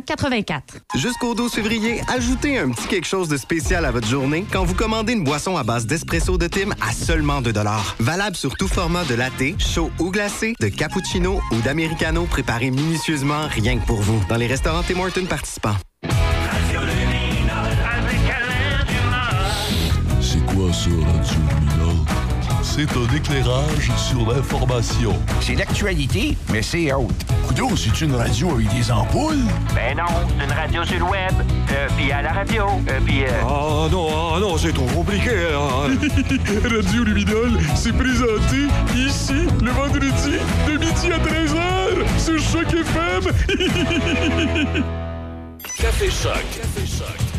[0.00, 0.76] 84.
[0.96, 4.74] Jusqu'au 12 février, ajoutez un petit quelque chose de spécial à votre journée quand vous
[4.74, 7.52] commandez une boisson à base d'espresso de Tim à seulement 2
[8.00, 13.46] Valable sur tout format de latte, chaud ou glacé, de cappuccino ou d'americano préparé minutieusement
[13.48, 15.76] rien que pour vous dans les restaurants Tim Hortons participants.
[20.20, 21.91] C'est quoi ça, Radio?
[22.74, 25.12] C'est un éclairage sur l'information.
[25.42, 27.14] C'est l'actualité, mais c'est autre.
[27.46, 29.44] Coudon, c'est une radio avec des ampoules?
[29.74, 30.04] Ben non,
[30.38, 31.32] c'est une radio sur le web.
[31.70, 32.64] Euh, puis à la radio.
[32.88, 33.24] Euh, puis.
[33.24, 33.28] Euh...
[33.42, 35.30] Ah non, ah non, c'est trop compliqué.
[35.54, 35.98] hein.
[36.74, 43.24] radio Luminol, c'est présenté ici, le vendredi, de midi à 13h, sur Choc FM.
[45.78, 46.42] Café Choc.
[46.56, 47.31] Café Choc.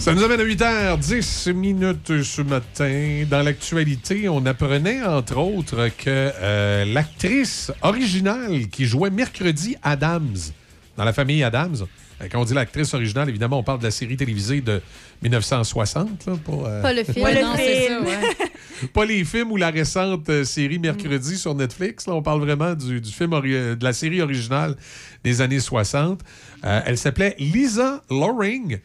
[0.00, 3.24] Ça nous amène à 8h10 minutes ce matin.
[3.28, 10.36] Dans l'actualité, on apprenait entre autres que euh, l'actrice originale qui jouait mercredi Adams
[10.96, 11.76] dans la famille Adams,
[12.20, 14.80] euh, quand on dit l'actrice originale, évidemment, on parle de la série télévisée de
[15.22, 16.26] 1960.
[16.26, 17.24] là, pas, euh, Pas le film.
[17.24, 18.88] Ouais, non, c'est ça, ouais.
[18.94, 22.06] pas les films ou la récente euh, série Mercredi sur Netflix.
[22.06, 24.76] Là, on parle vraiment du, du film ori- de la série originale
[25.24, 26.20] des années 60.
[26.64, 28.78] Euh, elle s'appelait Lisa Loring.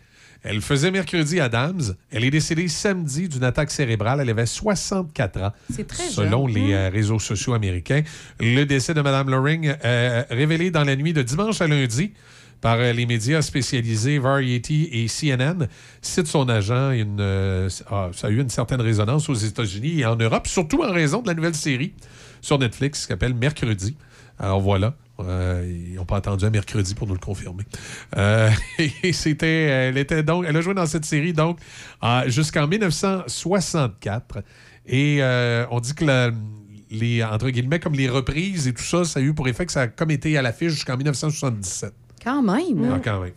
[0.47, 1.95] Elle faisait mercredi Adams.
[2.11, 4.19] Elle est décédée samedi d'une attaque cérébrale.
[4.21, 5.51] Elle avait 64 ans.
[5.73, 6.55] C'est très Selon jeune.
[6.55, 8.03] les euh, réseaux sociaux américains.
[8.39, 12.13] Le décès de Mme Loring, euh, révélé dans la nuit de dimanche à lundi
[12.61, 15.67] par euh, les médias spécialisés Variety et CNN,
[16.01, 16.91] cite son agent.
[16.91, 20.83] Une, euh, ah, ça a eu une certaine résonance aux États-Unis et en Europe, surtout
[20.83, 21.93] en raison de la nouvelle série
[22.41, 23.95] sur Netflix qui s'appelle Mercredi.
[24.39, 24.95] Alors voilà.
[25.21, 27.63] Euh, ils n'ont pas attendu à mercredi pour nous le confirmer.
[28.17, 28.49] Euh,
[29.03, 31.57] et c'était, elle était donc, elle a joué dans cette série donc
[32.01, 34.43] en- jusqu'en 1964.
[34.87, 36.31] Et euh, on dit que la-
[36.91, 39.71] les entre guillemets comme les reprises et tout ça, ça a eu pour effet que
[39.71, 41.93] ça a comme été à l'affiche jusqu'en 1977.
[42.23, 42.91] Quand même.
[42.93, 43.33] Ah, quand même.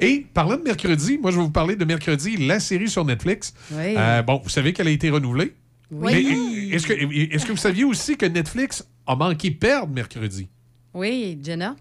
[0.00, 3.52] Et parlant de mercredi, moi je vais vous parler de mercredi, la série sur Netflix.
[3.72, 3.94] Oui.
[3.96, 5.54] Euh, bon, vous savez qu'elle a été renouvelée.
[5.90, 6.12] Oui.
[6.12, 10.48] Mais est-ce que, est-ce que vous saviez aussi que Netflix a manqué perdre mercredi?
[10.98, 11.76] Oui, Jenna?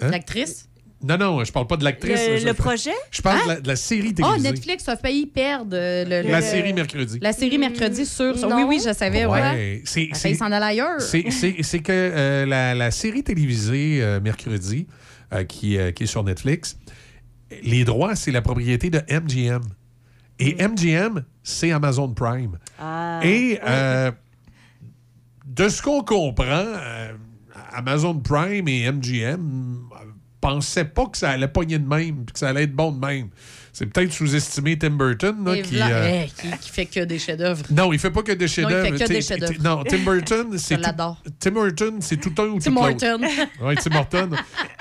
[0.00, 0.08] Hein?
[0.10, 0.68] L'actrice?
[1.04, 2.28] Non, non, je parle pas de l'actrice.
[2.28, 2.92] Le- je- le projet?
[3.10, 3.42] Je parle Hein?
[3.44, 4.50] de, la, de la série Oh, télévisée.
[4.52, 7.18] Netflix a failli perdre euh, le, La le- série mercredi.
[7.20, 8.36] La série mercredi sur.
[8.48, 8.56] non.
[8.56, 9.26] Oui, oui, je savais.
[9.26, 9.40] Ouais.
[9.40, 11.00] Ouais, c'est- c'est- s'en aller ailleurs.
[11.00, 14.86] C'est- C'est c'est que euh, la, la série télévisée euh, mercredi,
[15.32, 16.78] euh, qui, euh, qui est sur Netflix,
[17.64, 19.62] les droits, c'est la propriété de MGM.
[20.38, 22.58] Et MGM, c'est Amazon Prime.
[22.78, 23.18] Ah.
[23.24, 24.12] Et euh,
[25.46, 27.12] de ce qu'on comprend, euh,
[27.74, 30.04] Amazon Prime et MGM euh,
[30.40, 33.28] pensaient pas que ça allait pogner de même, que ça allait être bon de même.
[33.72, 35.80] C'est peut-être sous-estimé Tim Burton, là, qui...
[35.80, 37.64] euh, eh, qui, qui fait que des chefs-d'œuvre.
[37.70, 38.86] non, il fait pas que des chefs-d'œuvre.
[38.88, 39.62] Non, il fait que des chefs-d'œuvre.
[39.62, 40.76] Non, Tim Burton, c'est.
[40.76, 41.32] Tout-.
[41.38, 43.06] Tim Burton, c'est tout un ou Tim tout l'autre.
[43.06, 43.26] Horton.
[43.62, 44.30] Oui, Tim Horton.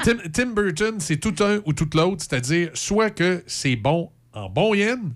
[0.03, 4.49] Tim, Tim Burton, c'est tout un ou tout l'autre, c'est-à-dire soit que c'est bon en
[4.49, 5.13] bon yen,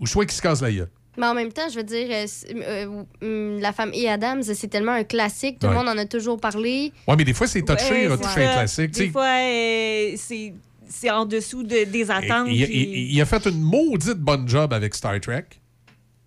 [0.00, 0.90] ou soit qu'il se casse la gueule.
[1.18, 4.68] Mais en même temps, je veux dire, euh, euh, euh, La femme et Adams, c'est
[4.68, 5.58] tellement un classique.
[5.58, 5.72] Tout Ouais.
[5.74, 6.92] le monde en a toujours parlé.
[7.06, 8.90] Ouais, mais des fois, c'est touché, Ouais, toucher un classique.
[8.92, 10.54] Des fois, euh, c'est
[10.88, 12.48] c'est en dessous de- des attentes.
[12.50, 15.46] il, puis- il- il a fait une maudite bonne job avec Star Trek,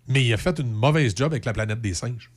[0.08, 2.30] mais il a fait une mauvaise job avec la planète des singes.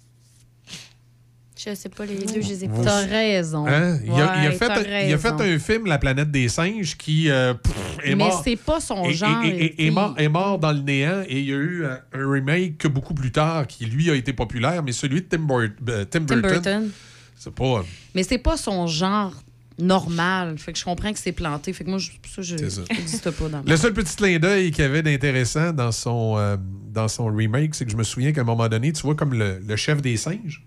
[1.65, 2.81] Je sais pas, les deux, je les ai pas.
[2.83, 3.65] T'as raison.
[3.67, 3.99] Hein?
[4.05, 5.43] Il, a, il a Ouais, fait, t'as un- il a fait raison.
[5.55, 7.73] un film, La planète des singes, qui euh, pff,
[8.05, 8.41] est Mais mort.
[8.45, 9.43] c'est pas son genre.
[9.43, 12.31] est- est- mort, est mort dans le néant et il y a eu euh, un
[12.31, 15.69] remake que beaucoup plus tard qui, lui, a été populaire, mais celui de Tim, Bur-
[15.89, 16.89] euh, Tim Tim Burton, Burton.
[17.35, 17.83] c'est pas...
[18.15, 19.33] Mais c'est pas son genre
[19.77, 20.57] normal.
[20.57, 21.73] Fait que je comprends que c'est planté.
[21.73, 24.83] Fait que moi, je- ça, je n'existe pas dans Le seul petit clin d'œil qu'il
[24.83, 26.55] y avait d'intéressant dans son, euh,
[26.91, 29.33] dans son remake, c'est que je me souviens qu'à un moment donné, tu vois comme
[29.33, 30.63] le, le chef des singes.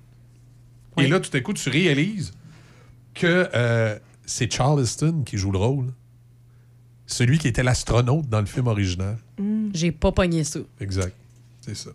[0.99, 2.33] Et là, tout à coup, tu réalises
[3.15, 5.87] que euh, c'est Charleston qui joue le rôle.
[7.07, 9.19] Celui qui était l'astronaute dans le film original.
[9.75, 10.61] J'ai pas pogné ça.
[10.81, 11.15] Exact.
[11.61, 11.91] C'est ça.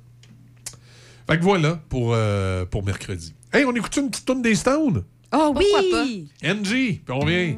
[1.30, 3.34] Fait que voilà pour, euh, pour mercredi.
[3.52, 5.04] Hey, on écoute une petite tourne des Stones?
[5.34, 6.30] Oh Pourquoi oui!
[6.44, 7.56] NG, puis on vient.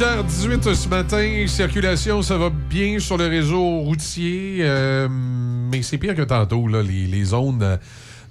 [0.00, 1.44] 8h18 ce matin.
[1.46, 6.82] Circulation, ça va bien sur le réseau routier, euh, mais c'est pire que tantôt, là,
[6.82, 7.76] les, les zones euh,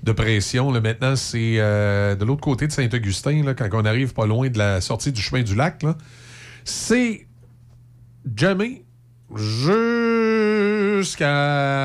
[0.02, 0.72] de pression.
[0.72, 4.50] Là, maintenant, c'est euh, de l'autre côté de Saint-Augustin, là, quand on arrive pas loin
[4.50, 5.84] de la sortie du chemin du lac.
[5.84, 5.96] là.
[6.64, 7.28] C'est
[8.36, 8.84] jamais
[9.36, 11.28] jusqu'à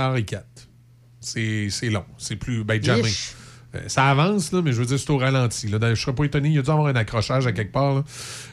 [0.09, 0.41] Henri IV.
[1.21, 2.07] C'est c'est long.
[2.17, 2.65] C'est plus.
[2.65, 3.11] Ben, jamais.
[3.89, 5.69] Ça avance, là, mais je veux dire, c'est au ralenti.
[5.69, 5.79] Là.
[5.95, 6.49] Je serais pas étonné.
[6.49, 7.97] Il y a dû avoir un accrochage à quelque part.
[7.97, 8.05] là.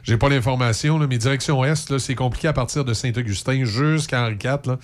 [0.03, 4.77] J'ai pas l'information, mais direction Est, c'est compliqué à partir de Saint-Augustin jusqu'à Henri IV.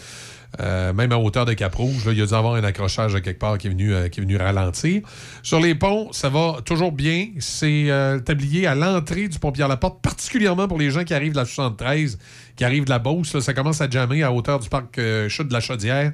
[0.61, 3.57] Euh, même à hauteur de Cap-Rouge, il y a dû avoir un accrochage quelque part
[3.57, 5.01] qui est venu, euh, qui est venu ralentir.
[5.43, 7.27] Sur les ponts, ça va toujours bien.
[7.39, 11.33] C'est euh, le tablier à l'entrée du pont Pierre-Laporte, particulièrement pour les gens qui arrivent
[11.33, 12.17] de la 73,
[12.55, 13.39] qui arrivent de la Beauce.
[13.39, 16.13] ça commence à jammer à hauteur du parc euh, Chute de la Chaudière.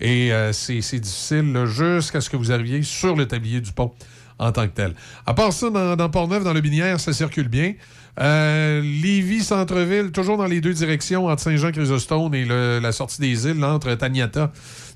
[0.00, 3.92] Et euh, c'est difficile jusqu'à ce que vous arriviez sur le tablier du pont
[4.40, 4.94] en tant que tel.
[5.26, 7.74] À part ça, dans, dans Port-Neuf, dans le Binière, ça circule bien.
[8.18, 13.62] Euh, Lévis, centre-ville, toujours dans les deux directions, entre Saint-Jean-Chrysostome et la sortie des îles,
[13.62, 14.50] entre Taniata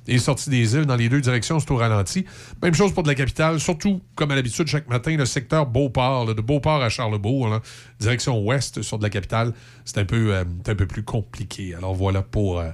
[0.06, 2.26] et sortie des îles, dans les deux directions, c'est au ralenti.
[2.62, 6.34] Même chose pour de la capitale, surtout, comme à l'habitude, chaque matin, le secteur Beauport,
[6.34, 7.60] de Beauport à Charlebourg,
[8.00, 9.52] direction ouest sur de la capitale,
[9.84, 11.74] c'est un, peu, euh, un peu plus compliqué.
[11.74, 12.68] Alors voilà pour, euh,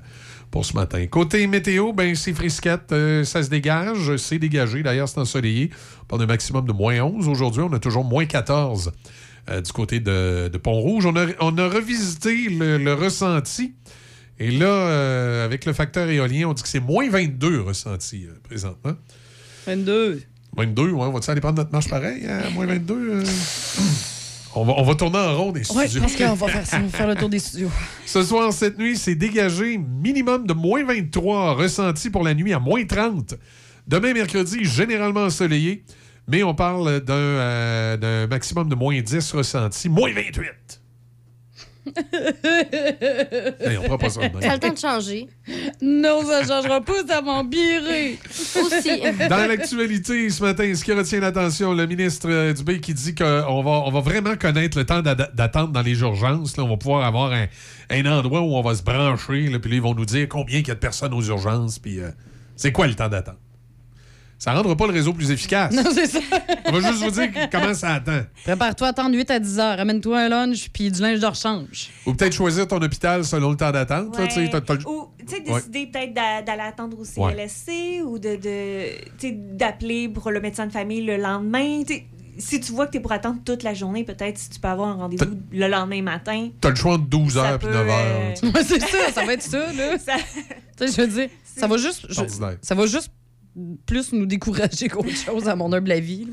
[0.51, 1.07] pour ce matin.
[1.07, 5.71] Côté météo, ben, c'est frisquette, euh, ça se dégage, c'est dégagé, d'ailleurs, c'est ensoleillé.
[6.03, 8.93] On parle d'un maximum de moins 11 aujourd'hui, on a toujours moins 14
[9.49, 11.07] euh, du côté de, de Pont-Rouge.
[11.07, 13.75] On a, on a revisité le, le ressenti.
[14.39, 18.95] Et là, euh, avec le facteur éolien, on dit que c'est moins 22 ressenti présentement.
[19.67, 20.23] 22.
[20.57, 23.23] 22, ouais, on va-tu aller prendre notre marche pareil à moins 22?
[24.55, 26.01] On, va, on va tourner en rond des Oui, studios.
[26.01, 27.71] parce qu'on va faire faire le tour des studios.
[28.05, 32.59] Ce soir, cette nuit, c'est dégagé minimum de moins 23, ressenti pour la nuit à
[32.59, 33.35] moins 30.
[33.87, 35.85] Demain, mercredi, généralement ensoleillé,
[36.27, 40.80] mais on parle d'un euh, maximum de moins 10 ressenti, moins 28.
[43.61, 45.29] Hey, on prend pas ça de a le temps de changer.
[45.81, 48.19] Non, ça changera pas, ça va empirer.
[48.29, 49.01] Aussi.
[49.29, 53.63] Dans l'actualité, ce matin, ce qui retient l'attention, le ministre euh, Dubé qui dit qu'on
[53.63, 56.57] va, on va vraiment connaître le temps d'attente dans les urgences.
[56.57, 56.65] Là.
[56.65, 57.47] On va pouvoir avoir un,
[57.91, 60.59] un endroit où on va se brancher, là, puis là, ils vont nous dire combien
[60.59, 62.11] il y a de personnes aux urgences, puis euh,
[62.57, 63.39] c'est quoi le temps d'attente?
[64.41, 65.73] Ça rendra pas le réseau plus efficace.
[65.75, 66.19] Non, c'est ça.
[66.67, 68.21] On va juste vous dire comment ça attend.
[68.43, 69.77] Prépare-toi à attendre 8 à 10 heures.
[69.77, 71.91] Ramène-toi un lunch puis du linge de rechange.
[72.07, 74.13] Ou peut-être choisir ton hôpital selon le temps d'attente.
[74.15, 74.27] tu Ouais.
[74.87, 75.41] Ou, tu Ouais.
[75.61, 77.33] décider peut-être d'a- d'aller attendre au Ouais.
[77.35, 78.85] CLSC ou de, de
[79.19, 81.83] tu d'appeler pour le médecin de famille le lendemain.
[81.87, 82.03] Tu
[82.39, 84.69] si tu vois que tu es pour attendre toute la journée, peut-être si tu peux
[84.69, 86.49] avoir un rendez-vous le lendemain matin.
[86.63, 87.95] T'as le choix entre 12 Ça heures et peut, 9 heures.
[87.99, 88.47] euh, tu sais.
[88.55, 89.99] Ouais, c'est ça, ça va être ça, là.
[90.05, 90.15] Ça-
[90.79, 92.07] Tu sais, je veux dire, ça va juste.
[92.09, 92.15] je-
[92.63, 93.11] ça va juste
[93.87, 96.25] plus nous décourager qu'autre chose à mon humble avis.
[96.27, 96.33] là.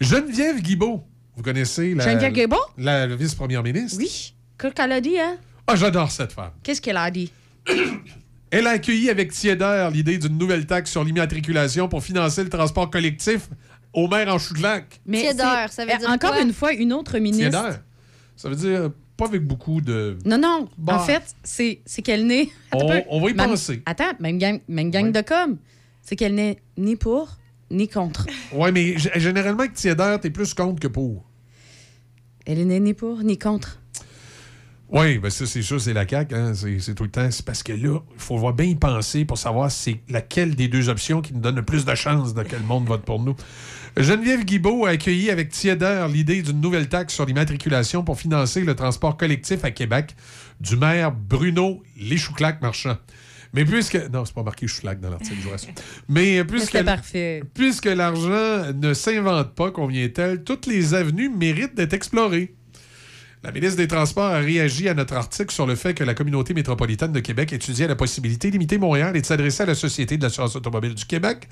[0.00, 1.04] Geneviève Guibault,
[1.36, 2.56] vous connaissez la, Geneviève Guibault?
[2.78, 3.98] la, la vice-première ministre?
[3.98, 4.34] Oui.
[4.58, 5.36] Qu'est-ce qu'elle a dit, hein?
[5.66, 6.50] Ah, j'adore cette femme.
[6.62, 7.30] Qu'est-ce qu'elle a dit?
[8.52, 12.90] Elle a accueilli avec tiédeur l'idée d'une nouvelle taxe sur l'immatriculation pour financer le transport
[12.90, 13.48] collectif
[13.92, 15.00] aux maires en chou de lac.
[15.06, 16.42] Mais Tiédeur, ça veut dire Encore quoi?
[16.42, 17.48] une fois, une autre ministre.
[17.48, 17.78] Tiédeur?
[18.34, 20.18] Ça veut dire pas avec beaucoup de.
[20.24, 20.68] Non, non.
[20.76, 20.96] Bah.
[20.96, 22.48] En fait, c'est c'est qu'elle n'est.
[22.72, 23.82] On- on va y Même- penser.
[23.86, 25.56] Attends, même gang, même gang de com.
[26.10, 27.38] C'est qu'elle n'est ni pour
[27.70, 28.26] ni contre.
[28.52, 31.24] Ouais, mais généralement, avec tiédeur, t'es plus contre que pour.
[32.44, 33.78] Elle n'est ni pour ni contre.
[34.88, 36.34] Oui, ben ça, c'est sûr, c'est la CAQ.
[36.34, 36.52] Hein?
[36.52, 37.30] C'est c'est tout le temps.
[37.30, 40.66] C'est parce que là, il faut voir bien y penser pour savoir c'est laquelle des
[40.66, 43.22] deux options qui nous donne le plus de chances de que le monde vote pour
[43.22, 43.36] nous.
[43.96, 48.74] Geneviève Guibault a accueilli avec tiédeur l'idée d'une nouvelle taxe sur l'immatriculation pour financer le
[48.74, 50.16] transport collectif à Québec
[50.60, 52.96] du maire Bruno Léchouclac-Marchand.
[53.52, 53.96] Mais puisque.
[54.12, 55.68] Non, c'est pas marqué Chouclac dans l'article, je vois ça.
[56.08, 56.66] Mais puisque.
[56.66, 57.42] C'était parfait.
[57.54, 62.54] Puisque l'argent ne s'invente pas, convient-elle, toutes les avenues méritent d'être explorées.
[63.42, 66.52] La ministre des Transports a réagi à notre article sur le fait que la communauté
[66.52, 70.22] métropolitaine de Québec étudiait la possibilité d'imiter Montréal et de s'adresser à la Société de
[70.22, 71.48] l'assurance automobile du Québec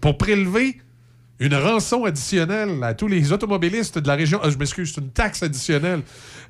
[0.00, 0.78] pour prélever
[1.40, 4.38] une rançon additionnelle à tous les automobilistes de la région.
[4.44, 6.02] Ah, je m'excuse, c'est une taxe additionnelle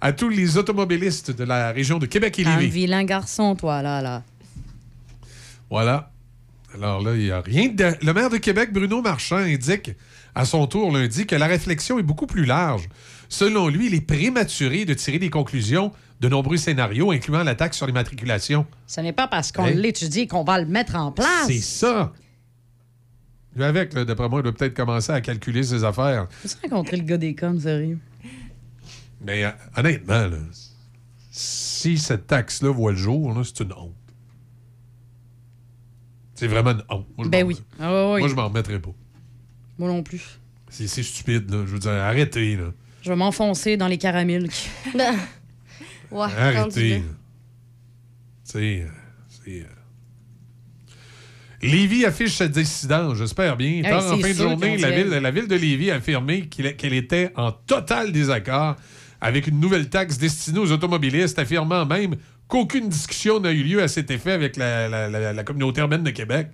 [0.02, 2.70] à tous les automobilistes de la région de Québec et Un Lévis.
[2.82, 4.22] vilain garçon, toi, là, là.
[5.72, 6.10] Voilà.
[6.74, 7.94] Alors là, il n'y a rien de...
[8.04, 9.92] Le maire de Québec, Bruno Marchand, indique
[10.34, 12.90] à son tour lundi que la réflexion est beaucoup plus large.
[13.30, 17.78] Selon lui, il est prématuré de tirer des conclusions de nombreux scénarios, incluant la taxe
[17.78, 18.66] sur l'immatriculation.
[18.86, 19.70] Ce n'est pas parce qu'on Hein?
[19.70, 21.46] l'étudie qu'on va le mettre en place.
[21.46, 22.12] C'est ça.
[23.56, 26.28] Lui avec, d'après moi, il doit peut-être commencer à calculer ses affaires.
[26.42, 27.98] Tu rencontré le gars des coms, sérieux?
[29.22, 30.36] Mais euh, honnêtement, là,
[31.30, 33.94] si cette taxe-là voit le jour, c'est une honte.
[36.42, 37.06] C'est vraiment une honte.
[37.16, 37.56] Moi, Ben oui.
[37.78, 37.88] Ah.
[38.18, 38.90] Moi, je m'en remettrai pas.
[39.78, 40.40] Moi non plus.
[40.68, 41.58] C'est c'est stupide, là.
[41.64, 42.72] Je veux dire, arrêtez, là.
[43.00, 44.48] Je vais m'enfoncer dans les caramels.
[46.10, 46.94] Ouais, Arrêtez.
[46.96, 47.00] euh,
[48.42, 48.86] c'est.
[49.48, 49.62] euh,
[51.62, 53.84] Lévis affiche sa dissidence, j'espère bien.
[53.84, 56.92] Hey, en c'est fin de journée, la ville, la ville de Lévis a affirmé qu'elle
[56.92, 58.74] était en total désaccord
[59.20, 62.16] avec une nouvelle taxe destinée aux automobilistes, affirmant même
[62.52, 66.02] qu'aucune discussion n'a eu lieu à cet effet avec la, la- la- la communauté urbaine
[66.02, 66.48] de Québec.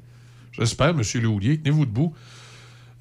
[0.52, 1.02] J'espère, M.
[1.20, 2.14] Lehoulier, tenez-vous debout.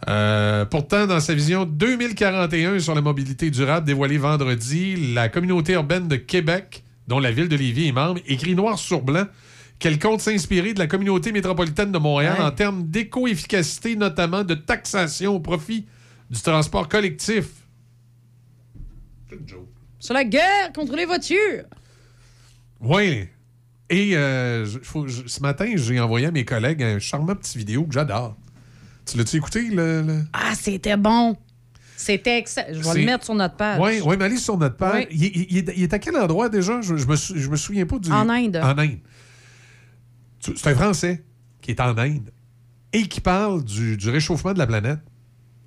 [0.09, 6.07] Euh, pourtant, dans sa vision 2041 sur la mobilité durable dévoilée vendredi, la communauté urbaine
[6.07, 9.25] de Québec, dont la ville de Lévis est membre, écrit noir sur blanc
[9.77, 12.45] qu'elle compte s'inspirer de la communauté métropolitaine de Montréal Ouais.
[12.45, 15.85] en termes d'éco-efficacité, notamment de taxation au profit
[16.31, 17.45] du transport collectif.
[19.99, 21.63] Sur la guerre contre les voitures.
[22.81, 23.27] Oui.
[23.89, 27.93] Et euh, faut- ce matin, j'ai envoyé à mes collègues un charmant petit vidéo que
[27.93, 28.35] j'adore.
[29.05, 30.23] Tu l'as-tu écouté, le- le...
[30.33, 31.37] Ah, c'était bon.
[31.95, 32.67] C'était excellent.
[32.73, 33.79] Je vais le mettre sur notre page.
[33.81, 35.07] Oui, ouais, mais allez sur notre page.
[35.09, 35.17] Oui.
[35.17, 36.81] Il, il- il est, il est à quel endroit déjà?
[36.81, 38.11] Je, je me, je me souviens pas du.
[38.11, 38.57] En Inde.
[38.57, 38.99] En Inde.
[40.39, 41.23] C'est un Français
[41.61, 42.31] qui est en Inde
[42.93, 44.99] et qui parle du, du réchauffement de la planète.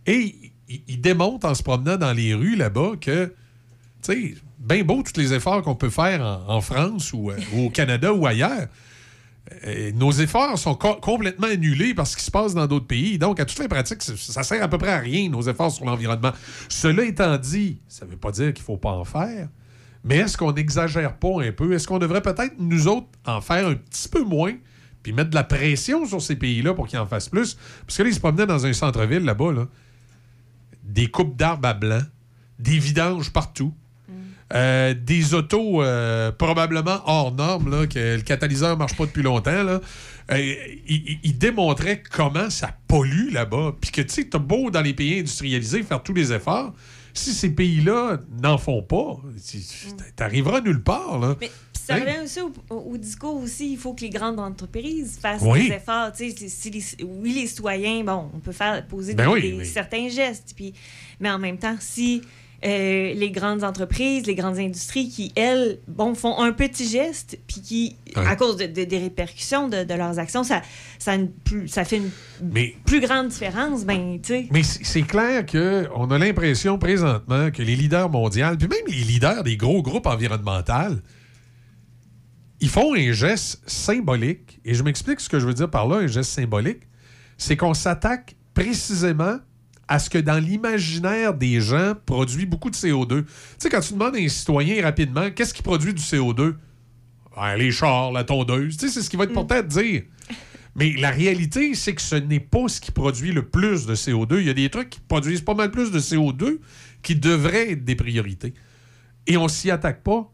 [0.07, 3.35] Et il, il démontre en se promenant dans les rues là-bas que,
[4.03, 7.67] tu sais, bien beau tous les efforts qu'on peut faire en, France ou, euh, ou
[7.67, 8.69] au Canada ou ailleurs.
[9.67, 13.19] euh, nos efforts sont co- complètement annulés par ce qui se passe dans d'autres pays.
[13.19, 15.85] Donc, à toutes les pratiques, ça, sert à peu près à rien, nos efforts sur
[15.87, 16.33] l'environnement.
[16.69, 19.49] Cela étant dit, ça ne veut pas dire qu'il ne faut pas en faire.
[20.05, 21.73] Mais est-ce qu'on n'exagère pas un peu?
[21.73, 24.55] Est-ce qu'on devrait peut-être, nous autres, en faire un petit peu moins,
[25.03, 27.57] puis mettre de la pression sur ces pays-là pour qu'ils en fassent plus?
[27.87, 29.67] Parce que là, ils se promenaient dans un centre-ville là-bas, là.
[30.85, 32.01] des coupes d'arbres à blanc,
[32.59, 33.75] des vidanges partout.
[34.53, 39.63] Euh, des autos euh, probablement hors normes, là, que le catalyseur marche pas depuis longtemps.
[39.63, 39.81] Là.
[40.33, 40.55] Euh,
[40.89, 43.77] il, démontrait comment ça pollue là-bas.
[43.81, 46.73] Puis que, tu sais, t'as beau dans les pays industrialisés faire tous les efforts.
[47.15, 49.59] Si ces pays-là n'en font pas, tu-
[50.17, 51.19] t'arriveras nulle part.
[51.19, 51.37] Là.
[51.41, 52.01] Mais ça Hein?
[52.01, 55.69] revient aussi au, discours aussi, il faut que les grandes entreprises fassent Oui.
[55.69, 56.11] des efforts.
[56.15, 59.65] Si les- oui, les citoyens, bon, on peut faire poser Ben des- oui, des- mais-
[59.65, 60.73] certains gestes, puis,
[61.21, 62.23] mais en même temps, si
[62.65, 67.61] euh, les grandes entreprises, les grandes industries qui, elles, bon, font un petit geste, puis
[67.63, 68.27] qui, Ouais.
[68.27, 70.61] à cause de- de- des répercussions de, de leurs actions, ça,
[70.99, 72.11] ça, une plus- ça fait une
[72.53, 74.49] Mais plus grande différence, ben, tu sais.
[74.51, 79.05] Mais c'est c'est clair qu'on a l'impression présentement que les leaders mondiaux, puis même les
[79.05, 80.97] leaders des gros groupes environnementaux,
[82.61, 84.61] ils font un geste symbolique.
[84.65, 86.83] Et je m'explique ce que je veux dire par là, un geste symbolique.
[87.39, 89.39] C'est qu'on s'attaque précisément
[89.91, 93.25] à ce que dans l'imaginaire des gens produit beaucoup de CO2.
[93.25, 93.27] Tu
[93.59, 96.55] sais, quand tu demandes à un citoyen rapidement qu'est-ce qui produit du CO2,
[97.37, 99.69] Ben, les chars, la tondeuse, tu sais, c'est ce qu'il va être porté à te
[99.69, 100.03] dire.
[100.77, 104.39] Mais la réalité, c'est que ce n'est pas ce qui produit le plus de CO2.
[104.39, 106.61] Il y a des trucs qui produisent pas mal plus de CO2
[107.03, 108.55] qui devraient être des priorités.
[109.27, 110.33] Et on s'y attaque pas.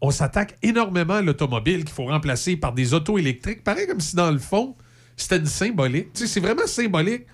[0.00, 3.62] On s'attaque énormément à l'automobile qu'il faut remplacer par des autos électriques.
[3.62, 4.74] Pareil comme si, dans le fond,
[5.16, 6.12] c'était une symbolique.
[6.14, 7.26] Tu sais, c'est vraiment symbolique.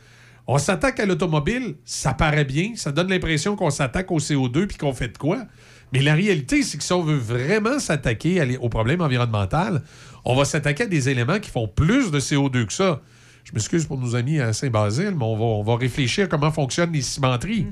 [0.51, 4.79] On s'attaque à l'automobile, ça paraît bien, ça donne l'impression qu'on s'attaque au CO2 puis
[4.79, 5.45] qu'on fait de quoi.
[5.93, 9.83] Mais la réalité, c'est que si on veut vraiment s'attaquer au problème environnemental,
[10.25, 13.03] on va s'attaquer à des éléments qui font plus de CO2 que ça.
[13.45, 16.51] Je m'excuse pour nos amis à Saint-Basile, mais on va, on va réfléchir à comment
[16.51, 17.67] fonctionnent les cimenteries.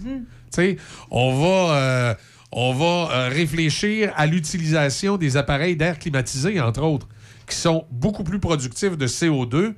[0.50, 0.76] Sais,
[1.10, 2.14] on va, euh,
[2.52, 7.08] on va euh, réfléchir à l'utilisation des appareils d'air climatisé, entre autres,
[7.48, 9.72] qui sont beaucoup plus productifs de CO2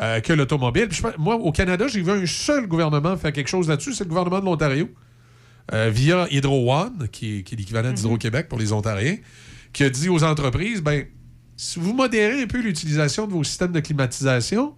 [0.00, 0.88] euh, que l'automobile.
[1.18, 4.40] Moi, au Canada, j'ai vu un seul gouvernement faire quelque chose là-dessus, c'est le gouvernement
[4.40, 4.88] de l'Ontario,
[5.72, 9.16] euh, via Hydro One, qui, est- qui est l'équivalent d'Hydro-Québec pour les Ontariens,
[9.72, 11.04] qui a dit aux entreprises, ben,
[11.56, 14.74] si vous modérez un peu l'utilisation de vos systèmes de climatisation,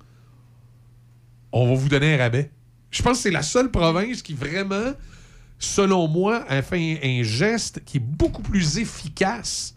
[1.53, 2.51] on va vous donner un rabais.
[2.91, 4.93] Je pense que c'est la seule province qui vraiment,
[5.59, 9.77] selon moi, a fait un, un geste qui est beaucoup plus efficace.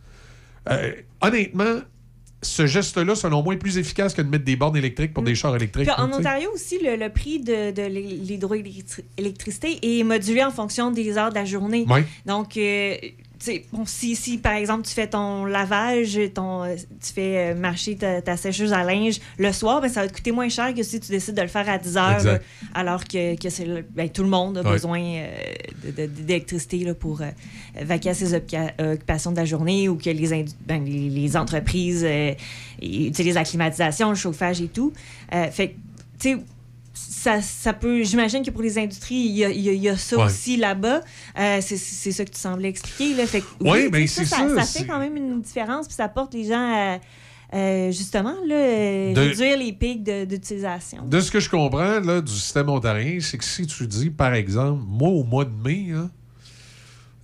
[0.69, 1.81] Euh, honnêtement,
[2.43, 5.35] ce geste-là, selon moi, est plus efficace que de mettre des bornes électriques pour des
[5.35, 5.87] chars électriques.
[5.87, 6.17] Puis en sais.
[6.19, 11.45] Ontario aussi, le, le prix de, l'hydroélectricité est modulé en fonction des heures de la
[11.45, 11.85] journée.
[11.89, 12.01] Oui.
[12.25, 12.95] Donc, euh,
[13.71, 17.95] bon, si, si par exemple tu fais ton lavage, ton, euh, tu fais euh, marcher
[17.95, 20.83] ta, ta sécheuse à linge le soir, ben, ça va te coûter moins cher que
[20.83, 22.45] si tu décides de le faire à 10 heures, Exact.
[22.73, 24.71] alors que, que ben, tout le monde a Ouais.
[24.71, 27.25] besoin euh, d'électricité pour euh,
[27.81, 32.33] vaquer à ses occupations de la journée ou que les, ben, les, les entreprises euh,
[32.81, 34.93] utilisent la climatisation, le chauffage et tout.
[35.51, 35.73] Fait que,
[36.19, 36.37] tu sais,
[36.93, 38.03] ça, ça peut.
[38.03, 40.25] J'imagine que pour les industries, il y a, il y ça Ouais.
[40.25, 41.01] aussi là-bas.
[41.39, 43.15] Euh, c'est, ça que tu semblais expliquer.
[43.15, 43.25] Là.
[43.25, 46.33] Fait que, Ouais, oui, ben, ça, ça, fait quand même une différence, puis ça porte
[46.33, 46.99] les gens à.
[47.55, 51.05] euh, justement, là, euh, De- réduire les pics d'utilisation.
[51.05, 54.33] De ce que je comprends là, du système ontarien, c'est que si tu dis, par
[54.33, 55.87] exemple, moi, au mois de mai,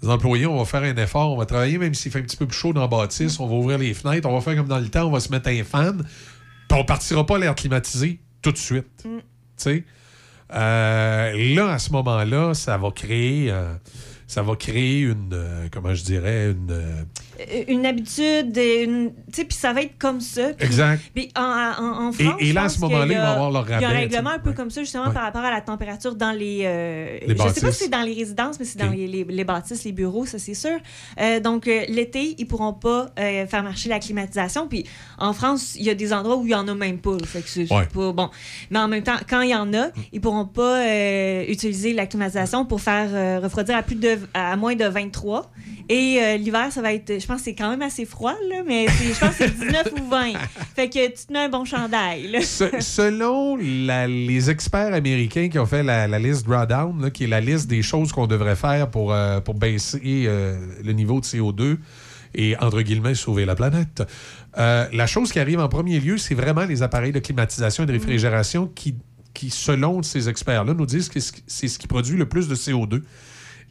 [0.02, 2.38] les employés, on va faire un effort, on va travailler même s'il fait un petit
[2.38, 4.68] peu plus chaud dans la bâtisse, on va ouvrir les fenêtres, on va faire comme
[4.68, 6.04] dans le temps, on va se mettre un fan,
[6.70, 8.88] puis on partira pas l'air climatisé tout de suite.
[9.06, 9.18] Mm.
[9.68, 13.52] Euh, là, à ce moment-là, ça va créer...
[13.52, 13.74] euh,
[14.28, 15.32] ça va créer une...
[15.34, 16.52] euh, comment je dirais?
[16.52, 17.06] Une...
[17.40, 20.50] euh, Une habitude, tu sais, puis ça va être comme ça.
[20.60, 21.02] Exact.
[21.14, 23.66] Puis en, en, en Et- France, et là, à ce moment-là, ils vont avoir leur
[23.66, 25.14] Il y a un rabais, règlement un peu comme ça, justement, Ouais.
[25.14, 26.62] par rapport à la température dans les...
[26.64, 29.24] euh, Les je sais pas si c'est dans les résidences, mais c'est dans les, les-
[29.24, 30.78] les bâtisses, les bureaux, ça c'est sûr.
[31.20, 34.68] Euh, donc, euh, l'été, ils pourront pas faire marcher la climatisation.
[34.68, 34.86] Puis
[35.18, 37.18] en France, il y a des endroits où il y en a même pas.
[37.26, 37.86] Fait que c'est c'est Ouais.
[37.94, 38.30] pas bon.
[38.72, 40.84] Mais en même temps, quand il y en a, ils pourront pas
[41.48, 45.52] utiliser la climatisation pour faire refroidir à plus de à moins de 23.
[45.90, 49.18] Et l'hiver, ça va être, pense que c'est quand même assez froid, là, mais je
[49.20, 50.34] pense que c'est 19 ou 20.
[50.76, 52.28] Fait que tu te mets un bon chandail.
[52.32, 52.42] là.
[52.42, 57.24] Se- selon la- les experts américains qui ont fait la, la liste Drawdown, là, qui
[57.26, 61.20] est la liste des choses qu'on devrait faire pour, euh, pour baisser euh, le niveau
[61.22, 61.78] de CO2
[62.36, 64.04] et, entre guillemets, sauver la planète,
[64.58, 67.88] euh, la chose qui arrive en premier lieu, c'est vraiment les appareils de climatisation et
[67.88, 68.96] de réfrigération qui,
[69.34, 73.02] qui, selon ces experts-là, nous disent que c'est ce qui produit le plus de CO2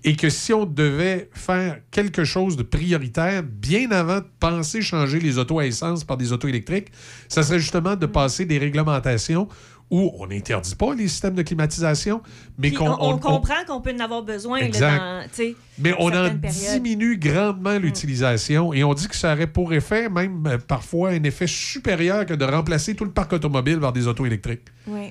[0.04, 5.18] et que si on devait faire quelque chose de prioritaire bien avant de penser changer
[5.18, 6.88] les autos à essence par des autos électriques,
[7.28, 9.48] ça serait justement de passer des réglementations
[9.90, 12.20] où on n'interdit pas les systèmes de climatisation,
[12.58, 15.44] mais qu'on on, on on- comprend qu'on peut en avoir besoin là, dans,
[15.78, 16.44] mais on en périodes.
[16.44, 16.72] Mm.
[16.74, 21.22] diminue grandement l'utilisation et on dit que ça aurait pour effet, même euh, parfois, un
[21.22, 24.66] effet supérieur que de remplacer tout le parc automobile par des autos électriques.
[24.86, 25.10] Oui.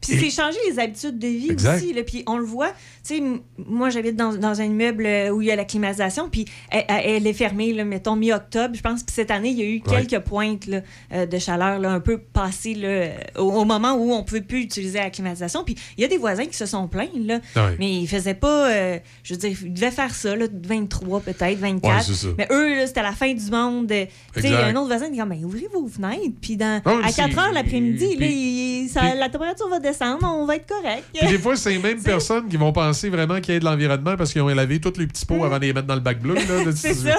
[0.00, 1.76] Puis Et- c'est changer les habitudes de vie Exact.
[1.76, 1.92] aussi.
[1.92, 2.02] Là.
[2.02, 2.70] Puis on le voit.
[3.06, 3.22] Tu sais,
[3.58, 7.26] moi, j'habite dans, dans un immeuble euh, où il y a la climatisation, puis elle,
[7.26, 9.02] est fermée, là, mettons, mi-octobre, je pense.
[9.02, 10.04] Puis cette année, il y a eu Ouais.
[10.06, 10.80] quelques pointes là,
[11.12, 14.40] euh, de chaleur, là, un peu passées là, au, au moment où on ne pouvait
[14.42, 15.64] plus utiliser la climatisation.
[15.64, 17.76] Puis il y a des voisins qui se sont plaints, là, Ouais.
[17.78, 18.70] mais ils faisaient pas...
[18.70, 21.96] euh, je veux dire, ils devaient faire ça, là, 23 peut-être, 24.
[21.96, 22.28] Ouais, c'est ça.
[22.36, 23.88] mais eux, c'était la fin du monde.
[24.34, 27.08] Tu sais, un autre voisin dit comme, ben, ouvrez vos fenêtres, puis dans, Non, à
[27.08, 31.04] c'est- 4 heures l'après-midi, puis- ça- la température va descendre, on va être correct.
[31.14, 33.64] Puis des fois, c'est les mêmes personnes qui vont penser vraiment qu'il y a de
[33.64, 36.00] l'environnement parce qu'ils ont lavé tous les petits pots avant de les mettre dans le
[36.00, 36.34] bac bleu.
[36.74, 37.16] C'est ça.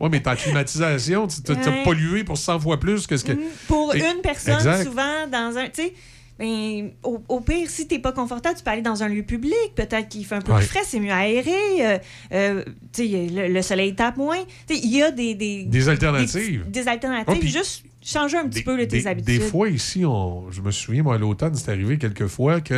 [0.00, 1.82] Ouais, mais ta climatisation, tu t'as Ouais.
[1.84, 3.32] pollué pour 100 fois plus que ce que.
[3.68, 4.84] Pour Et- une personne, Exact.
[4.84, 5.66] souvent, dans un.
[5.68, 5.92] Tu sais,
[6.38, 9.54] ben, au, au pire, si t'es pas confortable, tu peux aller dans un lieu public.
[9.76, 10.58] Peut-être qu'il fait un peu Ouais.
[10.58, 11.52] plus frais, c'est mieux aéré.
[11.80, 11.98] euh,
[12.32, 14.38] euh, tu sais, le, le soleil tape moins.
[14.66, 15.34] Tu sais, il y a des.
[15.34, 16.64] Des, Des alternatives.
[16.64, 17.42] Des, des alternatives.
[17.44, 19.38] Juste changer un petit peu là, tes des, habitudes.
[19.38, 22.74] des fois, ici, on, je me souviens, moi, à l'automne, c'est arrivé quelques fois que.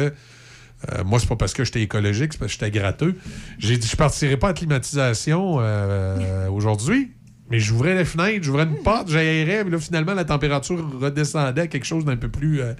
[0.93, 3.15] euh, moi, c'est pas parce que j'étais écologique, c'est parce que j'étais gratteux.
[3.59, 7.13] J'ai dit, je partirai pas à climatisation euh, aujourd'hui,
[7.51, 11.67] mais j'ouvrais les fenêtres, j'ouvrais une porte, j'aérais, mais là, finalement, la température redescendait à
[11.67, 12.75] quelque chose d'un peu plus, euh,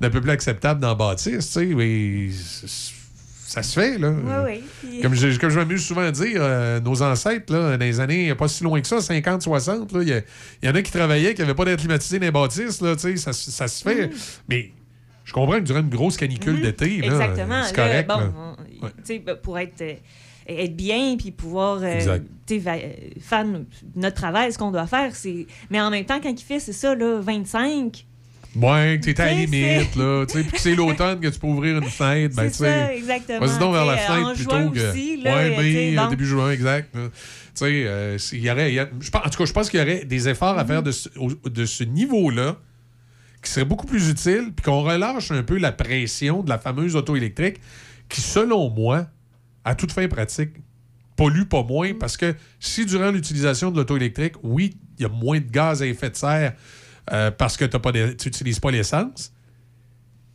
[0.00, 3.03] d'un peu plus acceptable dans la bâtisse, tu sais.
[3.46, 4.10] Ça se fait, là.
[4.10, 5.00] Oui, oui.
[5.02, 8.34] Comme je, comme je m'amuse souvent à dire, euh, nos ancêtres, là, dans les années
[8.34, 10.08] pas si loin que ça, 50, 60, là, il
[10.62, 12.94] y, y en a qui travaillaient, qui n'avaient pas d'air climatisé dans les bâtisses, là,
[12.96, 14.10] tu sais, ça, se- ça se fait.
[14.48, 14.70] Mais
[15.24, 17.20] je comprends que durant une grosse canicule d'été, là, Mm.
[17.22, 17.62] Exactement.
[17.64, 18.08] c'est Là, correct.
[18.08, 18.32] bon, là.
[18.82, 19.94] on- tu sais, ben, pour être, euh,
[20.48, 22.18] être bien puis pouvoir euh,
[22.50, 22.88] euh,
[23.20, 23.64] faire no-
[23.96, 25.14] notre travail, ce qu'on doit faire.
[25.14, 28.04] c'est Mais en même temps, quand il fait, c'est ça, là, 25.
[28.56, 31.38] Ouais, que t'es à la limite, là, tu sais, puis que c'est l'automne que tu
[31.40, 32.96] peux ouvrir une fenêtre, ben, tu sais.
[32.96, 33.40] exactement.
[33.40, 34.90] Vas-y donc vers la fenêtre plutôt que.
[34.90, 36.08] aussi, là, ouais, mais bon.
[36.08, 36.90] début juin, exact.
[36.92, 37.00] Tu
[37.54, 38.70] sais, euh, y aurait.
[38.72, 40.58] il y a- je pense- en tout cas, je pense qu'il y aurait des efforts
[40.58, 40.84] à faire Mm-hmm.
[40.84, 42.56] de ce, au- de ce niveau-là
[43.42, 46.96] qui seraient beaucoup plus utiles, puis qu'on relâche un peu la pression de la fameuse
[46.96, 47.56] auto électrique
[48.08, 49.06] qui, selon moi,
[49.64, 50.50] à toute fin pratique,
[51.16, 51.98] pollue pas moins Mm.
[51.98, 55.82] parce que si durant l'utilisation de l'auto électrique, oui, il y a moins de gaz
[55.82, 56.54] à effet de serre
[57.12, 59.32] euh, parce que tu n'utilises pas l'essence,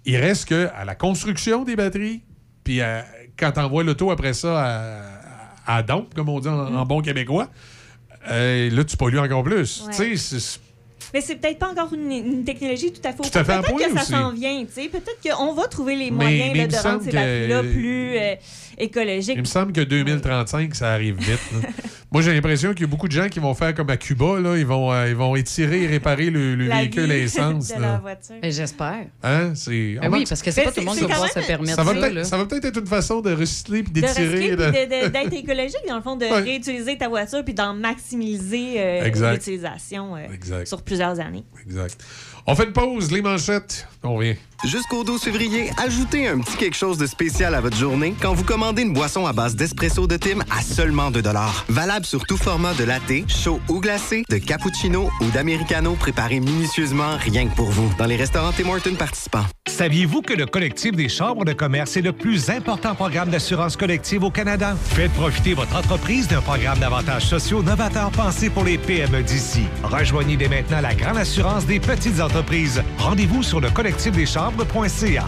[0.05, 2.21] il reste que à la construction des batteries,
[2.63, 3.05] puis à-
[3.37, 5.01] quand tu envoies l'auto après ça
[5.65, 7.49] à, à dompe, comme on dit en, en bon québécois,
[8.29, 9.85] euh, là, tu pollues encore plus.
[9.87, 10.15] Ouais.
[11.13, 14.03] Mais c'est peut-être pas encore une, une technologie tout à fait au Peut-être que ça
[14.03, 14.63] s'en vient.
[14.65, 18.35] Peut-être qu'on va trouver les moyens mais là, de rendre ces batteries-là plus euh,
[18.77, 19.35] écologiques.
[19.35, 21.39] il me semble que 2035, ça arrive vite.
[22.11, 24.39] Moi, j'ai l'impression qu'il y a beaucoup de gens qui vont faire comme à Cuba,
[24.39, 27.21] là, ils, vont, euh, ils vont étirer et réparer le, le La véhicule à vie
[27.21, 27.67] essence.
[27.67, 27.79] de là.
[27.93, 28.35] la voiture.
[28.41, 29.05] Mais j'espère.
[29.21, 29.51] Hein?
[29.53, 29.97] C'est...
[30.01, 31.37] Ben oui, parce que c'est Mais pas tout le monde c'est- qui va pouvoir se
[31.39, 31.99] même- permettre Ça va, ça.
[31.99, 32.23] peut-être, là.
[32.23, 34.25] ça va peut-être être une façon de recycler puis de d'étirer.
[34.27, 34.71] recycler, là.
[34.71, 36.41] puis de- de- d'être écologique, dans le fond, de Ouais.
[36.41, 39.33] réutiliser ta voiture puis d'en maximiser euh, Exact.
[39.33, 40.67] l'utilisation euh, Exact.
[40.67, 41.43] sur plusieurs années.
[41.65, 41.95] Exact.
[42.47, 43.87] On fait une pause, les manchettes.
[44.01, 44.35] On revient.
[44.65, 48.43] Jusqu'au 12 février, ajoutez un petit quelque chose de spécial à votre journée quand vous
[48.43, 51.21] commandez une boisson à base d'espresso de Tim à seulement 2
[51.69, 57.17] Valable Sur tout format de latte, chaud ou glacé, de cappuccino ou d'americano préparé minutieusement
[57.17, 57.91] rien que pour vous.
[57.97, 59.45] Dans les restaurants Tim Hortons participants.
[59.67, 64.23] Saviez-vous que le collectif des chambres de commerce est le plus important programme d'assurance collective
[64.23, 64.75] au Canada?
[64.81, 69.63] Faites profiter votre entreprise d'un programme d'avantages sociaux novateurs pensé pour les PME d'ici.
[69.83, 72.81] Rejoignez dès maintenant la grande assurance des petites entreprises.
[72.97, 75.27] Rendez-vous sur le collectifdeschambres.ca.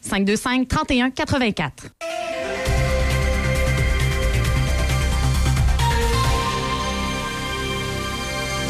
[0.01, 1.91] 525 31 84.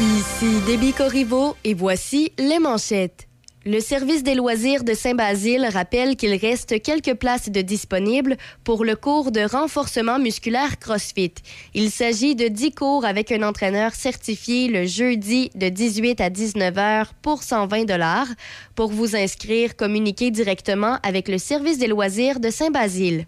[0.00, 3.28] Ici Déby Corriveau et voici les manchettes.
[3.64, 8.96] Le service des loisirs de Saint-Basile rappelle qu'il reste quelques places de disponibles pour le
[8.96, 11.34] cours de renforcement musculaire CrossFit.
[11.72, 16.76] Il s'agit de 10 cours avec un entraîneur certifié le jeudi de 18 à 19
[16.76, 18.26] heures pour 120 dollars.
[18.74, 23.26] Pour vous inscrire, communiquez directement avec le service des loisirs de Saint-Basile.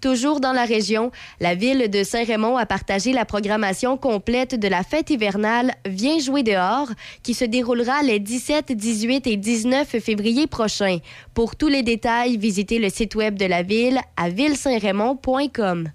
[0.00, 4.82] Toujours dans la région, la ville de Saint-Raymond a partagé la programmation complète de la
[4.82, 6.88] fête hivernale Viens jouer dehors,
[7.22, 10.98] qui se déroulera les 17, 18 et 19 février prochains.
[11.34, 15.90] Pour tous les détails, visitez le site web de la ville à villesaintraymond.com.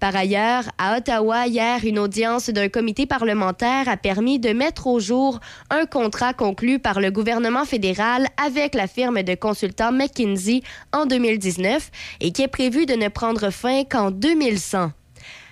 [0.00, 5.00] Par ailleurs, à Ottawa, hier, une audience d'un comité parlementaire a permis de mettre au
[5.00, 5.40] jour
[5.70, 11.90] un contrat conclu par le gouvernement fédéral avec la firme de consultants McKinsey en 2019
[12.20, 14.92] et qui est prévu de ne prendre fin qu'en 2100.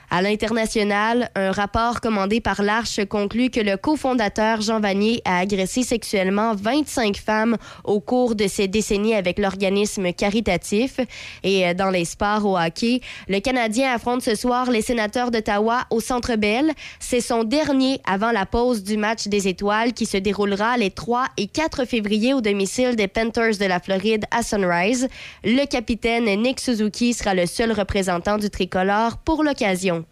[0.08, 5.82] À l'international, un rapport commandé par l'Arche conclut que le cofondateur Jean Vanier a agressé
[5.82, 11.00] sexuellement 25 femmes au cours de ces décennies avec l'organisme caritatif.
[11.42, 15.86] Et euh, dans les sports au hockey, le Canadien affronte ce soir les sénateurs d'Ottawa
[15.90, 16.70] au Centre Bell.
[17.00, 21.26] C'est son dernier avant la pause du match des étoiles qui se déroulera les 3
[21.36, 25.08] et 4 février au domicile des Panthers de la Floride à Sunrise.
[25.42, 29.95] Le capitaine Nick Suzuki sera le seul représentant du tricolore pour l'occasion.
[29.96, 30.06] Então,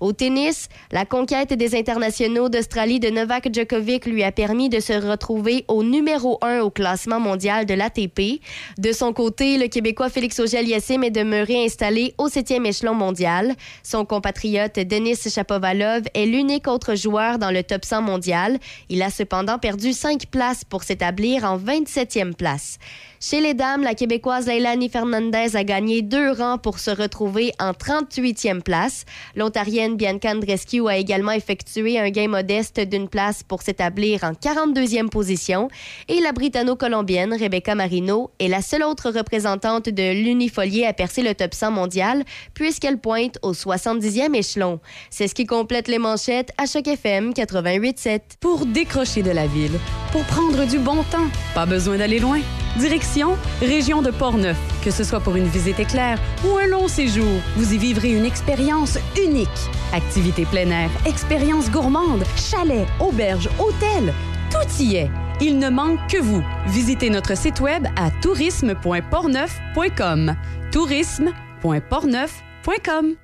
[0.00, 4.92] Au tennis, la conquête des internationaux d'Australie de Novak Djokovic lui a permis de se
[4.92, 8.40] retrouver au numéro 1 au classement mondial de l'ATP.
[8.78, 13.54] De son côté, le Québécois Félix Auger-Aliassime est demeuré installé au septième échelon mondial.
[13.82, 18.58] Son compatriote Denis Shapovalov est l'unique autre joueur dans le top 100 mondial.
[18.88, 22.78] Il a cependant perdu 5 places pour s'établir en 27e place.
[23.20, 27.70] Chez les dames, la Québécoise Leilani Fernandez a gagné deux rangs pour se retrouver en
[27.70, 29.06] 38e place.
[29.54, 35.10] L'Ontarienne Bianca Andreescu a également effectué un gain modeste d'une place pour s'établir en 42e
[35.10, 35.68] position.
[36.08, 41.36] Et la Britanno-Colombienne Rebecca Marino est la seule autre représentante de l'unifolier à percer le
[41.36, 44.80] top 100 mondial puisqu'elle pointe au 70e échelon.
[45.08, 48.20] C'est ce qui complète les manchettes à Choc FM 88.7.
[48.40, 49.78] Pour décrocher de la ville,
[50.10, 52.40] pour prendre du bon temps, pas besoin d'aller loin.
[52.76, 54.58] Direction Région de Portneuf.
[54.84, 58.24] Que ce soit pour une visite éclair ou un long séjour, vous y vivrez une
[58.24, 59.48] expérience unique.
[59.92, 64.12] Activités plein air, expériences gourmandes, chalets, auberges, hôtels,
[64.50, 65.10] tout y est.
[65.40, 66.44] Il ne manque que vous.
[66.66, 70.36] Visitez notre site web à tourisme.portneuf.com.
[70.70, 73.23] tourisme.portneuf.com.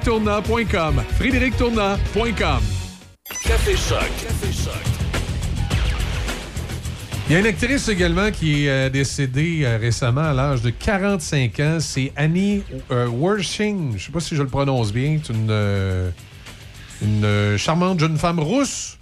[0.01, 2.59] frédérictournant.com frédérictournant.com
[3.43, 3.99] Café Choc.
[4.19, 4.73] Café Choc.
[7.27, 10.71] Il y a une actrice également qui est euh, décédée euh, récemment à l'âge de
[10.71, 11.77] 45 ans.
[11.79, 13.91] C'est Annie euh, Wershing.
[13.91, 15.19] Je ne sais pas si je le prononce bien.
[15.23, 16.09] C'est une, euh,
[17.03, 18.97] une charmante jeune femme rousse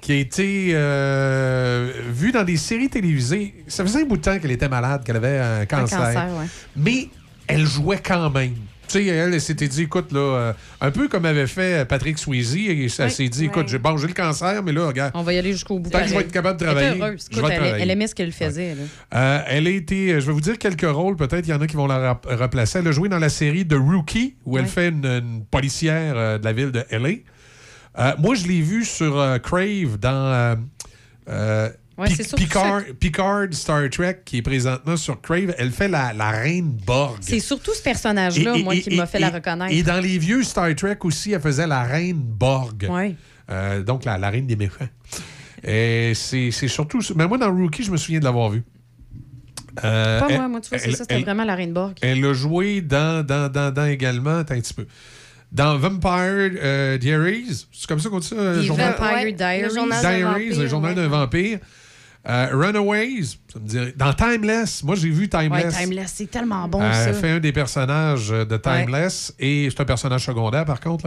[0.00, 3.54] qui a été euh, vue dans des séries télévisées.
[3.68, 5.98] Ça faisait un bout de temps qu'elle était malade, qu'elle avait un cancer.
[5.98, 6.46] cancer, ouais.
[6.76, 7.08] Mais
[7.46, 8.54] elle jouait quand même.
[8.92, 12.18] Tu sais, elle, elle s'était dit, écoute, là, euh, un peu comme avait fait Patrick
[12.18, 13.46] Swayze, et ça Oui, s'est dit, oui.
[13.46, 15.88] écoute, j'ai bon, j'ai le cancer, mais là, regarde, On va y aller jusqu'au bout.
[15.88, 16.26] Tant que je vais pareil.
[16.26, 17.26] être capable de Elle était travailler, heureuse.
[17.30, 17.82] je vais Écoute, elle, travailler.
[17.84, 18.74] elle aimait ce qu'elle faisait.
[18.74, 18.82] là.
[19.14, 21.66] Euh, elle a été, je vais vous dire quelques rôles, peut-être, il y en a
[21.66, 22.80] qui vont la replacer.
[22.80, 26.38] Elle a joué dans la série The Rookie, où elle fait une, une policière euh,
[26.38, 27.08] de la ville de LA.
[27.98, 30.54] Euh, moi, je l'ai vu sur euh, Crave dans euh,
[31.28, 32.08] euh, Ouais,
[32.98, 35.54] Picard, Star Trek, qui est présentement sur Crave.
[35.58, 37.18] Elle fait la, la reine Borg.
[37.20, 39.72] C'est surtout ce personnage-là, moi, et- qui m'a fait la reconnaître.
[39.74, 42.86] Et dans les vieux Star Trek aussi, elle faisait la reine Borg.
[42.90, 43.14] Ouais.
[43.50, 44.88] Euh, donc, la, la reine des méchants.
[45.62, 47.00] Et c'est surtout.
[47.14, 48.62] Mais moi, dans Rookie, je me souviens de l'avoir vu.
[49.84, 51.94] Euh, Pas elle- moi, moi, tu vois, c'est ça, c'était vraiment la Reine Borg.
[52.02, 54.38] Elle a joué dans, dans, dans, dans également.
[54.38, 54.86] Attends un petit peu.
[55.50, 58.36] Dans Vampire euh, Diaries, c'est comme ça qu'on dit ça?
[58.36, 59.74] euh, Des journal- Vampire Ouais, le Diaries.
[59.74, 61.02] journal d'un Diaries, vampire, le journal ouais.
[61.02, 61.58] d'un vampire.
[62.28, 63.94] Euh, Runaways, ça me dirait.
[63.96, 65.76] Dans Timeless, moi j'ai vu Ouais, Timeless.
[65.76, 67.12] Timeless, c'est tellement bon, Euh, ça.
[67.14, 71.06] Fait un des personnages euh, de Timeless et c'est un personnage secondaire par contre.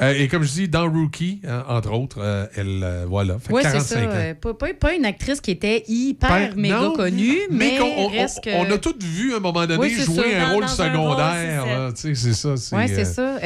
[0.00, 3.72] Euh, et comme je dis, dans Rookie, hein, entre autres, elle, voilà, fait Oui, c'est
[3.72, 4.18] 45 ça.
[4.30, 4.34] ans.
[4.40, 8.10] pas, pas- pas une actrice qui était hyper Ben, méga non, connue, mais, qu'on-
[8.54, 10.22] on, a tous vu à un moment donné Oui, jouer ça.
[10.22, 11.64] un Dans- rôle dans secondaire.
[11.64, 12.76] c'est là, tu sais, c'est ça.
[12.76, 13.36] Oui, c'est ça.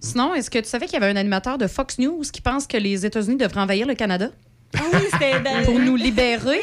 [0.00, 2.66] Sinon, est-ce que tu savais qu'il y avait un animateur de Fox News qui pense
[2.66, 4.30] que les États-Unis devraient envahir le Canada?
[4.74, 6.60] Ah oui, c'était dans- Pour nous libérer.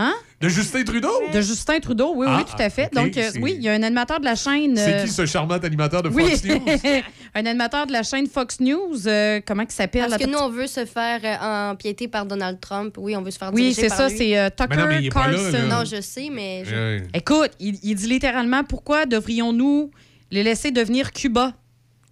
[0.00, 0.14] Hein?
[0.40, 1.10] De Justin Trudeau?
[1.32, 2.88] De Justin Trudeau, oui, Ah, oui, tout à fait.
[2.94, 4.76] Donc, euh, oui, il y a un animateur de la chaîne.
[4.76, 6.60] C'est euh, qui ce charmant animateur de oui, Fox News?
[7.34, 9.08] un animateur de la chaîne Fox News.
[9.08, 10.06] euh, comment il s'appelle?
[10.08, 12.94] Parce que nous, on veut se faire euh, empiéter par Donald Trump.
[12.96, 14.98] Oui, on veut se faire Oui, c'est par ça, c'est euh, Tucker Mais non, mais
[15.00, 15.68] il est pas là, Carlson.
[15.68, 15.78] là.
[15.80, 16.62] Non, je sais, mais...
[16.64, 17.02] je- Ouais.
[17.14, 19.90] Écoute, il, il dit littéralement pourquoi devrions-nous
[20.30, 21.54] les laisser devenir Cuba?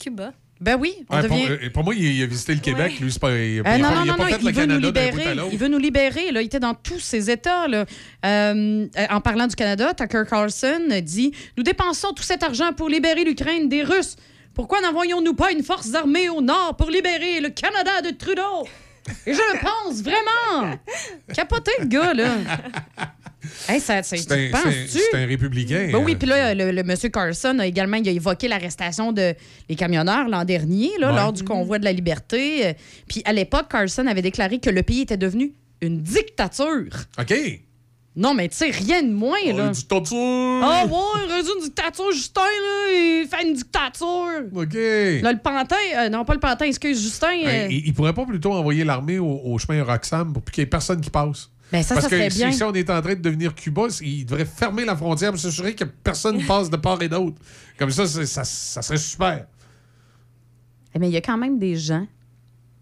[0.01, 0.33] Cuba.
[0.61, 1.47] Ben oui, on Ouais, devient.
[1.47, 2.99] pour, euh, pour moi, il, a visité le Québec.
[3.01, 3.31] Lui, pas.
[3.37, 5.37] Il non, non, il a non, pas non, fait il le veut nous Canada libérer.
[5.53, 6.33] Il veut nous libérer.
[6.33, 6.41] Là.
[6.43, 7.69] Il était dans tous ses États.
[7.69, 7.85] Là.
[8.25, 13.25] Euh, en parlant du Canada, Tucker Carlson dit Nous dépensons tout cet argent pour libérer
[13.25, 14.17] l'Ukraine des Russes.
[14.55, 18.67] Pourquoi n'envoyons-nous pas une force armée au nord pour libérer le Canada de Trudeau
[19.27, 20.75] Et je le pense vraiment
[21.35, 22.29] Capoté, le gars, là.
[23.69, 24.99] Hey, ça, ça, C'est un, tu c'est- penses-tu?
[25.11, 25.89] c'est un républicain.
[25.93, 29.13] Ben oui, euh, puis là, le, le monsieur Carson a également il a évoqué l'arrestation
[29.13, 29.35] de
[29.69, 31.17] les camionneurs l'an dernier, là, Ouais.
[31.17, 32.67] lors du convoi de la liberté.
[32.67, 32.73] Euh,
[33.09, 36.85] Puis à l'époque, Carson avait déclaré que le pays était devenu une dictature.
[37.19, 37.35] OK.
[38.19, 39.67] Non, mais tu sais, rien de moins, Oh, là.
[39.67, 40.17] une dictature.
[40.63, 40.91] Ah ouais,
[41.27, 44.41] il aurait dit une dictature, Justin, là, il fait une dictature.
[44.55, 44.73] OK.
[44.75, 47.27] Là, le pantin, euh, non, pas le pantin, excuse, Justin.
[47.45, 50.63] euh, Ben, il, il pourrait pas plutôt envoyer l'armée au, au chemin Roxham pour qu'il
[50.63, 51.51] n'y ait personne qui passe.
[51.73, 52.53] Ben, ça, Parce ça que serait si, bien.
[52.53, 55.75] si on est en train de devenir Cuba, il devrait fermer la frontière pour s'assurer
[55.75, 57.37] que personne passe de part et d'autre.
[57.79, 59.47] Comme ça, ça, ça serait super.
[60.95, 62.07] Eh, Mais il y a quand même des gens.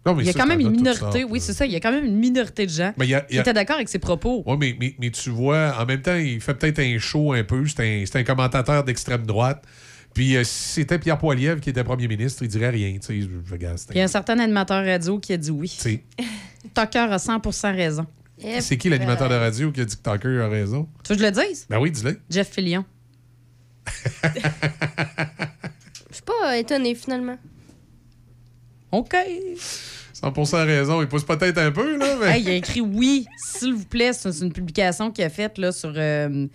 [0.05, 1.71] Non, mais Il y a ça, quand même une minorité, sortes, oui, c'est ça, il
[1.71, 3.53] y a quand même une minorité de gens Mais y a- qui y a- étaient
[3.53, 4.43] d'accord avec ses propos.
[4.45, 7.43] Oui, mais, mais, mais tu vois, en même temps, il fait peut-être un show un
[7.43, 7.63] peu.
[7.65, 9.63] C'est un, commentateur d'extrême droite.
[10.13, 12.87] Puis euh, si c'était Pierre Poilievre qui était premier ministre, il dirait rien.
[13.09, 15.75] Il y a un certain animateur radio qui a dit oui.
[16.73, 18.05] Tucker a 100% raison.
[18.37, 20.87] C'est qui l'animateur de radio qui a dit que Tucker a raison?
[21.03, 21.65] Tu veux que je le dise?
[21.69, 22.19] Ben oui, dis-le.
[22.29, 22.85] Jeff Fillion.
[26.09, 27.37] Je suis pas étonnée, finalement.
[28.91, 29.15] OK.
[30.13, 31.01] 100% raison.
[31.01, 32.15] Il pousse peut-être un peu, là.
[32.19, 32.37] Mais...
[32.37, 34.13] Hey, il a écrit oui, s'il vous plaît.
[34.13, 36.47] C'est une publication qu'il a faite là, sur, euh,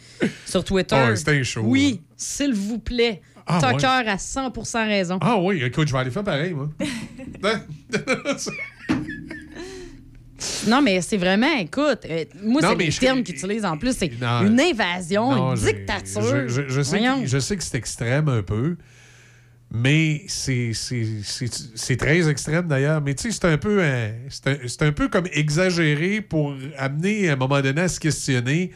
[0.46, 0.96] sur Twitter.
[0.96, 3.20] Ouais, c'était un show, Oui, s'il vous plaît.
[3.46, 4.08] Ah, Tucker ouais.
[4.08, 5.18] a 100% raison.
[5.20, 6.68] Ah oui, écoute, je vais aller faire pareil, moi.
[10.66, 13.96] Non, mais c'est vraiment, écoute, euh, moi, c'est je- termes qu'ils utilisent en plus.
[13.96, 16.22] C'est une invasion, Non, une dictature.
[16.22, 18.76] Je, je- je sais que, je sais que c'est extrême un peu,
[19.72, 20.72] mais c'est
[21.98, 23.00] très extrême d'ailleurs.
[23.00, 23.82] Mais tu sais, c'est un, peu
[24.28, 28.70] c'est un, un peu comme exagéré pour amener à un moment donné à se questionner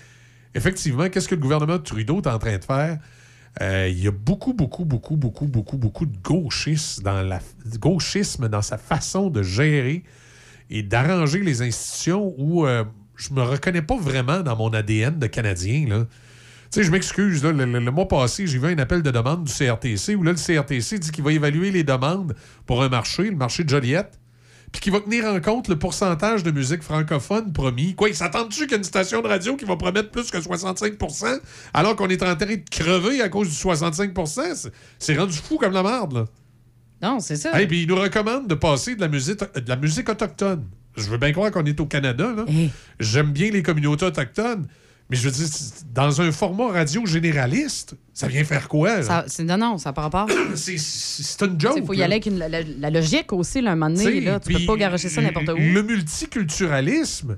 [0.54, 2.98] effectivement qu'est-ce que le gouvernement de Trudeau est en train de faire?
[3.60, 7.40] Euh, Il y a beaucoup, beaucoup, beaucoup, beaucoup, beaucoup, beaucoup de gauchisme dans, la,
[7.78, 10.02] gauchisme dans sa façon de gérer
[10.70, 12.84] et d'arranger les institutions où euh,
[13.16, 15.86] je me reconnais pas vraiment dans mon ADN de Canadien.
[15.88, 16.04] Là.
[16.72, 19.52] Tu sais, je m'excuse, le, le- mois passé, j'ai vu un appel de demande du
[19.52, 22.34] CRTC où là, le CRTC dit qu'il va évaluer les demandes
[22.66, 24.18] pour un marché, le marché de Joliette,
[24.72, 27.94] puis qu'il va tenir en compte le pourcentage de musique francophone promis.
[27.94, 31.38] Quoi, il s'attend-tu qu'il y une station de radio qui va promettre plus que 65%
[31.74, 35.58] alors qu'on est en train de crever à cause du 65 C'est- C'est rendu fou
[35.58, 36.24] comme la merde, là.
[37.04, 37.60] Non, c'est ça.
[37.60, 40.64] Et puis il nous recommande de passer de la musique, de la musique autochtone.
[40.96, 42.32] Je veux bien croire qu'on est au Canada.
[42.36, 42.44] là.
[43.00, 44.66] J'aime bien les communautés autochtones.
[45.10, 45.46] Mais je veux dire,
[45.94, 49.02] dans un format radio généraliste, ça vient faire quoi?
[49.02, 50.28] Ça- c'est- non, non, ça pas rapport.
[50.54, 51.74] C'est- une joke.
[51.76, 52.04] Il faut y là.
[52.06, 54.20] aller avec une- la, logique aussi, là, un moment donné.
[54.22, 55.56] Là, tu peux pas garocher ça n'importe où.
[55.58, 57.36] Le multiculturalisme,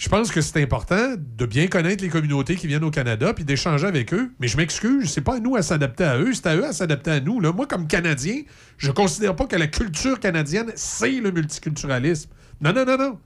[0.00, 3.44] je pense que c'est important de bien connaître les communautés qui viennent au Canada puis
[3.44, 4.32] d'échanger avec eux.
[4.40, 6.72] Mais je m'excuse, c'est pas à nous à s'adapter à eux, c'est à eux à
[6.72, 7.38] s'adapter à nous.
[7.38, 7.52] Là.
[7.52, 8.36] Moi, comme Canadien,
[8.78, 12.30] je considère pas que la culture canadienne, c'est le multiculturalisme.
[12.62, 13.18] Non, non, non, non.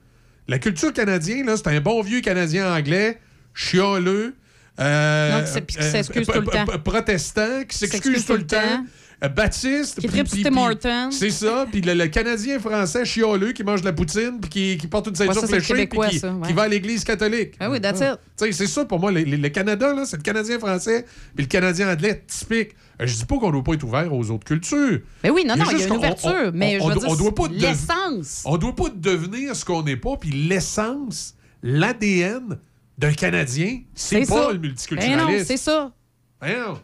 [0.48, 3.20] La culture canadienne, c'est un bon vieux Canadien anglais,
[3.54, 4.34] chialeux,
[4.80, 6.66] euh, Non, qui euh, tout le temps.
[6.82, 8.84] protestant, qui s'excuse tout le temps,
[9.28, 10.00] Baptiste.
[10.00, 11.10] Qui tripe Tim Hortons.
[11.10, 11.66] C'est ça.
[11.70, 15.06] Puis le, le Canadien français chialeux qui mange de la poutine, puis qui, qui porte
[15.08, 16.46] une ceinture Ouais, fléchée, puis qui, ça, ouais.
[16.48, 17.54] qui va à l'église catholique.
[17.60, 18.18] Ah oui, that's Ah.
[18.40, 18.52] it.
[18.52, 19.10] C'est ça pour moi.
[19.12, 21.04] Le, le- le Canada, là, c'est le Canadien français,
[21.34, 22.70] puis le Canadien anglais typique.
[23.00, 25.00] Euh, Je dis pas qu'on doit pas être ouvert aux autres cultures.
[25.22, 26.30] Mais oui, non, non, il y juste a une ouverture.
[26.46, 28.42] on- mais on- je veux dire, doit pas l'essence.
[28.44, 32.58] On doit pas devenir ce qu'on n'est pas, puis l'essence, l'ADN
[32.98, 34.48] d'un Canadien, c'est pas ça.
[34.52, 35.38] le Ben multiculturalisme.
[35.38, 35.92] non, c'est ça.
[36.40, 36.78] Ben non.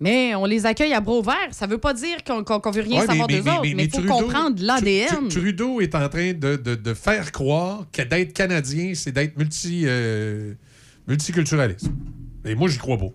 [0.00, 1.48] Mais on les accueille à bras ouverts.
[1.52, 3.98] Ça veut pas dire qu'on qu'on veut rien Ouais, savoir d'eux autres, mais il faut
[3.98, 5.08] Trudeau- comprendre l'ADN.
[5.08, 9.36] Tru- Trudeau est en train de, de- de faire croire que d'être Canadien, c'est d'être
[9.38, 10.54] multi, euh,
[11.06, 11.86] multiculturaliste.
[12.44, 13.10] Et moi, j'y crois pas.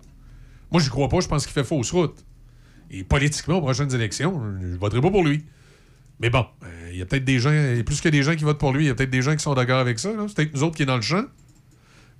[0.72, 1.20] Moi, j'y crois pas.
[1.20, 2.16] Je pense qu'il fait fausse route.
[2.90, 5.44] Et politiquement, aux prochaines élections, je voterai pas pour lui.
[6.18, 7.50] Mais bon, euh, il y a peut-être des gens,
[7.84, 9.42] plus que des gens qui votent pour lui, il y a peut-être des gens qui
[9.42, 10.10] sont d'accord avec ça.
[10.28, 11.24] C'est peut-être nous autres qui est dans le champ.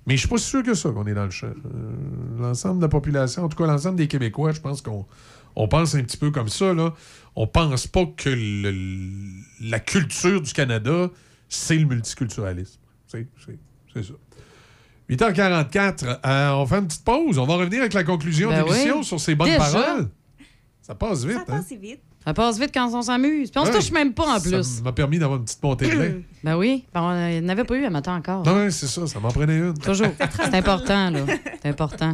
[0.07, 1.47] Mais je suis pas sûr que ça qu'on est dans le champ.
[1.47, 1.51] Euh,
[2.39, 5.05] l'ensemble de la population, en tout cas l'ensemble des Québécois, je pense qu'on
[5.55, 6.73] on pense un petit peu comme ça.
[6.73, 6.93] Là.
[7.35, 11.09] On pense pas que le- la culture du Canada,
[11.49, 12.79] c'est le multiculturalisme.
[13.07, 13.59] C'est c'est-
[13.93, 14.13] c'est ça.
[15.09, 17.37] 8h44, euh, on fait une petite pause.
[17.37, 19.03] On va revenir avec la conclusion Ben de l'émission oui.
[19.03, 19.59] sur ces bonnes Déjà?
[19.71, 20.09] paroles.
[20.81, 21.61] Ça passe vite, hein?
[21.79, 21.99] vite.
[22.23, 23.49] Ça passe vite quand on s'amuse.
[23.49, 24.81] Puis on se touche même pas en Ça plus.
[24.83, 26.21] m'a permis d'avoir une petite montée de lait.
[26.43, 26.85] Ben oui.
[26.91, 28.43] Ben, on euh, n'avait pas eu un matin encore.
[28.43, 29.77] Non, c'est ça, ça m'en prenait une.
[29.77, 30.07] Toujours.
[30.35, 31.19] C'est important, là.
[31.61, 32.13] C'est important.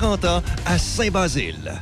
[0.03, 1.81] ans à Saint-Basile.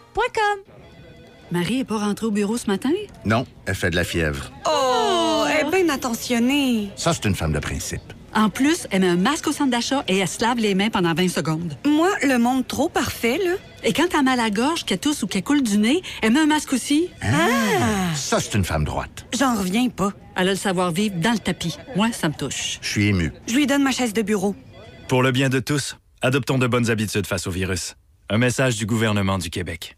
[1.51, 2.91] Marie est pas rentrée au bureau ce matin?
[3.25, 4.51] Non, elle fait de la fièvre.
[4.65, 6.89] Oh, elle est bien attentionnée.
[6.95, 8.01] Ça, c'est une femme de principe.
[8.33, 10.89] En plus, elle met un masque au centre d'achat et elle se lave les mains
[10.89, 11.77] pendant 20 secondes.
[11.85, 13.55] Moi, le monde trop parfait, là.
[13.83, 16.31] Et quand t'as mal à la gorge, qu'elle tousse ou qu'elle coule du nez, elle
[16.31, 17.09] met un masque aussi.
[17.21, 18.15] Ah!
[18.15, 19.25] Ça, c'est une femme droite.
[19.37, 20.13] J'en reviens pas.
[20.37, 21.77] Elle a le savoir-vivre dans le tapis.
[21.97, 22.79] Moi, ça me touche.
[22.81, 23.33] Je suis ému.
[23.47, 24.55] Je lui donne ma chaise de bureau.
[25.09, 27.95] Pour le bien de tous, adoptons de bonnes habitudes face au virus.
[28.29, 29.97] Un message du gouvernement du Québec.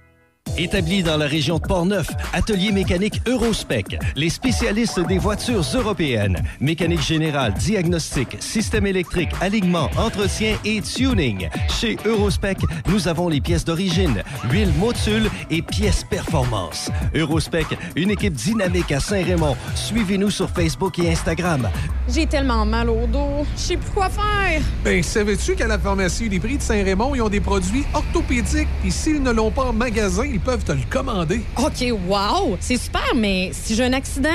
[0.57, 7.01] Établi dans la région de Portneuf, Atelier mécanique Eurospec, les spécialistes des voitures européennes, mécanique
[7.01, 11.49] générale, diagnostic, système électrique, alignement, entretien et tuning.
[11.69, 12.57] Chez Eurospec,
[12.87, 16.91] nous avons les pièces d'origine, huile motule et pièces performance.
[17.15, 19.55] Eurospec, une équipe dynamique à Saint-Raymond.
[19.75, 21.69] Suivez-nous sur Facebook et Instagram.
[22.09, 23.45] J'ai tellement mal au dos.
[23.55, 24.61] Je sais plus quoi faire.
[24.83, 29.23] Ben, savais-tu qu'à la pharmacie Uniprix de Saint-Raymond, ils ont des produits orthopédiques et s'ils
[29.23, 31.41] ne l'ont pas en magasin, ils peuvent te le commander.
[31.57, 32.57] OK, wow!
[32.59, 34.29] C'est super, mais si j'ai un accident,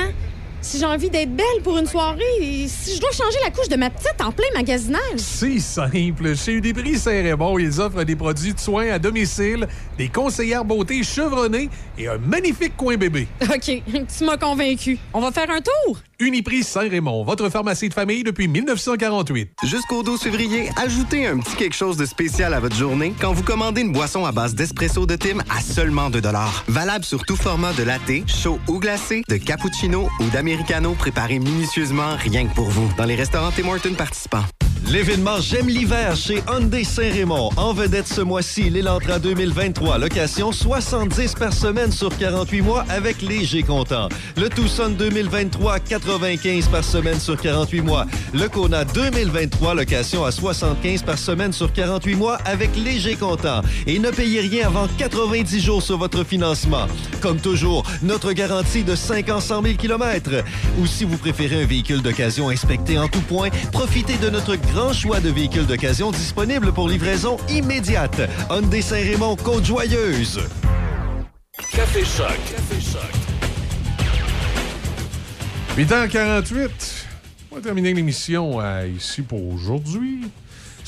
[0.66, 3.76] si j'ai envie d'être belle pour une soirée, si je dois changer la couche de
[3.76, 5.18] ma petite en plein magasinage.
[5.18, 6.34] C'est simple.
[6.36, 11.70] Chez Uniprix Saint-Raymond, ils offrent des produits de soins à domicile, des conseillères beauté chevronnées
[11.96, 13.28] et un magnifique coin bébé.
[13.42, 13.82] OK,
[14.18, 14.98] tu m'as convaincu.
[15.14, 15.98] On va faire un tour?
[16.18, 19.50] Uniprix Saint-Raymond, votre pharmacie de famille depuis 1948.
[19.64, 23.42] Jusqu'au 12 février, ajoutez un petit quelque chose de spécial à votre journée quand vous
[23.42, 26.22] commandez une boisson à base d'espresso de Tim à seulement 2
[26.68, 30.24] Valable sur tout format de latte, chaud ou glacé, de cappuccino ou
[30.56, 34.44] d'americano préparé minutieusement rien que pour vous dans les restaurants Tim Hortons participants.
[34.84, 37.50] L'événement J'aime l'hiver chez Hyundai Saint-Raymond.
[37.56, 39.98] En vedette ce mois-ci, l'Elantra 2023.
[39.98, 44.08] Location 70 par semaine sur 48 mois avec léger comptant.
[44.36, 48.06] Le Tucson 2023, 95 par semaine sur 48 mois.
[48.32, 53.62] Le Kona 2023, location à 75 par semaine sur 48 mois avec léger comptant.
[53.86, 56.86] Et ne payez rien avant 90 jours sur votre financement.
[57.20, 60.30] Comme toujours, notre garantie de 5 ans 100 000 km.
[60.78, 64.92] Ou si vous préférez un véhicule d'occasion inspecté en tout point, profitez de notre grand
[64.92, 68.20] choix de véhicules d'occasion disponibles pour livraison immédiate.
[68.50, 70.40] Hyundai Saint-Raymond, Côte-Joyeuse.
[71.72, 72.28] Café Choc.
[72.50, 73.10] Café Choc.
[75.76, 76.68] 8h48.
[77.50, 80.22] On va terminer l'émission euh, ici pour aujourd'hui.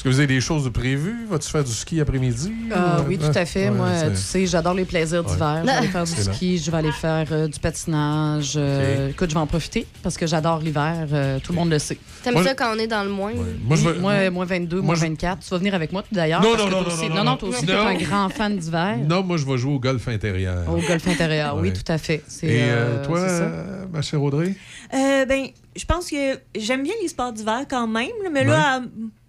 [0.09, 1.27] Que vous avez des choses de prévues?
[1.29, 2.51] Vas-tu faire du ski après-midi?
[2.75, 3.69] Ah ou- oui, tout à fait.
[3.69, 5.31] Ouais, Moi, tu sais, j'adore les plaisirs Ouais.
[5.33, 5.59] d'hiver.
[5.61, 8.55] Je vais aller faire du ski, je vais aller faire euh, du patinage.
[8.57, 9.11] Euh, OK.
[9.11, 11.07] Écoute, je vais en profiter parce que j'adore l'hiver.
[11.13, 11.99] euh, tout le monde le sait.
[12.23, 13.33] T'aimes Moi, ça quand on est dans le moins?
[13.65, 15.41] Moi, je vais- Moi, moins 22, Moi, moins je- 24.
[15.45, 16.41] Tu vas venir avec moi d'ailleurs.
[16.43, 17.37] Non, non, non, aussi- non, non, non.
[17.37, 18.97] toi aussi, t'es un grand fan d'hiver.
[19.07, 20.65] Non, moi, je vais jouer au golf intérieur.
[20.73, 21.75] Au golf intérieur, oui, Ouais.
[21.75, 22.23] tout à fait.
[22.43, 22.63] Et
[23.05, 24.55] toi, euh, ma chère Audrey?
[24.95, 28.77] Euh, ben, je pense que j'aime bien les sports d'hiver quand même, là, mais là,
[28.77, 28.81] à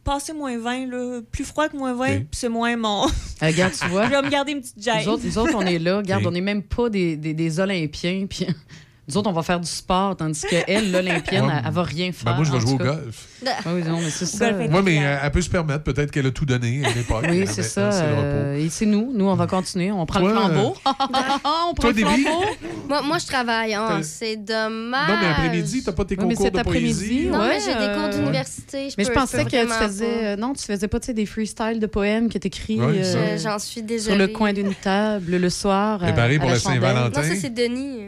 [0.09, 2.21] passer moins 20, là, plus froid que moins 20, Ok.
[2.31, 3.05] c'est moins mon.
[3.41, 4.05] Euh, regarde, tu vois.
[4.05, 4.97] je vais me garder une petite gêne.
[5.05, 5.97] Nous autres, nous autres, on est là.
[5.99, 6.27] Regarde, Ok.
[6.29, 8.25] on n'est même pas des, des, des Olympiens.
[8.29, 8.45] Puis
[9.09, 11.51] nous autres, on va faire du sport, tandis qu'elle, l'Olympienne, Ouais.
[11.57, 12.25] elle, elle va rien faire.
[12.25, 13.27] Ben, moi, je vais jouer au golf.
[13.47, 14.51] Ah oui, non, mais c'est ça.
[14.57, 15.83] Oui, mais euh, elle peut se permettre.
[15.83, 17.25] Peut-être qu'elle a tout donné à l'époque.
[17.29, 17.89] Oui, c'est ça.
[17.91, 19.11] Euh, et c'est nous.
[19.15, 19.91] Nous, on va continuer.
[19.91, 20.75] On prend le flambeau.
[20.85, 22.21] on prend le Déby?
[22.23, 22.45] flambeau.
[22.87, 23.75] Moi, moi, je travaille.
[23.79, 25.09] Oh, T'as- c'est dommage.
[25.09, 26.89] Non, mais après-midi, t'as pas tes Oui, mais concours cet de poésie?
[26.91, 28.87] après-midi, Non, ouais, mais j'ai des cours euh, d'université.
[28.97, 30.25] Mais je pensais que tu faisais.
[30.25, 33.57] euh, Non, tu faisais pas des freestyles de poèmes qui écrits Ouais, euh, Je- J'en
[33.59, 35.99] suis sur le coin d'une table le soir.
[35.99, 36.59] Préparé pour la.
[36.59, 37.21] Saint-Valentin.
[37.21, 38.01] Non, ça, c'est Denis.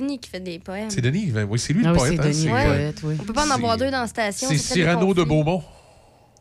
[0.00, 0.90] Denis qui fait des poèmes.
[0.90, 1.26] C'est Denis.
[1.26, 2.12] ben Oui, c'est lui le Ah oui, poète.
[2.20, 3.14] c'est hein, Denis, euh, poète, oui.
[3.20, 4.48] On peut pas en avoir deux dans la station.
[4.48, 5.22] C'est serait Cyrano de.
[5.24, 5.62] Beaumont.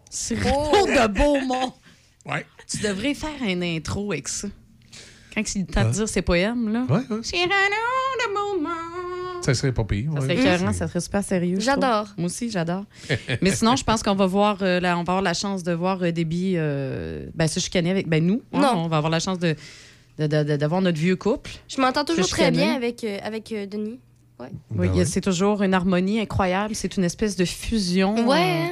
[0.09, 1.73] Cyrano de Beaumont.
[2.25, 2.45] Ouais.
[2.69, 4.48] Tu devrais faire un intro avec ça.
[5.33, 5.91] Quand il est temps de Hein?
[5.91, 6.85] dire ses poèmes, là.
[6.90, 7.23] Ouais, ouais.
[7.23, 8.69] Cyrano de Beaumont.
[9.41, 10.09] Ça serait pas pire.
[10.14, 10.22] Ça ouais.
[10.22, 11.59] serait écœurant, ça serait super sérieux.
[11.59, 12.07] J'adore.
[12.17, 12.85] Moi aussi, j'adore.
[13.41, 15.73] Mais sinon, je pense qu'on va voir, euh, la- on va avoir la chance de
[15.73, 18.41] voir euh, Déby euh, ben, se chicaner avec ben, nous.
[18.53, 18.61] hein.
[18.61, 18.83] Non.
[18.85, 19.56] on va avoir la chance de-
[20.17, 21.51] d'avoir notre vieux couple.
[21.67, 24.00] Je m'entends toujours très bien avec, euh, avec euh, Denis.
[24.40, 24.50] Ouais.
[24.75, 26.75] Oui, y a- c'est toujours une harmonie incroyable.
[26.75, 28.16] C'est une espèce de fusion.
[28.27, 28.72] Ouais, euh, hein?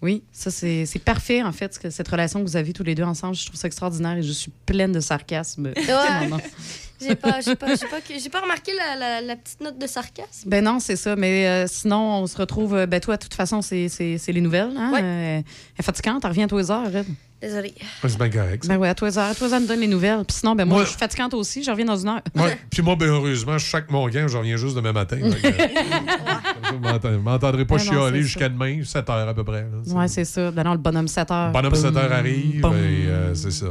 [0.00, 2.94] Oui, ça, c'est c'est parfait, en fait, que- cette relation que vous avez tous les
[2.94, 3.34] deux ensemble.
[3.34, 5.72] Je trouve ça extraordinaire et je suis pleine de sarcasme.
[5.76, 5.84] Ouais.
[7.00, 9.78] J'ai pas, j'ai pas, j'ai pas, que- j'ai pas remarqué la, la- la petite note
[9.78, 10.48] de sarcasme.
[10.48, 11.14] Ben non, c'est ça.
[11.14, 12.86] Mais euh, sinon, on se retrouve.
[12.86, 14.72] Ben toi, de toute façon, c'est c'est- c'est les nouvelles.
[14.76, 14.90] Hein?
[14.92, 15.00] Ouais.
[15.02, 15.42] Euh,
[15.82, 16.92] fatigante, à tous les heures.
[16.92, 17.06] Red.
[17.40, 17.74] Désolée.
[18.02, 18.64] C'est bien correct.
[18.64, 18.68] ça.
[18.76, 19.18] Ben oui, à heures.
[19.18, 20.24] À elle me donne les nouvelles.
[20.24, 21.62] Puis sinon, ben moi, Moi- je suis fatigante aussi.
[21.62, 22.20] Je reviens dans une heure.
[22.34, 22.58] Ouais.
[22.70, 25.18] Puis moi, ben, heureusement, chaque mon gain, je reviens juste demain matin.
[25.22, 25.32] Euh,
[26.80, 29.66] m'entendez- vous m'entendrez pas Ben chialer jusqu'à demain, 7 heures à peu près.
[29.86, 30.50] Ouais, c'est ça.
[30.50, 31.52] Ben non, le bonhomme 7 heures.
[31.52, 32.74] Bonhomme 7 heures arrive, boum.
[32.76, 33.66] et euh, c'est ça.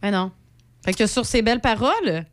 [0.00, 0.30] Ben non.
[0.84, 2.24] Fait que sur ces belles paroles,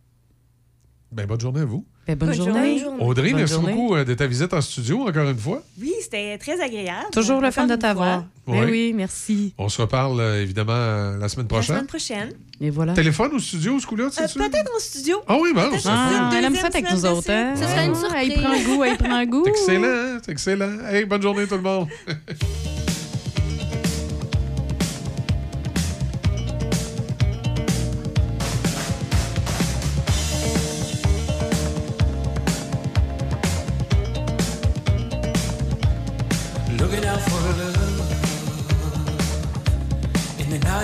[1.12, 1.86] Ben, bonne journée à vous.
[2.16, 2.80] Ben bonne, Bonne journée.
[2.80, 3.04] journée.
[3.04, 3.74] Audrey, Bonne merci journée.
[3.74, 5.62] beaucoup euh, de ta visite en studio, encore une fois.
[5.82, 7.08] Oui, c'était très agréable.
[7.12, 8.26] Toujours le fun de t'avoir.
[8.46, 8.56] fois.
[8.56, 9.54] Ben oui, merci.
[9.58, 11.76] On se reparle euh, évidemment la semaine La prochaine.
[11.76, 12.30] semaine prochaine.
[12.62, 12.94] Et voilà.
[12.94, 15.22] Téléphone au studio, ce coup-là, tu Euh, sais Peut-être en studio.
[15.28, 17.54] Ah oui, bon, Peut-être c'est Ah, elle aime deuxième ça avec nous autres, hein?
[17.56, 18.34] Ce serait une Ah, surprise.
[18.36, 19.44] Elle prend goût, elle prend goût.
[19.46, 20.78] C'est excellent, c'est excellent.
[20.92, 21.88] Hey, bonne journée tout le monde.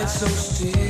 [0.07, 0.84] so still.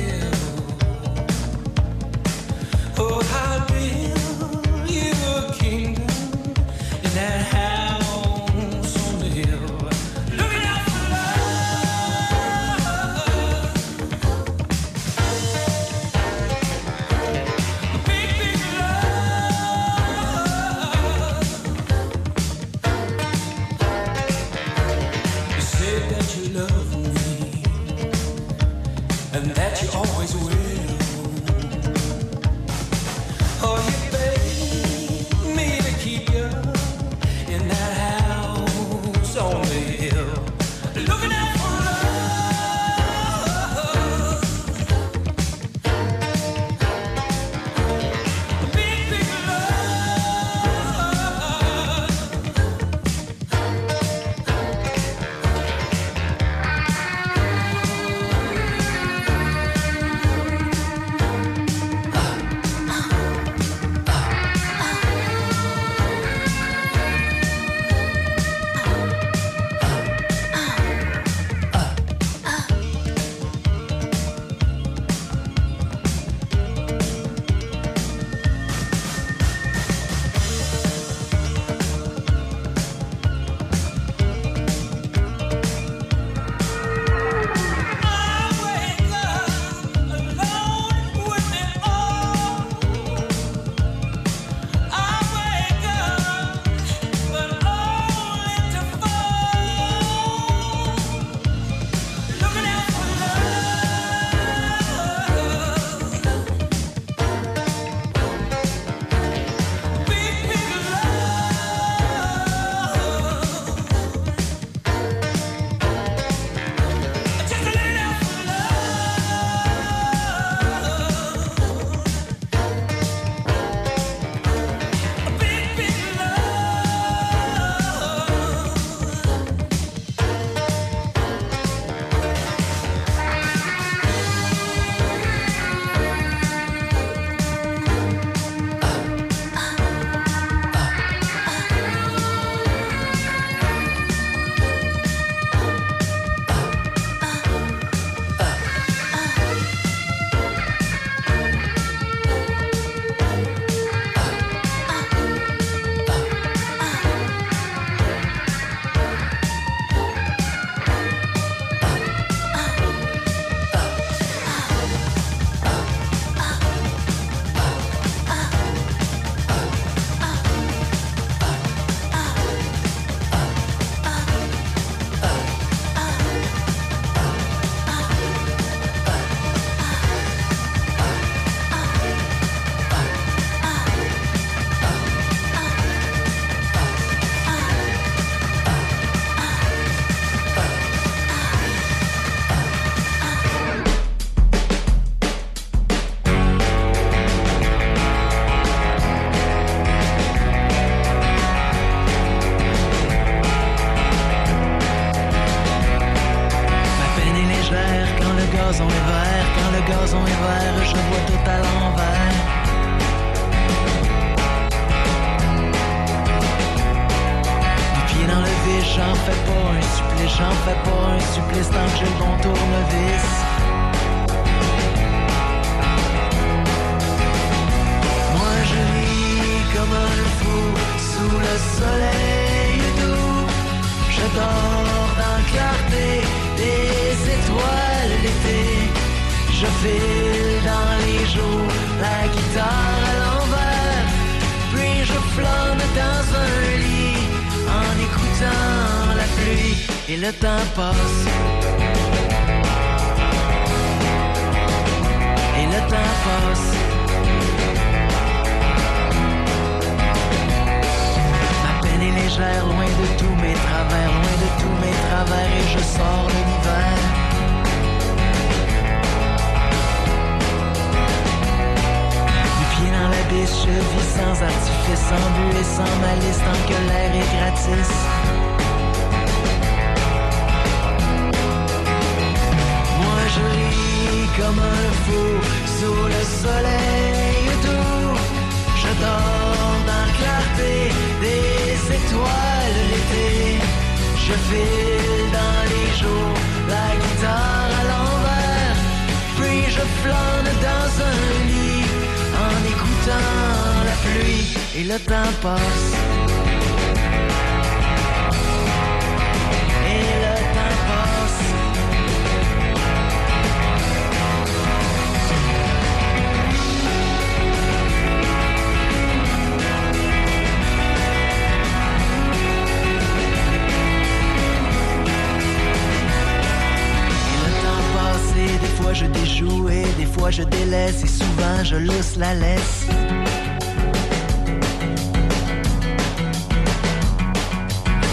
[332.18, 332.86] la laisse.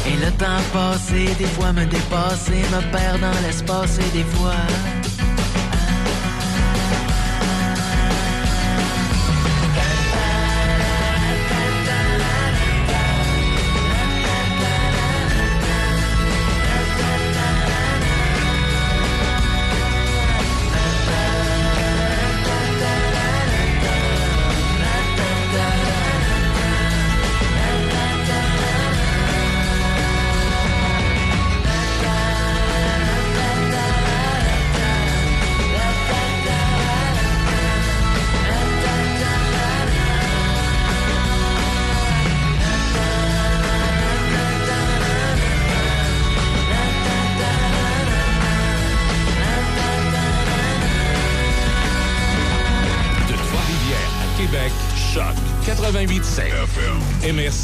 [0.05, 4.22] Et le temps passé, des fois me dépasser, me perdre dans l'espace et des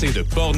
[0.07, 0.48] de Port